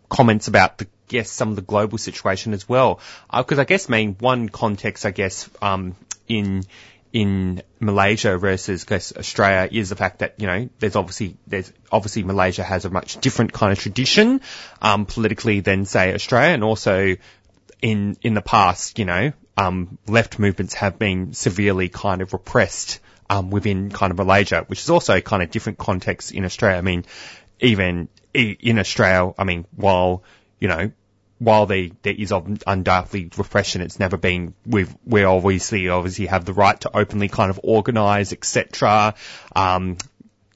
comments 0.09 0.47
about 0.47 0.77
the 0.77 0.87
guess 1.07 1.29
some 1.29 1.49
of 1.49 1.55
the 1.55 1.61
global 1.61 1.97
situation 1.97 2.53
as 2.53 2.67
well, 2.67 2.99
because 3.35 3.59
uh, 3.59 3.61
I 3.61 3.65
guess 3.65 3.89
mean 3.89 4.15
one 4.19 4.49
context 4.49 5.05
I 5.05 5.11
guess 5.11 5.49
um, 5.61 5.95
in 6.27 6.63
in 7.13 7.61
Malaysia 7.79 8.37
versus 8.37 8.85
guess, 8.85 9.11
Australia 9.15 9.67
is 9.71 9.89
the 9.89 9.95
fact 9.95 10.19
that 10.19 10.35
you 10.37 10.47
know 10.47 10.69
there's 10.79 10.95
obviously 10.95 11.37
there's 11.47 11.71
obviously 11.91 12.23
Malaysia 12.23 12.63
has 12.63 12.85
a 12.85 12.89
much 12.89 13.19
different 13.19 13.51
kind 13.51 13.71
of 13.73 13.79
tradition 13.79 14.41
um, 14.81 15.05
politically 15.05 15.59
than 15.59 15.85
say 15.85 16.13
Australia, 16.13 16.53
and 16.53 16.63
also 16.63 17.17
in 17.81 18.17
in 18.21 18.33
the 18.33 18.41
past, 18.41 18.99
you 18.99 19.05
know, 19.05 19.33
um, 19.57 19.97
left 20.07 20.39
movements 20.39 20.73
have 20.75 20.97
been 20.97 21.33
severely 21.33 21.89
kind 21.89 22.21
of 22.21 22.33
repressed 22.33 22.99
um, 23.29 23.49
within 23.49 23.91
kind 23.91 24.11
of 24.11 24.17
Malaysia, 24.17 24.63
which 24.67 24.79
is 24.79 24.89
also 24.89 25.19
kind 25.21 25.43
of 25.43 25.51
different 25.51 25.77
context 25.77 26.31
in 26.31 26.45
Australia. 26.45 26.77
I 26.77 26.81
mean, 26.81 27.05
even 27.59 28.09
in 28.33 28.79
Australia, 28.79 29.33
I 29.37 29.43
mean, 29.43 29.65
while 29.75 30.23
you 30.59 30.67
know 30.67 30.91
while 31.41 31.65
they, 31.65 31.91
there 32.03 32.13
is 32.15 32.31
undoubtedly 32.31 33.31
repression, 33.35 33.81
it's 33.81 33.99
never 33.99 34.15
been, 34.15 34.53
we've, 34.63 34.95
we 35.07 35.23
obviously, 35.23 35.89
obviously 35.89 36.27
have 36.27 36.45
the 36.45 36.53
right 36.53 36.79
to 36.81 36.95
openly 36.95 37.29
kind 37.29 37.49
of 37.49 37.59
organize, 37.63 38.31
etc. 38.31 39.15
Um, 39.55 39.97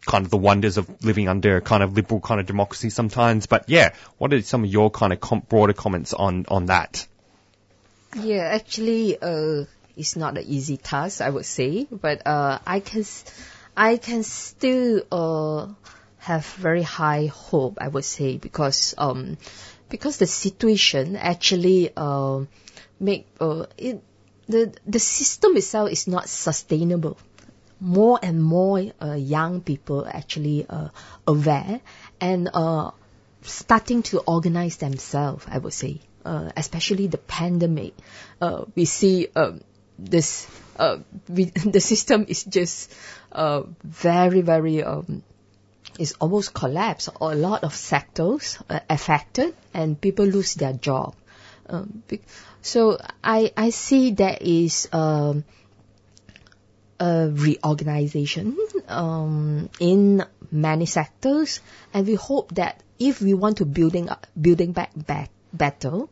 kind 0.06 0.26
of 0.26 0.30
the 0.30 0.38
wonders 0.38 0.78
of 0.78 1.04
living 1.04 1.28
under 1.28 1.58
a 1.58 1.62
kind 1.62 1.82
of 1.82 1.94
liberal 1.94 2.22
kind 2.22 2.40
of 2.40 2.46
democracy 2.46 2.92
sometimes. 2.92 3.48
But 3.48 3.68
yeah, 3.68 3.96
what 4.20 4.32
are 4.32 4.44
some 4.44 4.64
of 4.64 4.70
your 4.70 4.92
kind 4.92 5.12
of 5.12 5.20
com- 5.20 5.44
broader 5.50 5.74
comments 5.74 6.14
on, 6.14 6.46
on 6.50 6.68
that? 6.68 7.08
Yeah, 8.16 8.44
actually, 8.44 9.18
uh, 9.22 9.66
it's 9.96 10.16
not 10.16 10.38
an 10.38 10.46
easy 10.48 10.78
task, 10.78 11.22
I 11.22 11.30
would 11.30 11.46
say, 11.46 11.88
but, 11.92 12.26
uh, 12.26 12.60
I 12.66 12.80
can, 12.80 13.04
I 13.78 13.98
can 13.98 14.24
still, 14.24 15.04
uh, 15.12 15.68
have 16.18 16.46
very 16.46 16.82
high 16.82 17.28
hope, 17.28 17.78
I 17.80 17.88
would 17.90 18.06
say, 18.06 18.38
because, 18.38 18.96
um, 18.98 19.38
because 19.90 20.18
the 20.18 20.26
situation 20.28 21.16
actually 21.16 21.92
uh, 21.96 22.46
make 23.00 23.28
uh, 23.40 23.66
it 23.78 24.02
the 24.48 24.74
the 24.86 25.00
system 25.00 25.58
itself 25.58 25.92
is 25.92 26.08
not 26.08 26.30
sustainable. 26.30 27.18
More 27.80 28.20
and 28.24 28.42
more 28.44 28.84
uh, 29.02 29.14
young 29.14 29.62
people 29.62 30.08
actually 30.08 30.66
uh, 30.70 30.90
aware 31.28 31.82
and 32.22 32.50
uh, 32.54 32.92
starting 33.44 34.04
to 34.04 34.20
organize 34.20 34.78
themselves. 34.78 35.46
I 35.50 35.58
would 35.60 35.74
say, 35.74 36.02
uh, 36.26 36.52
especially 36.58 37.08
the 37.08 37.18
pandemic, 37.18 37.94
uh, 38.42 38.66
we 38.76 38.86
see 38.86 39.28
um, 39.36 39.62
this 39.98 40.48
uh, 40.78 40.98
we, 41.30 41.46
the 41.76 41.80
system 41.80 42.26
is 42.28 42.44
just 42.44 42.94
uh, 43.32 43.64
very 43.84 44.42
very 44.42 44.84
um, 44.84 45.24
is 46.00 46.14
almost 46.20 46.54
collapsed. 46.54 47.10
A 47.22 47.36
lot 47.36 47.64
of 47.64 47.74
sectors 47.74 48.58
uh, 48.70 48.80
affected, 48.90 49.56
and 49.74 50.00
people 50.00 50.26
lose 50.26 50.56
their 50.56 50.74
job. 50.74 51.16
Um, 51.68 52.04
so 52.62 52.98
I 53.24 53.52
I 53.56 53.70
see 53.70 54.12
there 54.12 54.38
is 54.40 54.90
um, 54.92 55.46
a 57.00 57.30
reorganization 57.30 58.58
um, 58.88 59.70
in 59.80 60.24
many 60.52 60.86
sectors, 60.86 61.62
and 61.94 62.08
we 62.08 62.16
hope 62.16 62.56
that 62.56 62.82
if 63.00 63.22
we 63.22 63.34
want 63.34 63.58
to 63.58 63.66
building 63.66 64.10
building 64.40 64.72
back 64.72 64.92
back 64.96 65.30
better, 65.58 66.04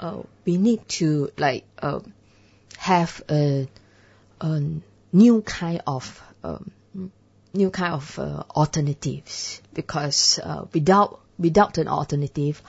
uh, 0.00 0.22
we 0.44 0.56
need 0.56 0.88
to 0.88 1.30
like 1.38 1.64
uh, 1.80 2.00
have 2.78 3.22
a, 3.30 3.68
a 4.40 4.62
new 5.12 5.42
kind 5.42 5.82
of 5.86 6.22
um, 6.42 6.70
new 7.52 7.70
kind 7.70 7.94
of 7.94 8.18
uh, 8.18 8.42
alternatives. 8.54 9.62
Because 9.72 10.38
uh, 10.42 10.66
without 10.72 11.20
without 11.38 11.78
an 11.78 11.88
alternative, 11.88 12.62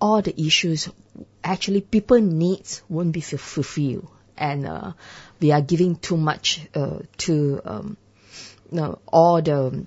all 0.00 0.22
the 0.22 0.40
issues 0.40 0.88
actually 1.42 1.80
people 1.80 2.20
needs 2.20 2.82
won't 2.88 3.12
be 3.12 3.20
fulfilled, 3.20 4.08
and 4.36 4.66
uh, 4.66 4.92
we 5.40 5.52
are 5.52 5.60
giving 5.60 5.96
too 5.96 6.16
much 6.16 6.60
uh, 6.74 7.00
to 7.18 7.60
um, 7.64 7.96
you 8.70 8.78
know, 8.78 8.98
all 9.06 9.42
the 9.42 9.86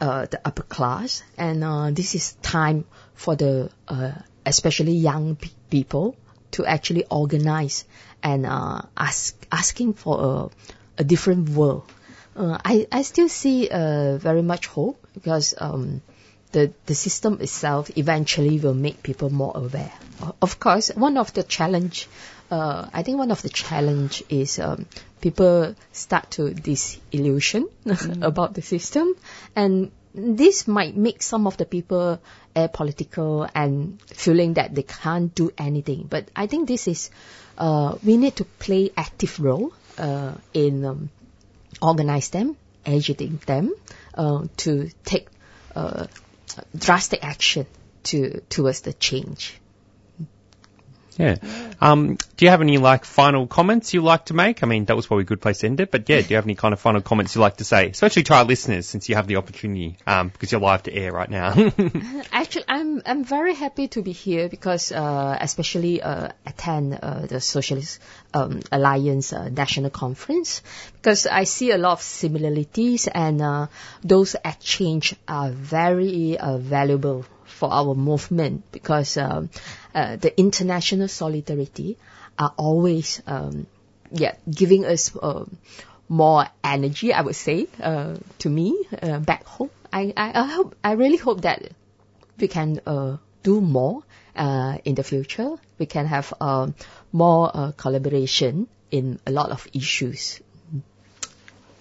uh, 0.00 0.26
the 0.26 0.40
upper 0.44 0.62
class, 0.62 1.22
and 1.36 1.62
uh, 1.62 1.90
this 1.90 2.14
is 2.14 2.32
time 2.42 2.84
for 3.14 3.36
the 3.36 3.70
especially 4.46 4.92
young 4.92 5.36
pe- 5.36 5.48
people 5.70 6.16
to 6.50 6.66
actually 6.66 7.04
organize 7.10 7.84
and 8.22 8.46
ask 8.46 9.46
asking 9.52 9.94
for 9.94 10.50
a, 10.98 11.02
a 11.02 11.04
different 11.04 11.48
world 11.50 11.84
uh, 12.36 12.58
I, 12.64 12.86
I 12.90 13.02
still 13.02 13.28
see 13.28 13.68
uh, 13.68 14.16
very 14.16 14.42
much 14.42 14.66
hope 14.66 15.06
because 15.14 15.54
um, 15.58 16.00
the, 16.52 16.72
the 16.86 16.94
system 16.94 17.38
itself 17.40 17.90
eventually 17.96 18.58
will 18.58 18.74
make 18.74 19.02
people 19.02 19.30
more 19.30 19.52
aware. 19.54 19.92
Of 20.40 20.60
course, 20.60 20.90
one 20.94 21.16
of 21.16 21.32
the 21.32 21.42
challenge, 21.42 22.08
uh, 22.50 22.88
I 22.92 23.02
think 23.02 23.18
one 23.18 23.30
of 23.30 23.42
the 23.42 23.48
challenge 23.48 24.22
is 24.28 24.58
um, 24.58 24.86
people 25.20 25.74
start 25.92 26.30
to 26.32 26.52
disillusion 26.52 27.68
mm. 27.84 28.22
about 28.24 28.54
the 28.54 28.62
system, 28.62 29.14
and 29.56 29.90
this 30.14 30.66
might 30.66 30.96
make 30.96 31.22
some 31.22 31.46
of 31.46 31.56
the 31.56 31.64
people 31.64 32.20
apolitical 32.56 33.48
and 33.54 34.00
feeling 34.02 34.54
that 34.54 34.74
they 34.74 34.82
can't 34.82 35.34
do 35.34 35.50
anything. 35.56 36.06
But 36.08 36.28
I 36.34 36.46
think 36.46 36.68
this 36.68 36.88
is 36.88 37.10
uh, 37.58 37.96
we 38.02 38.16
need 38.16 38.36
to 38.36 38.44
play 38.44 38.90
active 38.96 39.38
role 39.38 39.72
uh, 39.98 40.34
in 40.52 40.84
um, 40.84 41.10
organize 41.80 42.30
them, 42.30 42.56
educate 42.84 43.46
them 43.46 43.74
uh, 44.14 44.46
to 44.58 44.90
take 45.04 45.28
uh, 45.74 46.06
drastic 46.76 47.24
action 47.24 47.66
to 48.04 48.40
towards 48.48 48.80
the 48.82 48.92
change. 48.92 49.60
Yeah. 51.16 51.36
Um, 51.80 52.16
do 52.36 52.44
you 52.44 52.50
have 52.50 52.60
any 52.60 52.78
like 52.78 53.04
final 53.04 53.46
comments 53.46 53.92
you 53.94 54.02
like 54.02 54.26
to 54.26 54.34
make? 54.34 54.62
I 54.62 54.66
mean, 54.66 54.84
that 54.86 54.96
was 54.96 55.06
probably 55.06 55.22
a 55.22 55.26
good 55.26 55.40
place 55.40 55.58
to 55.58 55.66
end 55.66 55.80
it, 55.80 55.90
but 55.90 56.08
yeah, 56.08 56.20
do 56.20 56.28
you 56.28 56.36
have 56.36 56.44
any 56.44 56.54
kind 56.54 56.72
of 56.72 56.80
final 56.80 57.00
comments 57.00 57.34
you 57.34 57.40
like 57.40 57.56
to 57.58 57.64
say, 57.64 57.88
especially 57.88 58.22
to 58.24 58.34
our 58.34 58.44
listeners, 58.44 58.86
since 58.86 59.08
you 59.08 59.14
have 59.16 59.26
the 59.26 59.36
opportunity, 59.36 59.96
um, 60.06 60.28
because 60.28 60.52
you're 60.52 60.60
live 60.60 60.82
to 60.84 60.94
air 60.94 61.12
right 61.12 61.30
now? 61.30 61.54
Actually, 62.32 62.64
I'm 62.68 63.02
I'm 63.04 63.24
very 63.24 63.54
happy 63.54 63.88
to 63.88 64.02
be 64.02 64.12
here 64.12 64.48
because, 64.48 64.92
uh, 64.92 65.36
especially 65.40 66.02
uh, 66.02 66.28
attend 66.46 66.98
uh, 67.02 67.26
the 67.26 67.40
Socialist 67.40 68.00
um, 68.34 68.60
Alliance 68.70 69.32
uh, 69.32 69.48
National 69.48 69.90
Conference 69.90 70.62
because 70.94 71.26
I 71.26 71.44
see 71.44 71.70
a 71.70 71.78
lot 71.78 71.92
of 71.92 72.02
similarities 72.02 73.08
and 73.08 73.40
uh, 73.40 73.66
those 74.04 74.36
exchange 74.44 75.14
are 75.26 75.50
very 75.50 76.38
uh, 76.38 76.58
valuable 76.58 77.24
for 77.60 77.70
our 77.70 77.94
movement 77.94 78.64
because 78.72 79.18
um, 79.18 79.50
uh, 79.94 80.16
the 80.16 80.32
international 80.40 81.08
solidarity 81.08 81.98
are 82.38 82.54
always 82.56 83.20
um, 83.26 83.66
yeah, 84.10 84.34
giving 84.50 84.86
us 84.86 85.14
uh, 85.14 85.44
more 86.08 86.46
energy, 86.64 87.12
I 87.12 87.20
would 87.20 87.36
say, 87.36 87.68
uh, 87.80 88.16
to 88.38 88.48
me 88.48 88.86
uh, 89.02 89.18
back 89.18 89.44
home. 89.44 89.70
I, 89.92 90.12
I, 90.16 90.32
I 90.40 90.46
hope, 90.46 90.74
I 90.82 90.92
really 90.92 91.18
hope 91.18 91.42
that 91.42 91.70
we 92.38 92.48
can 92.48 92.80
uh, 92.86 93.18
do 93.42 93.60
more 93.60 94.02
uh, 94.34 94.78
in 94.84 94.94
the 94.94 95.04
future. 95.04 95.56
We 95.78 95.84
can 95.84 96.06
have 96.06 96.32
um, 96.40 96.74
more 97.12 97.50
uh, 97.52 97.72
collaboration 97.76 98.68
in 98.90 99.20
a 99.26 99.30
lot 99.30 99.50
of 99.50 99.68
issues. 99.74 100.40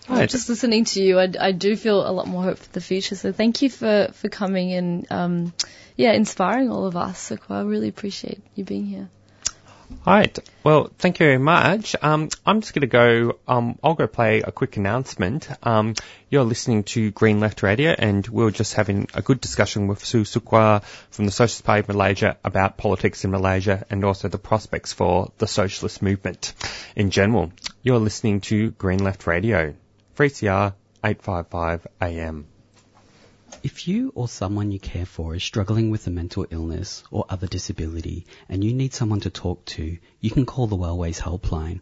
Well, 0.10 0.26
just 0.26 0.50
listening 0.50 0.86
to 0.86 1.04
you, 1.04 1.20
I, 1.20 1.32
I 1.40 1.52
do 1.52 1.76
feel 1.76 2.08
a 2.08 2.12
lot 2.12 2.28
more 2.28 2.44
hope 2.44 2.58
for 2.58 2.72
the 2.72 2.82
future. 2.82 3.16
So 3.16 3.32
thank 3.32 3.62
you 3.62 3.70
for, 3.70 4.10
for 4.14 4.28
coming 4.28 4.74
and, 4.74 5.12
um, 5.12 5.54
yeah, 5.96 6.14
inspiring 6.14 6.72
all 6.72 6.86
of 6.86 6.98
us. 6.98 7.20
So 7.20 7.38
I 7.50 7.62
really 7.62 7.90
appreciate 7.90 8.42
you 8.56 8.64
being 8.64 8.86
here. 8.86 9.10
All 10.06 10.14
right. 10.14 10.38
Well, 10.64 10.92
thank 10.98 11.20
you 11.20 11.26
very 11.26 11.40
much. 11.40 11.96
Um, 12.02 12.30
I'm 12.46 12.62
just 12.62 12.74
going 12.74 12.82
to 12.82 12.88
go. 12.88 13.40
Um, 13.48 13.80
I'll 13.84 13.96
go 13.96 14.08
play 14.08 14.42
a 14.42 14.52
quick 14.52 14.78
announcement. 14.78 15.50
Um, 15.64 15.96
you're 16.30 16.44
listening 16.44 16.84
to 16.96 17.12
Green 17.12 17.40
Left 17.40 17.64
Radio, 17.64 17.92
and 17.98 18.26
we 18.28 18.46
are 18.46 18.52
just 18.52 18.76
having 18.76 19.08
a 19.14 19.22
good 19.22 19.42
discussion 19.42 19.88
with 19.88 20.06
Soh 20.06 20.24
Sook 20.24 20.46
Hwa 20.46 20.84
from 21.10 21.26
the 21.26 21.32
Socialist 21.32 21.64
Party 21.64 21.80
of 21.82 21.88
Malaysia 21.88 22.38
about 22.44 22.78
politics 22.78 23.26
in 23.26 23.32
Malaysia 23.32 23.86
and 23.90 24.06
also 24.06 24.28
the 24.28 24.38
prospects 24.38 24.94
for 24.94 25.32
the 25.40 25.48
socialist 25.48 26.02
movement 26.02 26.54
in 26.96 27.10
general. 27.10 27.52
You're 27.82 28.00
listening 28.00 28.42
to 28.42 28.72
Green 28.72 29.04
Left 29.04 29.26
Radio, 29.26 29.74
3CR 30.20 30.74
855 31.02 31.88
AM. 32.02 32.46
If 33.64 33.88
you 33.88 34.12
or 34.16 34.28
someone 34.28 34.70
you 34.70 34.78
care 34.78 35.06
for 35.06 35.34
is 35.34 35.42
struggling 35.46 35.92
with 35.92 36.08
a 36.08 36.10
mental 36.10 36.46
illness 36.50 37.06
or 37.10 37.24
other 37.30 37.48
disability 37.48 38.26
and 38.50 38.62
you 38.62 38.74
need 38.74 38.94
someone 38.94 39.22
to 39.22 39.30
talk 39.30 39.64
to, 39.78 39.98
you 40.20 40.30
can 40.30 40.46
call 40.46 40.68
the 40.68 40.76
Wellways 40.76 41.22
Helpline. 41.22 41.80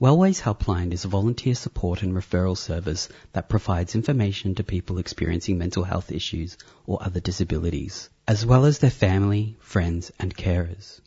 Wellways 0.00 0.40
Helpline 0.40 0.92
is 0.92 1.04
a 1.04 1.08
volunteer 1.08 1.56
support 1.56 2.04
and 2.04 2.12
referral 2.14 2.56
service 2.56 3.08
that 3.32 3.48
provides 3.48 3.96
information 3.96 4.54
to 4.54 4.62
people 4.62 4.98
experiencing 4.98 5.58
mental 5.58 5.82
health 5.82 6.12
issues 6.12 6.58
or 6.86 7.02
other 7.02 7.18
disabilities, 7.18 8.10
as 8.28 8.46
well 8.46 8.64
as 8.64 8.78
their 8.78 8.90
family, 8.90 9.56
friends 9.58 10.12
and 10.20 10.36
carers. 10.36 11.00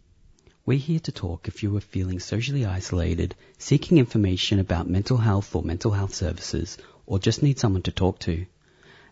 We're 0.68 0.80
here 0.80 1.00
to 1.02 1.12
talk 1.12 1.48
if 1.48 1.62
you 1.62 1.78
are 1.78 1.80
feeling 1.80 2.20
socially 2.20 2.66
isolated, 2.66 3.36
seeking 3.60 4.00
information 4.00 4.58
about 4.58 4.90
mental 4.90 5.18
health 5.18 5.56
or 5.56 5.62
mental 5.62 5.92
health 5.92 6.16
services, 6.16 6.80
or 7.06 7.20
just 7.20 7.44
need 7.44 7.60
someone 7.60 7.84
to 7.84 7.92
talk 7.92 8.18
to. 8.22 8.48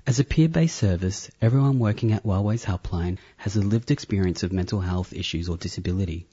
As 0.08 0.20
a 0.20 0.24
peer-based 0.24 0.76
service, 0.76 1.30
everyone 1.44 1.78
working 1.78 2.12
at 2.12 2.24
Wellways 2.24 2.66
Helpline 2.66 3.20
has 3.38 3.56
a 3.56 3.62
lived 3.62 3.92
experience 3.92 4.42
of 4.42 4.52
mental 4.52 4.80
health 4.80 5.14
issues 5.14 5.48
or 5.48 5.56
disability. 5.56 6.26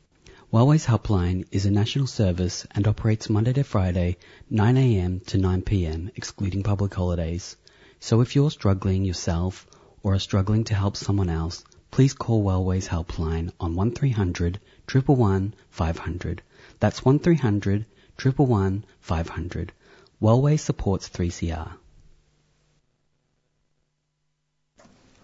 Wellways 0.50 0.86
Helpline 0.86 1.46
is 1.50 1.66
a 1.66 1.70
national 1.70 2.06
service 2.06 2.66
and 2.70 2.88
operates 2.88 3.28
Monday 3.28 3.52
to 3.52 3.62
Friday, 3.62 4.16
9am 4.50 5.26
to 5.26 5.36
9pm, 5.36 6.12
excluding 6.16 6.62
public 6.62 6.94
holidays. 6.94 7.58
So 7.98 8.22
if 8.22 8.34
you're 8.34 8.50
struggling 8.50 9.04
yourself 9.04 9.66
or 10.02 10.14
are 10.14 10.18
struggling 10.18 10.64
to 10.64 10.74
help 10.74 10.96
someone 10.96 11.28
else, 11.28 11.62
please 11.90 12.14
call 12.14 12.42
Wellways 12.42 12.88
Helpline 12.88 13.52
on 13.60 13.74
1300 13.74 14.58
111 14.94 15.54
500. 15.70 16.42
That's 16.80 17.04
1300 17.04 17.86
111 18.24 18.84
500. 19.00 19.72
Wellways 20.20 20.60
supports 20.60 21.08
3CR. 21.08 21.72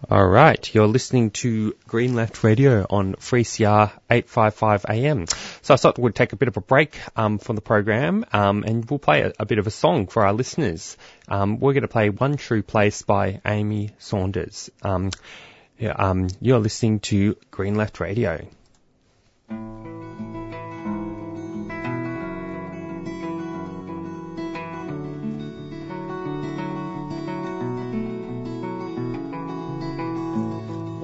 All 0.09 0.27
right, 0.27 0.73
you're 0.75 0.87
listening 0.87 1.31
to 1.31 1.75
Green 1.87 2.13
Left 2.13 2.43
Radio 2.43 2.85
on 2.87 3.15
3CR 3.15 3.91
855 4.09 4.85
AM. 4.89 5.25
So 5.63 5.73
I 5.73 5.77
thought 5.77 5.97
we'd 5.97 6.13
take 6.13 6.33
a 6.33 6.35
bit 6.35 6.47
of 6.47 6.55
a 6.55 6.61
break 6.61 6.99
um, 7.15 7.39
from 7.39 7.55
the 7.55 7.63
program 7.63 8.23
um, 8.31 8.63
and 8.63 8.87
we'll 8.87 8.99
play 8.99 9.21
a, 9.21 9.33
a, 9.39 9.45
bit 9.45 9.57
of 9.57 9.65
a 9.65 9.71
song 9.71 10.05
for 10.05 10.23
our 10.23 10.33
listeners. 10.33 10.97
Um, 11.27 11.59
we're 11.59 11.73
going 11.73 11.81
to 11.81 11.87
play 11.87 12.09
One 12.09 12.37
True 12.37 12.61
Place 12.61 13.01
by 13.01 13.41
Amy 13.43 13.89
Saunders. 13.97 14.69
Um, 14.83 15.09
yeah, 15.79 15.93
um, 15.93 16.27
you're 16.41 16.59
listening 16.59 16.99
to 17.01 17.35
Green 17.49 17.73
Left 17.73 17.99
Radio. 17.99 18.47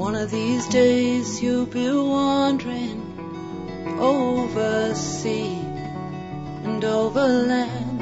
One 0.03 0.15
of 0.15 0.31
these 0.31 0.67
days 0.67 1.41
you'll 1.41 1.65
be 1.65 1.89
wandering 1.89 3.01
over 3.99 4.93
sea 4.93 5.55
and 6.65 6.83
over 6.83 7.25
land 7.25 7.99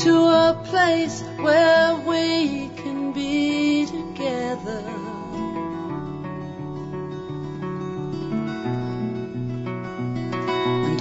to 0.00 0.16
a 0.16 0.60
place 0.64 1.22
where 1.38 1.94
we 1.94 2.68
can 2.76 3.12
be 3.12 3.86
together. 3.86 5.01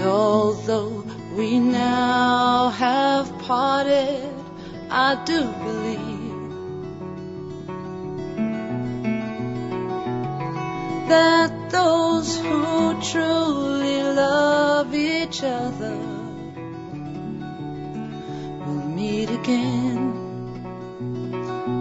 And 0.02 0.10
although 0.10 1.06
we 1.38 1.60
now 1.60 2.70
have 2.70 3.38
parted, 3.38 4.34
I 4.90 5.24
do 5.26 5.44
believe 5.44 6.50
that 11.08 11.70
those 11.70 12.40
who 12.40 13.00
truly 13.12 14.02
love 14.02 14.92
each 14.96 15.44
other 15.44 15.98
will 18.66 18.88
meet 18.98 19.30
again. 19.30 20.16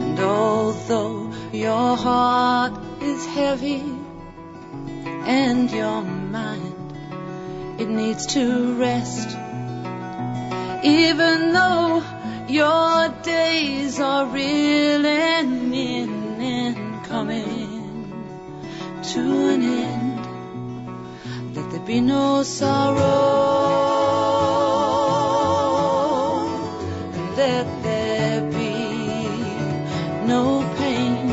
And 0.02 0.20
although 0.20 1.32
your 1.52 1.96
heart 1.96 2.78
is 3.00 3.24
heavy 3.24 3.82
and 5.24 5.70
your 5.70 6.02
mind, 6.02 6.59
it 7.80 7.88
needs 7.88 8.26
to 8.26 8.74
rest. 8.74 9.28
Even 10.84 11.52
though 11.54 12.02
your 12.46 13.08
days 13.22 13.98
are 14.00 14.26
reeling 14.26 15.72
in 15.72 16.40
and 16.40 17.04
coming 17.06 18.12
to 19.02 19.20
an 19.20 19.62
end. 19.62 20.20
Let 21.54 21.70
there 21.70 21.86
be 21.86 22.00
no 22.00 22.42
sorrow. 22.42 22.98
And 27.14 27.36
let 27.36 27.66
there 27.82 28.42
be 28.58 28.74
no 30.26 30.44
pain. 30.76 31.28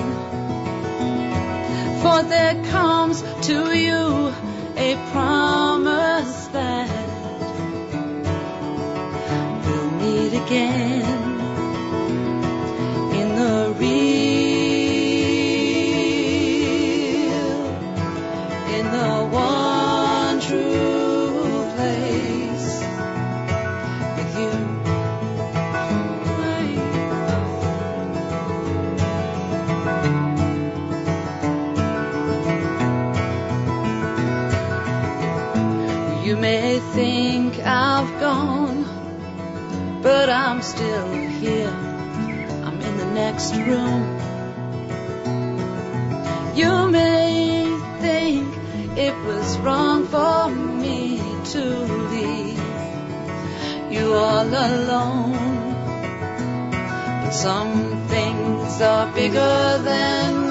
For 2.02 2.24
there 2.24 2.64
comes 2.72 3.22
to 3.48 3.78
you 3.78 3.97
again. 10.48 10.87
But 40.28 40.36
I'm 40.36 40.62
still 40.62 41.08
here. 41.40 41.70
I'm 42.66 42.82
in 42.82 42.98
the 42.98 43.06
next 43.06 43.56
room. 43.56 44.04
You 46.54 46.90
may 46.90 47.64
think 48.02 48.54
it 48.98 49.16
was 49.26 49.58
wrong 49.60 50.06
for 50.06 50.50
me 50.50 51.22
to 51.54 51.64
leave 52.12 52.60
you 53.90 54.16
all 54.16 54.50
alone. 54.70 55.32
But 57.24 57.32
some 57.32 58.06
things 58.10 58.82
are 58.82 59.10
bigger 59.14 59.82
than 59.82 60.47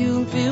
you'll 0.00 0.24
be 0.24 0.48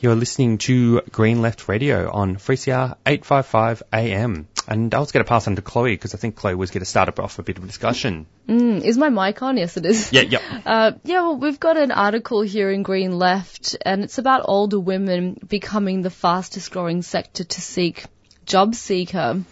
You're 0.00 0.14
listening 0.14 0.58
to 0.58 1.00
Green 1.10 1.42
Left 1.42 1.68
Radio 1.68 2.10
on 2.10 2.36
3CR 2.36 2.96
855 3.06 3.82
AM. 3.92 4.48
And 4.68 4.94
I 4.94 5.00
was 5.00 5.12
going 5.12 5.24
to 5.24 5.28
pass 5.28 5.46
on 5.46 5.56
to 5.56 5.62
Chloe 5.62 5.94
because 5.94 6.14
I 6.14 6.18
think 6.18 6.36
Chloe 6.36 6.54
was 6.54 6.70
going 6.70 6.80
to 6.80 6.86
start 6.86 7.18
off 7.18 7.38
a 7.38 7.42
bit 7.42 7.58
of 7.58 7.64
a 7.64 7.66
discussion. 7.66 8.26
Mm, 8.48 8.82
is 8.82 8.96
my 8.96 9.08
mic 9.08 9.42
on? 9.42 9.56
Yes, 9.56 9.76
it 9.76 9.84
is. 9.84 10.12
Yeah, 10.12 10.22
yeah. 10.22 10.60
Uh, 10.66 10.92
yeah, 11.04 11.22
well, 11.22 11.36
we've 11.36 11.58
got 11.58 11.76
an 11.76 11.90
article 11.90 12.42
here 12.42 12.70
in 12.70 12.82
Green 12.82 13.18
Left, 13.18 13.76
and 13.84 14.04
it's 14.04 14.18
about 14.18 14.42
older 14.44 14.78
women 14.78 15.36
becoming 15.46 16.02
the 16.02 16.10
fastest 16.10 16.70
growing 16.70 17.02
sector 17.02 17.42
to 17.42 17.60
seek 17.60 18.04
job 18.46 18.74
seeker. 18.74 19.42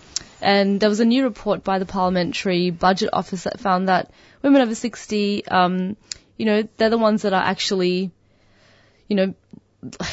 And 0.41 0.81
there 0.81 0.89
was 0.89 1.01
a 1.01 1.05
new 1.05 1.25
report 1.25 1.65
by 1.65 1.79
the 1.79 1.87
Parliamentary 1.87 2.71
Budget 2.71 3.11
Office 3.13 3.45
that 3.45 3.61
found 3.61 3.89
that 3.89 4.11
women 4.43 4.63
over 4.63 4.75
60, 4.75 5.47
um, 5.49 5.97
you 6.37 6.47
know, 6.47 6.69
they're 6.77 6.91
the 6.91 6.99
ones 6.99 7.23
that 7.23 7.33
are 7.33 7.43
actually, 7.43 8.11
you 9.09 9.17
know, 9.17 9.35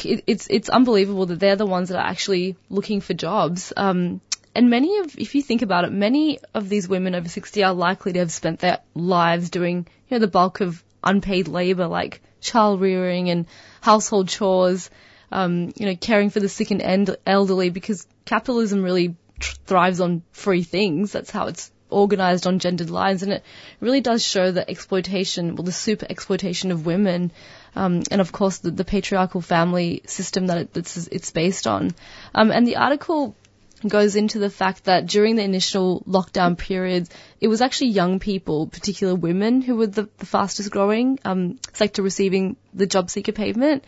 it, 0.04 0.24
it's 0.26 0.46
it's 0.48 0.68
unbelievable 0.68 1.26
that 1.26 1.40
they're 1.40 1.56
the 1.56 1.66
ones 1.66 1.88
that 1.88 1.98
are 1.98 2.06
actually 2.06 2.56
looking 2.68 3.00
for 3.00 3.14
jobs. 3.14 3.72
Um, 3.76 4.20
and 4.54 4.70
many 4.70 4.98
of, 4.98 5.16
if 5.16 5.34
you 5.34 5.42
think 5.42 5.62
about 5.62 5.84
it, 5.84 5.92
many 5.92 6.40
of 6.52 6.68
these 6.68 6.88
women 6.88 7.14
over 7.14 7.28
60 7.28 7.62
are 7.62 7.74
likely 7.74 8.14
to 8.14 8.18
have 8.18 8.32
spent 8.32 8.58
their 8.58 8.78
lives 8.94 9.50
doing, 9.50 9.86
you 10.08 10.16
know, 10.16 10.18
the 10.18 10.26
bulk 10.26 10.60
of 10.60 10.82
unpaid 11.04 11.46
labor 11.46 11.86
like 11.86 12.20
child 12.40 12.80
rearing 12.80 13.30
and 13.30 13.46
household 13.80 14.28
chores, 14.28 14.90
um, 15.30 15.72
you 15.76 15.86
know, 15.86 15.94
caring 15.94 16.30
for 16.30 16.40
the 16.40 16.48
sick 16.48 16.70
and 16.70 17.16
elderly 17.26 17.70
because 17.70 18.06
capitalism 18.24 18.82
really 18.82 19.14
thrives 19.66 20.00
on 20.00 20.22
free 20.32 20.62
things. 20.62 21.12
That's 21.12 21.30
how 21.30 21.46
it's 21.46 21.70
organized 21.90 22.46
on 22.46 22.58
gendered 22.58 22.90
lines 22.90 23.22
and 23.22 23.32
it 23.32 23.44
really 23.80 24.00
does 24.00 24.24
show 24.24 24.50
the 24.50 24.68
exploitation, 24.68 25.54
well, 25.54 25.62
the 25.64 25.72
super 25.72 26.06
exploitation 26.08 26.72
of 26.72 26.84
women. 26.84 27.30
Um, 27.76 28.02
and 28.10 28.20
of 28.20 28.32
course 28.32 28.58
the, 28.58 28.70
the 28.70 28.84
patriarchal 28.84 29.40
family 29.40 30.02
system 30.06 30.46
that 30.46 30.76
it, 30.76 31.08
it's 31.12 31.30
based 31.30 31.66
on. 31.66 31.94
Um, 32.34 32.50
and 32.50 32.66
the 32.66 32.76
article 32.76 33.34
goes 33.86 34.16
into 34.16 34.38
the 34.38 34.50
fact 34.50 34.84
that 34.84 35.06
during 35.06 35.36
the 35.36 35.42
initial 35.42 36.02
lockdown 36.06 36.58
periods, 36.58 37.10
it 37.40 37.48
was 37.48 37.60
actually 37.60 37.90
young 37.90 38.18
people, 38.18 38.66
particular 38.66 39.14
women, 39.14 39.62
who 39.62 39.76
were 39.76 39.86
the, 39.86 40.08
the 40.18 40.26
fastest 40.26 40.70
growing 40.70 41.18
um, 41.24 41.58
sector 41.74 42.02
receiving 42.02 42.56
the 42.74 42.86
job 42.86 43.10
seeker 43.10 43.32
payment. 43.32 43.84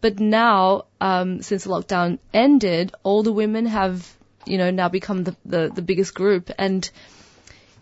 But 0.00 0.18
now, 0.18 0.86
um, 1.00 1.42
since 1.42 1.64
the 1.64 1.70
lockdown 1.70 2.18
ended, 2.32 2.92
older 3.04 3.32
women 3.32 3.66
have, 3.66 4.14
you 4.44 4.58
know, 4.58 4.70
now 4.70 4.88
become 4.88 5.24
the, 5.24 5.36
the, 5.44 5.70
the 5.74 5.82
biggest 5.82 6.14
group. 6.14 6.50
And 6.58 6.88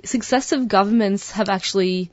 successive 0.04 0.68
governments 0.68 1.32
have 1.32 1.48
actually, 1.48 2.10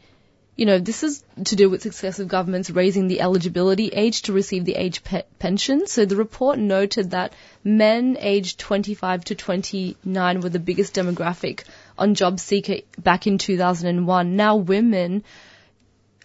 you 0.59 0.65
know, 0.65 0.77
this 0.77 1.03
is 1.03 1.23
to 1.45 1.55
do 1.55 1.69
with 1.69 1.83
successive 1.83 2.27
governments 2.27 2.69
raising 2.69 3.07
the 3.07 3.21
eligibility 3.21 3.87
age 3.87 4.23
to 4.23 4.33
receive 4.33 4.65
the 4.65 4.75
age 4.75 5.05
pe- 5.05 5.23
pension. 5.39 5.87
So 5.87 6.03
the 6.03 6.17
report 6.17 6.59
noted 6.59 7.11
that 7.11 7.31
men 7.63 8.17
aged 8.19 8.59
25 8.59 9.23
to 9.23 9.35
29 9.35 10.41
were 10.41 10.49
the 10.49 10.59
biggest 10.59 10.95
demographic 10.95 11.63
on 11.97 12.13
job 12.13 12.41
seeker 12.41 12.79
back 13.01 13.25
in 13.25 13.37
2001. 13.37 14.35
Now 14.35 14.57
women 14.57 15.23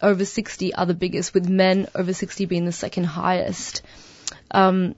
over 0.01 0.25
60 0.25 0.73
are 0.73 0.85
the 0.85 0.93
biggest, 0.93 1.33
with 1.33 1.47
men 1.47 1.87
over 1.95 2.11
60 2.11 2.45
being 2.45 2.65
the 2.65 2.73
second 2.73 3.05
highest. 3.05 3.83
Um, 4.51 4.95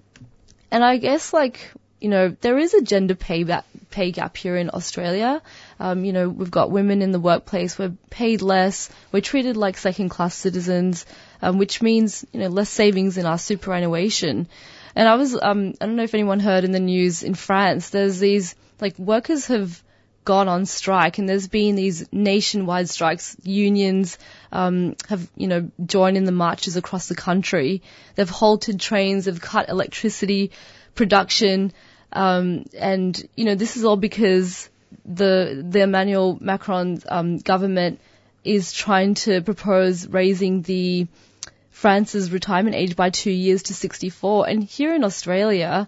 and 0.71 0.83
I 0.83 0.97
guess 0.97 1.31
like 1.31 1.59
you 1.99 2.09
know 2.09 2.29
there 2.41 2.57
is 2.57 2.73
a 2.73 2.81
gender 2.81 3.15
pay 3.15 3.43
gap, 3.43 3.65
pay 3.89 4.11
gap 4.11 4.37
here 4.37 4.55
in 4.55 4.69
Australia. 4.73 5.41
Um, 5.79 6.05
you 6.05 6.13
know 6.13 6.29
we've 6.29 6.51
got 6.51 6.71
women 6.71 7.01
in 7.01 7.11
the 7.11 7.19
workplace. 7.19 7.77
We're 7.77 7.95
paid 8.09 8.41
less. 8.41 8.89
We're 9.11 9.21
treated 9.21 9.57
like 9.57 9.77
second 9.77 10.09
class 10.09 10.35
citizens, 10.35 11.05
um, 11.41 11.57
which 11.57 11.81
means 11.81 12.25
you 12.31 12.39
know 12.39 12.49
less 12.49 12.69
savings 12.69 13.17
in 13.17 13.25
our 13.25 13.37
superannuation. 13.37 14.47
And 14.95 15.07
I 15.07 15.15
was 15.15 15.35
um, 15.35 15.73
I 15.81 15.85
don't 15.85 15.95
know 15.95 16.03
if 16.03 16.13
anyone 16.13 16.39
heard 16.39 16.63
in 16.63 16.71
the 16.71 16.79
news 16.79 17.23
in 17.23 17.35
France. 17.35 17.89
There's 17.89 18.19
these 18.19 18.55
like 18.79 18.97
workers 18.99 19.47
have 19.47 19.81
gone 20.27 20.49
on 20.49 20.65
strike 20.65 21.19
and 21.19 21.29
there's 21.29 21.47
been 21.47 21.75
these 21.75 22.11
nationwide 22.11 22.89
strikes. 22.89 23.37
Unions 23.43 24.17
um, 24.51 24.97
have, 25.07 25.25
you 25.37 25.47
know, 25.47 25.71
joined 25.85 26.17
in 26.17 26.25
the 26.25 26.33
marches 26.33 26.75
across 26.75 27.07
the 27.07 27.15
country. 27.15 27.81
They've 28.15 28.29
halted 28.29 28.77
trains, 28.77 29.23
they've 29.23 29.39
cut 29.39 29.69
electricity 29.69 30.51
production, 30.97 31.71
um, 32.11 32.65
and 32.77 33.29
you 33.35 33.45
know 33.45 33.55
this 33.55 33.77
is 33.77 33.85
all 33.85 33.95
because 33.95 34.69
the 35.05 35.63
the 35.67 35.81
Emmanuel 35.81 36.37
Macron 36.41 36.99
um, 37.07 37.37
government 37.37 38.01
is 38.43 38.73
trying 38.73 39.13
to 39.13 39.41
propose 39.41 40.07
raising 40.07 40.61
the 40.61 41.07
France's 41.69 42.31
retirement 42.31 42.75
age 42.75 42.95
by 42.95 43.09
two 43.09 43.31
years 43.31 43.63
to 43.63 43.73
64. 43.73 44.49
And 44.49 44.63
here 44.63 44.95
in 44.95 45.03
Australia, 45.03 45.87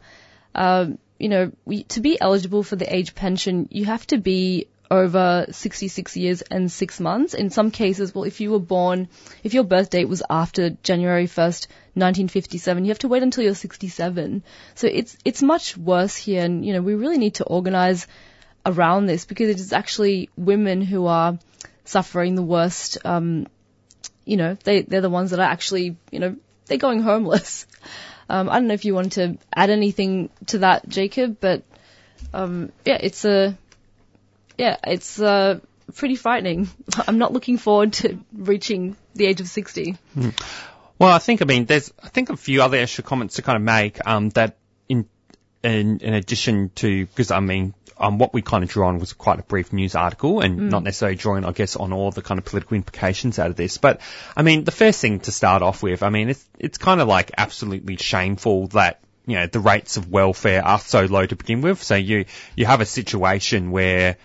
um, 0.54 1.00
you 1.18 1.30
know, 1.30 1.52
we, 1.66 1.84
to 1.84 2.00
be 2.00 2.20
eligible 2.20 2.64
for 2.64 2.76
the 2.76 2.94
age 2.94 3.16
pension, 3.16 3.68
you 3.72 3.86
have 3.86 4.06
to 4.08 4.18
be 4.18 4.68
over 4.92 5.46
66 5.52 6.18
years 6.18 6.42
and 6.42 6.72
six 6.72 7.00
months. 7.00 7.34
In 7.34 7.50
some 7.50 7.72
cases, 7.72 8.14
well, 8.14 8.24
if 8.24 8.42
you 8.42 8.52
were 8.52 8.60
born, 8.60 9.08
if 9.44 9.54
your 9.54 9.64
birth 9.64 9.90
date 9.90 10.10
was 10.10 10.24
after 10.30 10.72
January 10.82 11.28
1st, 11.28 11.68
1957, 11.94 12.86
you 12.86 12.90
have 12.90 13.00
to 13.00 13.08
wait 13.08 13.24
until 13.24 13.44
you're 13.44 13.56
67. 13.56 14.44
So 14.76 14.88
it's, 14.88 15.18
it's 15.24 15.44
much 15.44 15.78
worse 15.78 16.16
here. 16.16 16.44
And, 16.44 16.66
you 16.66 16.74
know, 16.74 16.82
we 16.82 16.96
really 16.96 17.18
need 17.18 17.36
to 17.36 17.44
organize 17.46 18.08
around 18.66 19.06
this 19.06 19.26
because 19.26 19.50
it 19.50 19.60
is 19.60 19.74
actually 19.74 20.30
women 20.36 20.82
who 20.82 21.06
are 21.06 21.38
suffering 21.86 22.36
the 22.36 22.42
worst, 22.42 22.98
um, 23.06 23.48
you 24.26 24.38
know, 24.38 24.56
they, 24.64 24.82
they're 24.82 25.02
the 25.02 25.10
ones 25.10 25.32
that 25.32 25.40
are 25.40 25.52
actually, 25.52 25.98
you 26.12 26.20
know, 26.20 26.36
they're 26.66 26.78
going 26.78 27.02
homeless. 27.02 27.66
Um, 28.32 28.48
I 28.48 28.60
don't 28.60 28.68
know 28.68 28.76
if 28.76 28.86
you 28.86 28.94
want 28.94 29.14
to 29.14 29.40
add 29.52 29.72
anything 29.72 30.30
to 30.48 30.60
that, 30.60 30.88
Jacob, 30.88 31.38
but 31.40 31.64
um, 32.32 32.72
yeah, 32.86 33.00
it's 33.02 33.26
a 33.26 33.58
yeah, 34.60 34.76
it's 34.86 35.20
uh, 35.22 35.60
pretty 35.96 36.16
frightening. 36.16 36.68
I'm 37.08 37.18
not 37.18 37.32
looking 37.32 37.58
forward 37.58 37.94
to 37.94 38.20
reaching 38.34 38.98
the 39.16 39.26
age 39.26 39.40
of 39.40 39.48
60. 39.48 39.96
Well, 41.00 41.14
I 41.14 41.20
think, 41.20 41.42
I 41.42 41.46
mean, 41.46 41.64
there's, 41.64 41.94
I 42.04 42.10
think 42.10 42.30
a 42.30 42.36
few 42.36 42.62
other 42.62 42.76
extra 42.76 43.06
comments 43.06 43.36
to 43.36 43.42
kind 43.42 43.56
of 43.56 43.62
make, 43.62 44.06
um, 44.06 44.30
that 44.32 44.58
in, 44.90 45.08
in, 45.64 46.00
in 46.00 46.14
addition 46.14 46.72
to, 46.76 47.06
because 47.06 47.32
I 47.32 47.40
mean, 47.40 47.74
um, 47.98 48.18
what 48.18 48.34
we 48.34 48.42
kind 48.42 48.66
of 48.66 48.70
drew 48.70 48.84
on 48.84 49.00
was 49.00 49.14
quite 49.14 49.40
a 49.40 49.44
brief 49.44 49.72
news 49.72 49.96
article 49.96 50.42
and 50.42 50.70
not 50.70 50.84
necessarily 50.84 51.16
drawing, 51.16 51.46
I 51.46 51.52
guess, 51.52 51.78
on 51.78 51.94
all 51.94 52.12
the 52.12 52.22
kind 52.22 52.38
of 52.38 52.44
political 52.44 52.76
implications 52.76 53.40
out 53.40 53.50
of 53.50 53.56
this. 53.56 53.78
But 53.78 54.02
I 54.36 54.42
mean, 54.42 54.66
the 54.66 54.72
first 54.72 55.02
thing 55.02 55.20
to 55.22 55.32
start 55.32 55.62
off 55.62 55.84
with, 55.84 56.02
I 56.02 56.10
mean, 56.10 56.30
it's 56.30 56.46
it's 56.58 56.78
kind 56.78 57.02
of 57.02 57.10
like 57.10 57.32
absolutely 57.38 57.98
shameful 57.98 58.68
that 58.68 59.02
you 59.26 59.36
know 59.36 59.48
the 59.48 59.60
rates 59.60 59.98
of 59.98 60.10
welfare 60.10 60.64
are 60.64 60.80
so 60.80 61.06
low 61.06 61.26
to 61.26 61.36
begin 61.36 61.60
with. 61.60 61.84
So 61.84 61.96
you 61.96 62.24
you 62.56 62.66
have 62.68 62.80
a 62.80 62.86
situation 62.86 63.72
where 63.72 64.16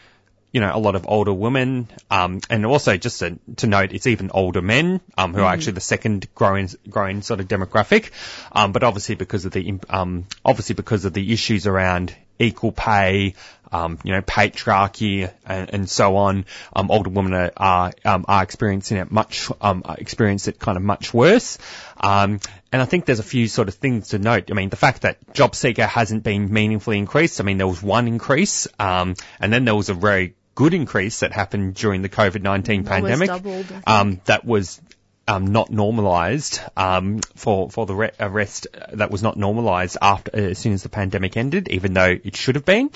you 0.54 0.60
know, 0.60 0.70
a 0.72 0.78
lot 0.78 0.94
of 0.94 1.04
older 1.08 1.32
women, 1.32 1.88
um, 2.12 2.40
and 2.48 2.64
also 2.64 2.96
just 2.96 3.18
to, 3.18 3.36
to 3.56 3.66
note, 3.66 3.92
it's 3.92 4.06
even 4.06 4.30
older 4.32 4.62
men, 4.62 5.00
um, 5.18 5.34
who 5.34 5.40
are 5.40 5.52
actually 5.52 5.72
the 5.72 5.80
second 5.80 6.32
growing, 6.32 6.70
growing 6.88 7.22
sort 7.22 7.40
of 7.40 7.48
demographic. 7.48 8.12
Um, 8.52 8.70
but 8.70 8.84
obviously 8.84 9.16
because 9.16 9.44
of 9.44 9.50
the, 9.50 9.80
um, 9.90 10.26
obviously 10.44 10.76
because 10.76 11.04
of 11.04 11.12
the 11.12 11.32
issues 11.32 11.66
around 11.66 12.14
equal 12.38 12.70
pay, 12.70 13.34
um, 13.72 13.98
you 14.04 14.12
know, 14.12 14.22
patriarchy 14.22 15.28
and, 15.44 15.74
and 15.74 15.90
so 15.90 16.14
on, 16.14 16.44
um, 16.72 16.88
older 16.88 17.10
women 17.10 17.34
are, 17.34 17.52
are, 17.56 17.92
um, 18.04 18.24
are 18.28 18.44
experiencing 18.44 18.98
it 18.98 19.10
much, 19.10 19.50
um, 19.60 19.82
experience 19.98 20.46
it 20.46 20.60
kind 20.60 20.76
of 20.76 20.84
much 20.84 21.12
worse. 21.12 21.58
Um, 21.96 22.38
and 22.70 22.80
I 22.80 22.84
think 22.84 23.06
there's 23.06 23.18
a 23.18 23.24
few 23.24 23.48
sort 23.48 23.66
of 23.66 23.74
things 23.74 24.10
to 24.10 24.20
note. 24.20 24.52
I 24.52 24.54
mean, 24.54 24.68
the 24.68 24.76
fact 24.76 25.02
that 25.02 25.34
job 25.34 25.56
seeker 25.56 25.84
hasn't 25.84 26.22
been 26.22 26.52
meaningfully 26.52 26.98
increased. 26.98 27.40
I 27.40 27.42
mean, 27.42 27.58
there 27.58 27.66
was 27.66 27.82
one 27.82 28.06
increase, 28.06 28.68
um, 28.78 29.16
and 29.40 29.52
then 29.52 29.64
there 29.64 29.74
was 29.74 29.88
a 29.88 29.94
very 29.94 30.36
good 30.54 30.74
increase 30.74 31.20
that 31.20 31.32
happened 31.32 31.74
during 31.74 32.02
the 32.02 32.08
COVID-19 32.08 32.86
pandemic. 32.86 33.28
doubled, 33.28 33.66
Um, 33.86 34.20
that 34.24 34.44
was 34.44 34.80
um, 35.26 35.46
not 35.46 35.70
normalised 35.70 36.60
um, 36.76 37.20
for 37.34 37.70
for 37.70 37.86
the 37.86 37.94
re- 37.94 38.10
arrest 38.20 38.66
that 38.92 39.10
was 39.10 39.22
not 39.22 39.36
normalised 39.36 39.96
after 40.00 40.30
uh, 40.34 40.40
as 40.50 40.58
soon 40.58 40.72
as 40.72 40.82
the 40.82 40.88
pandemic 40.88 41.36
ended, 41.36 41.68
even 41.68 41.94
though 41.94 42.16
it 42.22 42.36
should 42.36 42.56
have 42.56 42.64
been. 42.64 42.90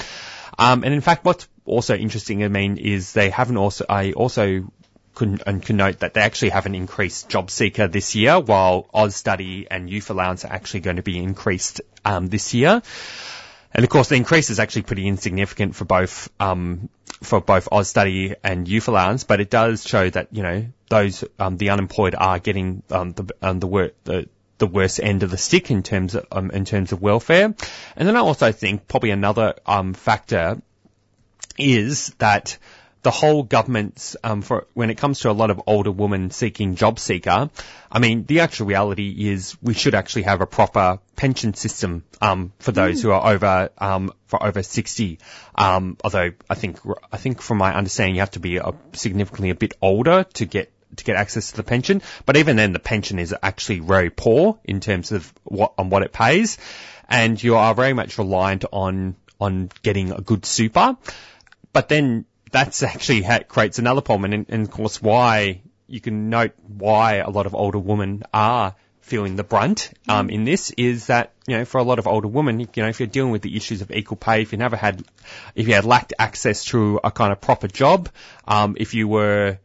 Um, 0.59 0.85
and 0.85 0.93
in 0.93 1.01
fact, 1.01 1.25
what's 1.25 1.49
also 1.65 1.95
interesting, 1.95 2.43
I 2.43 2.49
mean, 2.49 2.79
is 2.79 3.13
they 3.13 3.31
haven't 3.31 3.57
also 3.57 3.87
I 3.89 4.13
also 4.13 4.71
can, 5.15 5.41
and 5.47 5.63
can 5.63 5.77
note 5.77 6.01
that 6.01 6.15
they 6.15 6.21
actually 6.21 6.51
have 6.51 6.67
an 6.67 6.75
increased 6.75 7.29
job 7.29 7.51
seeker 7.51 7.89
this 7.89 8.15
year, 8.15 8.39
while 8.39 8.89
Austudy 8.95 9.67
and 9.71 9.91
Youth 9.91 10.11
Allowance 10.11 10.45
are 10.45 10.53
actually 10.53 10.81
going 10.81 10.97
to 10.97 11.03
be 11.03 11.19
increased 11.19 11.81
um, 12.05 12.29
this 12.29 12.55
year. 12.55 12.83
And 13.73 13.85
of 13.85 13.91
course, 13.91 14.09
the 14.09 14.17
increase 14.17 14.51
is 14.51 14.59
actually 14.59 14.83
pretty 14.83 15.07
insignificant 15.07 15.75
for 15.75 15.85
both 15.85 16.31
um, 16.41 16.89
for 17.23 17.41
both 17.41 17.69
Study 17.87 18.35
and 18.43 18.67
Youth 18.67 18.89
Allowance, 18.89 19.25
but 19.25 19.41
it 19.41 19.51
does 19.51 19.85
show 19.87 20.09
that 20.11 20.29
you 20.33 20.43
know 20.43 20.67
those 20.89 21.25
um, 21.39 21.57
the 21.57 21.71
unemployed 21.71 22.15
are 22.15 22.39
getting 22.39 22.83
um, 22.91 23.13
the 23.13 23.35
um, 23.43 23.61
the, 23.61 23.67
wor- 23.67 23.93
the 24.05 24.29
the 24.59 24.67
worst 24.67 25.01
end 25.01 25.23
of 25.23 25.31
the 25.31 25.39
stick 25.39 25.71
in 25.71 25.83
terms 25.83 26.15
of 26.15 26.27
um, 26.33 26.51
in 26.51 26.65
terms 26.65 26.93
of 26.93 27.03
welfare. 27.03 27.55
And 27.97 28.09
then 28.09 28.17
I 28.17 28.21
also 28.21 28.53
think 28.53 28.89
probably 28.89 29.11
another 29.11 29.55
um, 29.67 29.95
factor 29.95 30.61
is 31.59 32.15
that 32.19 32.59
the 33.03 33.11
whole 33.11 33.43
government's 33.43 34.17
um, 34.25 34.43
for 34.43 34.67
when 34.75 34.91
it 34.91 34.97
comes 34.97 35.21
to 35.21 35.31
a 35.31 35.33
lot 35.33 35.51
of 35.51 35.61
older 35.67 35.91
women 35.91 36.31
seeking 36.31 36.75
job 36.75 36.99
seeker, 36.99 37.51
I 37.91 37.99
mean 37.99 38.25
the 38.25 38.41
actual 38.41 38.67
reality 38.67 39.31
is 39.31 39.57
we 39.63 39.75
should 39.75 39.95
actually 39.95 40.23
have 40.23 40.41
a 40.41 40.47
proper 40.47 40.99
pension 41.17 41.55
system 41.55 42.05
um, 42.21 42.53
for 42.59 42.73
those 42.73 43.03
who 43.03 43.11
are 43.11 43.33
over 43.33 43.71
um, 43.79 44.13
for 44.27 44.43
over 44.43 44.63
sixty. 44.63 45.19
Um, 45.55 45.97
although 46.03 46.33
I 46.51 46.55
think 46.55 46.79
I 47.13 47.17
think 47.17 47.41
from 47.41 47.59
my 47.59 47.75
understanding 47.75 48.17
you 48.17 48.21
have 48.21 48.33
to 48.33 48.41
be 48.41 48.57
a, 48.57 48.73
significantly 48.93 49.51
a 49.51 49.55
bit 49.55 49.75
older 49.81 50.25
to 50.35 50.47
get 50.47 50.73
to 50.97 51.05
get 51.05 51.17
access 51.17 51.51
to 51.51 51.57
the 51.59 51.63
pension. 51.63 52.03
But 52.27 52.37
even 52.37 52.57
then, 52.57 52.73
the 52.73 52.79
pension 52.79 53.19
is 53.19 53.35
actually 53.43 53.81
very 53.81 54.11
poor 54.11 54.59
in 54.65 54.81
terms 54.81 55.13
of 55.13 55.33
what 55.45 55.75
on 55.79 55.91
what 55.91 56.03
it 56.03 56.13
pays, 56.13 56.59
and 57.09 57.43
you 57.43 57.57
are 57.57 57.75
very 57.75 57.93
much 57.93 58.19
reliant 58.19 58.65
on 58.73 59.17
on 59.41 59.71
getting 59.83 60.11
a 60.11 60.21
good 60.21 60.45
super. 60.45 60.97
But 61.73 61.89
then 61.89 62.25
that's 62.51 62.83
actually 62.83 63.23
ha- 63.23 63.41
creates 63.47 63.79
another 63.79 64.01
problem, 64.01 64.33
and, 64.33 64.47
and 64.49 64.63
of 64.63 64.71
course 64.71 65.01
why 65.03 65.63
you 65.87 66.01
can 66.01 66.29
note 66.31 66.53
why 66.67 67.17
a 67.17 67.31
lot 67.31 67.47
of 67.47 67.55
older 67.55 67.79
women 67.79 68.23
are 68.33 68.75
feeling 69.01 69.37
the 69.37 69.43
brunt 69.43 69.91
um, 70.07 70.29
in 70.29 70.45
this 70.45 70.71
is 70.73 71.07
that 71.07 71.33
you 71.47 71.57
know 71.57 71.65
for 71.65 71.79
a 71.79 71.83
lot 71.83 71.99
of 71.99 72.07
older 72.07 72.29
women, 72.29 72.61
you 72.61 72.67
know, 72.77 72.89
if 72.89 73.01
you're 73.01 73.07
dealing 73.07 73.33
with 73.33 73.43
the 73.43 73.57
issues 73.57 73.81
of 73.81 73.91
equal 73.91 74.17
pay, 74.17 74.43
if 74.43 74.53
you 74.53 74.59
never 74.59 74.77
had, 74.77 75.03
if 75.55 75.67
you 75.67 75.75
had 75.75 75.85
lacked 75.85 76.13
access 76.19 76.65
to 76.67 77.01
a 77.03 77.11
kind 77.11 77.33
of 77.33 77.41
proper 77.41 77.69
job, 77.69 78.11
um, 78.47 78.77
if 78.79 78.95
you 78.95 79.09
were 79.09 79.59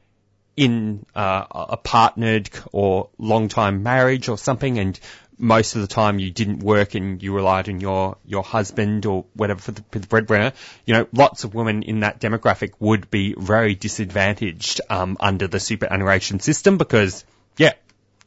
in 0.56 1.06
uh, 1.16 1.46
a 1.50 1.78
partnered 1.78 2.50
or 2.72 3.10
long 3.18 3.50
time 3.50 3.84
marriage 3.84 4.30
or 4.30 4.38
something 4.38 4.78
and 4.78 5.00
most 5.38 5.76
of 5.76 5.82
the 5.82 5.88
time 5.88 6.20
you 6.20 6.32
didn't 6.32 6.60
work 6.60 6.96
and 6.96 7.22
you 7.22 7.36
relied 7.36 7.70
on 7.70 7.80
your, 7.80 8.18
your 8.26 8.44
husband 8.44 9.06
or 9.06 9.26
whatever 9.34 9.60
for 9.60 9.72
the, 9.72 9.84
for 9.92 10.00
the 10.00 10.08
breadwinner, 10.08 10.54
you 10.86 10.94
know, 10.94 11.08
lots 11.14 11.44
of 11.44 11.54
women 11.54 11.84
in 11.84 12.02
that 12.02 12.20
demographic 12.20 12.74
would 12.80 13.10
be 13.10 13.36
very 13.38 13.76
disadvantaged 13.76 14.82
um, 14.90 15.18
under 15.20 15.48
the 15.48 15.60
superannuation 15.60 16.40
system 16.40 16.78
because, 16.78 17.26
yeah, 17.58 17.74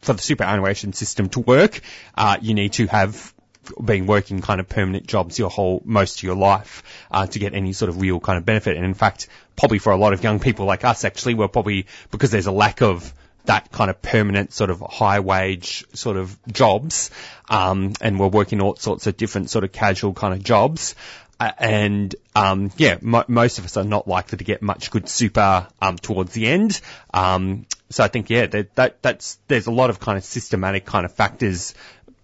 for 0.01 0.13
the 0.13 0.23
superannuation 0.23 0.93
system 0.93 1.29
to 1.31 1.41
work, 1.41 1.81
uh, 2.17 2.37
you 2.41 2.55
need 2.55 2.73
to 2.75 2.87
have 2.87 3.35
been 3.83 4.07
working 4.07 4.41
kind 4.41 4.61
of 4.61 4.69
permanent 4.69 5.07
jobs 5.07 5.39
your 5.39 5.51
whole 5.51 5.83
most 5.85 6.19
of 6.19 6.23
your 6.23 6.37
life 6.37 6.83
uh, 7.11 7.27
to 7.27 7.39
get 7.39 7.55
any 7.55 7.73
sort 7.73 7.89
of 7.89 8.01
real 8.01 8.21
kind 8.21 8.39
of 8.39 8.45
benefit. 8.45 8.77
And 8.77 8.85
in 8.85 8.95
fact, 8.95 9.29
probably 9.57 9.79
for 9.79 9.93
a 9.93 9.97
lot 9.97 10.13
of 10.13 10.23
young 10.23 10.39
people 10.41 10.67
like 10.67 10.85
us, 10.85 11.05
actually, 11.05 11.35
we're 11.35 11.49
probably 11.49 11.87
because 12.11 12.31
there's 12.31 12.47
a 12.47 12.53
lack 12.53 12.83
of 12.83 13.13
that 13.47 13.73
kind 13.73 13.91
of 13.91 14.01
permanent 14.03 14.53
sort 14.53 14.71
of 14.71 14.81
high 14.81 15.21
wage 15.21 15.85
sort 15.95 16.17
of 16.17 16.37
jobs, 16.53 17.11
um, 17.49 17.93
and 18.01 18.19
we're 18.19 18.29
working 18.29 18.61
all 18.61 18.77
sorts 18.77 19.07
of 19.07 19.17
different 19.17 19.51
sort 19.51 19.65
of 19.65 19.73
casual 19.73 20.13
kind 20.13 20.35
of 20.35 20.43
jobs. 20.43 20.95
Uh, 21.39 21.53
and 21.59 22.15
um, 22.35 22.71
yeah, 22.79 22.97
mo- 23.03 23.25
most 23.29 23.59
of 23.59 23.65
us 23.67 23.77
are 23.77 23.85
not 23.85 24.09
likely 24.09 24.39
to 24.39 24.45
get 24.45 24.63
much 24.63 24.91
good 24.91 25.09
super 25.09 25.67
um, 25.83 25.97
towards 25.97 26.33
the 26.33 26.47
end. 26.47 26.81
Um, 27.13 27.67
so 27.91 28.03
I 28.03 28.09
think 28.09 28.31
yeah, 28.31 28.47
that, 28.47 28.75
that 28.77 29.03
that's 29.03 29.39
there's 29.47 29.67
a 29.67 29.71
lot 29.71 29.91
of 29.91 30.01
kind 30.01 30.17
of 30.17 30.25
systematic 30.25 30.87
kind 30.87 31.05
of 31.05 31.13
factors 31.13 31.75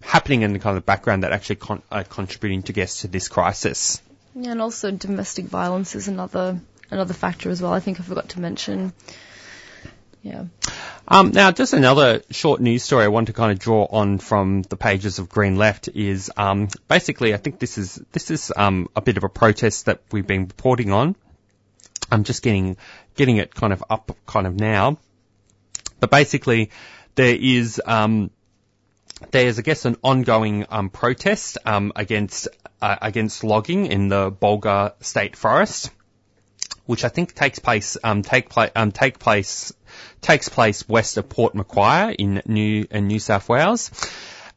happening 0.01 0.41
in 0.41 0.53
the 0.53 0.59
kind 0.59 0.77
of 0.77 0.85
background 0.85 1.23
that 1.23 1.31
actually 1.31 1.57
con- 1.57 1.83
are 1.91 2.03
contributing 2.03 2.63
to 2.63 2.73
guess 2.73 3.01
to 3.01 3.07
this 3.07 3.27
crisis. 3.27 4.01
Yeah, 4.35 4.51
and 4.51 4.61
also 4.61 4.89
domestic 4.91 5.45
violence 5.45 5.95
is 5.95 6.07
another 6.07 6.59
another 6.89 7.13
factor 7.13 7.49
as 7.49 7.61
well. 7.61 7.71
I 7.71 7.79
think 7.79 7.99
I 7.99 8.03
forgot 8.03 8.29
to 8.29 8.39
mention. 8.39 8.93
Yeah. 10.23 10.45
Um, 11.05 11.31
now, 11.31 11.51
just 11.51 11.73
another 11.73 12.21
short 12.31 12.61
news 12.61 12.81
story 12.81 13.03
I 13.03 13.09
want 13.09 13.27
to 13.27 13.33
kind 13.33 13.51
of 13.51 13.59
draw 13.59 13.85
on 13.85 14.19
from 14.19 14.61
the 14.61 14.77
pages 14.77 15.19
of 15.19 15.27
Green 15.27 15.57
Left 15.57 15.89
is 15.89 16.31
um, 16.37 16.69
basically 16.87 17.33
I 17.33 17.37
think 17.37 17.59
this 17.59 17.77
is 17.77 18.01
this 18.13 18.31
is 18.31 18.51
um, 18.55 18.87
a 18.95 19.01
bit 19.01 19.17
of 19.17 19.25
a 19.25 19.29
protest 19.29 19.87
that 19.87 20.01
we've 20.13 20.25
been 20.25 20.47
reporting 20.47 20.93
on. 20.93 21.17
I'm 22.09 22.23
just 22.23 22.41
getting 22.41 22.77
getting 23.15 23.35
it 23.35 23.53
kind 23.53 23.73
of 23.73 23.83
up 23.89 24.15
kind 24.25 24.47
of 24.47 24.55
now, 24.55 24.97
but 25.99 26.09
basically 26.09 26.71
there 27.15 27.35
is 27.35 27.81
um, 27.85 28.31
there's 29.31 29.59
I 29.59 29.61
guess 29.61 29.83
an 29.83 29.97
ongoing 30.03 30.65
um, 30.69 30.89
protest 30.89 31.57
um, 31.65 31.91
against 31.97 32.47
uh, 32.81 32.95
against 33.01 33.43
logging 33.43 33.87
in 33.87 34.07
the 34.07 34.31
Bulga 34.31 34.93
State 35.03 35.35
Forest, 35.35 35.91
which 36.85 37.03
I 37.03 37.09
think 37.09 37.35
takes 37.35 37.59
place 37.59 37.97
um, 38.05 38.21
take 38.21 38.47
place 38.47 38.71
um, 38.73 38.93
take 38.93 39.19
place 39.19 39.73
takes 40.21 40.49
place 40.49 40.87
west 40.87 41.17
of 41.17 41.29
Port 41.29 41.55
Macquarie 41.55 42.15
in 42.15 42.41
New 42.45 42.85
in 42.89 43.07
New 43.07 43.19
South 43.19 43.49
Wales. 43.49 43.91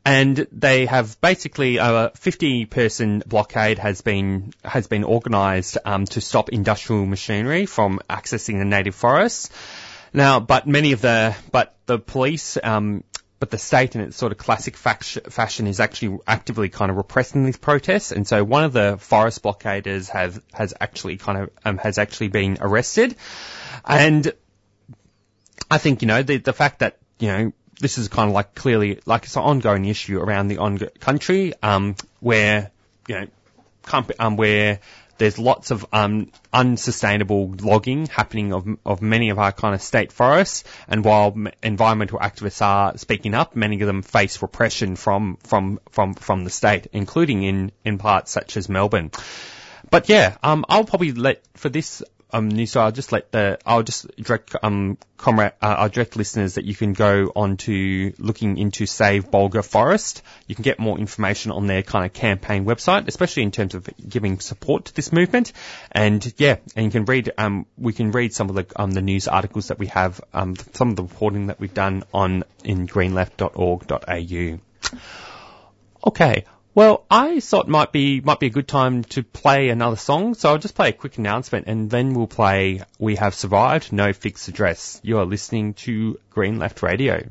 And 0.05 0.47
they 0.53 0.87
have 0.87 1.21
basically 1.21 1.79
a 1.79 2.13
50 2.15 2.67
person 2.67 3.25
blockade 3.27 3.79
has 3.81 4.03
been 4.03 4.53
has 4.65 4.87
been 4.87 5.03
organised 5.03 5.79
um, 5.85 6.05
to 6.07 6.21
stop 6.21 6.51
industrial 6.51 7.07
machinery 7.07 7.67
from 7.67 7.99
accessing 8.09 8.59
the 8.59 8.65
native 8.65 8.95
forests. 8.95 9.51
Now, 10.13 10.39
but 10.39 10.69
many 10.69 10.93
of 10.93 11.01
the 11.01 11.35
but 11.51 11.77
the 11.87 11.99
police 11.99 12.57
um, 12.63 13.03
but 13.39 13.51
the 13.51 13.59
state 13.59 13.95
in 13.95 14.01
its 14.01 14.17
sort 14.17 14.33
of 14.33 14.39
classic 14.39 14.77
fashion 14.77 15.67
is 15.67 15.79
actually 15.79 16.19
actively 16.27 16.69
kind 16.69 16.91
of 16.91 16.97
repressing 16.97 17.45
these 17.45 17.59
protests. 17.59 18.13
And 18.13 18.27
so 18.27 18.43
one 18.43 18.65
of 18.65 18.73
the 18.73 18.97
forest 18.99 19.43
blockaders 19.43 20.09
has 20.09 20.41
has 20.53 20.73
actually 20.81 21.19
kind 21.19 21.39
of 21.43 21.51
um, 21.65 21.79
has 21.79 21.99
actually 21.99 22.29
been 22.29 22.59
arrested, 22.61 23.17
and 23.85 24.33
I 25.71 25.79
think 25.79 26.03
you 26.03 26.09
know 26.09 26.23
the 26.23 26.39
the 26.39 26.53
fact 26.53 26.81
that 26.81 26.99
you 27.19 27.29
know 27.29 27.53
this 27.81 27.99
is 27.99 28.09
kind 28.09 28.29
of 28.29 28.35
like 28.35 28.55
clearly 28.55 29.01
like 29.07 29.25
it's 29.25 29.37
an 29.37 29.43
ongoing 29.43 29.85
issue 29.85 30.19
around 30.19 30.49
the 30.49 30.59
on- 30.59 30.79
country 31.01 31.53
um, 31.63 31.97
where 32.21 32.71
you 33.09 33.21
know 33.21 33.27
comp- 33.83 34.13
um, 34.19 34.37
where 34.37 34.81
there's 35.19 35.39
lots 35.39 35.71
of 35.71 35.87
um, 35.93 36.31
unsustainable 36.53 37.55
logging 37.61 38.07
happening 38.07 38.53
of, 38.53 38.67
of 38.85 39.01
many 39.01 39.31
of 39.31 39.39
our 39.39 39.53
kind 39.53 39.75
of 39.75 39.81
state 39.81 40.13
forests, 40.13 40.65
and 40.89 41.05
while 41.05 41.35
environmental 41.63 42.19
activists 42.19 42.61
are 42.61 42.97
speaking 42.99 43.35
up, 43.35 43.57
many 43.57 43.81
of 43.81 43.87
them 43.87 44.03
face 44.03 44.43
repression 44.43 44.97
from 44.97 45.37
from 45.43 45.81
from 45.91 46.15
from 46.15 46.45
the 46.45 46.51
state, 46.51 46.89
including 46.93 47.43
in 47.43 47.73
in 47.85 47.99
parts 47.99 48.31
such 48.31 48.57
as 48.57 48.69
Melbourne. 48.69 49.11
But 49.91 50.09
yeah, 50.09 50.37
um, 50.43 50.65
I'll 50.69 50.85
probably 50.85 51.13
let 51.13 51.43
for 51.55 51.69
this 51.69 52.03
um, 52.33 52.49
news, 52.49 52.73
so 52.73 52.81
I'll 52.81 52.93
just 52.93 53.13
let 53.13 53.31
the, 53.31 53.59
I'll 53.65 53.83
just 53.83 54.07
direct, 54.17 54.57
um, 54.63 54.99
comrade, 55.17 55.53
uh, 55.63 55.77
I'll 55.79 55.89
direct 55.89 56.17
listeners 56.17 56.55
that 56.55 56.65
you 56.65 56.75
can 56.75 56.93
go 56.93 57.33
on 57.37 57.57
to 57.59 58.13
looking 58.19 58.59
into 58.59 58.87
Save 58.87 59.31
Bulga 59.31 59.65
Forest. 59.65 60.23
You 60.47 60.55
can 60.55 60.63
get 60.63 60.79
more 60.79 60.99
information 60.99 61.53
on 61.53 61.67
their 61.67 61.83
kind 61.83 62.05
of 62.05 62.13
campaign 62.13 62.65
website, 62.65 63.07
especially 63.07 63.45
in 63.45 63.53
terms 63.53 63.75
of 63.75 63.89
giving 64.09 64.41
support 64.41 64.87
to 64.87 64.95
this 64.95 65.13
movement. 65.13 65.53
And 65.93 66.35
yeah, 66.37 66.57
and 66.75 66.87
you 66.87 66.91
can 66.91 67.05
read, 67.05 67.31
um, 67.39 67.67
we 67.79 67.93
can 67.93 68.11
read 68.11 68.35
some 68.35 68.49
of 68.49 68.57
the, 68.57 68.67
um, 68.75 68.91
the 68.91 69.03
news 69.03 69.29
articles 69.29 69.69
that 69.69 69.79
we 69.79 69.87
have, 69.87 70.21
um, 70.35 70.57
some 70.73 70.91
of 70.91 70.97
the 70.97 71.05
reporting 71.05 71.47
that 71.47 71.61
we've 71.61 71.75
done 71.75 72.03
on 72.13 72.45
in 72.65 72.89
greenleft.org.au. 72.89 74.59
Okay. 76.07 76.45
Well, 76.77 77.07
I 77.11 77.41
thought 77.41 77.69
might 77.69 77.91
be 77.91 78.21
might 78.21 78.39
be 78.39 78.49
a 78.49 78.51
good 78.51 78.69
time 78.69 79.03
to 79.05 79.23
play 79.23 79.71
another 79.71 79.97
song, 79.97 80.35
so 80.35 80.51
I'll 80.51 80.59
just 80.59 80.75
play 80.75 80.91
a 80.91 80.93
quick 80.93 81.17
announcement 81.17 81.69
and 81.69 81.89
then 81.89 82.13
we'll 82.13 82.27
play 82.27 82.83
We 82.99 83.17
Have 83.17 83.35
Survived, 83.35 83.95
No 83.95 84.13
Fixed 84.13 84.49
Address. 84.49 85.01
You 85.03 85.17
are 85.17 85.25
listening 85.25 85.73
to 85.87 86.19
Green 86.29 86.59
Left 86.59 86.83
Radio. 86.83 87.31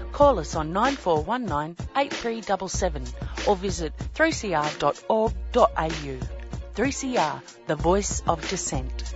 Call 0.11 0.39
us 0.39 0.55
on 0.55 0.73
9419 0.73 1.75
8377 1.95 3.03
or 3.47 3.55
visit 3.55 3.93
3cr.org.au. 4.13 5.31
3CR, 6.75 7.41
the 7.67 7.75
voice 7.75 8.21
of 8.27 8.47
dissent. 8.49 9.15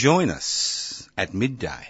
Join 0.00 0.30
us 0.30 1.06
at 1.14 1.34
midday 1.34 1.86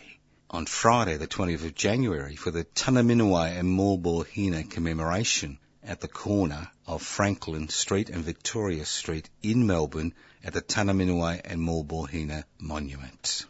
on 0.51 0.67
Friday, 0.67 1.17
the 1.17 1.29
20th 1.29 1.65
of 1.65 1.77
January, 1.77 2.35
for 2.35 2.51
the 2.51 2.65
Tunnerminnerwait 2.65 3.57
and 3.57 3.69
Maulboyheenner 3.69 4.69
commemoration 4.69 5.61
at 5.85 6.01
the 6.01 6.09
corner 6.09 6.69
of 6.89 7.03
Franklin 7.03 7.69
Street 7.69 8.11
and 8.11 8.25
Victoria 8.25 8.85
Street 8.85 9.31
in 9.45 9.65
Melbourne 9.69 10.13
at 10.43 10.55
the 10.55 10.61
Tunnerminnerwait 10.61 11.43
and 11.45 11.61
Maulboyheenner 11.61 12.43
Monument. 12.59 13.47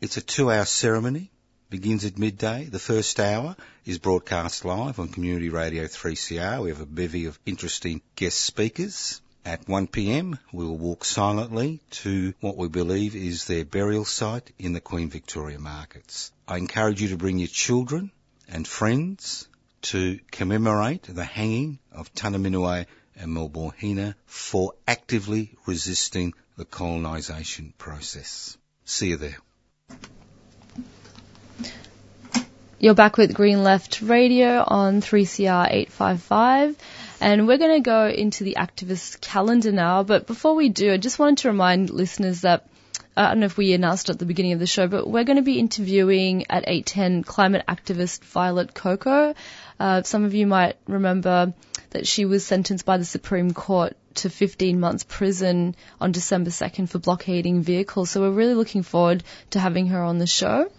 It's 0.00 0.16
a 0.16 0.22
two-hour 0.22 0.64
ceremony, 0.64 1.30
begins 1.68 2.06
at 2.06 2.16
midday. 2.16 2.64
The 2.64 2.78
first 2.78 3.20
hour 3.20 3.54
is 3.84 3.98
broadcast 3.98 4.64
live 4.64 4.98
on 4.98 5.08
Community 5.08 5.50
Radio 5.50 5.84
3CR. 5.84 6.62
We 6.62 6.70
have 6.70 6.80
a 6.80 6.86
bevy 6.86 7.26
of 7.26 7.38
interesting 7.44 8.00
guest 8.16 8.40
speakers. 8.40 9.20
At 9.44 9.64
1pm, 9.66 10.38
we 10.52 10.64
will 10.66 10.76
walk 10.76 11.04
silently 11.04 11.80
to 12.02 12.34
what 12.40 12.58
we 12.58 12.68
believe 12.68 13.16
is 13.16 13.46
their 13.46 13.64
burial 13.64 14.04
site 14.04 14.52
in 14.58 14.74
the 14.74 14.82
Queen 14.82 15.08
Victoria 15.08 15.58
Markets. 15.58 16.30
I 16.46 16.58
encourage 16.58 17.00
you 17.00 17.08
to 17.08 17.16
bring 17.16 17.38
your 17.38 17.48
children 17.48 18.12
and 18.48 18.68
friends 18.68 19.48
to 19.82 20.20
commemorate 20.30 21.04
the 21.04 21.24
hanging 21.24 21.78
of 21.90 22.12
Tunnerminnerwait 22.14 22.86
and 23.16 23.34
Maulboyheenner 23.34 24.14
for 24.26 24.74
actively 24.86 25.56
resisting 25.64 26.34
the 26.58 26.66
colonisation 26.66 27.72
process. 27.78 28.58
See 28.84 29.08
you 29.08 29.16
there. 29.16 29.38
You're 32.78 32.94
back 32.94 33.16
with 33.16 33.34
Green 33.34 33.62
Left 33.62 34.00
Radio 34.02 34.64
on 34.66 35.00
3CR 35.00 35.66
855. 35.70 36.76
And 37.20 37.46
we're 37.46 37.58
going 37.58 37.82
to 37.82 37.86
go 37.86 38.08
into 38.08 38.44
the 38.44 38.56
activist 38.58 39.20
calendar 39.20 39.72
now. 39.72 40.02
But 40.02 40.26
before 40.26 40.54
we 40.54 40.70
do, 40.70 40.92
I 40.92 40.96
just 40.96 41.18
wanted 41.18 41.38
to 41.38 41.48
remind 41.48 41.90
listeners 41.90 42.40
that 42.42 42.66
uh, 43.16 43.20
I 43.20 43.28
don't 43.28 43.40
know 43.40 43.46
if 43.46 43.58
we 43.58 43.72
announced 43.72 44.08
at 44.08 44.18
the 44.18 44.24
beginning 44.24 44.52
of 44.52 44.58
the 44.58 44.66
show, 44.66 44.86
but 44.86 45.06
we're 45.06 45.24
going 45.24 45.36
to 45.36 45.42
be 45.42 45.58
interviewing 45.58 46.46
at 46.48 46.66
8:10 46.66 47.26
climate 47.26 47.64
activist 47.68 48.24
Violet 48.24 48.72
Coco. 48.72 49.34
Uh, 49.78 50.02
some 50.02 50.24
of 50.24 50.32
you 50.32 50.46
might 50.46 50.76
remember 50.86 51.52
that 51.90 52.06
she 52.06 52.24
was 52.24 52.46
sentenced 52.46 52.86
by 52.86 52.96
the 52.96 53.04
Supreme 53.04 53.52
Court 53.52 53.96
to 54.14 54.30
15 54.30 54.80
months 54.80 55.04
prison 55.04 55.74
on 56.00 56.12
December 56.12 56.50
2nd 56.50 56.88
for 56.88 56.98
blockading 56.98 57.62
vehicles. 57.62 58.10
So 58.10 58.20
we're 58.20 58.30
really 58.30 58.54
looking 58.54 58.82
forward 58.82 59.24
to 59.50 59.60
having 59.60 59.88
her 59.88 60.02
on 60.02 60.18
the 60.18 60.26
show. 60.26 60.70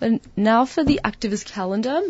And 0.00 0.20
now 0.36 0.64
for 0.64 0.84
the 0.84 1.00
activist 1.04 1.46
calendar. 1.46 2.00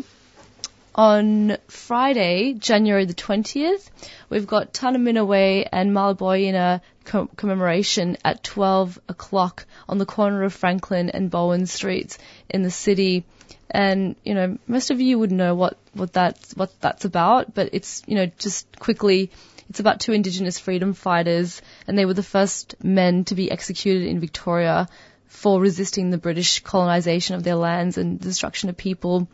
On 0.96 1.56
Friday, 1.66 2.54
January 2.54 3.04
the 3.04 3.14
20th, 3.14 3.90
we've 4.28 4.46
got 4.46 4.72
Tunnerminnerwait 4.72 5.68
and 5.72 5.90
Maulboyheenner 5.90 6.82
co- 7.04 7.26
commemoration 7.34 8.16
at 8.24 8.44
12 8.44 9.00
o'clock 9.08 9.66
on 9.88 9.98
the 9.98 10.06
corner 10.06 10.44
of 10.44 10.52
Franklin 10.52 11.10
and 11.10 11.32
Bowen 11.32 11.66
Streets 11.66 12.18
in 12.48 12.62
the 12.62 12.70
city. 12.70 13.24
And, 13.68 14.14
you 14.24 14.34
know, 14.34 14.56
most 14.68 14.92
of 14.92 15.00
you 15.00 15.18
would 15.18 15.32
know 15.32 15.56
what, 15.56 15.78
what 15.94 16.12
that's, 16.12 16.54
what 16.54 16.70
that's 16.80 17.04
about, 17.04 17.54
but 17.54 17.70
it's, 17.72 18.04
you 18.06 18.14
know, 18.14 18.26
just 18.38 18.78
quickly, 18.78 19.32
it's 19.68 19.80
about 19.80 19.98
two 19.98 20.12
Indigenous 20.12 20.60
freedom 20.60 20.92
fighters, 20.92 21.60
and 21.88 21.98
they 21.98 22.04
were 22.04 22.14
the 22.14 22.22
first 22.22 22.76
men 22.84 23.24
to 23.24 23.34
be 23.34 23.50
executed 23.50 24.06
in 24.06 24.20
Victoria 24.20 24.88
for 25.26 25.60
resisting 25.60 26.10
the 26.10 26.18
British 26.18 26.60
colonisation 26.60 27.34
of 27.34 27.42
their 27.42 27.56
lands 27.56 27.98
and 27.98 28.20
destruction 28.20 28.68
of 28.68 28.76
people 28.76 29.26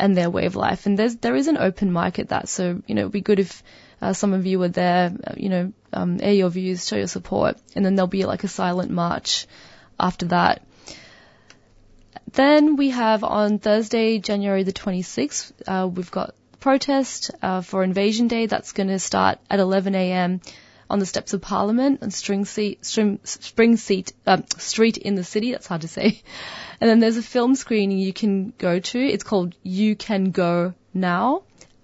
and 0.00 0.16
their 0.16 0.30
way 0.30 0.46
of 0.46 0.56
life. 0.56 0.86
And 0.86 0.98
there's 0.98 1.16
there 1.16 1.36
is 1.36 1.48
an 1.48 1.58
open 1.58 1.92
mic 1.92 2.18
at 2.18 2.30
that, 2.30 2.48
so 2.48 2.82
you 2.86 2.94
know 2.94 3.02
it'd 3.02 3.12
be 3.12 3.20
good 3.20 3.38
if 3.38 3.62
uh, 4.02 4.12
some 4.12 4.32
of 4.32 4.46
you 4.46 4.58
were 4.58 4.68
there, 4.68 5.12
uh, 5.24 5.34
you 5.36 5.48
know, 5.50 5.72
um, 5.92 6.18
air 6.22 6.32
your 6.32 6.48
views, 6.48 6.86
show 6.86 6.96
your 6.96 7.06
support, 7.06 7.58
and 7.74 7.84
then 7.84 7.94
there'll 7.94 8.08
be 8.08 8.24
like 8.24 8.44
a 8.44 8.48
silent 8.48 8.90
march 8.90 9.46
after 9.98 10.26
that. 10.26 10.62
Then 12.32 12.76
we 12.76 12.90
have 12.90 13.24
on 13.24 13.58
Thursday, 13.58 14.18
January 14.18 14.62
the 14.62 14.72
26th, 14.72 15.52
uh, 15.66 15.86
we've 15.88 16.10
got 16.10 16.34
protest 16.60 17.30
uh, 17.42 17.60
for 17.60 17.82
Invasion 17.82 18.28
Day. 18.28 18.46
That's 18.46 18.72
going 18.72 18.88
to 18.88 18.98
start 18.98 19.38
at 19.50 19.58
11 19.58 19.94
a.m. 19.94 20.40
on 20.90 20.98
the 20.98 21.06
steps 21.06 21.32
of 21.32 21.40
Parliament 21.40 22.02
on 22.02 22.10
String 22.10 22.44
Seat, 22.44 22.84
String, 22.84 23.20
Spring 23.24 23.76
Seat 23.76 24.12
um, 24.26 24.44
Street 24.58 24.98
in 24.98 25.14
the 25.14 25.24
city. 25.24 25.52
That's 25.52 25.66
hard 25.66 25.82
to 25.82 25.88
say. 25.88 26.22
And 26.80 26.88
then 26.88 26.98
there's 26.98 27.16
a 27.16 27.22
film 27.22 27.54
screening 27.54 27.98
you 27.98 28.12
can 28.12 28.54
go 28.56 28.80
to. 28.80 28.98
It's 28.98 29.24
called 29.24 29.54
You 29.62 29.96
Can 29.96 30.30
Go 30.30 30.72
Now. 30.94 31.42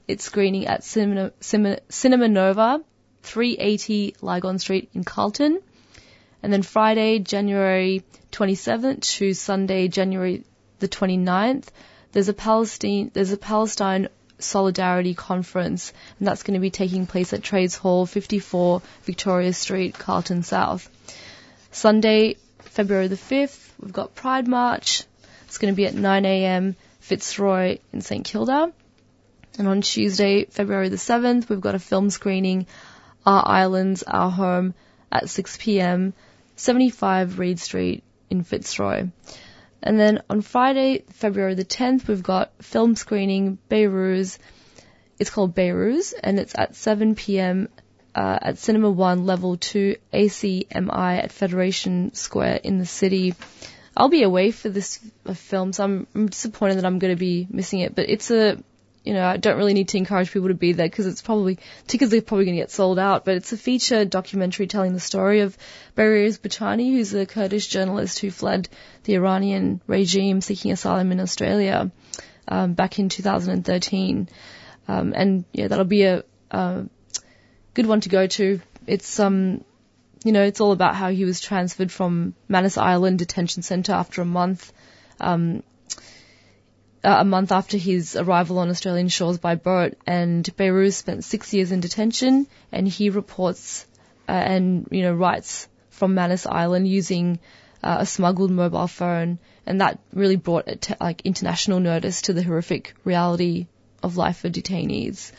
It's 0.08 0.24
screening 0.24 0.66
at 0.66 0.84
Cinema, 0.84 1.32
Cinema, 1.40 1.78
Cinema 1.88 2.28
Nova, 2.28 2.80
380 3.22 4.16
Lygon 4.22 4.58
Street 4.58 4.88
in 4.94 5.04
Carlton. 5.04 5.60
And 6.42 6.52
then 6.52 6.62
Friday, 6.62 7.18
January 7.18 8.04
27th 8.32 9.02
to 9.18 9.34
Sunday, 9.34 9.88
January 9.88 10.44
the 10.78 10.88
29th, 10.88 11.66
there's 12.12 12.28
a 12.28 12.34
Palestine, 12.34 13.10
there's 13.12 13.32
a 13.32 13.36
Palestine 13.36 14.08
Solidarity 14.38 15.14
Conference, 15.14 15.92
and 16.18 16.28
that's 16.28 16.42
going 16.42 16.54
to 16.54 16.60
be 16.60 16.70
taking 16.70 17.06
place 17.06 17.32
at 17.32 17.42
Trades 17.42 17.76
Hall, 17.76 18.06
54 18.06 18.82
Victoria 19.02 19.52
Street, 19.52 19.94
Carlton 19.94 20.42
South. 20.42 20.88
Sunday, 21.70 22.36
February 22.60 23.08
the 23.08 23.16
5th, 23.16 23.70
we've 23.80 23.92
got 23.92 24.14
Pride 24.14 24.46
March. 24.46 25.04
It's 25.46 25.58
going 25.58 25.72
to 25.72 25.76
be 25.76 25.86
at 25.86 25.94
9am, 25.94 26.74
Fitzroy 27.00 27.78
in 27.92 28.00
St 28.00 28.24
Kilda. 28.24 28.72
And 29.58 29.68
on 29.68 29.80
Tuesday, 29.80 30.44
February 30.44 30.90
the 30.90 30.96
7th, 30.96 31.48
we've 31.48 31.60
got 31.60 31.74
a 31.74 31.78
film 31.78 32.10
screening, 32.10 32.66
Our 33.24 33.42
Islands, 33.46 34.02
Our 34.02 34.30
Home, 34.30 34.74
at 35.10 35.24
6pm, 35.24 36.12
75 36.56 37.38
Reed 37.38 37.58
Street 37.58 38.02
in 38.28 38.42
Fitzroy. 38.42 39.08
And 39.86 40.00
then 40.00 40.22
on 40.28 40.42
Friday, 40.42 41.04
February 41.10 41.54
the 41.54 41.64
10th, 41.64 42.08
we've 42.08 42.22
got 42.22 42.50
film 42.60 42.96
screening 42.96 43.58
Beirut. 43.68 44.36
It's 45.20 45.30
called 45.30 45.54
Beirut, 45.54 46.12
and 46.24 46.40
it's 46.40 46.54
at 46.58 46.74
7 46.74 47.14
p.m. 47.14 47.68
Uh, 48.12 48.38
at 48.42 48.58
Cinema 48.58 48.90
One, 48.90 49.26
Level 49.26 49.56
Two, 49.56 49.94
ACMI 50.12 51.22
at 51.22 51.30
Federation 51.30 52.12
Square 52.14 52.60
in 52.64 52.78
the 52.78 52.86
city. 52.86 53.34
I'll 53.96 54.08
be 54.08 54.24
away 54.24 54.50
for 54.50 54.68
this 54.68 54.98
film, 55.34 55.72
so 55.72 55.84
I'm 55.84 56.26
disappointed 56.26 56.78
that 56.78 56.84
I'm 56.84 56.98
going 56.98 57.14
to 57.14 57.20
be 57.20 57.46
missing 57.48 57.78
it. 57.78 57.94
But 57.94 58.10
it's 58.10 58.32
a, 58.32 58.58
you 59.06 59.14
know, 59.14 59.24
I 59.24 59.36
don't 59.36 59.56
really 59.56 59.72
need 59.72 59.88
to 59.88 59.98
encourage 59.98 60.32
people 60.32 60.48
to 60.48 60.54
be 60.54 60.72
there 60.72 60.88
because 60.88 61.06
it's 61.06 61.22
probably 61.22 61.60
tickets 61.86 62.12
are 62.12 62.20
probably 62.20 62.46
going 62.46 62.56
to 62.56 62.62
get 62.62 62.72
sold 62.72 62.98
out. 62.98 63.24
But 63.24 63.36
it's 63.36 63.52
a 63.52 63.56
feature 63.56 64.04
documentary 64.04 64.66
telling 64.66 64.94
the 64.94 65.00
story 65.00 65.40
of 65.40 65.56
Behrouz 65.96 66.40
Boochani, 66.40 66.90
who's 66.90 67.14
a 67.14 67.24
Kurdish 67.24 67.68
journalist 67.68 68.18
who 68.18 68.32
fled 68.32 68.68
the 69.04 69.14
Iranian 69.14 69.80
regime 69.86 70.40
seeking 70.40 70.72
asylum 70.72 71.12
in 71.12 71.20
Australia 71.20 71.92
um, 72.48 72.74
back 72.74 72.98
in 72.98 73.08
2013. 73.08 74.28
Um, 74.88 75.12
and 75.14 75.44
yeah, 75.52 75.68
that'll 75.68 75.84
be 75.84 76.02
a, 76.02 76.24
a 76.50 76.86
good 77.74 77.86
one 77.86 78.00
to 78.00 78.08
go 78.08 78.26
to. 78.26 78.60
It's 78.88 79.20
um, 79.20 79.64
you 80.24 80.32
know, 80.32 80.42
it's 80.42 80.60
all 80.60 80.72
about 80.72 80.96
how 80.96 81.10
he 81.10 81.24
was 81.24 81.40
transferred 81.40 81.92
from 81.92 82.34
Manus 82.48 82.76
Island 82.76 83.20
detention 83.20 83.62
centre 83.62 83.92
after 83.92 84.20
a 84.20 84.24
month. 84.24 84.72
Um, 85.20 85.62
a 87.06 87.24
month 87.24 87.52
after 87.52 87.76
his 87.76 88.16
arrival 88.16 88.58
on 88.58 88.68
Australian 88.68 89.08
shores 89.08 89.38
by 89.38 89.54
boat, 89.54 89.94
and 90.06 90.44
Behrouz 90.56 90.94
spent 90.94 91.24
six 91.24 91.52
years 91.54 91.70
in 91.70 91.80
detention, 91.80 92.46
and 92.72 92.88
he 92.88 93.10
reports 93.10 93.86
uh, 94.28 94.32
and 94.32 94.88
you 94.90 95.02
know 95.02 95.14
writes 95.14 95.68
from 95.90 96.14
Manus 96.14 96.46
Island 96.46 96.88
using 96.88 97.38
uh, 97.82 97.98
a 98.00 98.06
smuggled 98.06 98.50
mobile 98.50 98.88
phone, 98.88 99.38
and 99.66 99.80
that 99.80 100.00
really 100.12 100.36
brought 100.36 100.68
it 100.68 100.82
to, 100.82 100.96
like 101.00 101.22
international 101.22 101.80
notice 101.80 102.22
to 102.22 102.32
the 102.32 102.42
horrific 102.42 102.94
reality 103.04 103.66
of 104.02 104.16
life 104.16 104.38
for 104.38 104.50
detainees. 104.50 105.32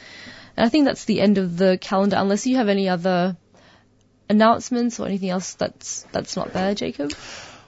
And 0.56 0.66
I 0.66 0.70
think 0.70 0.86
that's 0.86 1.06
the 1.06 1.22
end 1.22 1.38
of 1.38 1.58
the 1.58 1.78
calendar, 1.80 2.16
unless 2.18 2.48
you 2.48 2.56
have 2.56 2.70
any 2.70 2.88
other 2.88 3.36
announcements 4.30 5.00
or 5.00 5.08
anything 5.08 5.30
else 5.30 5.54
that's 5.56 6.06
that's 6.12 6.36
not 6.36 6.54
there, 6.54 6.74
Jacob. 6.76 7.14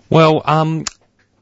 Well, 0.10 0.42
um, 0.46 0.86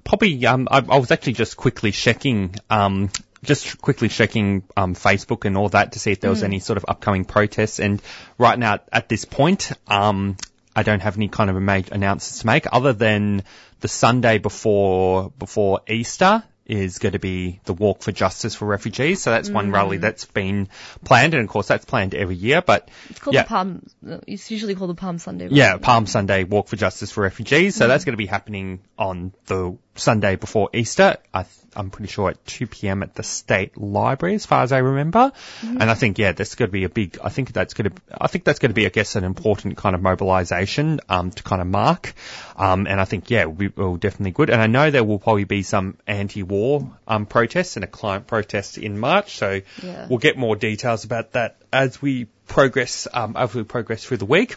probably 0.08 0.45
um, 0.45 0.68
I, 0.72 0.78
I 0.78 0.97
was 0.97 1.12
actually 1.12 1.34
just 1.34 1.58
quickly 1.58 1.91
checking 1.91 2.55
um, 2.70 3.10
just 3.43 3.80
quickly 3.82 4.10
checking 4.10 4.64
um, 4.76 4.95
Facebook 4.95 5.45
and 5.45 5.58
all 5.58 5.70
that 5.70 5.91
to 5.93 5.99
see 5.99 6.12
if 6.12 6.22
there 6.22 6.32
was 6.32 6.41
Mm. 6.41 6.45
any 6.45 6.60
sort 6.60 6.78
of 6.78 6.86
upcoming 6.88 7.24
protests. 7.26 7.80
And 7.80 8.01
right 8.38 8.58
now, 8.58 8.80
at 8.91 9.08
this 9.10 9.26
point, 9.26 9.72
um, 9.88 10.38
I 10.76 10.84
don't 10.84 11.01
have 11.01 11.18
any 11.18 11.28
kind 11.28 11.49
of 11.49 11.55
a 11.55 11.62
major 11.62 11.93
announcements 11.93 12.39
to 12.39 12.47
make, 12.47 12.66
other 12.72 12.93
than 12.93 13.43
the 13.82 13.88
Sunday 13.88 14.38
before 14.39 15.32
before 15.38 15.82
Easter 15.88 16.43
is 16.66 16.99
going 16.99 17.14
to 17.14 17.20
be 17.20 17.62
the 17.64 17.74
Walk 17.74 18.01
for 18.01 18.12
Justice 18.12 18.53
for 18.53 18.66
Refugees. 18.66 19.22
So 19.22 19.30
that's 19.32 19.49
one 19.49 19.70
Mm. 19.70 19.74
rally 19.74 19.97
that's 19.97 20.26
been 20.26 20.68
planned, 21.05 21.34
and 21.34 21.43
of 21.43 21.49
course 21.49 21.68
that's 21.68 21.86
planned 21.86 22.14
every 22.14 22.36
year. 22.36 22.62
But 22.62 22.89
It's 23.10 23.20
called 23.20 23.36
yeah, 23.36 23.43
the 23.43 23.47
Palm. 23.47 23.84
It's 24.28 24.51
usually 24.51 24.76
called 24.76 24.89
the 24.89 24.95
Palm 24.95 25.18
Sunday. 25.18 25.47
yeah, 25.49 25.78
Palm 25.78 26.05
Sunday 26.08 26.43
Walk 26.43 26.68
for 26.68 26.76
Justice 26.76 27.10
for 27.12 27.22
Refugees. 27.22 27.76
So 27.76 27.86
Mm. 27.86 27.88
that's 27.88 28.03
going 28.03 28.14
to 28.14 28.18
be 28.18 28.26
happening 28.26 28.82
on 28.97 29.32
the 29.45 29.78
Sunday 30.00 30.36
before 30.36 30.70
Easter. 30.74 31.18
I, 31.34 31.43
th- 31.43 31.54
I'm 31.76 31.89
pretty 31.91 32.12
sure 32.12 32.30
at 32.30 32.43
2 32.48 32.66
p.m. 32.68 33.04
at 33.04 33.14
the 33.14 33.22
state 33.24 33.78
library, 33.78 34.34
as 34.36 34.45
far 34.45 34.64
as 34.64 34.72
I 34.72 34.80
remember. 34.80 35.32
Mhm. 35.62 35.78
And 35.82 35.84
I 35.84 35.93
think, 35.93 36.18
yeah, 36.18 36.32
that's 36.32 36.56
going 36.56 36.70
to 36.70 36.72
be 36.72 36.86
a 36.86 36.89
big. 36.89 37.20
I 37.24 37.30
think 37.30 37.54
that's 37.54 37.74
going 37.76 37.91
to. 37.91 37.98
I 38.20 38.28
think 38.28 38.45
that's 38.45 38.60
going 38.60 38.72
to 38.72 38.76
be, 38.76 38.86
I 38.86 38.89
guess, 38.89 39.16
an 39.16 39.24
important 39.24 39.78
kind 39.78 39.95
of 39.95 40.02
mobilisation 40.02 41.00
um, 41.10 41.32
to 41.32 41.43
kind 41.43 41.62
of 41.62 41.68
mark. 41.68 42.14
Um, 42.56 42.88
and 42.88 43.00
I 43.00 43.06
think, 43.06 43.30
yeah, 43.30 43.45
we 43.45 43.68
will 43.68 43.98
definitely 43.98 44.32
good. 44.32 44.50
And 44.50 44.62
I 44.62 44.68
know 44.68 44.89
there 44.89 45.04
will 45.04 45.20
probably 45.20 45.43
be 45.43 45.62
some 45.62 45.98
anti-war 46.08 46.89
um, 47.08 47.26
protests 47.28 47.76
and 47.78 47.84
a 47.84 47.88
client 47.88 48.26
protest 48.28 48.78
in 48.78 48.98
March. 48.98 49.36
So 49.38 49.62
Yeah. 49.84 50.08
we'll 50.10 50.20
get 50.20 50.38
more 50.38 50.56
details 50.56 51.04
about 51.06 51.34
that 51.34 51.58
as 51.72 52.01
we 52.01 52.26
progress 52.47 53.07
um, 53.13 53.36
as 53.38 53.53
we 53.53 53.63
progress 53.63 54.03
through 54.03 54.18
the 54.18 54.26
week. 54.26 54.55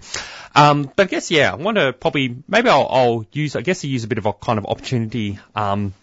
Um, 0.55 0.91
but 0.95 1.07
I 1.07 1.11
guess 1.11 1.31
yeah, 1.31 1.53
I 1.53 1.57
want 1.57 1.77
to 1.77 1.93
probably 1.93 2.37
maybe 2.49 2.69
I'll, 2.69 2.89
I'll 2.91 3.27
use 3.33 3.57
I 3.57 3.63
guess 3.63 3.85
I 3.85 3.89
use 3.89 4.05
a 4.05 4.09
bit 4.09 4.19
of 4.19 4.27
a 4.27 4.33
kind 4.33 4.59
of 4.59 4.67
opportunity. 4.67 5.39
Um, 5.55 5.95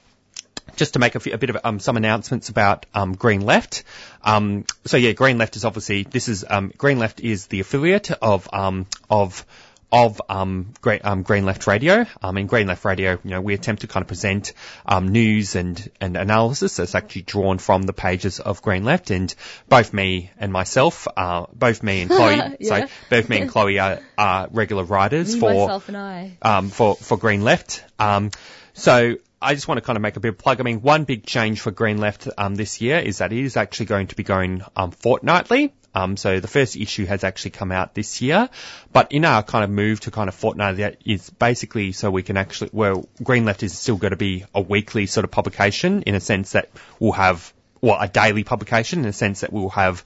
just 0.75 0.93
to 0.93 0.99
make 0.99 1.15
a, 1.15 1.19
few, 1.19 1.33
a 1.33 1.37
bit 1.37 1.49
of 1.49 1.57
um, 1.63 1.79
some 1.79 1.97
announcements 1.97 2.49
about 2.49 2.85
um, 2.93 3.13
Green 3.13 3.41
Left. 3.41 3.83
Um, 4.21 4.65
so 4.85 4.97
yeah, 4.97 5.13
Green 5.13 5.37
Left 5.37 5.55
is 5.55 5.65
obviously 5.65 6.03
this 6.03 6.27
is 6.27 6.45
um, 6.47 6.71
Green 6.77 6.99
Left 6.99 7.19
is 7.19 7.47
the 7.47 7.61
affiliate 7.61 8.11
of 8.11 8.47
um, 8.53 8.85
of 9.09 9.45
of 9.91 10.21
um, 10.27 10.73
Green, 10.81 10.99
um, 11.03 11.23
Green 11.23 11.45
Left 11.45 11.65
Radio. 11.65 12.05
Um, 12.21 12.37
in 12.37 12.47
Green 12.47 12.67
Left 12.67 12.83
Radio, 12.83 13.13
you 13.23 13.29
know, 13.31 13.41
we 13.41 13.53
attempt 13.53 13.81
to 13.81 13.87
kind 13.87 14.01
of 14.01 14.07
present 14.07 14.53
um, 14.85 15.07
news 15.07 15.55
and 15.55 15.89
and 16.01 16.17
analysis 16.17 16.75
that's 16.75 16.93
actually 16.95 17.21
drawn 17.21 17.57
from 17.57 17.83
the 17.83 17.93
pages 17.93 18.39
of 18.39 18.61
Green 18.61 18.83
Left. 18.83 19.11
And 19.11 19.33
both 19.69 19.93
me 19.93 20.31
and 20.39 20.51
myself, 20.51 21.07
uh, 21.15 21.45
both 21.53 21.83
me 21.83 22.01
and 22.01 22.11
Chloe, 22.11 22.35
Yeah. 22.59 22.85
so 22.85 22.87
both 23.09 23.29
me 23.29 23.39
and 23.41 23.49
Chloe 23.49 23.79
are, 23.79 23.99
are 24.17 24.47
regular 24.51 24.83
writers 24.83 25.33
Me, 25.33 25.39
for 25.39 25.81
and 25.87 25.97
I. 25.97 26.37
um, 26.41 26.69
for, 26.69 26.95
for 26.95 27.17
Green 27.17 27.43
Left. 27.43 27.83
Um, 27.97 28.31
so 28.73 29.15
I 29.41 29.53
just 29.53 29.67
want 29.67 29.77
to 29.77 29.81
kind 29.83 29.95
of 29.95 30.01
make 30.01 30.17
a 30.17 30.19
bit 30.19 30.29
of 30.29 30.37
plug. 30.37 30.59
I 30.59 30.63
mean, 30.63 30.81
one 30.81 31.03
big 31.05 31.25
change 31.25 31.61
for 31.61 31.71
Green 31.71 31.97
Left 31.97 32.27
um, 32.37 32.55
this 32.55 32.81
year 32.81 32.99
is 32.99 33.19
that 33.19 33.31
it 33.31 33.39
is 33.43 33.55
actually 33.55 33.85
going 33.85 34.07
to 34.07 34.15
be 34.15 34.23
going 34.23 34.63
um, 34.75 34.91
fortnightly. 34.91 35.73
Um, 35.97 36.15
so 36.15 36.39
the 36.39 36.47
first 36.47 36.75
issue 36.75 37.07
has 37.07 37.23
actually 37.23 37.51
come 37.51 37.71
out 37.71 37.95
this 37.95 38.21
year, 38.21 38.49
but 38.93 39.11
in 39.11 39.25
our 39.25 39.41
kind 39.41 39.63
of 39.63 39.71
move 39.71 39.99
to 40.01 40.11
kind 40.11 40.29
of 40.29 40.35
fortnightly, 40.35 40.83
that 40.83 40.97
is 41.05 41.27
basically 41.31 41.91
so 41.91 42.11
we 42.11 42.21
can 42.21 42.37
actually, 42.37 42.69
well, 42.71 43.09
Green 43.23 43.45
Left 43.45 43.63
is 43.63 43.75
still 43.75 43.97
going 43.97 44.11
to 44.11 44.17
be 44.17 44.45
a 44.53 44.61
weekly 44.61 45.07
sort 45.07 45.23
of 45.23 45.31
publication 45.31 46.03
in 46.03 46.13
a 46.13 46.19
sense 46.19 46.51
that 46.51 46.69
we'll 46.99 47.13
have, 47.13 47.51
well, 47.81 47.97
a 47.99 48.07
daily 48.07 48.43
publication 48.43 48.99
in 48.99 49.05
a 49.05 49.13
sense 49.13 49.41
that 49.41 49.51
we'll 49.51 49.69
have 49.69 50.05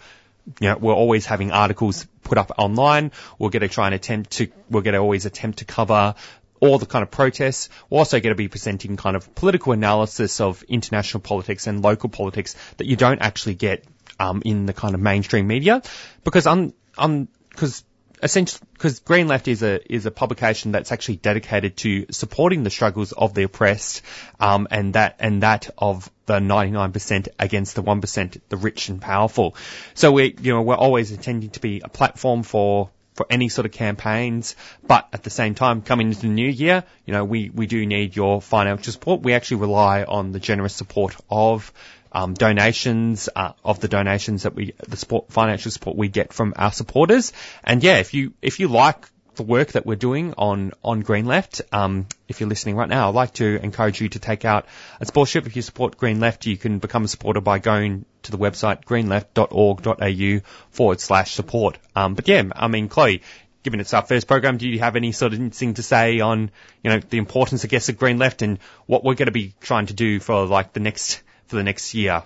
you 0.62 0.70
know, 0.70 0.78
we're 0.78 0.94
always 0.94 1.26
having 1.26 1.52
articles 1.52 2.08
put 2.24 2.38
up 2.38 2.54
online. 2.58 3.12
We're 3.38 3.50
going 3.50 3.62
to 3.62 3.68
try 3.68 3.88
and 3.88 3.94
attempt 3.94 4.32
to, 4.38 4.48
we're 4.70 4.84
going 4.84 4.94
to 4.94 5.00
always 5.00 5.26
attempt 5.26 5.60
to 5.60 5.66
cover 5.66 6.16
all 6.62 6.80
the 6.80 6.86
kind 6.86 7.04
of 7.04 7.12
protests. 7.12 7.68
We're 7.89 8.00
also 8.00 8.22
going 8.22 8.32
to 8.32 8.36
be 8.36 8.48
presenting 8.48 8.96
kind 8.96 9.18
of 9.18 9.36
political 9.36 9.74
analysis 9.74 10.39
of 10.39 10.64
international 10.64 11.20
politics 11.20 11.68
and 11.68 11.84
local 11.84 12.08
politics 12.08 12.56
that 12.78 12.88
you 12.88 12.96
don't 12.96 13.20
actually 13.20 13.56
get 13.56 13.84
um, 14.22 14.41
in 14.45 14.65
the 14.65 14.74
kind 14.74 14.93
of 14.93 15.01
mainstream 15.01 15.47
media 15.47 15.82
because 16.24 16.45
I'm, 16.45 16.74
I'm, 16.97 17.28
because 17.49 17.84
essentially, 18.22 18.61
because 18.74 18.99
Green 18.99 19.28
Left 19.28 19.47
is 19.47 19.63
a 19.63 19.80
is 19.91 20.05
a 20.05 20.11
publication 20.11 20.72
that's 20.74 20.91
actually 20.91 21.17
dedicated 21.17 21.78
to 21.78 22.05
supporting 22.11 22.63
the 22.63 22.69
struggles 22.69 23.11
of 23.11 23.34
the 23.34 23.43
oppressed, 23.43 24.03
um, 24.39 24.67
and 24.72 24.93
that 24.93 25.15
and 25.19 25.43
that 25.43 25.69
of 25.78 26.09
the 26.28 26.39
99% 26.39 27.28
against 27.39 27.76
the 27.76 27.84
1%, 27.84 28.41
the 28.47 28.57
rich 28.57 28.88
and 28.89 29.01
powerful. 29.01 29.55
So 29.95 30.11
we, 30.11 30.36
you 30.39 30.53
know, 30.53 30.61
we're 30.61 30.76
always 30.76 31.11
intending 31.11 31.49
to 31.51 31.59
be 31.59 31.82
a 31.84 31.89
platform 31.89 32.43
for 32.43 32.89
for 33.13 33.26
any 33.30 33.49
sort 33.49 33.65
of 33.65 33.74
campaigns, 33.74 34.55
but 34.88 35.07
at 35.11 35.24
the 35.24 35.30
same 35.30 35.53
time, 35.53 35.82
coming 35.82 36.07
into 36.07 36.22
the 36.22 36.28
new 36.30 36.47
year, 36.47 36.86
you 37.05 37.13
know, 37.13 37.26
we, 37.26 37.49
we 37.49 37.67
do 37.67 37.86
need 37.86 38.15
your 38.15 38.41
financial 38.41 38.93
support. 38.93 39.22
We 39.22 39.34
actually 39.34 39.57
rely 39.57 40.03
on 40.03 40.32
the 40.32 40.39
generous 40.39 40.74
support 40.74 41.17
of 41.30 41.74
um, 42.12 42.34
donations, 42.34 43.30
uh, 43.36 43.53
of 43.64 43.80
the 43.80 43.88
donations 43.88 44.43
that 44.43 44.55
we, 44.55 44.74
the 44.88 44.97
support, 44.97 45.32
financial 45.32 45.72
support 45.72 45.97
we 45.97 46.07
get 46.07 46.34
from 46.34 46.53
our 46.55 46.72
supporters. 46.72 47.34
And 47.64 47.84
yeah, 47.84 47.97
if 47.97 48.14
you, 48.14 48.34
if 48.41 48.59
you 48.59 48.68
like 48.68 49.07
the 49.36 49.43
work 49.43 49.74
that 49.74 49.86
we're 49.86 49.95
doing 49.95 50.34
on, 50.38 50.72
on 50.84 51.01
Green 51.01 51.26
Left, 51.26 51.62
um, 51.72 52.07
if 52.28 52.39
you're 52.39 52.49
listening 52.49 52.76
right 52.76 52.89
now, 52.89 53.09
I'd 53.09 53.16
like 53.16 53.34
to 53.36 53.59
encourage 53.64 54.01
you 54.01 54.09
to 54.09 54.20
take 54.20 54.45
out 54.45 54.66
a 54.99 55.05
sponsorship. 55.05 55.47
If 55.47 55.55
you 55.55 55.62
support 55.62 55.97
Green 55.97 56.20
Left, 56.20 56.45
you 56.45 56.57
can 56.57 56.80
become 56.80 57.05
a 57.05 57.07
supporter 57.07 57.41
by 57.41 57.59
going 57.59 58.05
to 58.24 58.32
the 58.32 58.38
website 58.38 58.84
greenleft.org.au 58.84 60.47
forward 60.70 60.99
slash 60.99 61.34
support. 61.34 61.78
Um, 61.95 62.16
but 62.16 62.28
yeah, 62.28 62.43
I 62.55 62.68
mean, 62.68 62.89
Chloe, 62.89 63.22
given 63.64 63.80
it's 63.80 63.93
our 63.93 64.05
first 64.05 64.28
program, 64.28 64.57
do 64.57 64.68
you 64.68 64.80
have 64.80 64.95
any 64.95 65.12
sort 65.12 65.34
of 65.34 65.53
thing 65.53 65.76
to 65.76 65.84
say 65.84 66.20
on, 66.20 66.51
you 66.84 66.89
know, 66.89 66.99
the 66.99 67.18
importance, 67.18 67.64
I 67.64 67.68
guess, 67.68 67.89
of 67.89 67.97
Green 67.97 68.18
Left 68.18 68.41
and 68.41 68.59
what 68.86 69.03
we're 69.03 69.16
going 69.16 69.28
to 69.28 69.32
be 69.32 69.53
trying 69.62 69.88
to 69.88 69.93
do 69.93 70.20
for 70.20 70.45
like 70.45 70.74
the 70.74 70.80
next, 70.80 71.22
for 71.52 71.58
the 71.58 71.64
next 71.64 71.93
year? 71.93 72.24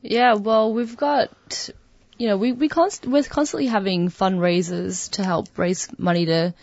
Yeah, 0.00 0.34
well, 0.34 0.72
we've 0.72 0.96
got, 0.96 1.68
you 2.16 2.28
know, 2.28 2.36
we 2.36 2.52
we 2.52 2.68
const- 2.68 3.06
we're 3.06 3.24
constantly 3.24 3.66
having 3.66 4.08
fundraisers 4.08 5.10
to 5.12 5.24
help 5.24 5.58
raise 5.58 5.88
money 5.98 6.26
to 6.26 6.54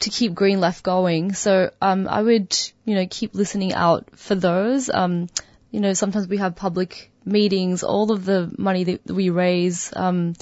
to 0.00 0.10
keep 0.10 0.34
Green 0.34 0.60
Left 0.60 0.82
going. 0.82 1.32
So 1.32 1.70
um, 1.80 2.08
I 2.08 2.20
would, 2.20 2.58
you 2.84 2.96
know, 2.96 3.06
keep 3.08 3.34
listening 3.34 3.72
out 3.72 4.18
for 4.18 4.34
those. 4.34 4.90
Um, 4.90 5.28
you 5.70 5.80
know, 5.80 5.94
sometimes 5.94 6.26
we 6.26 6.38
have 6.38 6.56
public 6.56 7.12
meetings. 7.24 7.84
All 7.84 8.10
of 8.10 8.24
the 8.24 8.52
money 8.58 8.84
that 8.84 9.06
we 9.06 9.30
raise, 9.30 9.92
um, 9.94 10.34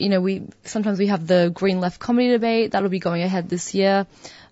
you 0.00 0.08
know, 0.08 0.20
we 0.20 0.48
sometimes 0.64 0.98
we 0.98 1.06
have 1.06 1.28
the 1.28 1.50
Green 1.54 1.80
Left 1.80 2.00
comedy 2.00 2.30
debate 2.30 2.72
that'll 2.72 2.88
be 2.88 2.98
going 2.98 3.22
ahead 3.22 3.48
this 3.48 3.72
year. 3.72 4.06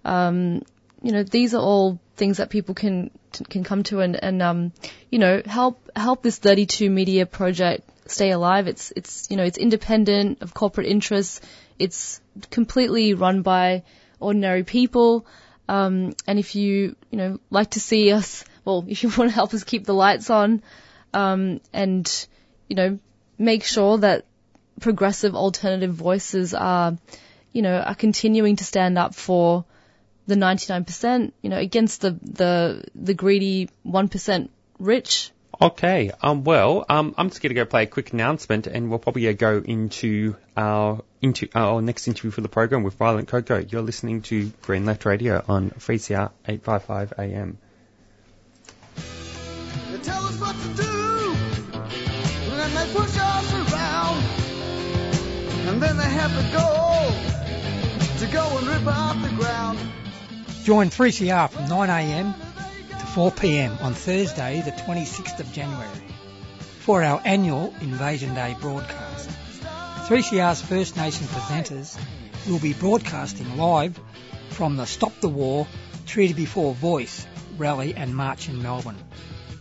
Um, 0.05 0.63
you 1.03 1.13
know, 1.13 1.23
these 1.23 1.55
are 1.55 1.61
all 1.61 2.01
things 2.17 2.39
that 2.39 2.51
people 2.51 2.75
can 2.75 3.11
can 3.49 3.63
come 3.65 3.83
to 3.85 4.01
and 4.01 4.23
and 4.23 4.43
um, 4.43 4.73
you 5.11 5.19
know, 5.19 5.43
help 5.45 5.91
help 5.95 6.23
this 6.23 6.39
32 6.39 6.91
media 6.91 7.27
project 7.27 7.89
stay 8.11 8.31
alive. 8.31 8.67
It's 8.67 8.93
it's 8.97 9.31
you 9.31 9.37
know, 9.37 9.45
it's 9.45 9.59
independent 9.59 10.43
of 10.43 10.55
corporate 10.55 10.87
interests. 10.87 11.41
It's 11.79 12.21
completely 12.51 13.15
run 13.15 13.43
by 13.43 13.85
ordinary 14.21 14.65
people. 14.65 15.27
Um, 15.69 16.15
and 16.27 16.39
if 16.39 16.55
you 16.55 16.97
you 17.11 17.19
know 17.19 17.41
like 17.51 17.71
to 17.71 17.81
see 17.81 18.13
us, 18.13 18.45
well, 18.65 18.85
if 18.89 19.03
you 19.03 19.11
want 19.11 19.31
to 19.31 19.35
help 19.35 19.55
us 19.55 19.65
keep 19.65 19.85
the 19.85 19.95
lights 19.95 20.31
on, 20.31 20.63
um, 21.15 21.61
and 21.73 22.27
you 22.69 22.77
know, 22.77 22.99
make 23.39 23.65
sure 23.65 23.99
that 23.99 24.25
progressive 24.81 25.35
alternative 25.35 25.93
voices 25.93 26.55
are, 26.55 26.97
you 27.53 27.63
know, 27.63 27.79
are 27.79 27.95
continuing 27.95 28.57
to 28.57 28.65
stand 28.65 28.99
up 28.99 29.15
for 29.15 29.65
the 30.29 30.35
99%, 30.35 31.33
you 31.41 31.49
know, 31.49 31.57
against 31.57 32.03
the, 32.03 32.11
the, 32.23 32.85
the 32.95 33.15
greedy 33.15 33.71
1% 33.87 34.49
rich. 34.79 35.33
Okay. 35.61 36.13
Um, 36.23 36.45
well, 36.45 36.85
um, 36.89 37.15
I'm 37.17 37.31
just 37.31 37.41
going 37.41 37.49
to 37.49 37.55
go 37.55 37.65
play 37.65 37.85
a 37.85 37.87
quick 37.87 38.13
announcement, 38.13 38.67
and 38.67 38.91
we'll 38.91 38.99
probably 38.99 39.27
uh, 39.27 39.33
go 39.33 39.59
into 39.65 40.37
our 40.57 41.03
into 41.21 41.49
our 41.53 41.83
next 41.83 42.07
interview 42.07 42.31
for 42.31 42.43
the 42.43 42.49
program 42.49 42.85
with 42.85 42.95
Violet 42.95 43.27
Coco. 43.27 43.59
You're 43.59 43.83
listening 43.83 44.23
to 44.23 44.53
Green 44.63 44.87
Left 44.87 45.05
Radio 45.05 45.43
on 45.49 45.71
3CR 45.71 46.31
855 46.47 47.15
AM. 47.19 47.59
They 49.91 49.99
tell 49.99 50.23
us 50.27 50.39
what 50.39 50.55
to 50.55 50.69
do, 50.81 51.35
and 51.73 52.61
then 52.61 52.75
they 52.75 52.93
push 52.95 53.19
us 53.19 53.73
around, 53.73 54.23
and 55.67 55.83
then 55.83 55.97
they 55.97 56.05
have 56.05 56.33
the 56.37 56.43
goal 56.57 56.79
to 58.19 58.27
go 58.33 58.59
and 58.59 58.67
rip 58.69 58.87
out 58.87 59.21
the 59.23 59.35
ground. 59.35 59.79
Join 60.69 60.91
3CR 60.91 61.49
from 61.49 61.65
9am 61.65 62.35
to 62.91 63.07
4pm 63.07 63.81
on 63.81 63.95
Thursday, 63.95 64.61
the 64.61 64.73
26th 64.73 65.41
of 65.41 65.51
January, 65.51 65.89
for 66.81 67.03
our 67.03 67.23
annual 67.25 67.73
Invasion 67.81 68.35
Day 68.35 68.55
broadcast. 68.61 69.31
3CR's 70.11 70.61
First 70.61 70.95
Nation 70.99 71.27
presenters 71.29 71.99
will 72.47 72.59
be 72.59 72.75
broadcasting 72.75 73.57
live 73.57 73.99
from 74.51 74.77
the 74.77 74.85
Stop 74.85 75.19
the 75.23 75.31
War 75.31 75.67
Treaty 76.05 76.35
Before 76.35 76.75
Voice 76.75 77.27
rally 77.57 77.95
and 77.95 78.15
march 78.15 78.51
in 78.51 78.63
Melbourne. 78.63 79.03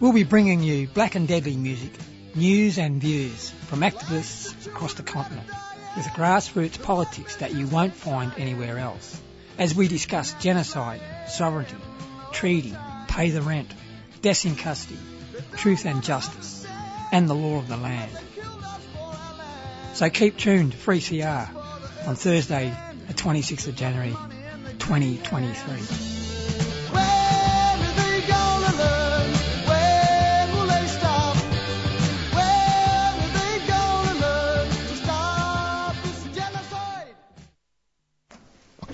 We'll 0.02 0.12
be 0.12 0.26
bringing 0.26 0.62
you 0.62 0.90
black 0.90 1.16
and 1.16 1.26
deadly 1.26 1.56
music, 1.56 1.94
news 2.36 2.78
and 2.78 3.00
views 3.00 3.52
from 3.68 3.80
activists 3.80 4.68
across 4.68 4.96
the 4.96 5.04
continent 5.04 5.48
with 5.96 6.06
grassroots 6.08 6.84
politics 6.84 7.38
that 7.38 7.56
you 7.56 7.66
won't 7.68 7.96
find 7.96 8.34
anywhere 8.38 8.78
else 8.78 9.22
as 9.58 9.74
we 9.74 9.88
discuss 9.88 10.34
genocide, 10.36 11.02
sovereignty, 11.28 11.76
treaty, 12.32 12.76
pay 13.08 13.32
the 13.32 13.42
rent, 13.42 13.70
deaths 14.22 14.46
in 14.46 14.56
custody, 14.56 15.00
truth 15.58 15.86
and 15.86 16.04
justice, 16.04 16.66
and 17.12 17.30
the 17.30 17.34
law 17.34 17.58
of 17.58 17.68
the 17.68 17.78
land. 17.78 18.12
So 19.94 20.10
keep 20.10 20.38
tuned 20.38 20.74
to 20.74 20.78
3CR 20.78 22.08
on 22.08 22.16
Thursday, 22.16 22.76
the 23.08 23.14
26th 23.14 23.68
of 23.68 23.76
January, 23.76 24.16
2023. 24.80 26.17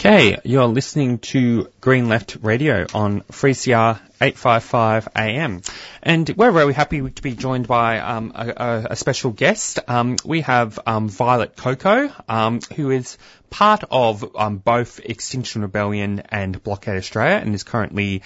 Okay, 0.06 0.38
you're 0.44 0.68
listening 0.68 1.20
to 1.20 1.70
Green 1.80 2.10
Left 2.10 2.36
Radio 2.42 2.86
on 2.94 3.22
3CR 3.22 4.02
855 4.20 5.08
AM. 5.16 5.62
And 6.02 6.30
we're 6.36 6.52
very 6.52 6.74
happy 6.74 7.10
to 7.10 7.22
be 7.22 7.36
joined 7.36 7.70
by 7.70 8.00
um, 8.00 8.34
a, 8.36 8.88
a, 8.90 8.96
special 8.98 9.32
guest. 9.32 9.80
Um, 9.88 10.18
we 10.26 10.42
have 10.42 10.78
um, 10.86 11.08
Violet 11.08 11.56
Coco, 11.56 12.12
um, 12.28 12.60
who 12.76 12.92
is 12.92 13.18
part 13.50 13.86
of 13.90 14.36
um, 14.36 14.58
both 14.58 15.00
Extinction 15.00 15.62
Rebellion 15.62 16.20
and 16.28 16.62
Blockade 16.62 16.98
Australia 16.98 17.38
and 17.38 17.56
is 17.56 17.64
currently 17.64 18.24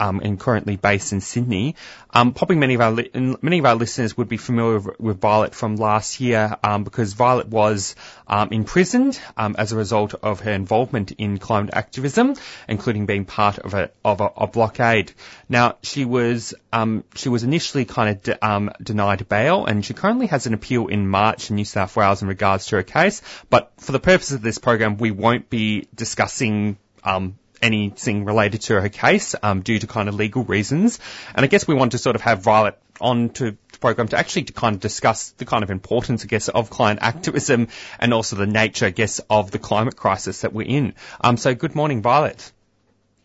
um, 0.00 0.20
and 0.24 0.40
currently 0.40 0.76
based 0.76 1.12
in 1.12 1.20
Sydney. 1.20 1.76
Um, 2.12 2.32
probably 2.32 2.56
many 2.56 2.74
of 2.74 2.80
our 2.80 2.90
li- 2.90 3.10
many 3.42 3.58
of 3.58 3.66
our 3.66 3.76
listeners 3.76 4.16
would 4.16 4.28
be 4.28 4.38
familiar 4.38 4.78
with, 4.78 4.98
with 4.98 5.20
Violet 5.20 5.54
from 5.54 5.76
last 5.76 6.18
year 6.18 6.56
um, 6.64 6.82
because 6.82 7.12
Violet 7.12 7.48
was 7.48 7.94
um, 8.26 8.48
imprisoned 8.50 9.20
um, 9.36 9.54
as 9.58 9.72
a 9.72 9.76
result 9.76 10.14
of 10.14 10.40
her 10.40 10.52
involvement 10.52 11.12
in 11.12 11.38
climate 11.38 11.70
activism, 11.74 12.34
including 12.66 13.06
being 13.06 13.26
part 13.26 13.58
of 13.58 13.74
a 13.74 13.90
of 14.04 14.20
a, 14.20 14.30
a 14.38 14.46
blockade. 14.46 15.12
Now 15.48 15.76
she 15.82 16.04
was 16.04 16.54
um, 16.72 17.04
she 17.14 17.28
was 17.28 17.44
initially 17.44 17.84
kind 17.84 18.10
of 18.10 18.22
de- 18.22 18.74
denied 18.82 19.28
bail, 19.28 19.66
and 19.66 19.84
she 19.84 19.94
currently 19.94 20.26
has 20.28 20.46
an 20.46 20.54
appeal 20.54 20.86
in 20.86 21.06
March 21.06 21.50
in 21.50 21.56
New 21.56 21.64
South 21.64 21.94
Wales 21.94 22.22
in 22.22 22.28
regards 22.28 22.66
to 22.66 22.76
her 22.76 22.82
case. 22.82 23.20
But 23.50 23.72
for 23.76 23.92
the 23.92 24.00
purpose 24.00 24.32
of 24.32 24.40
this 24.40 24.58
program, 24.58 24.96
we 24.96 25.10
won't 25.10 25.50
be 25.50 25.86
discussing 25.94 26.78
um, 27.04 27.38
anything 27.62 28.24
related 28.24 28.62
to 28.62 28.80
her 28.80 28.88
case 28.88 29.34
um, 29.42 29.62
due 29.62 29.78
to 29.78 29.86
kind 29.86 30.08
of 30.08 30.14
legal 30.14 30.44
reasons. 30.44 30.98
And 31.34 31.44
I 31.44 31.48
guess 31.48 31.66
we 31.66 31.74
want 31.74 31.92
to 31.92 31.98
sort 31.98 32.16
of 32.16 32.22
have 32.22 32.42
Violet 32.42 32.78
on 33.00 33.30
to 33.30 33.52
the 33.52 33.78
program 33.78 34.08
to 34.08 34.18
actually 34.18 34.44
to 34.44 34.52
kind 34.52 34.74
of 34.74 34.80
discuss 34.80 35.30
the 35.32 35.44
kind 35.44 35.64
of 35.64 35.70
importance, 35.70 36.24
I 36.24 36.26
guess, 36.26 36.48
of 36.48 36.70
client 36.70 37.00
activism 37.02 37.68
and 37.98 38.12
also 38.12 38.36
the 38.36 38.46
nature, 38.46 38.86
I 38.86 38.90
guess, 38.90 39.20
of 39.30 39.50
the 39.50 39.58
climate 39.58 39.96
crisis 39.96 40.42
that 40.42 40.52
we're 40.52 40.66
in. 40.66 40.94
Um, 41.20 41.36
so 41.36 41.54
good 41.54 41.74
morning, 41.74 42.02
Violet. 42.02 42.52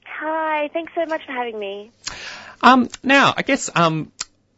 Hi, 0.06 0.70
thanks 0.74 0.94
so 0.96 1.06
much 1.06 1.26
for 1.26 1.34
having 1.34 1.60
me. 1.60 1.92
Um, 2.62 2.90
now, 3.04 3.34
I 3.36 3.42
guess, 3.42 3.70
um, 3.76 4.12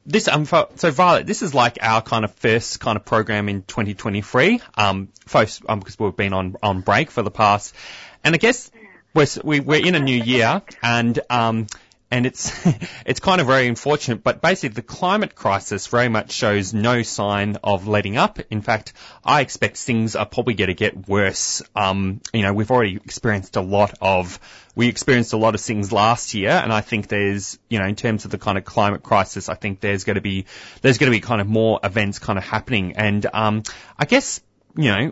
this 0.08 0.30
um 0.30 0.45
so 0.45 0.91
Violet, 0.91 1.28
this 1.28 1.41
is 1.41 1.54
like 1.54 1.80
our 1.82 2.02
kind 2.02 2.24
of 2.24 2.34
first 2.36 2.80
kind 2.80 2.95
of 2.95 3.04
program 3.04 3.49
in 3.49 3.64
2023. 3.64 4.62
Um, 4.76 5.10
first, 5.26 5.64
um, 5.68 5.80
because 5.80 5.99
we've 5.99 6.16
been 6.16 6.34
on 6.34 6.56
on 6.64 6.82
break 6.82 7.12
for 7.12 7.22
the 7.22 7.32
past, 7.32 7.76
and 8.24 8.34
I 8.34 8.38
guess 8.38 8.72
we're, 9.14 9.28
we, 9.44 9.60
we're 9.60 9.86
in 9.86 9.96
a 9.96 10.00
new 10.00 10.22
year 10.22 10.62
and, 10.82 11.20
um, 11.30 11.68
and 12.10 12.26
it's 12.26 12.66
it's 13.06 13.20
kind 13.20 13.42
of 13.42 13.48
very 13.48 13.68
unfortunate, 13.68 14.24
but 14.24 14.42
basically 14.42 14.70
the 14.70 14.82
climate 14.82 15.36
crisis 15.36 15.88
very 15.88 16.10
much 16.10 16.32
shows 16.32 16.74
no 16.74 17.02
sign 17.02 17.58
of 17.64 17.88
letting 17.88 18.18
up. 18.18 18.40
In 18.50 18.62
fact, 18.62 18.94
I 19.24 19.42
expect 19.42 19.78
things 19.78 20.16
are 20.16 20.26
probably 20.26 20.54
going 20.54 20.70
to 20.70 20.74
get 20.74 21.08
worse. 21.08 21.62
Um, 21.76 22.22
you 22.34 22.44
know, 22.44 22.54
we've 22.54 22.72
already 22.72 22.96
experienced 22.96 23.56
a 23.56 23.62
lot 23.62 23.96
of 24.02 24.40
we 24.76 24.88
experienced 24.88 25.34
a 25.34 25.38
lot 25.38 25.56
of 25.56 25.62
things 25.62 25.92
last 25.92 26.34
year, 26.34 26.52
and 26.52 26.72
I 26.72 26.82
think 26.82 27.08
there's 27.08 27.60
you 27.70 27.80
know 27.80 27.86
in 27.86 27.96
terms 27.96 28.26
of 28.26 28.32
the 28.32 28.38
kind 28.38 28.58
of 28.58 28.66
climate 28.66 29.04
crisis, 29.04 29.50
I 29.50 29.56
think 29.56 29.80
there's 29.80 30.04
going 30.04 30.16
to 30.16 30.22
be 30.22 30.46
there's 30.82 30.98
going 30.98 31.12
to 31.12 31.16
be 31.16 31.22
kind 31.22 31.42
of 31.42 31.48
more 31.48 31.80
events 31.84 32.20
kind 32.20 32.38
of 32.38 32.46
happening, 32.46 32.96
and 32.96 33.26
um, 33.34 33.64
I 33.98 34.06
guess 34.06 34.42
you 34.76 34.92
know 34.92 35.12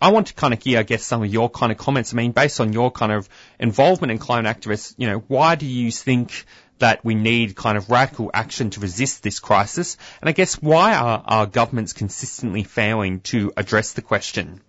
I 0.00 0.10
want 0.10 0.28
to 0.28 0.34
kind 0.34 0.54
of 0.54 0.62
hear, 0.62 0.78
I 0.78 0.82
guess, 0.82 1.04
some 1.04 1.22
of 1.22 1.32
your 1.32 1.50
kind 1.50 1.70
of 1.70 1.78
comments. 1.78 2.14
I 2.14 2.16
mean, 2.16 2.32
based 2.32 2.60
on 2.60 2.72
your 2.72 2.90
kind 2.90 3.12
of 3.12 3.28
involvement 3.58 4.10
in 4.10 4.18
climate 4.18 4.56
activists, 4.56 4.94
you 4.96 5.06
know, 5.06 5.18
why 5.28 5.56
do 5.56 5.66
you 5.66 5.90
think 5.90 6.46
that 6.78 7.04
we 7.04 7.14
need 7.14 7.54
kind 7.54 7.76
of 7.76 7.90
radical 7.90 8.30
action 8.32 8.70
to 8.70 8.80
resist 8.80 9.22
this 9.22 9.38
crisis? 9.38 9.98
And 10.20 10.30
I 10.30 10.32
guess 10.32 10.54
why 10.54 10.94
are 10.94 11.22
our 11.26 11.46
governments 11.46 11.92
consistently 11.92 12.62
failing 12.62 13.20
to 13.20 13.52
address 13.56 13.92
the 13.92 14.02
question? 14.02 14.62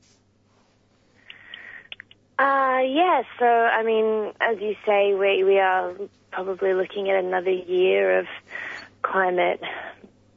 Uh, 2.37 2.81
yeah, 2.83 3.21
so, 3.39 3.45
I 3.45 3.83
mean, 3.83 4.33
as 4.41 4.59
you 4.59 4.75
say, 4.85 5.13
we, 5.13 5.43
we 5.43 5.59
are 5.59 5.93
probably 6.31 6.73
looking 6.73 7.09
at 7.09 7.23
another 7.23 7.51
year 7.51 8.19
of 8.19 8.27
climate, 9.01 9.61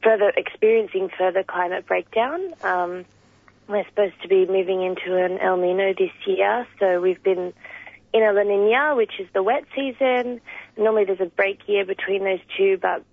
further 0.03 0.31
experiencing 0.37 1.09
further 1.17 1.43
climate 1.43 1.85
breakdown. 1.85 2.53
Um, 2.63 3.05
we're 3.67 3.85
supposed 3.85 4.21
to 4.21 4.27
be 4.27 4.45
moving 4.45 4.83
into 4.83 5.17
an 5.17 5.39
El 5.39 5.57
Nino 5.57 5.93
this 5.93 6.11
year, 6.25 6.67
so 6.79 7.01
we've 7.01 7.21
been 7.21 7.53
in 8.13 8.23
a 8.23 8.31
La 8.31 8.43
Nina, 8.43 8.95
which 8.95 9.19
is 9.19 9.27
the 9.33 9.43
wet 9.43 9.65
season. 9.75 10.39
Normally 10.77 11.05
there's 11.05 11.19
a 11.19 11.25
break 11.25 11.67
year 11.67 11.85
between 11.85 12.23
those 12.23 12.39
two, 12.57 12.77
but 12.81 13.03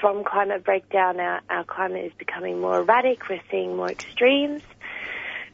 from 0.00 0.24
climate 0.24 0.64
breakdown, 0.64 1.18
our, 1.18 1.40
our 1.48 1.64
climate 1.64 2.04
is 2.04 2.12
becoming 2.18 2.60
more 2.60 2.80
erratic. 2.80 3.28
We're 3.28 3.40
seeing 3.50 3.76
more 3.76 3.90
extremes. 3.90 4.62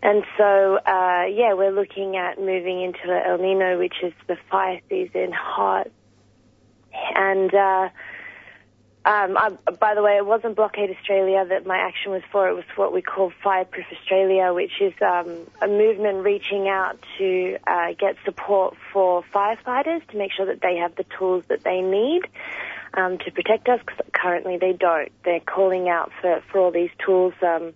And 0.03 0.25
so, 0.37 0.77
uh, 0.77 1.25
yeah, 1.27 1.55
we're 1.55 1.73
looking 1.73 2.17
at 2.17 2.39
moving 2.39 2.83
into 2.83 3.07
El 3.07 3.39
Nino, 3.39 3.79
which 3.79 3.95
is 4.03 4.13
the 4.27 4.37
fire 4.51 4.81
season, 4.89 5.33
hot. 5.33 5.89
And, 7.15 7.55
uh, 7.55 7.89
um, 9.07 9.37
I, 9.37 9.51
by 9.79 9.95
the 9.95 10.03
way, 10.03 10.17
it 10.17 10.27
wasn't 10.27 10.57
Blockade 10.57 10.91
Australia 10.91 11.47
that 11.49 11.65
my 11.65 11.79
action 11.79 12.11
was 12.11 12.23
for. 12.33 12.49
It 12.49 12.55
was 12.55 12.65
what 12.75 12.93
we 12.93 13.03
call 13.03 13.33
Fireproof 13.43 13.87
Australia, 13.93 14.53
which 14.53 14.81
is 14.81 14.93
um, 15.01 15.47
a 15.63 15.69
movement 15.69 16.25
reaching 16.25 16.67
out 16.69 16.99
to 17.19 17.57
uh, 17.69 17.93
get 17.97 18.17
support 18.25 18.77
for 18.93 19.23
firefighters 19.33 20.05
to 20.09 20.17
make 20.17 20.33
sure 20.33 20.47
that 20.47 20.61
they 20.61 20.79
have 20.79 20.97
the 20.97 21.05
tools 21.17 21.45
that 21.49 21.63
they 21.63 21.83
need 21.83 22.23
um, 22.95 23.19
to 23.19 23.31
protect 23.31 23.69
us. 23.69 23.79
Because 23.87 24.05
currently 24.13 24.57
they 24.57 24.73
don't. 24.73 25.13
They're 25.25 25.39
calling 25.39 25.89
out 25.89 26.11
for 26.21 26.43
for 26.51 26.59
all 26.59 26.73
these 26.73 26.91
tools. 26.99 27.35
Um, 27.43 27.75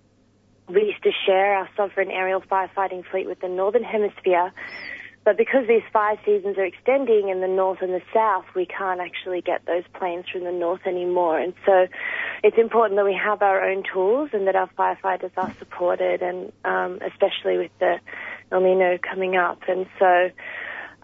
we 0.68 0.86
used 0.86 1.02
to 1.04 1.12
share 1.26 1.54
our 1.58 1.68
sovereign 1.76 2.10
aerial 2.10 2.40
firefighting 2.40 3.04
fleet 3.08 3.28
with 3.28 3.38
the 3.40 3.48
Northern 3.48 3.84
Hemisphere. 3.84 4.52
But 5.30 5.36
because 5.36 5.68
these 5.68 5.84
fire 5.92 6.18
seasons 6.26 6.58
are 6.58 6.64
extending 6.64 7.28
in 7.28 7.40
the 7.40 7.46
north 7.46 7.82
and 7.82 7.94
the 7.94 8.02
south, 8.12 8.46
we 8.56 8.66
can't 8.66 8.98
actually 9.00 9.40
get 9.40 9.64
those 9.64 9.84
planes 9.94 10.24
from 10.28 10.42
the 10.42 10.50
north 10.50 10.80
anymore. 10.88 11.38
And 11.38 11.54
so 11.64 11.86
it's 12.42 12.58
important 12.58 12.96
that 12.96 13.04
we 13.04 13.14
have 13.14 13.40
our 13.40 13.62
own 13.62 13.84
tools 13.84 14.30
and 14.32 14.48
that 14.48 14.56
our 14.56 14.68
firefighters 14.76 15.30
are 15.36 15.54
supported, 15.60 16.20
and 16.20 16.50
um, 16.64 16.98
especially 17.06 17.58
with 17.58 17.70
the 17.78 18.00
El 18.50 18.60
Nino 18.60 18.98
coming 18.98 19.36
up. 19.36 19.60
And 19.68 19.86
so, 20.00 20.30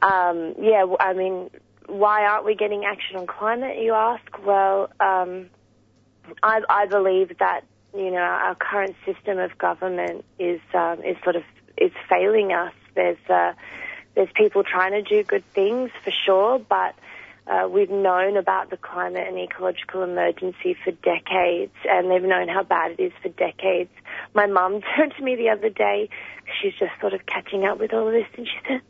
um, 0.02 0.56
yeah, 0.60 0.84
I 0.98 1.12
mean, 1.12 1.48
why 1.86 2.24
aren't 2.24 2.44
we 2.44 2.56
getting 2.56 2.84
action 2.84 3.18
on 3.18 3.28
climate, 3.28 3.76
you 3.80 3.94
ask? 3.94 4.24
Well, 4.44 4.90
um, 4.98 5.50
I, 6.42 6.62
I 6.68 6.86
believe 6.86 7.38
that 7.38 7.60
you 7.94 8.10
know 8.10 8.16
our 8.16 8.56
current 8.56 8.96
system 9.06 9.38
of 9.38 9.56
government 9.56 10.24
is 10.40 10.60
um, 10.74 10.98
is 11.04 11.16
sort 11.22 11.36
of 11.36 11.44
is 11.78 11.92
failing 12.10 12.50
us. 12.52 12.72
There's 12.96 13.18
uh, 13.28 13.52
there's 14.16 14.30
people 14.34 14.64
trying 14.64 14.92
to 14.92 15.02
do 15.02 15.22
good 15.22 15.44
things 15.54 15.90
for 16.02 16.10
sure, 16.24 16.58
but 16.58 16.94
uh, 17.46 17.68
we've 17.68 17.90
known 17.90 18.36
about 18.36 18.70
the 18.70 18.76
climate 18.76 19.28
and 19.28 19.38
ecological 19.38 20.02
emergency 20.02 20.74
for 20.82 20.90
decades, 20.90 21.74
and 21.88 22.10
they've 22.10 22.22
known 22.22 22.48
how 22.48 22.64
bad 22.64 22.92
it 22.98 23.00
is 23.00 23.12
for 23.22 23.28
decades. 23.28 23.90
My 24.34 24.46
mum 24.46 24.80
turned 24.96 25.14
to 25.16 25.22
me 25.22 25.36
the 25.36 25.50
other 25.50 25.68
day, 25.68 26.08
she's 26.60 26.72
just 26.78 26.92
sort 27.00 27.12
of 27.12 27.24
catching 27.26 27.64
up 27.64 27.78
with 27.78 27.92
all 27.92 28.08
of 28.08 28.12
this, 28.14 28.26
and 28.36 28.46
she 28.48 28.58
said, 28.66 28.80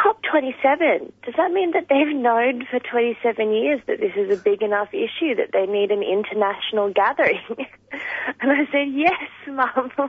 COP27, 0.00 1.12
does 1.24 1.34
that 1.36 1.52
mean 1.52 1.72
that 1.72 1.86
they've 1.90 2.16
known 2.16 2.64
for 2.70 2.78
27 2.78 3.52
years 3.52 3.80
that 3.86 4.00
this 4.00 4.12
is 4.16 4.30
a 4.30 4.42
big 4.42 4.62
enough 4.62 4.88
issue 4.94 5.34
that 5.34 5.50
they 5.52 5.66
need 5.66 5.90
an 5.90 6.02
international 6.02 6.90
gathering? 6.90 7.40
and 8.40 8.50
I 8.50 8.66
said, 8.72 8.88
yes, 8.92 9.20
Mum. 9.46 9.90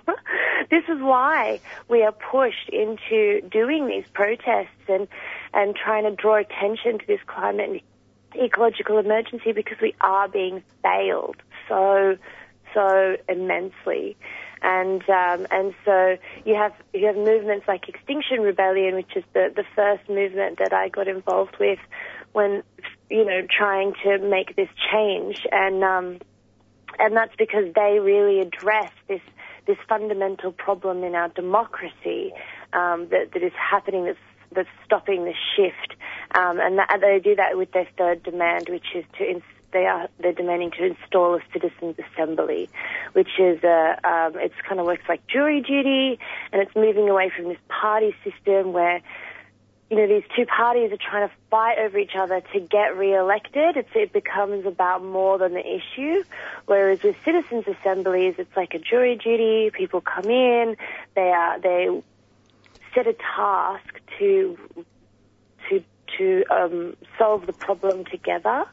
this 0.69 0.83
is 0.87 1.01
why 1.01 1.59
we 1.89 2.03
are 2.03 2.13
pushed 2.13 2.69
into 2.69 3.41
doing 3.49 3.87
these 3.87 4.05
protests 4.13 4.87
and, 4.87 5.09
and 5.53 5.75
trying 5.75 6.03
to 6.03 6.11
draw 6.11 6.37
attention 6.37 6.99
to 6.99 7.07
this 7.07 7.19
climate 7.27 7.69
and 7.69 8.41
ecological 8.41 8.97
emergency 8.97 9.51
because 9.51 9.77
we 9.81 9.93
are 9.99 10.29
being 10.29 10.63
failed 10.81 11.35
so, 11.67 12.17
so 12.73 13.17
immensely 13.27 14.15
and 14.61 15.01
um, 15.09 15.47
and 15.51 15.73
so 15.85 16.17
you 16.45 16.55
have 16.55 16.73
you 16.93 17.07
have 17.07 17.15
movements 17.15 17.67
like 17.67 17.89
Extinction 17.89 18.41
Rebellion, 18.41 18.95
which 18.95 19.15
is 19.15 19.23
the 19.33 19.51
the 19.55 19.63
first 19.75 20.07
movement 20.09 20.59
that 20.59 20.73
I 20.73 20.89
got 20.89 21.07
involved 21.07 21.57
with 21.59 21.79
when 22.33 22.63
you 23.09 23.25
know 23.25 23.41
trying 23.49 23.93
to 24.03 24.19
make 24.19 24.55
this 24.55 24.69
change, 24.91 25.45
and 25.51 25.83
um, 25.83 26.19
and 26.99 27.15
that's 27.15 27.35
because 27.37 27.73
they 27.73 27.99
really 27.99 28.39
address 28.39 28.91
this 29.07 29.21
this 29.65 29.77
fundamental 29.87 30.51
problem 30.51 31.03
in 31.03 31.15
our 31.15 31.29
democracy 31.29 32.33
um, 32.73 33.07
that 33.09 33.31
that 33.33 33.43
is 33.43 33.53
happening 33.53 34.05
that's 34.05 34.19
that's 34.53 34.69
stopping 34.85 35.23
the 35.25 35.33
shift, 35.55 35.95
um, 36.35 36.59
and 36.59 36.77
that, 36.77 36.99
they 37.01 37.19
do 37.23 37.35
that 37.35 37.57
with 37.57 37.71
their 37.71 37.87
third 37.97 38.21
demand, 38.21 38.67
which 38.69 38.87
is 38.93 39.05
to 39.17 39.23
ins- 39.23 39.43
they 39.71 39.85
are 39.85 40.09
they're 40.19 40.33
demanding 40.33 40.71
to 40.71 40.85
install 40.85 41.35
a 41.35 41.39
citizens 41.53 41.95
assembly, 42.13 42.69
which 43.13 43.39
is 43.39 43.63
a 43.63 43.99
um, 44.03 44.37
it's 44.37 44.55
kind 44.67 44.79
of 44.79 44.85
works 44.85 45.03
like 45.07 45.25
jury 45.27 45.61
duty, 45.61 46.19
and 46.51 46.61
it's 46.61 46.75
moving 46.75 47.09
away 47.09 47.31
from 47.35 47.47
this 47.47 47.57
party 47.67 48.15
system 48.23 48.73
where 48.73 49.01
you 49.89 49.97
know 49.97 50.07
these 50.07 50.23
two 50.35 50.45
parties 50.45 50.91
are 50.91 50.97
trying 50.97 51.27
to 51.27 51.33
fight 51.49 51.77
over 51.79 51.97
each 51.97 52.15
other 52.15 52.41
to 52.53 52.59
get 52.59 52.97
re-elected. 52.97 53.75
It's, 53.77 53.89
it 53.93 54.13
becomes 54.13 54.65
about 54.65 55.03
more 55.03 55.37
than 55.37 55.53
the 55.53 55.65
issue, 55.65 56.23
whereas 56.65 57.03
with 57.03 57.15
citizens 57.25 57.65
assemblies, 57.67 58.35
it's 58.37 58.55
like 58.55 58.73
a 58.73 58.79
jury 58.79 59.15
duty. 59.15 59.69
People 59.71 60.01
come 60.01 60.29
in, 60.29 60.77
they 61.15 61.29
are 61.29 61.59
they 61.59 62.01
set 62.93 63.07
a 63.07 63.13
task 63.13 63.99
to 64.19 64.57
to 65.69 65.83
to 66.17 66.43
um, 66.49 66.95
solve 67.17 67.45
the 67.45 67.53
problem 67.53 68.05
together, 68.05 68.65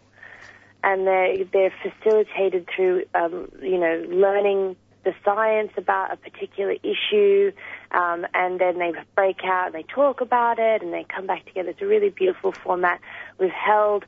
and 0.84 1.06
they 1.06 1.46
they're 1.52 1.72
facilitated 1.82 2.68
through 2.74 3.04
um, 3.14 3.50
you 3.62 3.78
know 3.78 4.04
learning 4.08 4.76
the 5.04 5.14
science 5.24 5.70
about 5.76 6.12
a 6.12 6.16
particular 6.16 6.74
issue, 6.82 7.52
um, 7.92 8.26
and 8.34 8.60
then 8.60 8.78
they 8.78 8.92
break 9.14 9.38
out 9.44 9.66
and 9.66 9.74
they 9.74 9.84
talk 9.94 10.20
about 10.20 10.58
it 10.58 10.82
and 10.82 10.92
they 10.92 11.04
come 11.04 11.26
back 11.26 11.46
together. 11.46 11.70
It's 11.70 11.80
a 11.80 11.86
really 11.86 12.10
beautiful 12.10 12.52
format. 12.52 13.00
We've 13.38 13.50
held 13.50 14.04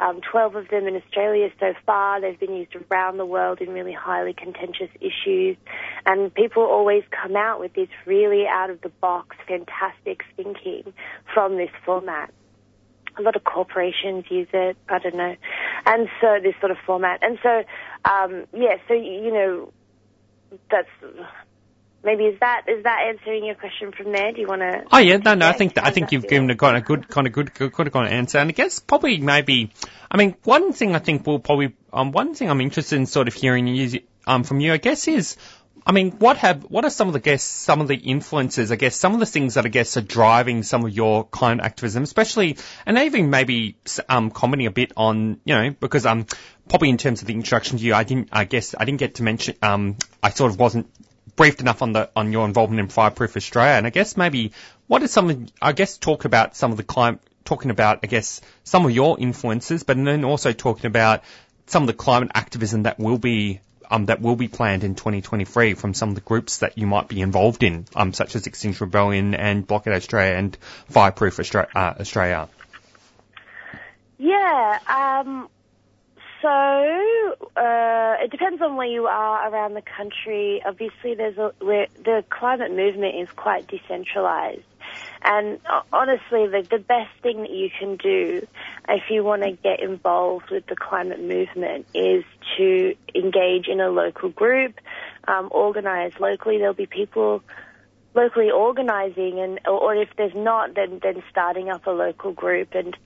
um, 0.00 0.20
12 0.30 0.54
of 0.54 0.68
them 0.68 0.86
in 0.86 0.96
Australia 0.96 1.50
so 1.58 1.74
far. 1.84 2.20
They've 2.20 2.38
been 2.38 2.54
used 2.54 2.74
around 2.90 3.18
the 3.18 3.26
world 3.26 3.60
in 3.60 3.70
really 3.70 3.92
highly 3.92 4.32
contentious 4.32 4.90
issues. 5.00 5.56
And 6.06 6.32
people 6.32 6.62
always 6.62 7.02
come 7.10 7.36
out 7.36 7.58
with 7.60 7.74
this 7.74 7.88
really 8.06 8.46
out 8.46 8.70
of 8.70 8.80
the 8.80 8.90
box, 8.90 9.36
fantastic 9.46 10.22
thinking 10.36 10.92
from 11.34 11.56
this 11.56 11.70
format. 11.84 12.32
A 13.18 13.22
lot 13.22 13.34
of 13.34 13.42
corporations 13.42 14.24
use 14.30 14.48
it. 14.52 14.76
I 14.88 14.98
don't 15.00 15.16
know. 15.16 15.34
And 15.86 16.08
so 16.20 16.38
this 16.42 16.54
sort 16.60 16.70
of 16.70 16.78
format. 16.86 17.20
And 17.22 17.38
so, 17.42 17.64
um, 18.04 18.44
yeah, 18.52 18.76
so, 18.86 18.94
you 18.94 19.32
know, 19.32 19.72
that's, 20.70 20.88
maybe 22.04 22.24
is 22.24 22.38
that, 22.40 22.62
is 22.68 22.84
that 22.84 23.06
answering 23.08 23.44
your 23.44 23.54
question 23.54 23.92
from 23.92 24.12
there? 24.12 24.32
Do 24.32 24.40
you 24.40 24.46
want 24.46 24.62
to? 24.62 24.84
Oh 24.92 24.98
yeah, 24.98 25.16
no, 25.16 25.34
no. 25.34 25.48
I 25.48 25.52
think 25.52 25.74
that, 25.74 25.86
I 25.86 25.90
think 25.90 26.12
you've 26.12 26.28
given 26.28 26.50
a 26.50 26.56
kind 26.56 26.76
of 26.76 26.84
good, 26.84 27.08
kind 27.08 27.26
of 27.26 27.32
good, 27.32 27.52
good, 27.54 27.72
good, 27.72 27.92
kind 27.92 28.06
of 28.06 28.12
answer. 28.12 28.38
And 28.38 28.48
I 28.48 28.52
guess 28.52 28.78
probably 28.80 29.18
maybe, 29.18 29.72
I 30.10 30.16
mean, 30.16 30.36
one 30.44 30.72
thing 30.72 30.94
I 30.94 31.00
think 31.00 31.26
we'll 31.26 31.38
probably, 31.38 31.74
um, 31.92 32.12
one 32.12 32.34
thing 32.34 32.50
I'm 32.50 32.60
interested 32.60 32.96
in 32.96 33.06
sort 33.06 33.28
of 33.28 33.34
hearing 33.34 33.66
you, 33.66 34.00
um, 34.26 34.44
from 34.44 34.60
you, 34.60 34.72
I 34.72 34.76
guess, 34.76 35.08
is, 35.08 35.36
I 35.88 35.92
mean, 35.92 36.10
what 36.12 36.36
have, 36.36 36.64
what 36.64 36.84
are 36.84 36.90
some 36.90 37.08
of 37.08 37.14
the 37.14 37.18
guess, 37.18 37.42
some 37.42 37.80
of 37.80 37.88
the 37.88 37.96
influences, 37.96 38.70
I 38.70 38.76
guess, 38.76 38.94
some 38.94 39.14
of 39.14 39.20
the 39.20 39.26
things 39.26 39.54
that 39.54 39.64
I 39.64 39.68
guess 39.68 39.96
are 39.96 40.02
driving 40.02 40.62
some 40.62 40.84
of 40.84 40.94
your 40.94 41.24
climate 41.24 41.64
activism, 41.64 42.02
especially, 42.02 42.58
and 42.84 42.98
even 42.98 43.30
maybe, 43.30 43.74
um, 44.06 44.30
commenting 44.30 44.66
a 44.66 44.70
bit 44.70 44.92
on, 44.98 45.40
you 45.46 45.54
know, 45.54 45.70
because, 45.70 46.04
um, 46.04 46.26
probably 46.68 46.90
in 46.90 46.98
terms 46.98 47.22
of 47.22 47.26
the 47.26 47.32
introduction 47.32 47.78
to 47.78 47.84
you, 47.84 47.94
I 47.94 48.04
didn't, 48.04 48.28
I 48.32 48.44
guess, 48.44 48.74
I 48.78 48.84
didn't 48.84 48.98
get 48.98 49.14
to 49.14 49.22
mention, 49.22 49.56
um, 49.62 49.96
I 50.22 50.28
sort 50.28 50.52
of 50.52 50.60
wasn't 50.60 50.90
briefed 51.36 51.62
enough 51.62 51.80
on 51.80 51.92
the 51.92 52.10
on 52.14 52.32
your 52.32 52.44
involvement 52.44 52.80
in 52.80 52.88
Fireproof 52.88 53.36
Australia, 53.36 53.72
and 53.72 53.86
I 53.86 53.90
guess 53.90 54.16
maybe 54.16 54.52
what 54.88 55.02
is 55.02 55.10
some 55.12 55.46
I 55.62 55.72
guess 55.72 55.96
talk 55.96 56.24
about 56.24 56.56
some 56.56 56.72
of 56.72 56.76
the 56.76 56.82
climate 56.82 57.20
talking 57.44 57.70
about 57.70 58.00
I 58.02 58.08
guess 58.08 58.40
some 58.64 58.84
of 58.84 58.90
your 58.90 59.18
influences, 59.18 59.84
but 59.84 59.96
then 59.96 60.24
also 60.24 60.52
talking 60.52 60.86
about 60.86 61.22
some 61.66 61.84
of 61.84 61.86
the 61.86 61.94
climate 61.94 62.32
activism 62.34 62.82
that 62.82 62.98
will 62.98 63.18
be 63.18 63.60
um, 63.90 64.06
that 64.06 64.20
will 64.20 64.36
be 64.36 64.48
planned 64.48 64.84
in 64.84 64.94
2023 64.94 65.74
from 65.74 65.94
some 65.94 66.10
of 66.10 66.14
the 66.14 66.20
groups 66.20 66.58
that 66.58 66.78
you 66.78 66.86
might 66.86 67.08
be 67.08 67.20
involved 67.20 67.62
in, 67.62 67.86
um, 67.94 68.12
such 68.12 68.36
as 68.36 68.46
Extinction 68.46 68.86
Rebellion 68.86 69.34
and 69.34 69.66
Blockade 69.66 69.94
Australia 69.94 70.36
and 70.36 70.56
Fireproof 70.90 71.40
Australia. 71.40 71.68
Uh, 71.74 71.94
Australia. 72.00 72.48
Yeah, 74.18 74.78
um, 74.88 75.48
so 76.42 76.48
uh, 77.56 78.16
it 78.20 78.30
depends 78.30 78.62
on 78.62 78.76
where 78.76 78.86
you 78.86 79.06
are 79.06 79.50
around 79.50 79.74
the 79.74 79.82
country. 79.82 80.62
Obviously, 80.64 81.14
there's 81.14 81.38
a, 81.38 81.52
where 81.60 81.86
the 82.04 82.24
climate 82.28 82.74
movement 82.74 83.16
is 83.16 83.28
quite 83.34 83.66
decentralized. 83.66 84.62
And 85.22 85.58
honestly, 85.92 86.46
the, 86.46 86.84
best 86.86 87.10
thing 87.22 87.42
that 87.42 87.50
you 87.50 87.70
can 87.78 87.96
do 87.96 88.46
if 88.88 89.02
you 89.10 89.24
want 89.24 89.42
to 89.42 89.52
get 89.52 89.80
involved 89.80 90.50
with 90.50 90.66
the 90.66 90.76
climate 90.76 91.20
movement 91.20 91.86
is 91.94 92.24
to 92.56 92.94
engage 93.14 93.66
in 93.68 93.80
a 93.80 93.90
local 93.90 94.28
group, 94.30 94.80
um, 95.26 95.48
organize 95.50 96.12
locally. 96.20 96.58
There'll 96.58 96.74
be 96.74 96.86
people 96.86 97.42
locally 98.14 98.50
organizing, 98.50 99.38
and 99.40 99.60
or, 99.66 99.94
or 99.94 99.96
if 99.96 100.08
there's 100.16 100.34
not, 100.34 100.74
then 100.74 101.00
then 101.02 101.22
starting 101.30 101.68
up 101.68 101.86
a 101.86 101.90
local 101.90 102.32
group 102.32 102.74
and 102.74 102.96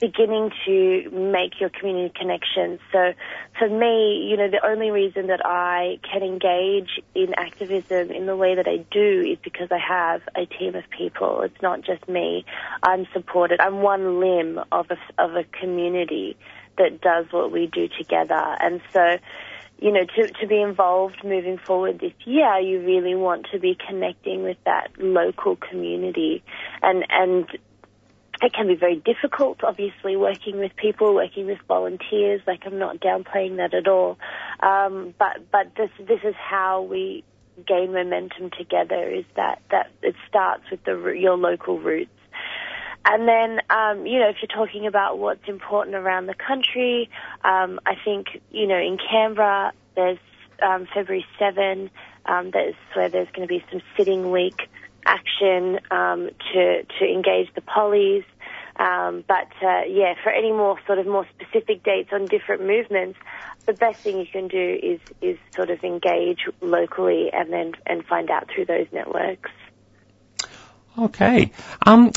beginning 0.00 0.50
to 0.64 1.10
make 1.10 1.60
your 1.60 1.68
community 1.68 2.12
connections. 2.18 2.80
So 2.90 3.12
for 3.58 3.68
me, 3.68 4.26
you 4.28 4.36
know, 4.36 4.48
the 4.48 4.66
only 4.66 4.90
reason 4.90 5.26
that 5.26 5.40
I 5.44 5.98
can 6.10 6.22
engage 6.22 7.00
in 7.14 7.34
activism 7.34 8.10
in 8.10 8.26
the 8.26 8.36
way 8.36 8.54
that 8.54 8.66
I 8.66 8.78
do 8.90 9.20
is 9.30 9.38
because 9.44 9.68
I 9.70 9.78
have 9.78 10.22
a 10.34 10.46
team 10.46 10.74
of 10.74 10.84
people. 10.90 11.42
It's 11.42 11.62
not 11.62 11.82
just 11.82 12.08
me. 12.08 12.46
I'm 12.82 13.06
supported. 13.12 13.60
I'm 13.60 13.82
one 13.82 14.20
limb 14.20 14.58
of 14.72 14.90
a, 14.90 15.22
of 15.22 15.36
a 15.36 15.44
community 15.44 16.36
that 16.78 17.00
does 17.02 17.26
what 17.30 17.52
we 17.52 17.66
do 17.66 17.88
together. 17.88 18.56
And 18.60 18.80
so, 18.92 19.18
you 19.80 19.92
know, 19.92 20.04
to, 20.16 20.28
to 20.28 20.46
be 20.46 20.60
involved 20.60 21.22
moving 21.22 21.58
forward 21.58 22.00
this 22.00 22.14
year, 22.24 22.58
you 22.58 22.80
really 22.80 23.14
want 23.14 23.48
to 23.52 23.58
be 23.58 23.76
connecting 23.86 24.44
with 24.44 24.56
that 24.64 24.88
local 24.98 25.56
community 25.56 26.42
and, 26.82 27.04
and 27.10 27.46
it 28.42 28.52
can 28.52 28.66
be 28.66 28.74
very 28.74 28.96
difficult, 28.96 29.62
obviously, 29.62 30.16
working 30.16 30.58
with 30.58 30.74
people, 30.76 31.14
working 31.14 31.46
with 31.46 31.58
volunteers. 31.68 32.40
Like 32.46 32.62
I'm 32.64 32.78
not 32.78 33.00
downplaying 33.00 33.56
that 33.56 33.74
at 33.74 33.86
all, 33.86 34.18
um, 34.60 35.14
but 35.18 35.50
but 35.50 35.74
this 35.76 35.90
this 35.98 36.20
is 36.24 36.34
how 36.36 36.82
we 36.82 37.24
gain 37.66 37.92
momentum 37.92 38.50
together. 38.56 39.08
Is 39.08 39.24
that 39.36 39.60
that 39.70 39.90
it 40.02 40.14
starts 40.28 40.64
with 40.70 40.82
the 40.84 40.96
your 41.10 41.36
local 41.36 41.78
roots. 41.78 42.10
And 43.02 43.26
then, 43.26 43.60
um, 43.70 44.06
you 44.06 44.18
know, 44.18 44.28
if 44.28 44.36
you're 44.42 44.66
talking 44.66 44.86
about 44.86 45.18
what's 45.18 45.48
important 45.48 45.96
around 45.96 46.26
the 46.26 46.34
country, 46.34 47.08
um, 47.42 47.80
I 47.86 47.94
think, 48.04 48.26
you 48.50 48.66
know, 48.66 48.76
in 48.76 48.98
Canberra, 48.98 49.72
there's 49.96 50.18
um, 50.62 50.86
February 50.92 51.24
7, 51.38 51.90
um, 52.26 52.50
that's 52.50 52.76
where 52.92 53.08
there's 53.08 53.28
going 53.28 53.48
to 53.48 53.52
be 53.52 53.64
some 53.72 53.80
sitting 53.96 54.30
week 54.30 54.68
action 55.10 55.80
um, 55.90 56.30
to 56.52 56.82
to 56.98 57.04
engage 57.04 57.52
the 57.54 57.60
pollies. 57.60 58.24
Um, 58.76 59.24
but 59.26 59.50
uh, 59.62 59.82
yeah, 59.88 60.14
for 60.22 60.30
any 60.30 60.52
more 60.52 60.78
sort 60.86 60.98
of 60.98 61.06
more 61.06 61.26
specific 61.34 61.82
dates 61.82 62.10
on 62.12 62.28
different 62.28 62.62
movements, 62.66 63.18
the 63.66 63.72
best 63.72 63.98
thing 64.02 64.18
you 64.18 64.26
can 64.30 64.48
do 64.48 64.78
is 64.82 65.00
is 65.20 65.38
sort 65.56 65.70
of 65.70 65.82
engage 65.82 66.40
locally 66.60 67.30
and 67.32 67.52
then 67.52 67.72
and 67.86 68.04
find 68.06 68.30
out 68.30 68.48
through 68.54 68.66
those 68.66 68.86
networks. 68.92 69.50
Okay. 70.98 71.52
Um, 71.84 72.12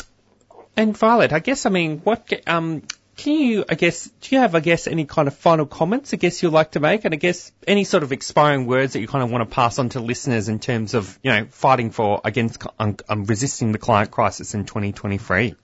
and 0.76 0.96
Violet, 0.96 1.32
I 1.32 1.38
guess 1.38 1.66
I 1.66 1.70
mean, 1.70 2.00
what 2.00 2.32
um, 2.46 2.82
can 3.16 3.32
you, 3.34 3.64
I 3.68 3.74
guess, 3.74 4.10
do 4.20 4.34
you 4.34 4.40
have, 4.40 4.54
I 4.54 4.60
guess, 4.60 4.86
any 4.86 5.04
kind 5.04 5.28
of 5.28 5.36
final 5.36 5.66
comments, 5.66 6.12
I 6.12 6.16
guess, 6.16 6.42
you'd 6.42 6.50
like 6.50 6.72
to 6.72 6.80
make? 6.80 7.04
And 7.04 7.14
I 7.14 7.16
guess 7.16 7.52
any 7.66 7.84
sort 7.84 8.02
of 8.02 8.12
expiring 8.12 8.66
words 8.66 8.94
that 8.94 9.00
you 9.00 9.08
kind 9.08 9.22
of 9.22 9.30
want 9.30 9.48
to 9.48 9.54
pass 9.54 9.78
on 9.78 9.90
to 9.90 10.00
listeners 10.00 10.48
in 10.48 10.58
terms 10.58 10.94
of, 10.94 11.18
you 11.22 11.30
know, 11.30 11.46
fighting 11.50 11.90
for, 11.90 12.20
against, 12.24 12.62
um, 12.78 12.96
um, 13.08 13.24
resisting 13.24 13.72
the 13.72 13.78
climate 13.78 14.10
crisis 14.10 14.54
in 14.54 14.64
2023? 14.64 15.54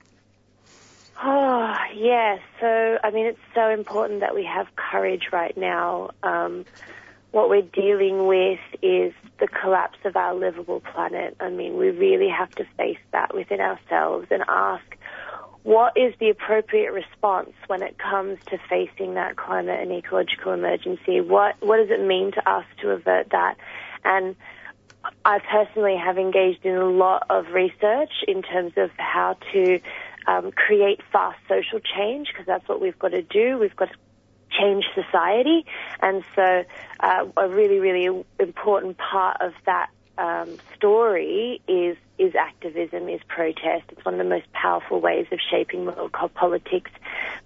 Oh, 1.22 1.74
yeah. 1.94 2.39
So, 2.60 2.98
I 3.02 3.10
mean, 3.10 3.27
it's 3.27 3.39
so 3.55 3.68
important 3.68 4.20
that 4.20 4.35
we 4.35 4.44
have 4.44 4.68
courage 4.77 5.28
right 5.32 5.56
now. 5.56 6.10
Um, 6.22 6.64
what 7.32 7.48
we're 7.48 7.62
dealing 7.62 8.27
with 8.27 8.60
is 8.82 9.12
the 9.39 9.48
collapse 9.48 9.98
of 10.05 10.16
our 10.16 10.35
livable 10.35 10.81
planet. 10.81 11.36
I 11.40 11.51
mean, 11.51 11.77
we 11.77 11.90
really 11.90 12.28
have 12.28 12.51
to 12.56 12.64
face 12.77 12.98
that 13.12 13.35
within 13.35 13.60
ourselves 13.60 14.28
and 14.31 14.43
ask, 14.48 14.85
what 15.62 15.96
is 15.96 16.14
the 16.18 16.30
appropriate 16.30 16.92
response 16.92 17.52
when 17.66 17.82
it 17.82 17.98
comes 17.98 18.38
to 18.46 18.58
facing 18.68 19.14
that 19.14 19.36
climate 19.36 19.80
and 19.80 19.92
ecological 19.92 20.52
emergency? 20.52 21.20
What 21.20 21.56
what 21.60 21.76
does 21.76 21.90
it 21.90 22.04
mean 22.04 22.32
to 22.32 22.50
us 22.50 22.64
to 22.80 22.90
avert 22.90 23.30
that? 23.30 23.56
And 24.04 24.36
I 25.24 25.38
personally 25.38 25.96
have 25.96 26.18
engaged 26.18 26.64
in 26.64 26.76
a 26.76 26.88
lot 26.88 27.26
of 27.30 27.48
research 27.52 28.12
in 28.26 28.42
terms 28.42 28.72
of 28.76 28.90
how 28.96 29.36
to 29.52 29.80
um, 30.26 30.52
create 30.52 31.00
fast 31.12 31.38
social 31.48 31.80
change 31.80 32.28
because 32.28 32.46
that's 32.46 32.66
what 32.68 32.80
we've 32.80 32.98
got 32.98 33.12
to 33.12 33.22
do. 33.22 33.58
We've 33.58 33.76
got 33.76 33.90
to 33.90 33.96
change 34.58 34.84
society, 34.94 35.64
and 36.00 36.24
so 36.34 36.64
uh, 37.00 37.26
a 37.36 37.48
really 37.48 37.80
really 37.80 38.24
important 38.38 38.96
part 38.96 39.42
of 39.42 39.52
that 39.66 39.90
um, 40.18 40.58
story 40.76 41.60
is 41.68 41.96
is 42.18 42.34
activism, 42.34 43.08
is 43.08 43.20
protest. 43.28 43.84
It's 43.88 44.04
one 44.04 44.14
of 44.14 44.18
the 44.18 44.28
most 44.28 44.52
powerful 44.52 45.00
ways 45.00 45.26
of 45.32 45.38
shaping 45.50 45.86
world 45.86 46.12
politics. 46.34 46.90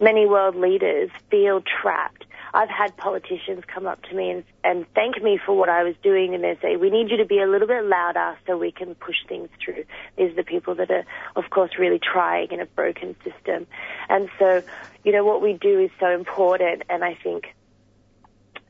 Many 0.00 0.26
world 0.26 0.56
leaders 0.56 1.10
feel 1.30 1.62
trapped. 1.62 2.24
I've 2.52 2.68
had 2.68 2.96
politicians 2.96 3.64
come 3.66 3.86
up 3.86 4.02
to 4.04 4.14
me 4.14 4.30
and, 4.30 4.44
and 4.62 4.86
thank 4.94 5.20
me 5.22 5.38
for 5.44 5.56
what 5.56 5.68
I 5.68 5.82
was 5.82 5.94
doing, 6.02 6.34
and 6.34 6.42
they 6.42 6.56
say, 6.60 6.76
"We 6.76 6.90
need 6.90 7.10
you 7.10 7.16
to 7.18 7.24
be 7.24 7.40
a 7.40 7.46
little 7.46 7.68
bit 7.68 7.84
louder 7.84 8.36
so 8.46 8.56
we 8.56 8.72
can 8.72 8.94
push 8.94 9.16
things 9.28 9.48
through." 9.64 9.84
These 10.16 10.32
are 10.32 10.36
the 10.36 10.44
people 10.44 10.74
that 10.76 10.90
are, 10.90 11.04
of 11.36 11.50
course, 11.50 11.78
really 11.78 11.98
trying 11.98 12.50
in 12.52 12.60
a 12.60 12.66
broken 12.66 13.16
system, 13.24 13.66
and 14.08 14.28
so, 14.38 14.62
you 15.04 15.12
know, 15.12 15.24
what 15.24 15.42
we 15.42 15.52
do 15.52 15.80
is 15.80 15.90
so 15.98 16.10
important, 16.10 16.82
and 16.88 17.04
I 17.04 17.14
think 17.14 17.54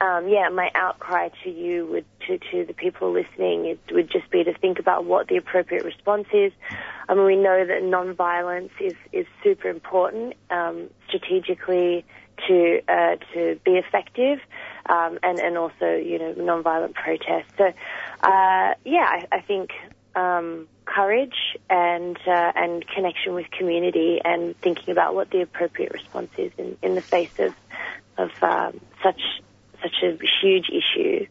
um, 0.04 0.28
yeah, 0.28 0.48
my 0.50 0.70
outcry 0.74 1.30
to 1.44 1.50
you 1.50 1.86
would 1.86 2.04
to, 2.26 2.38
to 2.50 2.66
the 2.66 2.74
people 2.74 3.12
listening 3.12 3.66
it 3.66 3.78
would 3.90 4.10
just 4.10 4.30
be 4.30 4.44
to 4.44 4.52
think 4.58 4.78
about 4.78 5.04
what 5.04 5.28
the 5.28 5.36
appropriate 5.36 5.84
response 5.84 6.26
is. 6.32 6.52
I 7.08 7.14
mean, 7.14 7.24
we 7.24 7.36
know 7.36 7.64
that 7.64 7.82
non-violence 7.82 8.72
is 8.80 8.94
is 9.12 9.26
super 9.42 9.68
important 9.68 10.34
um, 10.50 10.90
strategically 11.08 12.04
to 12.46 12.80
uh, 12.88 13.16
to 13.32 13.58
be 13.64 13.72
effective, 13.72 14.40
um, 14.86 15.18
and 15.22 15.38
and 15.38 15.56
also 15.56 15.94
you 15.94 16.18
know 16.18 16.34
non-violent 16.36 16.94
protest. 16.94 17.48
So, 17.56 17.64
uh, 17.66 18.74
yeah, 18.84 19.06
I, 19.08 19.26
I 19.32 19.40
think 19.40 19.70
um, 20.14 20.68
courage 20.84 21.56
and 21.70 22.18
uh, 22.26 22.52
and 22.54 22.86
connection 22.86 23.34
with 23.34 23.50
community 23.50 24.20
and 24.22 24.58
thinking 24.60 24.90
about 24.90 25.14
what 25.14 25.30
the 25.30 25.40
appropriate 25.40 25.92
response 25.92 26.30
is 26.36 26.52
in, 26.58 26.76
in 26.82 26.94
the 26.94 27.02
face 27.02 27.38
of 27.38 27.54
of 28.18 28.30
um, 28.42 28.80
such 29.02 29.20
such 29.84 30.02
a 30.02 30.18
huge 30.40 30.70
issue. 30.70 31.26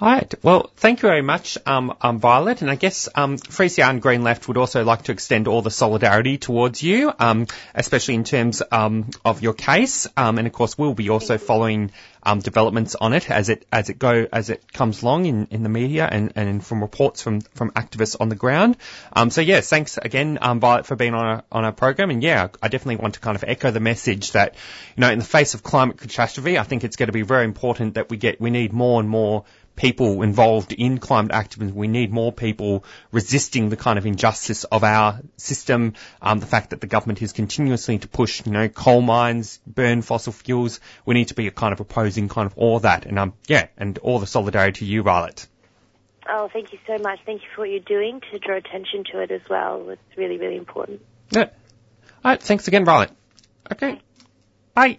All 0.00 0.08
right. 0.08 0.32
Well, 0.44 0.70
thank 0.76 1.02
you 1.02 1.08
very 1.08 1.22
much, 1.22 1.58
um, 1.66 1.92
um, 2.00 2.20
Violet. 2.20 2.62
And 2.62 2.70
I 2.70 2.76
guess 2.76 3.08
um, 3.16 3.36
3CR 3.36 3.90
and 3.90 4.00
Green 4.00 4.22
Left 4.22 4.46
would 4.46 4.56
also 4.56 4.84
like 4.84 5.02
to 5.04 5.12
extend 5.12 5.48
all 5.48 5.60
the 5.60 5.72
solidarity 5.72 6.38
towards 6.38 6.80
you, 6.84 7.12
um, 7.18 7.48
especially 7.74 8.14
in 8.14 8.22
terms 8.22 8.62
um, 8.70 9.10
of 9.24 9.42
your 9.42 9.54
case. 9.54 10.06
Um, 10.16 10.38
and 10.38 10.46
of 10.46 10.52
course, 10.52 10.78
we'll 10.78 10.94
be 10.94 11.08
also 11.08 11.36
following 11.36 11.90
um, 12.22 12.40
developments 12.40 12.94
on 12.94 13.12
it 13.12 13.30
as 13.30 13.48
it 13.48 13.66
as 13.72 13.88
it 13.88 13.98
go 13.98 14.26
as 14.32 14.50
it 14.50 14.72
comes 14.72 15.02
along 15.02 15.26
in, 15.26 15.46
in 15.50 15.62
the 15.62 15.68
media 15.68 16.06
and, 16.10 16.32
and 16.36 16.64
from 16.64 16.80
reports 16.82 17.22
from 17.22 17.40
from 17.40 17.70
activists 17.70 18.16
on 18.20 18.28
the 18.28 18.34
ground. 18.36 18.76
Um, 19.12 19.30
so 19.30 19.40
yeah, 19.40 19.60
thanks 19.62 19.98
again, 19.98 20.38
um, 20.40 20.60
Violet, 20.60 20.86
for 20.86 20.94
being 20.94 21.14
on 21.14 21.24
our 21.24 21.44
on 21.50 21.64
our 21.64 21.72
program. 21.72 22.10
And 22.10 22.22
yeah, 22.22 22.48
I 22.62 22.68
definitely 22.68 22.96
want 22.96 23.14
to 23.14 23.20
kind 23.20 23.36
of 23.36 23.44
echo 23.44 23.70
the 23.70 23.80
message 23.80 24.32
that 24.32 24.54
you 24.96 25.00
know, 25.00 25.10
in 25.10 25.18
the 25.18 25.24
face 25.24 25.54
of 25.54 25.62
climate 25.62 25.98
catastrophe, 25.98 26.58
I 26.58 26.62
think 26.62 26.84
it's 26.84 26.96
going 26.96 27.06
to 27.08 27.12
be 27.12 27.22
very 27.22 27.44
important 27.44 27.94
that 27.94 28.10
we 28.10 28.16
get 28.16 28.40
we 28.40 28.50
need 28.50 28.72
more 28.72 29.00
and 29.00 29.08
more 29.08 29.44
people 29.78 30.22
involved 30.22 30.72
in 30.72 30.98
climate 30.98 31.30
activism. 31.32 31.74
We 31.74 31.86
need 31.86 32.12
more 32.12 32.32
people 32.32 32.84
resisting 33.12 33.68
the 33.68 33.76
kind 33.76 33.98
of 33.98 34.04
injustice 34.06 34.64
of 34.64 34.82
our 34.82 35.20
system. 35.36 35.94
Um, 36.20 36.40
the 36.40 36.46
fact 36.46 36.70
that 36.70 36.80
the 36.80 36.88
government 36.88 37.22
is 37.22 37.32
continuously 37.32 37.98
to 37.98 38.08
push, 38.08 38.44
you 38.44 38.52
know, 38.52 38.68
coal 38.68 39.00
mines, 39.00 39.60
burn 39.66 40.02
fossil 40.02 40.32
fuels. 40.32 40.80
We 41.06 41.14
need 41.14 41.28
to 41.28 41.34
be 41.34 41.46
a 41.46 41.52
kind 41.52 41.72
of 41.72 41.80
opposing 41.80 42.28
kind 42.28 42.46
of 42.46 42.58
all 42.58 42.80
that. 42.80 43.06
And 43.06 43.18
um, 43.18 43.34
yeah, 43.46 43.68
and 43.78 43.96
all 43.98 44.18
the 44.18 44.26
solidarity 44.26 44.80
to 44.80 44.84
you, 44.84 45.02
Violet. 45.02 45.46
Oh, 46.28 46.50
thank 46.52 46.72
you 46.72 46.78
so 46.86 46.98
much. 46.98 47.20
Thank 47.24 47.42
you 47.42 47.48
for 47.54 47.62
what 47.62 47.70
you're 47.70 47.80
doing 47.80 48.20
to 48.32 48.38
draw 48.38 48.56
attention 48.56 49.04
to 49.12 49.20
it 49.20 49.30
as 49.30 49.40
well. 49.48 49.88
It's 49.88 50.16
really, 50.16 50.36
really 50.36 50.56
important. 50.56 51.00
Yeah. 51.30 51.44
All 52.24 52.32
right. 52.32 52.42
Thanks 52.42 52.68
again, 52.68 52.84
Violet. 52.84 53.12
Okay. 53.72 54.00
Bye. 54.74 54.98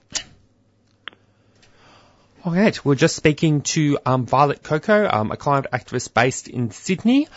All 2.49 2.55
right, 2.55 2.83
we're 2.83 2.95
just 2.95 3.15
speaking 3.15 3.61
to 3.61 3.99
um, 4.07 4.25
Violet 4.25 4.63
Coco, 4.63 5.07
um, 5.07 5.29
a 5.29 5.37
climate 5.37 5.69
activist 5.71 6.15
based 6.15 6.47
in 6.47 6.71
Sydney, 6.71 7.27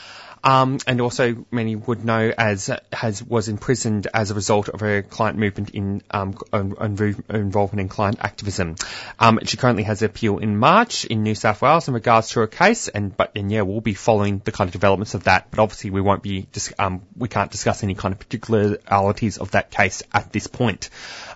um, 0.45 0.79
and 0.87 1.01
also 1.01 1.45
many 1.51 1.77
would 1.77 2.05
know 2.05 2.33
as 2.37 2.71
has 2.93 3.23
was 3.23 3.49
imprisoned 3.49 4.09
as 4.13 4.31
a 4.31 4.35
result 4.35 4.69
of 4.69 4.81
her 4.81 5.03
client 5.03 5.39
movement 5.39 5.71
in 5.71 6.03
um, 6.11 6.37
involvement 6.53 7.81
in 7.81 7.89
client 7.89 8.19
activism. 8.21 8.77
Um, 9.19 9.41
she 9.45 9.57
currently 9.57 9.85
has 9.85 10.03
an 10.03 10.07
appeal 10.07 10.39
in 10.39 10.57
March 10.57 11.05
in 11.05 11.23
New 11.23 11.35
South 11.35 11.63
Wales 11.63 11.89
in 11.89 11.95
regards 11.95 12.31
to 12.31 12.41
her 12.41 12.47
case, 12.47 12.89
and 12.89 13.17
but 13.17 13.33
and 13.37 13.51
yeah, 13.51 13.63
we'll 13.63 13.81
be 13.81 13.95
following 13.95 14.41
the 14.45 14.53
kind 14.53 14.69
of 14.69 14.73
developments 14.73 15.15
of 15.15 15.25
that. 15.25 15.51
But 15.51 15.61
obviously, 15.61 15.91
we 15.91 16.01
won't 16.01 16.23
be 16.23 16.47
dis- 16.53 16.75
um, 16.79 17.03
we 17.17 17.29
can't 17.29 17.51
discuss 17.51 17.83
any 17.83 17.95
kind 17.95 18.13
of 18.13 18.19
particularities 18.19 19.39
of 19.39 19.53
that 19.53 19.71
case 19.71 20.03
at 20.13 20.33
this 20.33 20.47
point. 20.47 20.91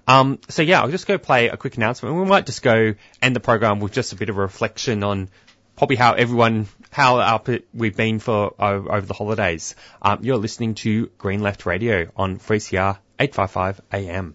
Um, 0.09 0.39
so 0.49 0.63
yeah, 0.63 0.81
I'll 0.81 0.91
just 0.91 1.07
go 1.07 1.19
play 1.19 1.49
a 1.49 1.57
quick 1.57 1.77
announcement. 1.77 2.13
And 2.13 2.23
we 2.23 2.29
might 2.29 2.47
just 2.47 2.63
go 2.63 2.95
end 3.21 3.37
the 3.37 3.41
program 3.41 3.81
with 3.81 3.93
just 3.93 4.13
a 4.13 4.17
bit 4.17 4.29
of 4.29 4.39
a 4.39 4.41
reflection 4.41 5.03
on 5.03 5.29
probably 5.77 5.97
how 5.97 6.15
everyone, 6.15 6.67
how 6.91 7.19
up 7.19 7.49
we've 7.75 7.97
been 7.97 8.19
for 8.19 8.55
over, 8.59 8.93
over 8.93 9.07
the 9.07 9.15
holidays. 9.15 9.75
Um, 10.03 10.21
you're 10.23 10.39
listening 10.39 10.75
to 10.77 11.07
Green 11.19 11.41
Left 11.41 11.67
Radio 11.67 12.11
on 12.17 12.39
3CR 12.39 12.99
855 13.19 13.81
AM. 13.93 14.35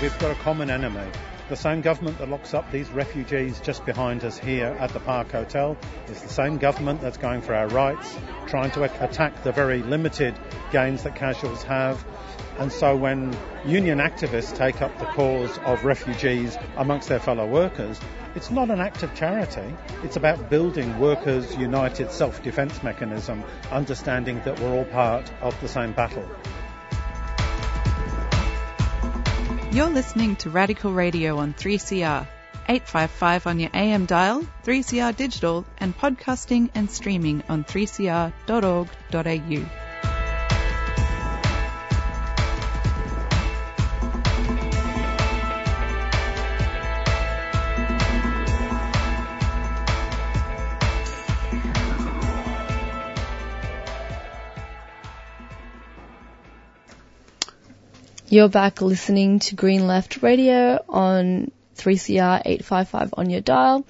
We've 0.00 0.18
got 0.18 0.30
a 0.30 0.34
common 0.36 0.70
enemy. 0.70 1.10
The 1.48 1.56
same 1.56 1.80
government 1.80 2.18
that 2.18 2.28
locks 2.28 2.52
up 2.52 2.70
these 2.70 2.90
refugees 2.90 3.58
just 3.60 3.84
behind 3.86 4.22
us 4.22 4.38
here 4.38 4.76
at 4.78 4.90
the 4.90 5.00
Park 5.00 5.32
Hotel 5.32 5.78
is 6.08 6.20
the 6.20 6.28
same 6.28 6.58
government 6.58 7.00
that's 7.00 7.16
going 7.16 7.40
for 7.40 7.54
our 7.54 7.68
rights, 7.68 8.16
trying 8.46 8.70
to 8.72 8.82
attack 9.02 9.42
the 9.44 9.52
very 9.52 9.82
limited 9.82 10.38
gains 10.72 11.04
that 11.04 11.16
casuals 11.16 11.62
have, 11.62 12.04
and 12.58 12.72
so 12.72 12.96
when 12.96 13.36
union 13.64 13.98
activists 13.98 14.56
take 14.56 14.82
up 14.82 14.98
the 14.98 15.04
cause 15.04 15.56
of 15.58 15.84
refugees 15.84 16.56
amongst 16.76 17.08
their 17.08 17.20
fellow 17.20 17.46
workers, 17.46 18.00
it's 18.34 18.50
not 18.50 18.70
an 18.70 18.80
act 18.80 19.02
of 19.02 19.14
charity. 19.14 19.74
It's 20.02 20.16
about 20.16 20.50
building 20.50 20.98
workers' 20.98 21.56
united 21.56 22.10
self-defense 22.10 22.82
mechanism, 22.82 23.44
understanding 23.70 24.40
that 24.44 24.58
we're 24.60 24.74
all 24.74 24.84
part 24.84 25.30
of 25.40 25.58
the 25.60 25.68
same 25.68 25.92
battle. 25.92 26.28
You're 29.70 29.90
listening 29.90 30.36
to 30.36 30.50
Radical 30.50 30.92
Radio 30.92 31.38
on 31.38 31.54
3CR. 31.54 32.26
855 32.70 33.46
on 33.46 33.60
your 33.60 33.70
AM 33.72 34.04
dial, 34.04 34.46
3CR 34.64 35.16
digital, 35.16 35.64
and 35.78 35.96
podcasting 35.96 36.68
and 36.74 36.90
streaming 36.90 37.42
on 37.48 37.64
3cr.org.au. 37.64 39.87
You're 58.30 58.50
back 58.50 58.82
listening 58.82 59.38
to 59.38 59.54
Green 59.54 59.86
Left 59.86 60.22
Radio 60.22 60.84
on 60.86 61.50
3CR 61.76 62.42
855 62.44 63.14
on 63.16 63.30
your 63.30 63.40
dial. 63.40 63.86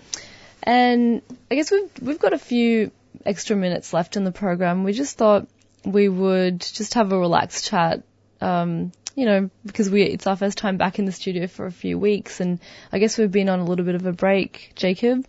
And 0.63 1.23
I 1.51 1.57
guess 1.57 1.73
we've, 1.73 1.91
we've 2.01 2.21
got 2.21 2.33
a 2.33 2.39
few 2.39 2.93
extra 3.27 3.57
minutes 3.57 3.93
left 3.93 4.17
in 4.17 4.23
the 4.23 4.31
program. 4.31 4.85
We 4.85 4.93
just 4.93 5.19
thought 5.19 5.49
we 5.85 6.09
would 6.09 6.61
just 6.61 6.95
have 6.95 7.11
a 7.11 7.19
relaxed 7.19 7.67
chat, 7.67 8.05
um, 8.41 8.93
you 9.17 9.27
know, 9.27 9.51
because 9.67 9.91
we, 9.91 10.05
it's 10.05 10.29
our 10.29 10.37
first 10.37 10.57
time 10.57 10.77
back 10.77 11.01
in 11.01 11.05
the 11.05 11.11
studio 11.11 11.49
for 11.49 11.67
a 11.67 11.73
few 11.73 11.99
weeks 11.99 12.39
and 12.39 12.61
I 12.93 13.01
guess 13.01 13.19
we've 13.19 13.33
been 13.33 13.49
on 13.49 13.59
a 13.59 13.65
little 13.65 13.85
bit 13.85 13.97
of 13.97 14.07
a 14.07 14.13
break, 14.13 14.71
Jacob. 14.77 15.27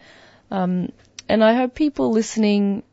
Um, 0.51 0.91
and 1.27 1.43
I 1.43 1.55
hope 1.55 1.73
people 1.73 2.11
listening 2.11 2.83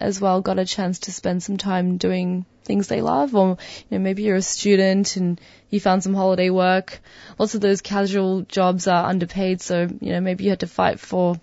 as 0.00 0.22
well 0.22 0.40
got 0.40 0.58
a 0.58 0.64
chance 0.64 1.00
to 1.00 1.12
spend 1.12 1.42
some 1.42 1.58
time 1.58 1.98
doing 1.98 2.46
things 2.66 2.88
they 2.88 3.00
love, 3.00 3.34
or 3.34 3.56
you 3.88 3.98
know, 3.98 3.98
maybe 3.98 4.24
you're 4.24 4.36
a 4.36 4.42
student 4.42 5.16
and 5.16 5.40
you 5.70 5.80
found 5.80 6.02
some 6.02 6.14
holiday 6.14 6.50
work. 6.50 7.00
Lots 7.38 7.54
of 7.54 7.60
those 7.60 7.80
casual 7.80 8.42
jobs 8.42 8.86
are 8.86 9.08
underpaid, 9.08 9.60
so 9.60 9.88
you 10.00 10.12
know 10.12 10.20
maybe 10.20 10.44
you 10.44 10.50
had 10.50 10.60
to 10.60 10.66
fight 10.66 11.00
for 11.00 11.40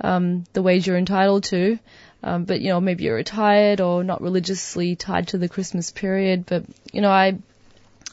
um, 0.00 0.44
the 0.52 0.62
wage 0.62 0.86
you're 0.86 0.96
entitled 0.96 1.44
to. 1.44 1.78
Um, 2.22 2.44
but 2.44 2.60
you 2.62 2.70
know 2.70 2.80
maybe 2.80 3.04
you're 3.04 3.16
retired 3.16 3.80
or 3.80 4.02
not 4.02 4.22
religiously 4.22 4.96
tied 4.96 5.28
to 5.28 5.38
the 5.38 5.48
Christmas 5.48 5.90
period. 5.90 6.46
But 6.46 6.64
you 6.92 7.00
know 7.02 7.10
I 7.10 7.38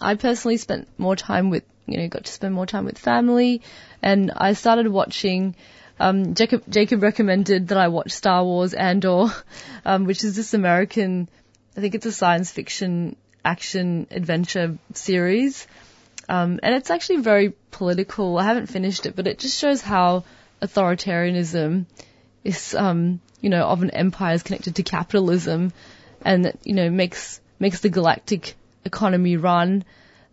I 0.01 0.15
personally 0.15 0.57
spent 0.57 0.87
more 0.97 1.15
time 1.15 1.49
with 1.49 1.63
you 1.87 1.97
know 1.97 2.07
got 2.07 2.25
to 2.25 2.31
spend 2.31 2.53
more 2.53 2.65
time 2.65 2.85
with 2.85 2.97
family, 2.97 3.61
and 4.01 4.31
I 4.35 4.53
started 4.53 4.87
watching. 4.87 5.55
Um, 5.99 6.33
Jacob, 6.33 6.63
Jacob 6.67 7.03
recommended 7.03 7.67
that 7.67 7.77
I 7.77 7.89
watch 7.89 8.11
Star 8.11 8.43
Wars 8.43 8.73
Andor, 8.73 9.27
um, 9.85 10.05
which 10.05 10.23
is 10.23 10.35
this 10.35 10.55
American 10.55 11.29
I 11.75 11.81
think 11.81 11.95
it's 11.95 12.05
a 12.05 12.11
science 12.11 12.51
fiction 12.51 13.15
action 13.43 14.07
adventure 14.11 14.77
series. 14.93 15.67
Um, 16.29 16.59
and 16.61 16.75
it's 16.75 16.89
actually 16.89 17.17
very 17.17 17.53
political. 17.71 18.37
I 18.37 18.43
haven't 18.43 18.67
finished 18.67 19.05
it, 19.05 19.15
but 19.15 19.27
it 19.27 19.39
just 19.39 19.59
shows 19.59 19.81
how 19.81 20.23
authoritarianism 20.61 21.85
is, 22.43 22.75
um, 22.75 23.19
you 23.39 23.49
know, 23.49 23.65
of 23.65 23.81
an 23.81 23.91
empire 23.91 24.35
is 24.35 24.43
connected 24.43 24.75
to 24.75 24.83
capitalism 24.83 25.73
and 26.23 26.45
that, 26.45 26.57
you 26.63 26.73
know, 26.73 26.89
makes, 26.89 27.41
makes 27.59 27.79
the 27.79 27.89
galactic 27.89 28.55
economy 28.85 29.37
run. 29.37 29.83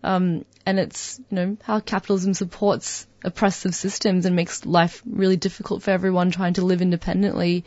Um, 0.05 0.45
and 0.67 0.79
it's, 0.79 1.19
you 1.31 1.35
know, 1.37 1.57
how 1.63 1.81
capitalism 1.81 2.35
supports 2.35 3.07
oppressive 3.25 3.75
systems 3.75 4.27
and 4.27 4.37
makes 4.37 4.67
life 4.67 5.03
really 5.07 5.37
difficult 5.37 5.83
for 5.83 5.91
everyone 5.91 6.31
trying 6.31 6.55
to 6.55 6.65
live 6.65 6.83
independently, 6.83 7.65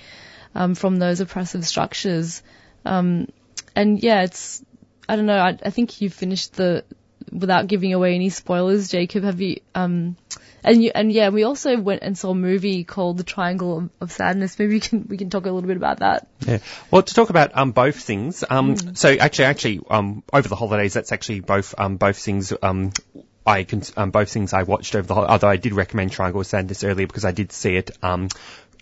um, 0.54 0.76
from 0.76 0.98
those 0.98 1.20
oppressive 1.20 1.66
structures. 1.66 2.44
Um, 2.86 3.28
and 3.76 4.02
yeah, 4.02 4.24
it's 4.24 4.64
I 5.08 5.16
don't 5.16 5.26
know. 5.26 5.38
I, 5.38 5.58
I 5.64 5.70
think 5.70 6.02
you 6.02 6.10
finished 6.10 6.54
the 6.54 6.86
without 7.32 7.68
giving 7.68 7.94
away 7.94 8.16
any 8.16 8.30
spoilers. 8.30 8.90
Jacob, 8.90 9.24
have 9.24 9.42
you? 9.42 9.62
Um, 9.74 10.18
and 10.64 10.84
you 10.84 10.92
and 10.94 11.12
yeah, 11.12 11.30
we 11.30 11.44
also 11.44 11.80
went 11.80 12.04
and 12.04 12.18
saw 12.18 12.32
a 12.32 12.36
movie 12.36 12.84
called 12.84 13.18
The 13.18 13.24
Triangle 13.24 13.90
of, 14.00 14.12
Sadness. 14.12 14.58
Maybe 14.60 14.76
we 14.76 14.80
can 14.80 15.08
we 15.10 15.18
can 15.18 15.30
talk 15.30 15.46
a 15.46 15.52
little 15.52 15.68
bit 15.68 15.78
about 15.78 16.00
that. 16.00 16.28
Yeah. 16.46 16.60
Well, 16.92 17.02
to 17.02 17.14
talk 17.14 17.30
about 17.30 17.52
um 17.58 17.72
both 17.72 17.96
things. 17.96 18.44
Um, 18.48 18.76
mm. 18.76 18.98
so 18.98 19.10
actually, 19.10 19.46
actually, 19.46 19.82
um, 19.90 20.24
over 20.32 20.48
the 20.48 20.56
holidays, 20.56 20.94
that's 20.94 21.12
actually 21.12 21.40
both 21.40 21.76
um 21.78 21.98
both 21.98 22.18
things 22.18 22.54
um. 22.62 22.92
I 23.44 23.64
can, 23.64 23.82
um, 23.98 24.12
both 24.12 24.30
things 24.30 24.54
I 24.54 24.62
watched 24.62 24.94
over 24.94 25.08
the, 25.08 25.16
although 25.16 25.50
I 25.50 25.58
did 25.58 25.74
recommend 25.74 26.12
Triangle 26.12 26.42
of 26.42 26.48
Sadness 26.48 26.84
earlier 26.84 27.08
because 27.08 27.26
I 27.26 27.32
did 27.32 27.52
see 27.52 27.76
it, 27.76 27.90
um, 28.04 28.28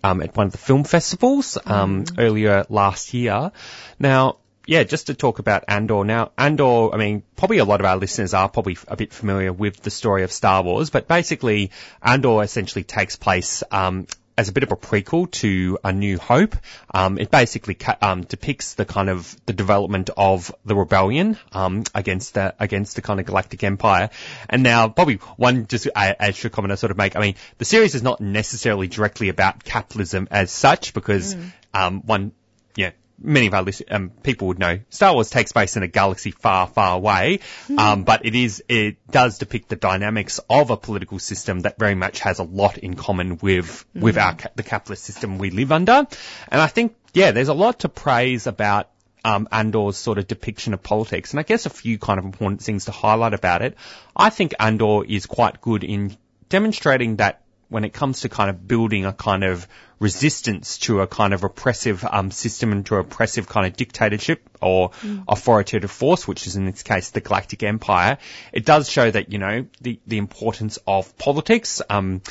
um, 0.03 0.22
at 0.22 0.36
one 0.36 0.48
of 0.48 0.52
the 0.52 0.57
film 0.57 0.84
festivals, 0.84 1.57
um, 1.66 2.03
mm. 2.03 2.16
earlier 2.18 2.66
last 2.68 3.14
year. 3.14 3.53
Now, 3.99 4.40
yeah, 4.70 4.84
just 4.84 5.08
to 5.08 5.16
talk 5.16 5.40
about 5.40 5.64
Andor 5.68 6.06
now. 6.06 6.32
Andor, 6.38 6.94
I 6.94 6.98
mean, 6.98 7.24
probably 7.36 7.58
a 7.58 7.66
lot 7.66 7.80
of 7.80 7.88
our 7.88 7.98
listeners 7.98 8.36
are 8.36 8.48
probably 8.48 8.78
a 8.88 8.96
bit 8.96 9.12
familiar 9.12 9.52
with 9.52 9.82
the 9.82 9.90
story 9.90 10.22
of 10.22 10.32
Star 10.32 10.62
Wars, 10.62 10.91
but 10.91 11.08
basically 11.08 11.72
Andor 12.04 12.44
essentially 12.44 12.84
takes 12.84 13.16
place, 13.16 13.64
um, 13.72 14.06
as 14.38 14.48
a 14.48 14.52
bit 14.52 14.62
of 14.62 14.72
a 14.72 14.76
prequel 14.76 15.30
to 15.32 15.80
A 15.84 15.91
New 15.91 16.20
Hope. 16.20 16.56
Um, 16.94 17.18
it 17.18 17.32
basically 17.32 17.74
ca- 17.74 17.98
um, 18.00 18.22
depicts 18.22 18.76
the 18.76 18.86
kind 18.86 19.10
of 19.10 19.36
the 19.48 19.54
development 19.54 20.12
of 20.16 20.54
the 20.66 20.76
rebellion 20.76 21.40
um, 21.52 21.84
against 21.96 22.36
the 22.36 22.54
against 22.60 22.96
the 22.96 23.02
kind 23.02 23.20
of 23.20 23.26
galactic 23.26 23.64
empire. 23.64 24.12
And 24.48 24.62
now, 24.62 24.88
probably 24.88 25.16
one 25.36 25.66
just 25.66 25.88
uh, 25.88 26.14
extra 26.20 26.52
comment 26.52 26.74
I 26.74 26.76
sort 26.76 26.91
of 26.91 26.98
make. 26.98 27.16
I 27.16 27.22
mean, 27.22 27.36
the 27.58 27.66
series 27.66 27.96
is 27.96 28.04
not 28.04 28.22
necessarily 28.22 28.88
directly 28.88 29.30
about 29.30 29.64
capitalism 29.64 30.28
as 30.30 30.52
such, 30.52 30.94
because 30.94 31.36
um, 31.74 32.02
one, 32.06 32.34
yeah, 32.76 32.91
many 33.22 33.48
of 33.48 33.54
our 33.54 33.64
list- 33.64 33.84
um, 33.90 34.10
people 34.24 34.48
would 34.48 34.60
know 34.60 34.80
Star 34.90 35.14
Wars 35.14 35.30
takes 35.30 35.52
place 35.52 35.76
in 35.78 35.84
a 35.84 35.88
galaxy 35.88 36.32
far, 36.32 36.68
far 36.68 36.96
away, 36.96 37.40
um, 37.78 38.04
but 38.04 38.26
it 38.26 38.36
is 38.36 38.64
it 38.70 38.98
does 39.10 39.38
depict 39.38 39.70
the 39.70 39.76
dynamics 39.76 40.40
of 40.50 40.70
a 40.70 40.78
political 40.78 41.20
system 41.20 41.62
that 41.62 41.78
very 41.78 41.96
much 41.96 42.20
has 42.20 42.40
a 42.40 42.44
lot 42.44 42.78
in 42.78 42.96
common 42.96 43.38
with 43.38 43.86
with 43.94 44.18
our 44.18 44.38
the 44.56 44.64
capitalist 44.64 45.04
system 45.04 45.38
we 45.38 45.50
live 45.50 45.72
under, 45.72 46.08
and 46.48 46.62
I 46.62 46.68
think 46.68 46.96
yeah, 47.14 47.32
there's 47.32 47.50
a 47.50 47.54
lot 47.54 47.80
to 47.80 47.90
praise 47.90 48.48
about. 48.48 48.90
Um, 49.22 49.50
Andor's 49.52 49.98
sort 49.98 50.18
of 50.18 50.28
depiction 50.28 50.74
of 50.74 50.82
politics, 50.82 51.32
and 51.32 51.41
I 51.41 51.44
guess 51.44 51.66
a 51.66 51.70
few 51.70 52.00
kind 52.00 52.20
of 52.20 52.26
important 52.26 52.62
things 52.62 52.86
to 52.86 52.91
highlight 52.91 53.34
about 53.34 53.62
it. 53.62 53.76
I 54.16 54.30
think 54.30 54.54
Andor 54.58 55.04
is 55.04 55.26
quite 55.26 55.60
good 55.60 55.84
in 55.84 56.16
demonstrating 56.48 57.18
that 57.18 57.41
when 57.70 57.86
it 57.86 57.94
comes 57.94 58.22
to 58.22 58.30
kind 58.30 58.50
of 58.50 58.68
building 58.68 59.06
a 59.06 59.14
kind 59.14 59.44
of 59.44 59.68
resistance 60.00 60.78
to 60.80 61.02
a 61.02 61.08
kind 61.08 61.34
of 61.34 61.44
oppressive 61.44 62.06
um, 62.10 62.32
system 62.32 62.72
and 62.72 62.86
to 62.86 62.96
a 62.96 63.00
oppressive 63.00 63.48
kind 63.48 63.68
of 63.68 63.76
dictatorship 63.76 64.41
or 64.62 64.91
authoritative 65.28 65.91
force, 65.91 66.28
which 66.28 66.48
is 66.48 66.56
in 66.56 66.66
this 66.66 66.84
case 66.84 67.10
the 67.12 67.22
Galactic 67.22 67.64
Empire, 67.64 68.18
it 68.52 68.66
does 68.66 68.90
show 68.90 69.10
that, 69.10 69.32
you 69.32 69.40
know, 69.40 69.66
the, 69.82 70.00
the 70.08 70.18
importance 70.18 70.80
of 70.88 71.18
politics, 71.18 71.82
um, 71.90 72.22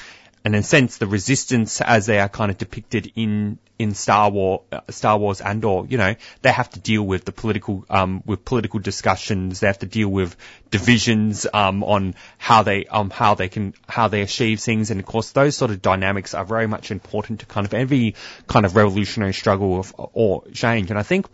and 0.45 0.55
in 0.55 0.61
a 0.61 0.65
sense 0.65 0.99
the 0.99 1.07
resistance 1.07 1.81
as 1.81 2.07
they 2.07 2.19
are 2.19 2.29
kind 2.29 2.51
of 2.51 2.59
depicted 2.59 3.13
in 3.17 3.59
in 3.79 3.95
Star 3.95 4.31
War 4.31 4.63
uh, 4.73 4.81
Star 4.91 5.19
Wars 5.19 5.41
Andor 5.41 5.85
you 5.89 5.99
know 5.99 6.15
they 6.43 6.51
have 6.51 6.71
to 6.71 6.81
deal 6.81 7.03
with 7.03 7.25
the 7.25 7.33
political 7.33 7.85
um 7.89 8.23
with 8.27 8.45
political 8.45 8.81
discussions. 8.81 9.61
They 9.61 9.67
have 9.67 9.79
to 9.81 9.87
deal 9.87 10.09
with 10.09 10.37
divisions 10.71 11.47
um 11.53 11.85
on 11.85 12.15
how 12.39 12.63
they 12.63 12.87
um 12.87 13.11
how 13.11 13.35
they 13.35 13.49
can 13.49 13.75
how 13.89 14.09
they 14.09 14.23
achieve 14.23 14.61
things. 14.61 14.91
And 14.91 15.01
of 15.01 15.07
course 15.07 15.33
those 15.33 15.57
sort 15.57 15.71
of 15.71 15.81
dynamics 15.81 16.35
are 16.35 16.45
very 16.45 16.67
much 16.67 16.91
important 16.91 17.41
to 17.41 17.47
kind 17.47 17.67
of 17.67 17.75
every 17.75 18.15
kind 18.47 18.67
of 18.67 18.75
revolutionary 18.77 19.35
struggle 19.35 19.79
of, 19.79 19.95
or 19.97 20.45
change. 20.53 20.91
And 20.91 20.99
I 20.99 21.03
think 21.03 21.27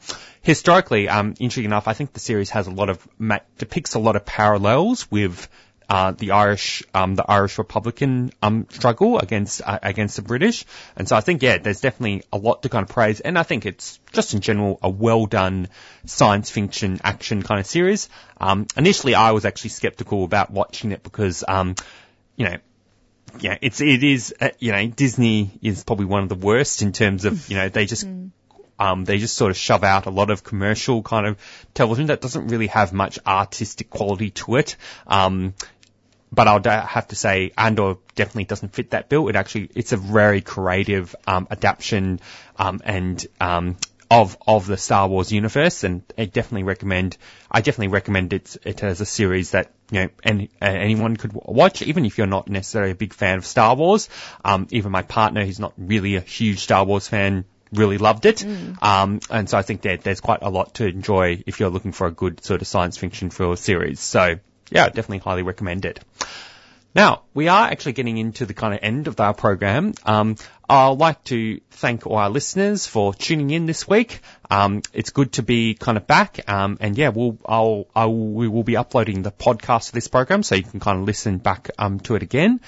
historically 0.42 1.08
um 1.08 1.34
interesting 1.40 1.64
enough 1.64 1.88
I 1.88 1.94
think 1.94 2.12
the 2.12 2.20
series 2.20 2.50
has 2.50 2.66
a 2.66 2.70
lot 2.70 2.90
of 2.90 3.06
depicts 3.58 3.94
a 3.94 3.98
lot 3.98 4.16
of 4.16 4.24
parallels 4.26 5.10
with 5.10 5.48
uh, 5.88 6.12
the 6.12 6.32
Irish, 6.32 6.82
um, 6.94 7.14
the 7.14 7.24
Irish 7.28 7.58
Republican 7.58 8.32
um, 8.42 8.66
struggle 8.70 9.18
against 9.18 9.60
uh, 9.64 9.78
against 9.82 10.16
the 10.16 10.22
British, 10.22 10.64
and 10.96 11.08
so 11.08 11.16
I 11.16 11.20
think 11.20 11.42
yeah, 11.42 11.58
there's 11.58 11.80
definitely 11.80 12.24
a 12.32 12.38
lot 12.38 12.62
to 12.62 12.68
kind 12.68 12.82
of 12.82 12.88
praise, 12.88 13.20
and 13.20 13.38
I 13.38 13.42
think 13.42 13.66
it's 13.66 13.98
just 14.12 14.34
in 14.34 14.40
general 14.40 14.78
a 14.82 14.88
well 14.88 15.26
done 15.26 15.68
science 16.06 16.50
fiction 16.50 17.00
action 17.04 17.42
kind 17.42 17.60
of 17.60 17.66
series. 17.66 18.08
Um, 18.40 18.66
initially, 18.76 19.14
I 19.14 19.32
was 19.32 19.44
actually 19.44 19.70
skeptical 19.70 20.24
about 20.24 20.50
watching 20.50 20.92
it 20.92 21.02
because, 21.02 21.44
um, 21.46 21.74
you 22.36 22.46
know. 22.46 22.56
Yeah, 23.40 23.58
it's 23.60 23.80
it 23.80 24.04
is 24.04 24.32
uh, 24.40 24.50
you 24.60 24.70
know 24.70 24.86
Disney 24.86 25.58
is 25.60 25.82
probably 25.82 26.06
one 26.06 26.22
of 26.22 26.28
the 26.28 26.36
worst 26.36 26.82
in 26.82 26.92
terms 26.92 27.24
of 27.24 27.48
you 27.50 27.56
know 27.56 27.68
they 27.68 27.84
just 27.84 28.06
um, 28.78 29.04
they 29.04 29.18
just 29.18 29.36
sort 29.36 29.50
of 29.50 29.56
shove 29.56 29.84
out 29.84 30.06
a 30.06 30.10
lot 30.10 30.30
of 30.30 30.42
commercial 30.42 31.02
kind 31.02 31.26
of 31.26 31.38
television 31.74 32.06
that 32.06 32.20
doesn't 32.20 32.48
really 32.48 32.66
have 32.68 32.92
much 32.92 33.18
artistic 33.26 33.90
quality 33.90 34.30
to 34.30 34.56
it. 34.56 34.76
Um, 35.06 35.54
but 36.34 36.48
I'll 36.48 36.62
have 36.62 37.08
to 37.08 37.16
say 37.16 37.52
Andor 37.56 37.96
definitely 38.14 38.44
doesn't 38.44 38.74
fit 38.74 38.90
that 38.90 39.08
bill. 39.08 39.28
It 39.28 39.36
actually, 39.36 39.70
it's 39.74 39.92
a 39.92 39.96
very 39.96 40.40
creative, 40.40 41.14
um, 41.26 41.46
adaptation, 41.50 42.20
um, 42.56 42.80
and, 42.84 43.24
um, 43.40 43.76
of, 44.10 44.36
of 44.46 44.66
the 44.66 44.76
Star 44.76 45.08
Wars 45.08 45.32
universe 45.32 45.82
and 45.82 46.02
I 46.16 46.26
definitely 46.26 46.64
recommend, 46.64 47.16
I 47.50 47.62
definitely 47.62 47.88
recommend 47.88 48.32
it, 48.32 48.56
it 48.64 48.82
as 48.82 49.00
a 49.00 49.06
series 49.06 49.52
that, 49.52 49.72
you 49.90 50.02
know, 50.02 50.08
any, 50.22 50.50
anyone 50.60 51.16
could 51.16 51.32
watch, 51.32 51.82
even 51.82 52.04
if 52.04 52.18
you're 52.18 52.26
not 52.26 52.48
necessarily 52.48 52.92
a 52.92 52.94
big 52.94 53.14
fan 53.14 53.38
of 53.38 53.46
Star 53.46 53.74
Wars. 53.74 54.08
Um, 54.44 54.68
even 54.70 54.92
my 54.92 55.02
partner, 55.02 55.44
who's 55.44 55.58
not 55.58 55.72
really 55.78 56.16
a 56.16 56.20
huge 56.20 56.60
Star 56.60 56.84
Wars 56.84 57.08
fan, 57.08 57.44
really 57.72 57.98
loved 57.98 58.26
it. 58.26 58.44
Um, 58.82 59.20
and 59.30 59.48
so 59.48 59.58
I 59.58 59.62
think 59.62 59.82
that 59.82 60.02
there's 60.02 60.20
quite 60.20 60.42
a 60.42 60.50
lot 60.50 60.74
to 60.74 60.86
enjoy 60.86 61.42
if 61.46 61.58
you're 61.58 61.70
looking 61.70 61.92
for 61.92 62.06
a 62.06 62.12
good 62.12 62.44
sort 62.44 62.60
of 62.60 62.68
science 62.68 62.96
fiction 62.96 63.30
thriller 63.30 63.56
series. 63.56 64.00
So 64.00 64.36
yeah, 64.70 64.86
definitely 64.86 65.18
highly 65.18 65.42
recommend 65.42 65.84
it. 65.84 66.00
Now, 66.94 67.22
we 67.34 67.48
are 67.48 67.66
actually 67.66 67.94
getting 67.94 68.18
into 68.18 68.46
the 68.46 68.54
kind 68.54 68.72
of 68.72 68.78
end 68.80 69.08
of 69.08 69.18
our 69.18 69.34
program. 69.34 69.94
Um, 70.04 70.36
I'd 70.68 70.90
like 70.90 71.24
to 71.24 71.60
thank 71.72 72.06
all 72.06 72.16
our 72.16 72.30
listeners 72.30 72.86
for 72.86 73.12
tuning 73.12 73.50
in 73.50 73.66
this 73.66 73.88
week. 73.88 74.20
Um, 74.48 74.82
it's 74.92 75.10
good 75.10 75.32
to 75.32 75.42
be 75.42 75.74
kind 75.74 75.96
of 75.98 76.06
back. 76.06 76.48
Um, 76.48 76.78
and 76.80 76.96
yeah, 76.96 77.08
we'll, 77.08 77.36
I'll, 77.44 77.86
I 77.96 78.04
will, 78.04 78.28
we 78.28 78.46
will 78.46 78.62
be 78.62 78.76
uploading 78.76 79.22
the 79.22 79.32
podcast 79.32 79.88
of 79.88 79.94
this 79.94 80.06
program 80.06 80.44
so 80.44 80.54
you 80.54 80.62
can 80.62 80.78
kind 80.78 81.00
of 81.00 81.04
listen 81.04 81.38
back, 81.38 81.68
um, 81.78 81.98
to 82.00 82.14
it 82.14 82.22
again. 82.22 82.60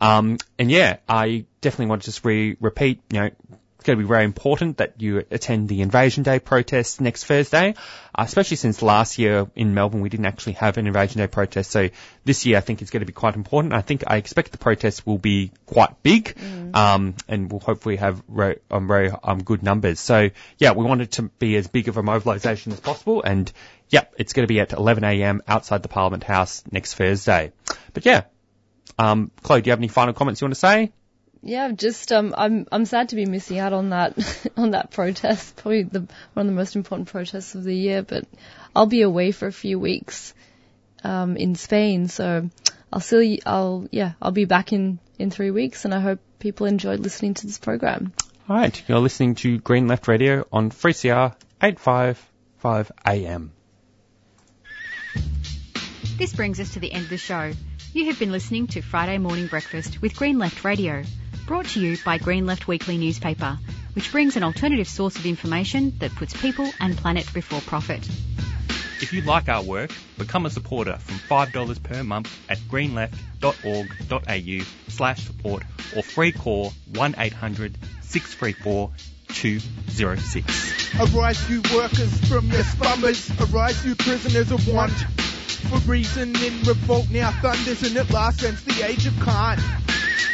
Um, 0.00 0.38
and 0.60 0.70
yeah, 0.70 0.98
I 1.08 1.46
definitely 1.60 1.86
want 1.86 2.02
to 2.02 2.06
just 2.06 2.24
re- 2.24 2.56
repeat, 2.60 3.00
you 3.10 3.20
know, 3.20 3.30
it's 3.82 3.88
going 3.88 3.98
to 3.98 4.04
be 4.04 4.08
very 4.08 4.22
important 4.22 4.76
that 4.76 5.02
you 5.02 5.24
attend 5.32 5.68
the 5.68 5.82
Invasion 5.82 6.22
Day 6.22 6.38
protest 6.38 7.00
next 7.00 7.24
Thursday, 7.24 7.74
uh, 8.14 8.22
especially 8.24 8.56
since 8.56 8.80
last 8.80 9.18
year 9.18 9.50
in 9.56 9.74
Melbourne 9.74 10.02
we 10.02 10.08
didn't 10.08 10.26
actually 10.26 10.52
have 10.52 10.76
an 10.78 10.86
Invasion 10.86 11.18
Day 11.18 11.26
protest. 11.26 11.72
So 11.72 11.88
this 12.24 12.46
year 12.46 12.58
I 12.58 12.60
think 12.60 12.80
it's 12.80 12.92
going 12.92 13.00
to 13.00 13.06
be 13.06 13.12
quite 13.12 13.34
important. 13.34 13.74
I 13.74 13.80
think 13.80 14.04
I 14.06 14.18
expect 14.18 14.52
the 14.52 14.58
protest 14.58 15.04
will 15.04 15.18
be 15.18 15.50
quite 15.66 16.00
big, 16.04 16.38
um, 16.74 17.16
and 17.26 17.50
we'll 17.50 17.58
hopefully 17.58 17.96
have 17.96 18.22
re- 18.28 18.60
um, 18.70 18.86
very 18.86 19.10
um, 19.10 19.42
good 19.42 19.64
numbers. 19.64 19.98
So 19.98 20.30
yeah, 20.58 20.70
we 20.74 20.84
want 20.84 21.00
it 21.00 21.10
to 21.12 21.22
be 21.22 21.56
as 21.56 21.66
big 21.66 21.88
of 21.88 21.96
a 21.96 22.04
mobilisation 22.04 22.70
as 22.70 22.78
possible, 22.78 23.24
and 23.24 23.52
yeah, 23.88 24.04
it's 24.16 24.32
going 24.32 24.44
to 24.44 24.48
be 24.48 24.60
at 24.60 24.72
11 24.72 25.02
a.m. 25.02 25.42
outside 25.48 25.82
the 25.82 25.88
Parliament 25.88 26.22
House 26.22 26.62
next 26.70 26.94
Thursday. 26.94 27.50
But 27.94 28.06
yeah, 28.06 28.26
um, 28.96 29.32
Chloe, 29.42 29.60
do 29.60 29.68
you 29.68 29.72
have 29.72 29.80
any 29.80 29.88
final 29.88 30.14
comments 30.14 30.40
you 30.40 30.44
want 30.44 30.54
to 30.54 30.60
say? 30.60 30.92
Yeah, 31.42 31.72
just 31.72 32.12
um, 32.12 32.34
I'm 32.36 32.66
I'm 32.70 32.84
sad 32.84 33.08
to 33.08 33.16
be 33.16 33.26
missing 33.26 33.58
out 33.58 33.72
on 33.72 33.90
that 33.90 34.46
on 34.56 34.70
that 34.70 34.92
protest. 34.92 35.56
Probably 35.56 35.82
the 35.82 36.06
one 36.34 36.46
of 36.46 36.46
the 36.46 36.52
most 36.52 36.76
important 36.76 37.08
protests 37.08 37.56
of 37.56 37.64
the 37.64 37.74
year. 37.74 38.02
But 38.02 38.26
I'll 38.76 38.86
be 38.86 39.02
away 39.02 39.32
for 39.32 39.48
a 39.48 39.52
few 39.52 39.78
weeks 39.78 40.34
um, 41.02 41.36
in 41.36 41.56
Spain, 41.56 42.06
so 42.06 42.48
I'll 42.92 43.00
still 43.00 43.36
I'll 43.44 43.88
yeah 43.90 44.12
I'll 44.22 44.30
be 44.30 44.44
back 44.44 44.72
in 44.72 45.00
in 45.18 45.30
three 45.30 45.50
weeks, 45.50 45.84
and 45.84 45.92
I 45.92 45.98
hope 45.98 46.20
people 46.38 46.66
enjoyed 46.66 47.00
listening 47.00 47.34
to 47.34 47.46
this 47.46 47.58
program. 47.58 48.12
All 48.48 48.56
right, 48.56 48.82
you're 48.88 48.98
listening 48.98 49.34
to 49.36 49.58
Green 49.58 49.88
Left 49.88 50.06
Radio 50.08 50.46
on 50.52 50.70
3CR 50.70 51.34
855 51.60 52.92
AM. 53.06 53.52
This 56.18 56.34
brings 56.34 56.60
us 56.60 56.74
to 56.74 56.80
the 56.80 56.92
end 56.92 57.04
of 57.04 57.10
the 57.10 57.18
show. 57.18 57.52
You 57.92 58.06
have 58.06 58.18
been 58.18 58.32
listening 58.32 58.68
to 58.68 58.80
Friday 58.80 59.18
Morning 59.18 59.46
Breakfast 59.48 60.02
with 60.02 60.16
Green 60.16 60.38
Left 60.38 60.64
Radio, 60.64 61.04
brought 61.46 61.66
to 61.66 61.80
you 61.80 61.96
by 62.04 62.18
Green 62.18 62.46
Left 62.46 62.68
Weekly 62.68 62.98
newspaper, 62.98 63.58
which 63.94 64.12
brings 64.12 64.36
an 64.36 64.42
alternative 64.42 64.88
source 64.88 65.16
of 65.16 65.26
information 65.26 65.92
that 65.98 66.14
puts 66.14 66.38
people 66.40 66.70
and 66.80 66.96
planet 66.96 67.30
before 67.32 67.60
profit. 67.60 68.08
If 69.00 69.12
you 69.12 69.22
like 69.22 69.48
our 69.48 69.62
work, 69.62 69.90
become 70.16 70.46
a 70.46 70.50
supporter 70.50 70.96
from 70.98 71.16
$5 71.16 71.82
per 71.82 72.04
month 72.04 72.32
at 72.48 72.58
greenleft.org.au 72.58 74.64
slash 74.88 75.26
support 75.26 75.64
or 75.96 76.02
free 76.02 76.32
call 76.32 76.72
1800 76.94 77.76
634 78.02 78.90
206. 79.28 80.94
Arise, 81.00 81.50
you 81.50 81.62
workers 81.74 82.28
from 82.28 82.46
your 82.46 82.62
slumbers. 82.62 83.30
Arise, 83.40 83.84
you 83.84 83.96
prisoners 83.96 84.52
of 84.52 84.68
want. 84.68 84.92
For 84.92 85.78
reason 85.90 86.36
in 86.36 86.62
revolt 86.62 87.10
now 87.10 87.32
thunders, 87.40 87.82
and 87.82 87.96
at 87.96 88.10
last 88.10 88.40
since 88.40 88.62
the 88.62 88.86
age 88.86 89.06
of 89.06 89.18
Khan. 89.20 89.58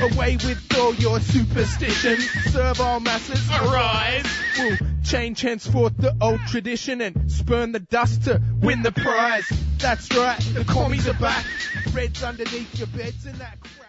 Away 0.01 0.36
with 0.36 0.62
all 0.78 0.94
your 0.94 1.20
superstitions. 1.20 2.28
Serve 2.52 2.81
all 2.81 3.01
masses. 3.01 3.48
Arise. 3.51 4.27
We'll 4.59 4.77
change 5.05 5.40
henceforth 5.40 5.97
the 5.97 6.16
old 6.20 6.40
tradition 6.48 7.01
and 7.01 7.31
spurn 7.31 7.73
the 7.73 7.81
dust 7.81 8.24
to 8.24 8.40
win 8.60 8.82
the 8.82 8.93
prize. 8.93 9.51
That's 9.78 10.15
right, 10.16 10.39
the 10.55 10.65
commies 10.65 11.09
are 11.09 11.15
back. 11.15 11.44
Reds 11.93 12.23
underneath 12.23 12.78
your 12.78 12.89
beds 12.89 13.27
and 13.27 13.36
that 13.36 13.59
crap. 13.60 13.88